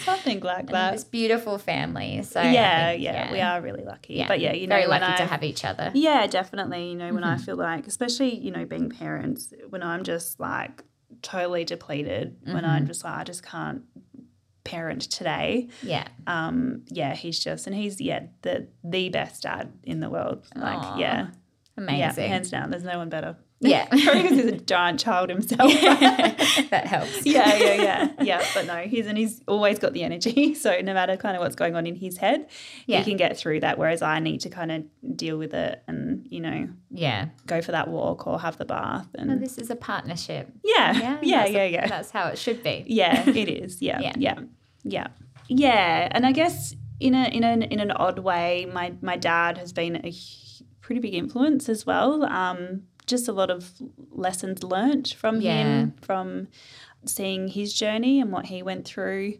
Something 0.00 0.40
like 0.40 0.60
And 0.60 0.68
that. 0.68 0.92
this 0.92 1.04
beautiful 1.04 1.58
family. 1.58 2.22
So 2.22 2.40
yeah, 2.42 2.90
think, 2.92 3.02
yeah, 3.02 3.32
we 3.32 3.40
are 3.40 3.60
really 3.60 3.84
lucky. 3.84 4.14
Yeah. 4.14 4.28
But 4.28 4.40
yeah, 4.40 4.52
you 4.52 4.66
know, 4.66 4.76
very 4.76 4.86
lucky 4.86 5.16
to 5.16 5.26
have 5.26 5.42
each 5.42 5.64
other. 5.64 5.90
Yeah, 5.94 6.26
definitely. 6.26 6.90
You 6.90 6.96
know, 6.96 7.12
when 7.14 7.24
I 7.24 7.34
Mm-hmm. 7.36 7.44
feel 7.44 7.56
like, 7.56 7.86
especially, 7.86 8.34
you 8.36 8.50
know, 8.50 8.64
being 8.64 8.90
parents, 8.90 9.52
when 9.70 9.82
I'm 9.82 10.02
just 10.04 10.38
like 10.40 10.82
totally 11.22 11.64
depleted, 11.64 12.36
when 12.44 12.64
I'm 12.64 12.80
Mm-hmm. 12.82 12.86
just 12.88 13.02
like, 13.04 13.14
I 13.18 13.24
just 13.24 13.42
can't 13.42 13.82
parent 14.68 15.02
today. 15.10 15.68
Yeah. 15.82 16.06
Um, 16.26 16.82
yeah, 16.88 17.14
he's 17.14 17.38
just, 17.38 17.66
and 17.66 17.74
he's, 17.74 18.00
yeah, 18.00 18.26
the 18.42 18.68
the 18.84 19.08
best 19.08 19.42
dad 19.42 19.72
in 19.82 20.00
the 20.00 20.10
world. 20.10 20.46
Like, 20.54 20.78
Aw, 20.78 20.98
yeah. 20.98 21.26
Yeah, 21.76 21.84
Amazing. 21.84 22.28
hands 22.28 22.50
down. 22.50 22.70
There's 22.70 22.82
no 22.84 22.98
one 22.98 23.08
better. 23.08 23.36
Yeah. 23.60 23.86
Probably 23.86 24.22
because 24.22 24.36
he's 24.38 24.46
a 24.52 24.56
giant 24.56 25.00
child 25.00 25.30
himself. 25.30 25.72
that 26.70 26.84
helps. 26.86 27.24
yeah, 27.26 27.56
yeah, 27.56 27.74
yeah, 27.74 28.08
yeah. 28.22 28.44
But 28.54 28.66
no, 28.66 28.76
he's 28.78 29.06
and 29.06 29.16
he's 29.18 29.42
always 29.48 29.78
got 29.78 29.92
the 29.92 30.02
energy. 30.04 30.54
So 30.54 30.80
no 30.80 30.92
matter 30.94 31.16
kind 31.16 31.36
of 31.36 31.40
what's 31.40 31.54
going 31.56 31.74
on 31.76 31.86
in 31.86 31.94
his 31.96 32.16
head, 32.18 32.48
Yeah. 32.86 32.98
he 32.98 33.04
can 33.04 33.16
get 33.16 33.36
through 33.36 33.60
that. 33.60 33.78
Whereas 33.78 34.02
I 34.02 34.18
need 34.20 34.40
to 34.42 34.48
kind 34.50 34.70
of 34.72 35.16
deal 35.16 35.38
with 35.38 35.54
it 35.54 35.82
and 35.88 36.26
you 36.30 36.40
know 36.40 36.68
Yeah. 36.90 37.28
go 37.46 37.60
for 37.62 37.72
that 37.72 37.88
walk 37.88 38.26
or 38.26 38.38
have 38.40 38.58
the 38.58 38.64
bath 38.64 39.08
Well, 39.16 39.30
and 39.30 39.42
this 39.42 39.58
is 39.58 39.70
a 39.70 39.76
partnership. 39.76 40.50
yeah, 40.64 40.92
Yeah. 40.92 41.00
yeah, 41.00 41.18
yeah, 41.22 41.38
that's 41.42 41.50
yeah, 41.52 41.62
a- 41.62 41.72
yeah. 41.72 41.86
That's 41.88 42.10
how 42.10 42.26
it 42.28 42.38
should 42.38 42.62
be. 42.62 42.84
Yeah, 42.86 43.28
it 43.28 43.48
is. 43.48 43.80
Yeah, 43.82 44.00
Yeah. 44.00 44.12
yeah, 44.18 44.38
yeah, 44.88 45.08
yeah. 45.48 46.08
And 46.10 46.24
I 46.26 46.32
guess 46.32 46.74
in 47.00 47.14
a 47.14 47.24
in 47.28 47.44
an 47.44 47.62
in 47.62 47.80
an 47.80 47.90
odd 47.92 48.18
way, 48.18 48.66
my 48.72 48.94
my 49.02 49.16
dad 49.16 49.58
has 49.58 49.72
been 49.72 49.96
a 50.04 50.12
pretty 50.80 51.00
big 51.00 51.14
influence 51.14 51.68
as 51.68 51.84
well. 51.86 52.24
Um, 52.24 52.82
just 53.06 53.28
a 53.28 53.32
lot 53.32 53.50
of 53.50 53.70
lessons 54.10 54.62
learnt 54.62 55.14
from 55.16 55.40
Yeah. 55.40 55.52
him, 55.80 55.94
from 56.02 56.48
seeing 57.06 57.48
his 57.48 57.72
journey 57.72 58.20
and 58.20 58.32
what 58.32 58.46
he 58.46 58.62
went 58.62 58.84
through. 58.86 59.38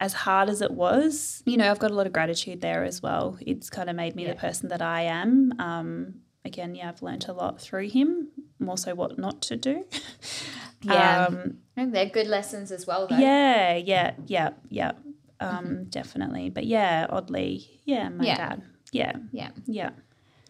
As 0.00 0.12
hard 0.12 0.48
as 0.48 0.60
it 0.60 0.72
was, 0.72 1.42
you 1.46 1.56
know, 1.56 1.70
I've 1.70 1.78
got 1.78 1.92
a 1.92 1.94
lot 1.94 2.06
of 2.08 2.12
gratitude 2.12 2.60
there 2.60 2.82
as 2.84 3.00
well. 3.00 3.38
It's 3.40 3.70
kind 3.70 3.88
of 3.88 3.94
made 3.94 4.16
me 4.16 4.24
Yeah. 4.24 4.30
the 4.34 4.40
person 4.40 4.68
that 4.70 4.82
I 4.82 5.02
am. 5.02 5.52
Um, 5.60 6.14
again, 6.44 6.74
yeah, 6.74 6.88
I've 6.88 7.00
learnt 7.02 7.28
a 7.28 7.32
lot 7.32 7.60
through 7.60 7.88
him, 7.90 8.28
more 8.58 8.78
so 8.78 8.94
what 8.94 9.18
not 9.18 9.42
to 9.42 9.56
do. 9.56 9.84
Yeah. 10.86 11.28
Um, 11.28 11.58
And 11.78 11.94
they're 11.94 12.10
good 12.10 12.26
lessons 12.26 12.70
as 12.70 12.86
well, 12.86 13.06
though. 13.06 13.16
yeah, 13.16 13.74
yeah, 13.74 14.12
yeah, 14.26 14.50
yeah. 14.68 14.92
Um, 15.40 15.84
definitely. 15.84 16.50
But 16.50 16.66
yeah, 16.66 17.06
oddly, 17.08 17.80
yeah, 17.86 18.10
my 18.10 18.24
Yeah. 18.26 18.36
dad. 18.36 18.62
Yeah, 18.92 19.12
Yeah. 19.32 19.50
yeah. 19.64 19.90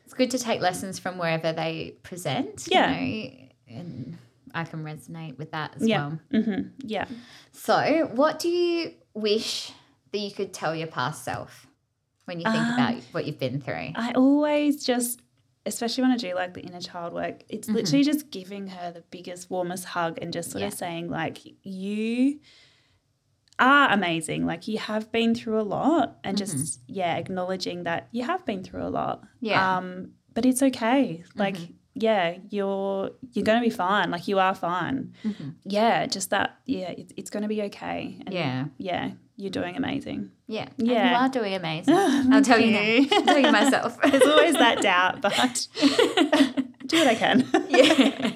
It's 0.05 0.12
good 0.14 0.32
to 0.32 0.38
take 0.40 0.61
lessons 0.61 0.98
from 0.98 1.18
wherever 1.18 1.52
they 1.52 1.94
present. 2.02 2.66
Yeah. 2.68 2.98
You 2.98 3.30
know, 3.30 3.78
and 3.78 4.18
I 4.52 4.64
can 4.64 4.82
resonate 4.84 5.38
with 5.38 5.52
that 5.52 5.76
as 5.76 5.86
Yeah. 5.86 5.98
well. 6.32 6.42
hmm 6.42 6.62
Yeah. 6.84 7.05
So, 7.52 8.11
what 8.14 8.40
do 8.40 8.48
you 8.48 8.94
wish 9.14 9.70
that 10.11 10.18
you 10.18 10.32
could 10.32 10.52
tell 10.52 10.74
your 10.74 10.88
past 10.88 11.24
self 11.24 11.68
when 12.24 12.40
you 12.40 12.44
think 12.44 12.57
Um, 12.57 12.74
about 12.74 13.02
what 13.12 13.24
you've 13.24 13.38
been 13.38 13.61
through? 13.61 13.92
I 13.94 14.11
always 14.14 14.84
just, 14.84 15.20
especially 15.66 16.02
when 16.02 16.10
I 16.12 16.16
do 16.16 16.34
like 16.34 16.54
the 16.54 16.60
inner 16.62 16.80
child 16.80 17.12
work, 17.14 17.42
it's 17.48 17.66
Mm-hmm. 17.68 17.76
literally 17.76 18.04
just 18.04 18.30
giving 18.30 18.68
her 18.68 18.92
the 18.92 19.02
biggest, 19.10 19.50
warmest 19.50 19.84
hug 19.86 20.18
and 20.20 20.32
just 20.32 20.50
sort 20.50 20.60
Yeah. 20.62 20.68
of 20.68 20.74
saying, 20.74 21.08
like, 21.10 21.38
you 21.62 22.40
are 23.58 23.90
amazing. 23.92 24.46
Like, 24.46 24.66
you 24.68 24.78
have 24.78 25.10
been 25.12 25.34
through 25.34 25.60
a 25.60 25.62
lot 25.62 26.18
and 26.24 26.36
just, 26.36 26.80
yeah, 26.88 27.16
acknowledging 27.16 27.84
that 27.84 28.08
you 28.12 28.24
have 28.24 28.44
been 28.44 28.62
through 28.64 28.82
a 28.82 28.88
lot. 28.90 29.22
Mm-hmm. 29.22 29.46
Yeah. 29.46 29.60
Mm-hmm. 29.60 29.78
Um, 29.86 30.10
but 30.34 30.44
it's 30.44 30.62
okay. 30.62 31.22
Like, 31.36 31.56
yeah, 31.94 32.38
you're 32.50 33.12
you're 33.32 33.44
gonna 33.44 33.60
be 33.60 33.70
fine. 33.70 34.10
Like 34.10 34.26
you 34.26 34.40
are 34.40 34.52
fine. 34.56 35.12
Yeah, 35.62 36.06
just 36.06 36.30
that. 36.30 36.58
Yeah, 36.66 36.90
it's 36.90 37.12
it's 37.16 37.30
gonna 37.30 37.46
be 37.46 37.62
okay. 37.62 38.20
And 38.26 38.34
Yeah. 38.34 38.64
yeah, 38.78 39.12
you're 39.37 39.51
doing 39.51 39.76
amazing. 39.76 40.30
yeah. 40.47 40.68
Yeah. 40.76 41.11
you 41.11 41.16
are 41.16 41.28
doing 41.28 41.55
amazing. 41.55 41.95
Ah, 41.97 42.24
I'll 42.32 42.43
tell 42.43 42.61
you, 42.61 42.76
you. 42.78 43.09
I'll 43.12 43.22
tell 43.22 43.39
you 43.39 43.51
myself. 43.53 44.01
There's 44.11 44.22
always 44.22 44.55
that 44.55 44.80
doubt, 44.82 45.20
but 45.20 45.66
do 46.87 46.99
what 46.99 47.07
I 47.09 47.14
can. 47.14 47.47
yeah. 47.68 48.32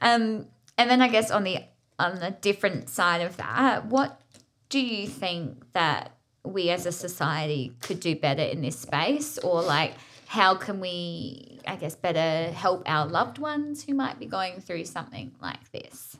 Um, 0.00 0.46
and 0.78 0.90
then 0.90 1.00
I 1.02 1.08
guess 1.08 1.30
on 1.30 1.44
the 1.44 1.58
on 1.98 2.18
the 2.20 2.30
different 2.40 2.88
side 2.88 3.20
of 3.22 3.36
that, 3.38 3.86
what 3.86 4.20
do 4.68 4.80
you 4.80 5.06
think 5.06 5.72
that 5.72 6.12
we 6.44 6.70
as 6.70 6.84
a 6.86 6.92
society 6.92 7.72
could 7.80 8.00
do 8.00 8.14
better 8.16 8.42
in 8.42 8.60
this 8.60 8.78
space, 8.78 9.38
or 9.38 9.62
like 9.62 9.94
how 10.26 10.54
can 10.56 10.80
we, 10.80 11.60
I 11.66 11.76
guess, 11.76 11.94
better 11.94 12.52
help 12.52 12.82
our 12.86 13.06
loved 13.06 13.38
ones 13.38 13.84
who 13.84 13.94
might 13.94 14.18
be 14.18 14.26
going 14.26 14.60
through 14.60 14.84
something 14.86 15.32
like 15.40 15.70
this? 15.72 16.16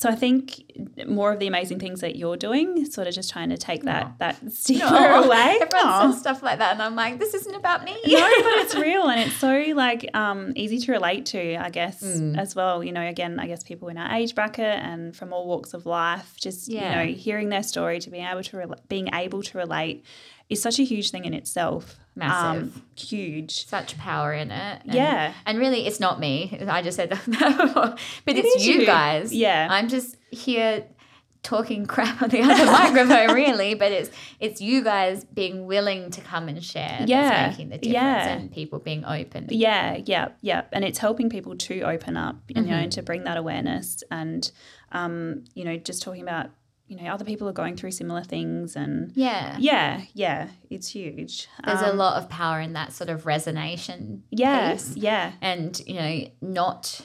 So 0.00 0.08
I 0.08 0.14
think 0.14 0.62
more 1.06 1.30
of 1.30 1.40
the 1.40 1.46
amazing 1.46 1.78
things 1.78 2.00
that 2.00 2.16
you're 2.16 2.38
doing, 2.38 2.86
sort 2.86 3.06
of 3.06 3.12
just 3.12 3.30
trying 3.30 3.50
to 3.50 3.58
take 3.58 3.82
that 3.82 4.04
Aw. 4.06 4.12
that 4.18 4.50
stigma 4.50 4.86
Aw, 4.86 5.24
away. 5.24 5.58
Everyone 5.60 5.86
Aw. 5.86 6.10
says 6.10 6.20
stuff 6.20 6.42
like 6.42 6.58
that, 6.58 6.72
and 6.72 6.80
I'm 6.82 6.96
like, 6.96 7.18
this 7.18 7.34
isn't 7.34 7.54
about 7.54 7.84
me. 7.84 7.92
no, 8.06 8.18
but 8.18 8.54
it's 8.64 8.74
real 8.88 9.06
and 9.10 9.20
it's 9.20 9.36
so 9.36 9.52
like 9.74 10.08
um, 10.16 10.54
easy 10.56 10.78
to 10.78 10.92
relate 10.92 11.26
to, 11.26 11.56
I 11.56 11.68
guess, 11.68 12.02
Mm. 12.02 12.38
as 12.38 12.54
well. 12.56 12.82
You 12.82 12.92
know, 12.92 13.06
again, 13.06 13.38
I 13.38 13.46
guess 13.46 13.62
people 13.62 13.88
in 13.88 13.98
our 13.98 14.10
age 14.16 14.34
bracket 14.34 14.64
and 14.90 15.14
from 15.14 15.34
all 15.34 15.46
walks 15.46 15.74
of 15.74 15.84
life, 15.84 16.32
just 16.40 16.66
Yeah. 16.68 17.02
you 17.02 17.08
know, 17.12 17.14
hearing 17.18 17.50
their 17.50 17.62
story 17.62 17.98
to 18.00 18.08
being 18.10 18.24
able 18.24 18.42
to 18.44 18.56
rela- 18.56 18.78
being 18.88 19.10
able 19.14 19.42
to 19.42 19.58
relate 19.58 20.02
is 20.50 20.60
such 20.60 20.78
a 20.78 20.82
huge 20.84 21.10
thing 21.10 21.24
in 21.24 21.32
itself. 21.32 21.96
Massive. 22.16 22.62
um, 22.74 22.82
huge. 22.96 23.66
Such 23.66 23.96
power 23.96 24.32
in 24.34 24.50
it. 24.50 24.82
And- 24.84 24.94
Yeah. 24.94 25.32
And 25.46 25.58
really, 25.58 25.86
it's 25.86 26.00
not 26.00 26.20
me. 26.20 26.58
I 26.68 26.82
just 26.82 26.96
said 26.96 27.10
that 27.10 27.24
before. 27.24 27.94
But 28.26 28.36
It 28.36 28.44
it's 28.44 28.66
you 28.66 28.80
you. 28.80 28.86
guys. 28.86 29.32
Yeah. 29.32 29.68
I'm 29.70 29.88
just 29.88 30.16
here 30.30 30.84
talking 31.42 31.86
crap 31.94 32.20
on 32.20 32.28
the 32.28 32.42
other 32.42 32.66
microphone, 32.66 33.32
really. 33.34 33.74
But 33.74 33.92
it's 33.92 34.10
it's 34.40 34.60
you 34.60 34.82
guys 34.84 35.24
being 35.24 35.66
willing 35.66 36.10
to 36.10 36.20
come 36.20 36.48
and 36.48 36.62
share 36.62 37.04
Yeah. 37.06 37.28
that's 37.30 37.52
making 37.56 37.70
the 37.70 37.78
difference 37.78 37.94
Yeah. 37.94 38.28
and 38.28 38.52
people 38.52 38.78
being 38.80 39.04
open. 39.06 39.46
Yeah, 39.50 39.98
yeah, 40.04 40.28
yeah. 40.42 40.64
And 40.72 40.84
it's 40.84 40.98
helping 40.98 41.30
people 41.30 41.56
to 41.56 41.82
open 41.82 42.16
up, 42.16 42.36
you 42.48 42.56
know, 42.60 42.62
Mm-hmm. 42.62 42.72
and 42.72 42.92
to 42.92 43.02
bring 43.02 43.24
that 43.24 43.36
awareness 43.38 44.02
and, 44.10 44.50
um, 44.92 45.44
you 45.54 45.64
know, 45.64 45.76
just 45.78 46.02
talking 46.02 46.22
about, 46.22 46.50
you 46.90 46.96
know, 46.96 47.08
other 47.14 47.24
people 47.24 47.48
are 47.48 47.52
going 47.52 47.76
through 47.76 47.92
similar 47.92 48.24
things 48.24 48.74
and 48.74 49.12
Yeah. 49.14 49.56
yeah, 49.60 50.02
yeah, 50.12 50.48
it's 50.70 50.88
huge. 50.88 51.46
There's 51.64 51.82
a 51.82 51.90
Um, 51.92 51.96
lot 51.98 52.16
of 52.20 52.28
power 52.28 52.60
in 52.60 52.72
that 52.72 52.92
sort 52.92 53.08
of 53.08 53.22
resonation 53.24 54.22
yes 54.30 54.88
piece. 54.88 54.96
yeah, 54.96 55.32
And, 55.40 55.80
you 55.86 55.94
know, 55.94 56.24
not 56.42 57.02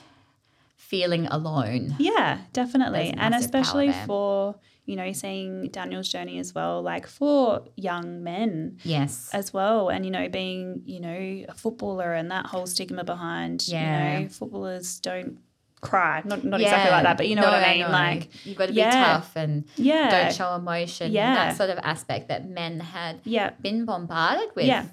feeling 0.75 1.27
alone. 1.27 1.95
yeah, 1.99 2.39
definitely. 2.51 3.13
And 3.15 3.36
especially 3.36 3.91
for, 4.07 4.55
you 4.86 4.95
know, 4.95 5.11
seeing 5.13 5.69
Daniel's 5.69 6.09
journey 6.09 6.39
as 6.39 6.53
well, 6.55 6.81
like 6.81 7.05
for 7.07 7.63
young 7.75 8.23
men 8.23 8.77
Yes. 8.83 9.29
as 9.33 9.53
well. 9.53 9.89
And, 9.89 10.03
you 10.03 10.11
know, 10.11 10.29
being, 10.29 10.81
you 10.86 10.99
know, 10.99 11.45
a 11.47 11.53
footballer 11.53 12.13
and 12.13 12.31
that 12.31 12.47
whole 12.47 12.65
stigma 12.65 13.03
behind, 13.03 13.67
Yeah. 13.67 13.81
you 14.17 14.23
know, 14.23 14.29
footballers 14.29 14.99
don't 14.99 15.38
cry. 15.86 16.21
Not, 16.25 16.43
not 16.43 16.59
exactly 16.61 16.91
like 16.91 17.03
that, 17.03 17.17
but 17.17 17.27
you 17.27 17.36
know 17.36 17.43
No, 17.43 17.51
what 17.51 17.63
I 17.63 17.73
mean? 17.75 17.91
Like, 17.91 18.45
you've 18.45 18.57
got 18.57 18.67
to 18.67 18.73
be 18.73 18.79
yeah. 18.79 18.91
tough 19.13 19.36
and 19.36 19.65
yeah. 19.75 20.09
don't 20.09 20.33
show 20.33 20.55
emotion. 20.55 21.11
Yeah. 21.11 21.33
That 21.36 21.57
sort 21.57 21.69
of 21.69 21.79
aspect 21.83 22.27
that 22.29 22.47
men 22.49 22.79
had 22.79 23.19
Yeah. 23.23 23.51
been 23.61 23.86
bombarded 23.86 24.49
with 24.55 24.65
Yeah. 24.65 24.86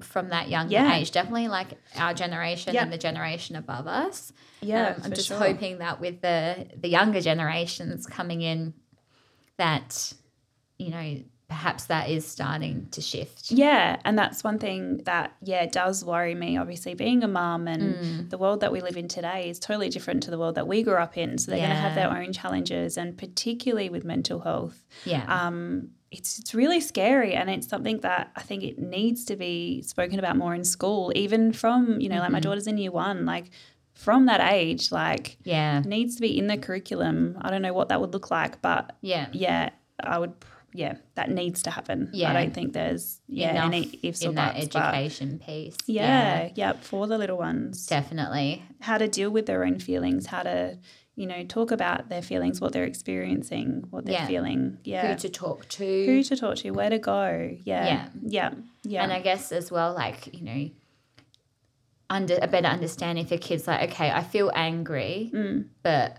from 0.00 0.28
that 0.30 0.48
young 0.48 0.70
Yeah. 0.70 0.94
age. 0.96 1.10
Definitely 1.10 1.48
like 1.48 1.68
our 1.96 2.14
generation 2.14 2.74
Yeah. 2.74 2.82
and 2.82 2.92
the 2.92 2.98
generation 2.98 3.56
above 3.56 3.86
us. 3.86 4.32
Yeah, 4.60 4.94
Um, 4.96 5.02
I'm 5.04 5.12
just 5.12 5.28
sure. 5.28 5.38
hoping 5.38 5.78
that 5.78 6.00
with 6.00 6.20
the 6.22 6.66
the 6.76 6.88
younger 6.88 7.20
generations 7.20 8.06
coming 8.06 8.40
in, 8.42 8.74
that 9.58 10.12
you 10.78 10.90
know 10.90 11.22
perhaps 11.48 11.84
that 11.84 12.10
is 12.10 12.26
starting 12.26 12.88
to 12.90 13.00
shift. 13.00 13.50
Yeah, 13.50 13.96
and 14.04 14.18
that's 14.18 14.42
one 14.42 14.58
thing 14.58 14.98
that 15.04 15.36
yeah 15.42 15.66
does 15.66 16.04
worry 16.04 16.34
me. 16.34 16.56
Obviously, 16.58 16.94
being 16.94 17.22
a 17.22 17.28
mum 17.28 17.68
and 17.68 17.94
Mm. 17.94 18.30
the 18.30 18.38
world 18.38 18.60
that 18.60 18.72
we 18.72 18.80
live 18.80 18.96
in 18.96 19.08
today 19.08 19.48
is 19.48 19.58
totally 19.58 19.88
different 19.88 20.22
to 20.24 20.30
the 20.30 20.38
world 20.38 20.56
that 20.56 20.66
we 20.66 20.82
grew 20.82 20.96
up 20.96 21.16
in. 21.16 21.38
So 21.38 21.50
they're 21.50 21.60
going 21.60 21.70
to 21.70 21.76
have 21.76 21.94
their 21.94 22.10
own 22.10 22.32
challenges, 22.32 22.96
and 22.98 23.16
particularly 23.16 23.88
with 23.90 24.04
mental 24.04 24.40
health, 24.40 24.84
Yeah. 25.04 25.24
um, 25.28 25.90
it's 26.10 26.38
it's 26.40 26.54
really 26.54 26.80
scary, 26.80 27.34
and 27.34 27.48
it's 27.48 27.68
something 27.68 28.00
that 28.00 28.30
I 28.36 28.42
think 28.42 28.62
it 28.64 28.78
needs 28.78 29.24
to 29.26 29.36
be 29.36 29.82
spoken 29.82 30.18
about 30.18 30.36
more 30.36 30.54
in 30.54 30.64
school, 30.64 31.12
even 31.14 31.52
from 31.52 32.00
you 32.00 32.08
know 32.08 32.18
like 32.18 32.30
my 32.30 32.38
Mm-hmm. 32.38 32.48
daughter's 32.48 32.66
in 32.66 32.78
year 32.78 32.90
one, 32.92 33.24
like 33.24 33.50
from 33.94 34.26
that 34.26 34.40
age, 34.52 34.90
like 34.92 35.38
yeah. 35.44 35.80
needs 35.86 36.16
to 36.16 36.20
be 36.20 36.36
in 36.38 36.48
the 36.48 36.58
curriculum. 36.58 37.38
I 37.40 37.50
don't 37.50 37.62
know 37.62 37.72
what 37.72 37.88
that 37.90 38.00
would 38.00 38.12
look 38.12 38.30
like, 38.30 38.60
but 38.62 38.96
Yeah. 39.00 39.28
yeah, 39.32 39.70
I 40.00 40.18
would. 40.18 40.32
Yeah, 40.76 40.94
that 41.14 41.30
needs 41.30 41.62
to 41.62 41.70
happen. 41.70 42.10
Yeah. 42.12 42.30
I 42.30 42.32
don't 42.34 42.54
think 42.54 42.72
there's 42.72 43.20
yeah 43.28 43.50
Enough 43.52 43.64
any 43.66 44.00
ifs 44.02 44.24
or 44.24 44.28
in 44.30 44.34
that 44.36 44.54
buts, 44.54 44.68
but 44.68 44.94
education 44.94 45.38
piece. 45.44 45.76
yeah, 45.86 46.50
yeah, 46.54 46.72
for 46.74 47.06
the 47.06 47.18
little 47.18 47.38
ones, 47.38 47.86
Definitely. 47.86 48.62
how 48.80 48.98
to 48.98 49.08
deal 49.08 49.30
with 49.30 49.46
their 49.46 49.64
own 49.64 49.78
feelings, 49.80 50.26
how 50.26 50.42
to 50.42 50.78
you 51.14 51.26
know 51.26 51.44
talk 51.44 51.70
about 51.70 52.08
their 52.10 52.20
feelings, 52.22 52.60
what 52.60 52.72
they're 52.74 52.84
experiencing, 52.84 53.84
what 53.90 54.04
they're 54.04 54.14
Yeah. 54.20 54.26
feeling. 54.26 54.78
Yeah, 54.84 55.12
Who 55.14 55.18
to 55.20 55.28
talk 55.30 55.66
to. 55.70 55.84
who 56.06 56.22
to 56.22 56.36
talk 56.36 56.56
to, 56.56 56.70
where 56.72 56.90
to 56.90 56.98
go. 56.98 57.56
Yeah, 57.64 57.86
Yeah. 57.86 58.08
yeah, 58.22 58.50
yeah. 58.84 59.02
And 59.02 59.12
I 59.12 59.20
guess 59.20 59.50
as 59.52 59.70
well, 59.72 59.94
like, 59.94 60.34
you 60.34 60.42
know, 60.44 60.70
under 62.08 62.38
a 62.40 62.46
better 62.46 62.68
understanding 62.68 63.26
for 63.26 63.36
kids, 63.36 63.66
like, 63.66 63.90
okay, 63.90 64.10
I 64.10 64.22
feel 64.22 64.50
angry, 64.54 65.30
mm. 65.34 65.66
but 65.82 66.18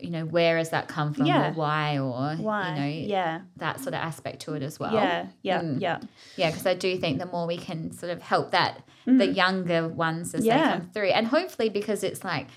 you 0.00 0.10
know, 0.10 0.24
where 0.24 0.58
has 0.58 0.70
that 0.70 0.88
come 0.88 1.12
from 1.14 1.24
Mm. 1.24 1.28
Yeah. 1.28 1.50
or 1.50 1.52
why 1.54 1.98
or 1.98 2.34
Why? 2.36 2.68
you 2.68 2.80
know, 2.80 2.86
yeah, 3.08 3.40
that 3.56 3.78
sort 3.80 3.88
of 3.94 4.00
aspect 4.00 4.40
to 4.42 4.54
it 4.54 4.62
as 4.62 4.78
well. 4.80 4.92
yeah, 4.94 5.26
yeah, 5.42 5.60
Mm. 5.62 5.80
yeah, 5.80 5.98
Yeah, 6.36 6.50
because 6.50 6.66
I 6.66 6.74
do 6.74 6.96
think 6.98 7.18
the 7.18 7.26
more 7.26 7.46
we 7.46 7.56
can 7.56 7.92
sort 7.92 8.12
of 8.12 8.22
help 8.22 8.50
that 8.52 8.82
the 9.06 9.26
younger 9.26 9.86
ones 9.88 10.34
as 10.34 10.42
they 10.44 10.50
Mm. 10.50 10.72
Come 10.72 10.90
through, 10.92 11.08
and 11.10 11.26
hopefully 11.28 11.68
because 11.68 12.02
it's 12.02 12.24
like 12.24 12.48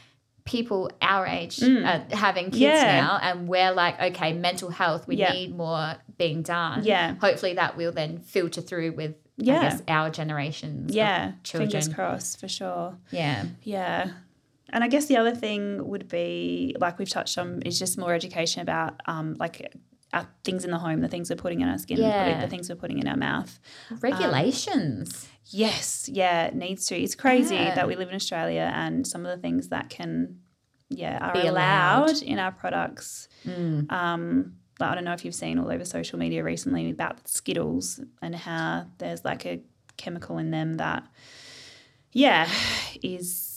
people 0.45 0.89
our 1.01 1.27
age 1.27 1.57
Mm. 1.57 1.85
are 1.85 2.15
having 2.15 2.45
kids 2.45 2.61
Yeah. 2.61 3.01
now, 3.01 3.19
and 3.21 3.47
we're 3.47 3.71
like, 3.71 4.01
okay, 4.01 4.33
mental 4.33 4.69
health, 4.71 5.07
we 5.07 5.17
Yeah. 5.17 5.31
need 5.33 5.55
more 5.55 5.95
being 6.17 6.41
done. 6.41 6.83
Yeah. 6.83 7.15
hopefully 7.21 7.53
that 7.53 7.77
will 7.77 7.91
then 7.91 8.17
filter 8.19 8.61
through 8.61 8.93
with 8.93 9.11
I 9.11 9.43
Yeah. 9.43 9.61
guess 9.61 9.81
our 9.87 10.09
generations. 10.09 10.93
yeah. 10.93 11.31
children. 11.43 11.69
Fingers 11.69 11.93
crossed 11.93 12.39
for 12.41 12.49
sure. 12.49 12.97
Yeah, 13.11 13.45
Yeah. 13.63 14.07
And 14.71 14.83
I 14.83 14.87
guess 14.87 15.05
the 15.07 15.17
other 15.17 15.33
thing 15.35 15.87
would 15.87 16.07
be, 16.07 16.75
like 16.79 16.99
we've 16.99 17.09
touched 17.09 17.37
on, 17.37 17.61
is 17.63 17.77
just 17.79 17.97
more 17.97 18.13
education 18.13 18.61
about 18.61 18.99
um, 19.05 19.35
like 19.39 19.73
our 20.13 20.27
things 20.43 20.65
in 20.65 20.71
the 20.71 20.77
home, 20.79 21.01
the 21.01 21.07
things 21.07 21.29
we're 21.29 21.35
putting 21.35 21.61
in 21.61 21.67
our 21.69 21.77
skin, 21.77 21.97
Yeah. 21.97 22.41
the 22.41 22.47
things 22.47 22.69
we're 22.69 22.75
putting 22.75 22.99
in 22.99 23.07
our 23.07 23.17
mouth. 23.17 23.59
regulations. 24.01 25.27
Yes, 25.45 26.09
yeah, 26.11 26.45
it 26.47 26.55
needs 26.55 26.85
to. 26.87 26.95
It's 26.99 27.15
crazy 27.15 27.55
Yeah. 27.55 27.75
that 27.75 27.87
we 27.87 27.95
live 27.95 28.09
in 28.09 28.15
Australia 28.15 28.71
and 28.73 29.05
some 29.05 29.25
of 29.25 29.35
the 29.35 29.41
things 29.41 29.69
that 29.69 29.89
can, 29.89 30.39
yeah, 30.89 31.17
are 31.19 31.33
Be 31.33 31.47
allowed. 31.47 32.09
allowed. 32.09 32.21
in 32.23 32.39
our 32.39 32.51
products. 32.51 33.27
Mm. 33.45 33.91
Um, 33.91 34.53
like, 34.79 34.91
I 34.91 34.95
don't 34.95 35.03
know 35.03 35.13
if 35.13 35.25
you've 35.25 35.35
seen 35.35 35.59
all 35.59 35.71
over 35.71 35.85
social 35.85 36.17
media 36.19 36.43
recently 36.43 36.89
about 36.89 37.27
Skittles 37.27 37.99
and 38.21 38.35
how 38.35 38.85
there's 38.97 39.25
like 39.25 39.45
a 39.45 39.61
chemical 39.97 40.37
in 40.37 40.51
them 40.51 40.77
that, 40.77 41.03
yeah, 42.11 42.47
is 43.03 43.48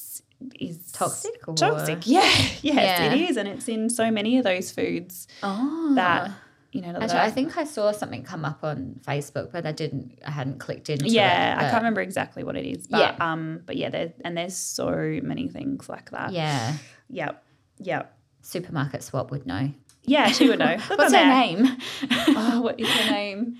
is 0.59 0.91
Toxic 0.93 1.47
or- 1.49 1.55
toxic. 1.55 2.07
Yeah, 2.07 2.21
yes, 2.23 2.61
Yeah. 2.63 3.13
it 3.13 3.21
is, 3.31 3.37
and 3.37 3.49
it's 3.49 3.69
in 3.69 3.89
so 3.91 4.11
many 4.11 4.39
of 4.39 4.45
those 4.45 4.71
foods 4.73 5.29
Oh, 5.43 5.93
that 5.95 6.31
you 6.73 6.81
know. 6.81 6.97
Actually, 7.01 7.21
I 7.21 7.31
think 7.31 7.57
I 7.59 7.65
saw 7.65 7.93
something 7.93 8.23
come 8.25 8.45
up 8.45 8.65
on 8.65 9.01
Facebook, 9.07 9.53
but 9.53 9.67
I 9.67 9.73
didn't. 9.73 10.19
I 10.27 10.31
hadn't 10.31 10.59
clicked 10.59 10.89
into 10.91 11.05
it. 11.07 11.13
yeah, 11.13 11.57
I 11.59 11.63
can't 11.71 11.83
remember 11.83 12.01
exactly 12.01 12.45
what 12.45 12.57
it 12.57 12.65
is, 12.67 12.87
but 12.87 12.99
Yeah. 13.01 13.17
um, 13.33 13.61
but 13.67 13.77
yeah, 13.77 13.91
there 13.91 14.13
and 14.25 14.37
there's 14.37 14.57
so 14.57 15.21
many 15.23 15.49
things 15.49 15.89
like 15.89 16.11
that. 16.11 16.33
Yeah, 16.33 16.75
Yep, 17.11 17.45
yep. 17.81 18.17
supermarket 18.41 19.03
swap 19.03 19.31
would 19.31 19.47
know. 19.47 19.71
Yeah, 20.05 20.29
she 20.29 20.49
would 20.49 20.59
know. 20.59 20.77
What's 20.89 21.05
her 21.05 21.11
there. 21.11 21.29
name? 21.29 21.77
Oh, 22.35 22.61
what 22.63 22.81
is 22.81 22.89
her 22.89 23.11
name? 23.11 23.57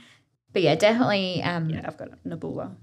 But 0.53 0.63
yeah, 0.63 0.75
definitely. 0.75 1.43
Um, 1.43 1.71
Yeah, 1.71 1.83
I've 1.87 1.97
got 1.97 2.09
it. 2.09 2.15
Nabula. 2.27 2.75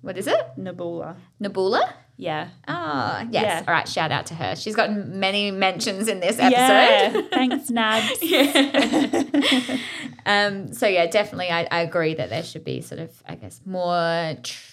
What 0.00 0.18
is 0.18 0.26
it? 0.26 0.40
Nabula. 0.58 1.14
Nabula. 1.42 1.92
Yeah. 2.16 2.48
Oh, 2.68 3.26
yes. 3.30 3.42
Yeah. 3.44 3.64
All 3.66 3.74
right. 3.74 3.88
Shout 3.88 4.12
out 4.12 4.26
to 4.26 4.34
her. 4.34 4.54
She's 4.54 4.76
gotten 4.76 5.18
many 5.18 5.50
mentions 5.50 6.06
in 6.08 6.20
this 6.20 6.38
episode. 6.38 6.52
Yeah. 6.52 7.22
Thanks, 7.32 7.70
Nabs. 7.70 8.22
um, 10.26 10.72
so 10.72 10.86
yeah, 10.86 11.06
definitely, 11.06 11.50
I, 11.50 11.66
I 11.70 11.80
agree 11.80 12.14
that 12.14 12.30
there 12.30 12.42
should 12.42 12.64
be 12.64 12.80
sort 12.80 13.00
of, 13.00 13.10
I 13.26 13.34
guess, 13.34 13.60
more. 13.66 14.36
Tr- 14.42 14.70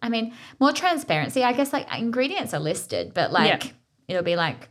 I 0.00 0.08
mean, 0.08 0.34
more 0.58 0.72
transparency. 0.72 1.44
I 1.44 1.52
guess 1.52 1.72
like 1.72 1.86
ingredients 1.96 2.54
are 2.54 2.60
listed, 2.60 3.14
but 3.14 3.32
like 3.32 3.64
Yeah. 3.64 3.70
it'll 4.08 4.24
be 4.24 4.36
like 4.36 4.68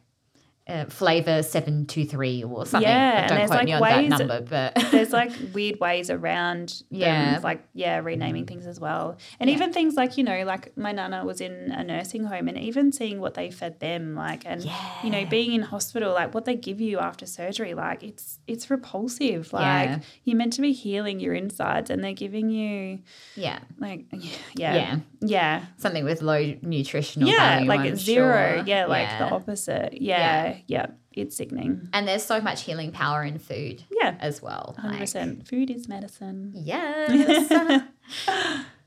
uh, 0.72 0.86
flavor 0.86 1.44
seven 1.44 1.86
two 1.86 2.06
three 2.06 2.44
or 2.44 2.66
something. 2.66 2.90
Yeah, 2.90 3.22
and 3.22 3.30
don't 3.30 3.38
there's, 3.38 3.50
quote 3.50 3.60
like, 3.60 3.66
me 3.66 3.74
on 3.74 3.82
ways- 3.82 4.10
that 4.10 4.18
number, 4.28 4.42
but 4.42 4.76
There's 4.92 5.12
like 5.12 5.32
weird 5.54 5.80
ways 5.80 6.10
around 6.10 6.82
Yeah. 6.90 7.34
them, 7.34 7.42
like 7.44 7.64
yeah, 7.74 7.98
renaming 8.00 8.46
things 8.46 8.66
as 8.66 8.80
well. 8.80 9.18
And 9.40 9.50
Yeah. 9.50 9.56
even 9.58 9.74
things 9.74 9.96
like, 9.96 10.18
you 10.18 10.24
know, 10.24 10.44
like 10.46 10.76
my 10.78 10.92
nana 10.92 11.26
was 11.26 11.42
in 11.42 11.72
a 11.72 11.84
nursing 11.84 12.24
home 12.26 12.48
and 12.48 12.58
even 12.58 12.92
seeing 12.92 13.20
what 13.20 13.34
they 13.34 13.52
fed 13.52 13.80
them, 13.80 14.16
like 14.16 14.44
and 14.46 14.64
you 15.04 15.10
know, 15.10 15.26
being 15.26 15.54
in 15.54 15.62
hospital, 15.64 16.14
like 16.14 16.34
what 16.34 16.46
they 16.46 16.56
give 16.56 16.80
you 16.82 17.00
after 17.00 17.26
surgery, 17.26 17.74
like 17.74 18.04
it's 18.04 18.40
it's 18.48 18.70
repulsive. 18.70 19.52
Like 19.54 19.90
Yeah. 19.90 20.00
you're 20.24 20.38
meant 20.38 20.54
to 20.54 20.62
be 20.62 20.72
healing 20.74 21.20
your 21.20 21.34
insides 21.34 21.90
and 21.90 22.04
they're 22.04 22.14
giving 22.14 22.50
you 22.50 23.00
yeah, 23.36 23.60
like 23.80 24.06
yeah. 24.56 24.76
yeah, 24.76 25.00
Yeah. 25.22 25.60
Yeah. 25.60 25.66
something 25.78 26.04
with 26.04 26.22
low 26.22 26.56
nutritional 26.62 27.30
Yeah, 27.30 27.56
value. 27.56 27.68
like 27.70 27.80
I'm 27.82 27.86
it's 27.88 28.02
zero. 28.02 28.56
sure. 28.58 28.64
Yeah, 28.66 28.86
like 28.88 29.10
the 29.20 29.26
opposite. 29.26 30.02
Yeah, 30.02 30.58
yeah. 30.68 30.88
It's 31.14 31.36
sickening. 31.36 31.90
And 31.94 32.08
there's 32.08 32.24
so 32.24 32.40
much 32.42 32.64
healing 32.64 32.92
power 32.92 33.24
in 33.24 33.38
food 33.38 33.84
Yeah. 33.92 34.16
as 34.20 34.42
well. 34.42 34.76
Hundred 34.80 34.92
like- 34.94 35.00
percent. 35.02 35.48
Food 35.48 35.70
is 35.70 35.88
medicine. 35.88 36.54
Yes. 36.56 37.50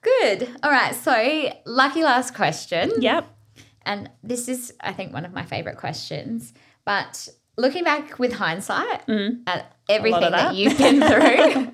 Good. 0.03 0.49
All 0.63 0.71
right. 0.71 0.95
So, 0.95 1.51
lucky 1.67 2.03
last 2.03 2.35
question. 2.35 2.93
Yep. 3.01 3.27
And 3.87 4.11
this 4.23 4.49
is, 4.49 4.73
I 4.81 4.93
think, 4.93 5.13
one 5.13 5.25
of 5.25 5.33
my 5.33 5.45
favorite 5.45 5.77
questions. 5.79 6.53
But 6.85 7.29
looking 7.57 7.85
back 7.85 8.19
with 8.19 8.33
hindsight 8.33 9.03
at 9.47 9.77
everything 9.89 10.21
Mm. 10.23 10.31
that. 10.31 10.31
that. 10.31 10.55
you've 10.55 10.77
been 10.79 11.01
through, 11.01 11.73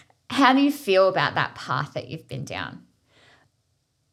how 0.30 0.52
do 0.52 0.60
you 0.60 0.72
feel 0.72 1.08
about 1.08 1.34
that 1.34 1.54
path 1.54 1.92
that 1.94 2.08
you've 2.08 2.28
been 2.28 2.44
down? 2.44 2.82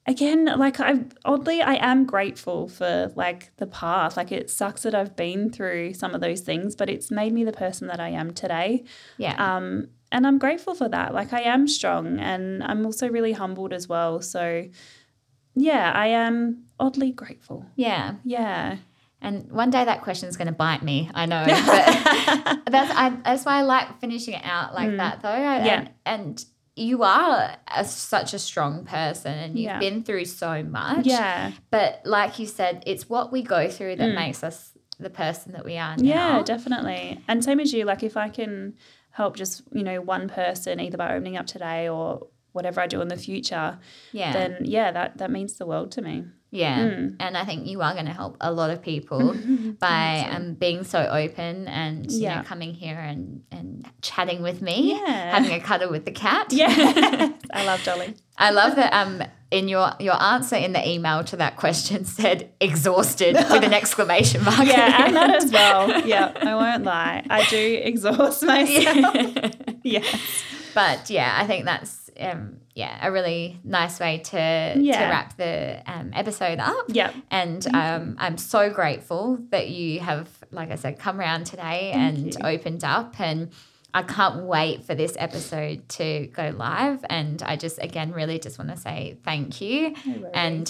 Again, 0.08 0.46
like 0.46 0.80
I 0.80 1.02
oddly 1.26 1.62
I 1.62 1.76
am 1.76 2.06
grateful 2.06 2.70
for 2.70 3.12
like 3.16 3.56
the 3.58 3.68
path. 3.68 4.16
Like 4.16 4.32
it 4.32 4.50
sucks 4.50 4.84
that 4.84 4.96
I've 4.96 5.16
been 5.18 5.52
through 5.52 5.94
some 5.96 6.16
of 6.16 6.22
those 6.22 6.40
things, 6.42 6.76
but 6.76 6.90
it's 6.90 7.12
made 7.12 7.34
me 7.34 7.44
the 7.44 7.52
person 7.52 7.88
that 7.88 8.00
I 8.00 8.10
am 8.10 8.32
today. 8.34 8.86
Yeah. 9.18 9.36
Um 9.38 9.90
and 10.12 10.26
I'm 10.26 10.38
grateful 10.38 10.74
for 10.76 10.88
that. 10.88 11.14
Like 11.14 11.34
I 11.34 11.42
am 11.42 11.68
strong 11.68 12.20
and 12.20 12.64
I'm 12.64 12.86
also 12.86 13.10
really 13.10 13.34
humbled 13.34 13.74
as 13.74 13.90
well. 13.90 14.22
So 14.22 14.70
yeah, 15.56 15.92
I 15.94 16.08
am 16.08 16.64
oddly 16.80 17.12
grateful. 17.12 17.66
yeah. 17.76 18.16
Yeah. 18.24 18.78
And 19.20 19.52
one 19.52 19.72
day 19.72 19.84
that 19.84 20.04
question 20.04 20.30
is 20.30 20.38
going 20.38 20.46
to 20.48 20.54
bite 20.54 20.84
me. 20.84 21.10
I 21.12 21.26
know, 21.26 21.44
but 21.48 22.62
that's 22.72 22.92
I, 22.96 23.10
that's 23.26 23.46
why 23.46 23.58
I 23.58 23.62
like 23.64 24.00
finishing 24.00 24.36
it 24.36 24.44
out 24.46 24.76
like 24.76 24.96
that, 24.98 25.22
though. 25.24 25.30
I, 25.30 25.58
Mm. 25.60 25.66
Yeah. 25.66 25.76
And, 25.80 25.90
and 26.06 26.46
you 26.78 27.04
are 27.04 27.58
a, 27.76 27.84
such 27.86 28.34
a 28.34 28.40
strong 28.40 28.86
person, 28.86 29.34
and 29.34 29.58
you've 29.58 29.66
Yeah. 29.66 29.80
been 29.80 30.04
through 30.04 30.26
so 30.26 30.64
much. 30.64 31.06
Yeah. 31.06 31.52
But 31.72 32.02
like 32.06 32.38
you 32.40 32.46
said, 32.46 32.84
it's 32.86 33.10
what 33.10 33.32
we 33.32 33.42
go 33.42 33.68
through 33.70 33.96
that 33.98 34.14
makes 34.14 34.44
us 34.44 34.74
the 35.00 35.10
person 35.10 35.54
that 35.54 35.66
we 35.66 35.78
are 35.78 35.96
now. 35.98 36.04
Mm. 36.04 36.06
Yeah, 36.06 36.44
definitely. 36.44 37.20
And 37.28 37.44
same 37.44 37.60
as 37.60 37.74
you, 37.74 37.86
like 37.86 38.04
if 38.04 38.16
I 38.18 38.30
can 38.30 38.76
help 39.12 39.36
just, 39.36 39.64
you 39.72 39.84
know, 39.84 40.02
one 40.02 40.28
person 40.30 40.80
either 40.80 40.98
by 40.98 41.14
opening 41.16 41.38
up 41.38 41.48
today 41.48 41.90
or 41.90 42.28
whatever 42.52 42.82
I 42.82 42.88
do 42.88 43.02
in 43.02 43.08
the 43.08 43.18
future, 43.18 43.80
yeah. 44.12 44.34
then 44.34 44.58
yeah, 44.62 44.92
that 44.92 45.18
that 45.18 45.32
means 45.32 45.58
the 45.58 45.66
world 45.66 45.92
to 45.94 46.02
me. 46.02 46.26
Yeah, 46.50 46.80
Mm. 46.80 47.16
and 47.20 47.36
I 47.38 47.44
think 47.44 47.68
you 47.68 47.82
are 47.82 47.94
going 47.94 48.06
to 48.06 48.14
help 48.14 48.38
a 48.40 48.52
lot 48.54 48.70
of 48.70 48.82
people 48.82 49.36
by 49.80 50.28
um, 50.32 50.54
being 50.54 50.84
so 50.86 51.00
open 51.06 51.68
and 51.68 52.10
you 52.12 52.22
Yeah. 52.22 52.38
know 52.38 52.44
coming 52.44 52.74
here 52.74 52.98
and 52.98 53.42
and 53.52 53.86
chatting 54.02 54.42
with 54.42 54.62
me, 54.62 54.92
Yeah. 54.94 55.32
having 55.38 55.52
a 55.52 55.60
cuddle 55.60 55.90
with 55.90 56.06
the 56.06 56.12
cat. 56.12 56.54
Yeah. 56.54 57.34
I 57.54 57.66
love 57.66 57.84
Dolly. 57.84 58.14
I 58.38 58.52
love 58.52 58.76
that. 58.78 58.94
Um, 58.94 59.24
in 59.52 59.68
your 59.70 59.92
your 60.00 60.22
answer 60.22 60.56
in 60.58 60.74
the 60.74 60.86
email 60.88 61.24
to 61.24 61.38
that 61.38 61.56
question 61.58 62.04
said 62.20 62.50
exhausted 62.62 63.36
with 63.36 63.64
an 63.64 63.74
exclamation 63.74 64.44
mark. 64.44 64.66
Yeah, 64.68 65.06
and 65.06 65.16
that 65.16 65.36
as 65.44 65.52
well. 65.52 66.06
Yeah, 66.06 66.32
I 66.36 66.56
won't 66.56 66.84
lie. 66.84 67.26
I 67.30 67.44
do 67.46 67.82
exhaust 67.84 68.44
myself. 68.44 69.16
yes. 69.84 70.44
but 70.74 71.10
yeah, 71.10 71.34
I 71.42 71.48
think 71.48 71.66
that's 71.66 72.10
um, 72.20 72.58
yeah 72.78 73.08
a 73.08 73.12
really 73.12 73.60
nice 73.64 74.00
way 74.00 74.20
to 74.20 74.74
to 74.76 75.04
wrap 75.10 75.36
the 75.38 75.82
um, 75.86 76.12
episode 76.14 76.60
up. 76.60 76.86
Yep. 76.90 77.16
And 77.32 77.68
um, 77.76 78.16
I'm 78.20 78.38
so 78.38 78.70
grateful 78.70 79.40
that 79.50 79.70
you 79.70 80.00
have, 80.00 80.30
like 80.52 80.72
I 80.72 80.76
said, 80.76 81.00
come 81.00 81.20
around 81.20 81.46
today 81.46 81.92
and 81.92 82.34
you. 82.34 82.40
opened 82.44 82.84
up. 82.84 83.20
And 83.20 83.52
I 83.94 84.04
can't 84.04 84.44
wait 84.44 84.86
for 84.86 84.96
this 84.96 85.16
episode 85.18 85.88
to 85.90 86.28
go 86.28 86.54
live. 86.56 87.04
And 87.10 87.42
I 87.42 87.56
just, 87.56 87.82
again, 87.82 88.12
really 88.12 88.40
just 88.40 88.60
want 88.60 88.72
to 88.72 88.78
say 88.78 89.18
thank 89.24 89.62
you. 89.62 89.96
and 90.34 90.70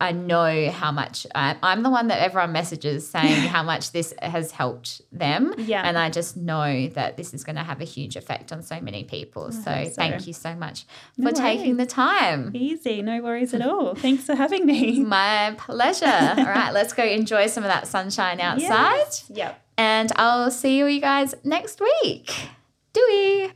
I 0.00 0.12
know 0.12 0.70
how 0.70 0.90
much 0.90 1.26
I, 1.34 1.56
I'm 1.62 1.82
the 1.82 1.90
one 1.90 2.08
that 2.08 2.20
everyone 2.20 2.52
messages 2.52 3.06
saying 3.06 3.42
how 3.48 3.62
much 3.62 3.92
this 3.92 4.14
has 4.20 4.50
helped 4.50 5.02
them. 5.12 5.54
Yeah. 5.58 5.82
And 5.84 5.98
I 5.98 6.08
just 6.08 6.36
know 6.36 6.88
that 6.88 7.16
this 7.16 7.34
is 7.34 7.44
going 7.44 7.56
to 7.56 7.62
have 7.62 7.80
a 7.80 7.84
huge 7.84 8.16
effect 8.16 8.50
on 8.50 8.62
so 8.62 8.80
many 8.80 9.04
people. 9.04 9.52
So, 9.52 9.60
so. 9.62 9.90
thank 9.90 10.26
you 10.26 10.32
so 10.32 10.54
much 10.54 10.86
for 11.16 11.22
No 11.22 11.30
taking 11.32 11.76
the 11.76 11.86
time. 11.86 12.50
Easy, 12.54 13.02
no 13.02 13.20
worries 13.20 13.52
at 13.52 13.62
all. 13.62 13.94
Thanks 13.94 14.24
for 14.24 14.34
having 14.34 14.64
me. 14.64 15.00
My 15.04 15.54
pleasure. 15.58 16.06
All 16.38 16.44
right, 16.44 16.72
let's 16.72 16.92
go 16.92 17.04
enjoy 17.04 17.46
some 17.48 17.64
of 17.64 17.68
that 17.68 17.86
sunshine 17.86 18.40
outside. 18.40 18.96
Yes. 18.96 19.24
Yep. 19.28 19.62
And 19.76 20.12
I'll 20.16 20.50
see 20.50 20.78
you 20.78 21.00
guys 21.00 21.34
next 21.44 21.80
week. 21.80 22.32
Doei. 22.92 23.52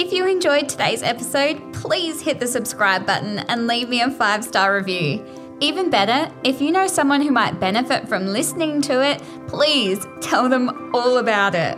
If 0.00 0.12
you 0.12 0.28
enjoyed 0.28 0.68
today's 0.68 1.02
episode, 1.02 1.72
please 1.72 2.20
hit 2.20 2.38
the 2.38 2.46
subscribe 2.46 3.04
button 3.04 3.40
and 3.40 3.66
leave 3.66 3.88
me 3.88 4.00
a 4.00 4.08
five 4.08 4.44
star 4.44 4.76
review. 4.76 5.26
Even 5.58 5.90
better, 5.90 6.32
if 6.44 6.60
you 6.60 6.70
know 6.70 6.86
someone 6.86 7.20
who 7.20 7.32
might 7.32 7.58
benefit 7.58 8.08
from 8.08 8.28
listening 8.28 8.80
to 8.82 9.04
it, 9.04 9.20
please 9.48 10.06
tell 10.20 10.48
them 10.48 10.94
all 10.94 11.18
about 11.18 11.56
it. 11.56 11.76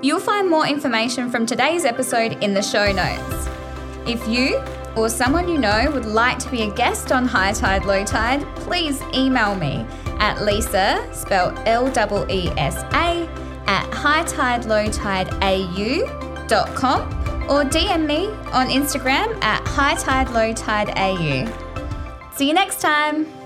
You'll 0.00 0.20
find 0.20 0.48
more 0.48 0.66
information 0.66 1.30
from 1.30 1.44
today's 1.44 1.84
episode 1.84 2.42
in 2.42 2.54
the 2.54 2.62
show 2.62 2.90
notes. 2.90 3.46
If 4.06 4.26
you 4.26 4.58
or 4.96 5.10
someone 5.10 5.48
you 5.48 5.58
know 5.58 5.90
would 5.92 6.06
like 6.06 6.38
to 6.38 6.50
be 6.50 6.62
a 6.62 6.70
guest 6.72 7.12
on 7.12 7.26
High 7.26 7.52
Tide 7.52 7.84
Low 7.84 8.06
Tide, 8.06 8.40
please 8.56 9.02
email 9.14 9.54
me 9.54 9.84
at 10.18 10.38
Leesa, 10.38 11.14
spelled 11.14 11.58
L 11.66 11.88
E 12.30 12.46
E 12.46 12.48
S 12.56 12.76
A, 12.94 13.28
at 13.66 13.84
or 17.48 17.64
DM 17.64 18.06
me 18.06 18.28
on 18.52 18.68
Instagram 18.68 19.42
at 19.42 19.64
hightidelowtideau. 19.64 21.48
See 22.34 22.46
you 22.48 22.54
next 22.54 22.80
time. 22.80 23.37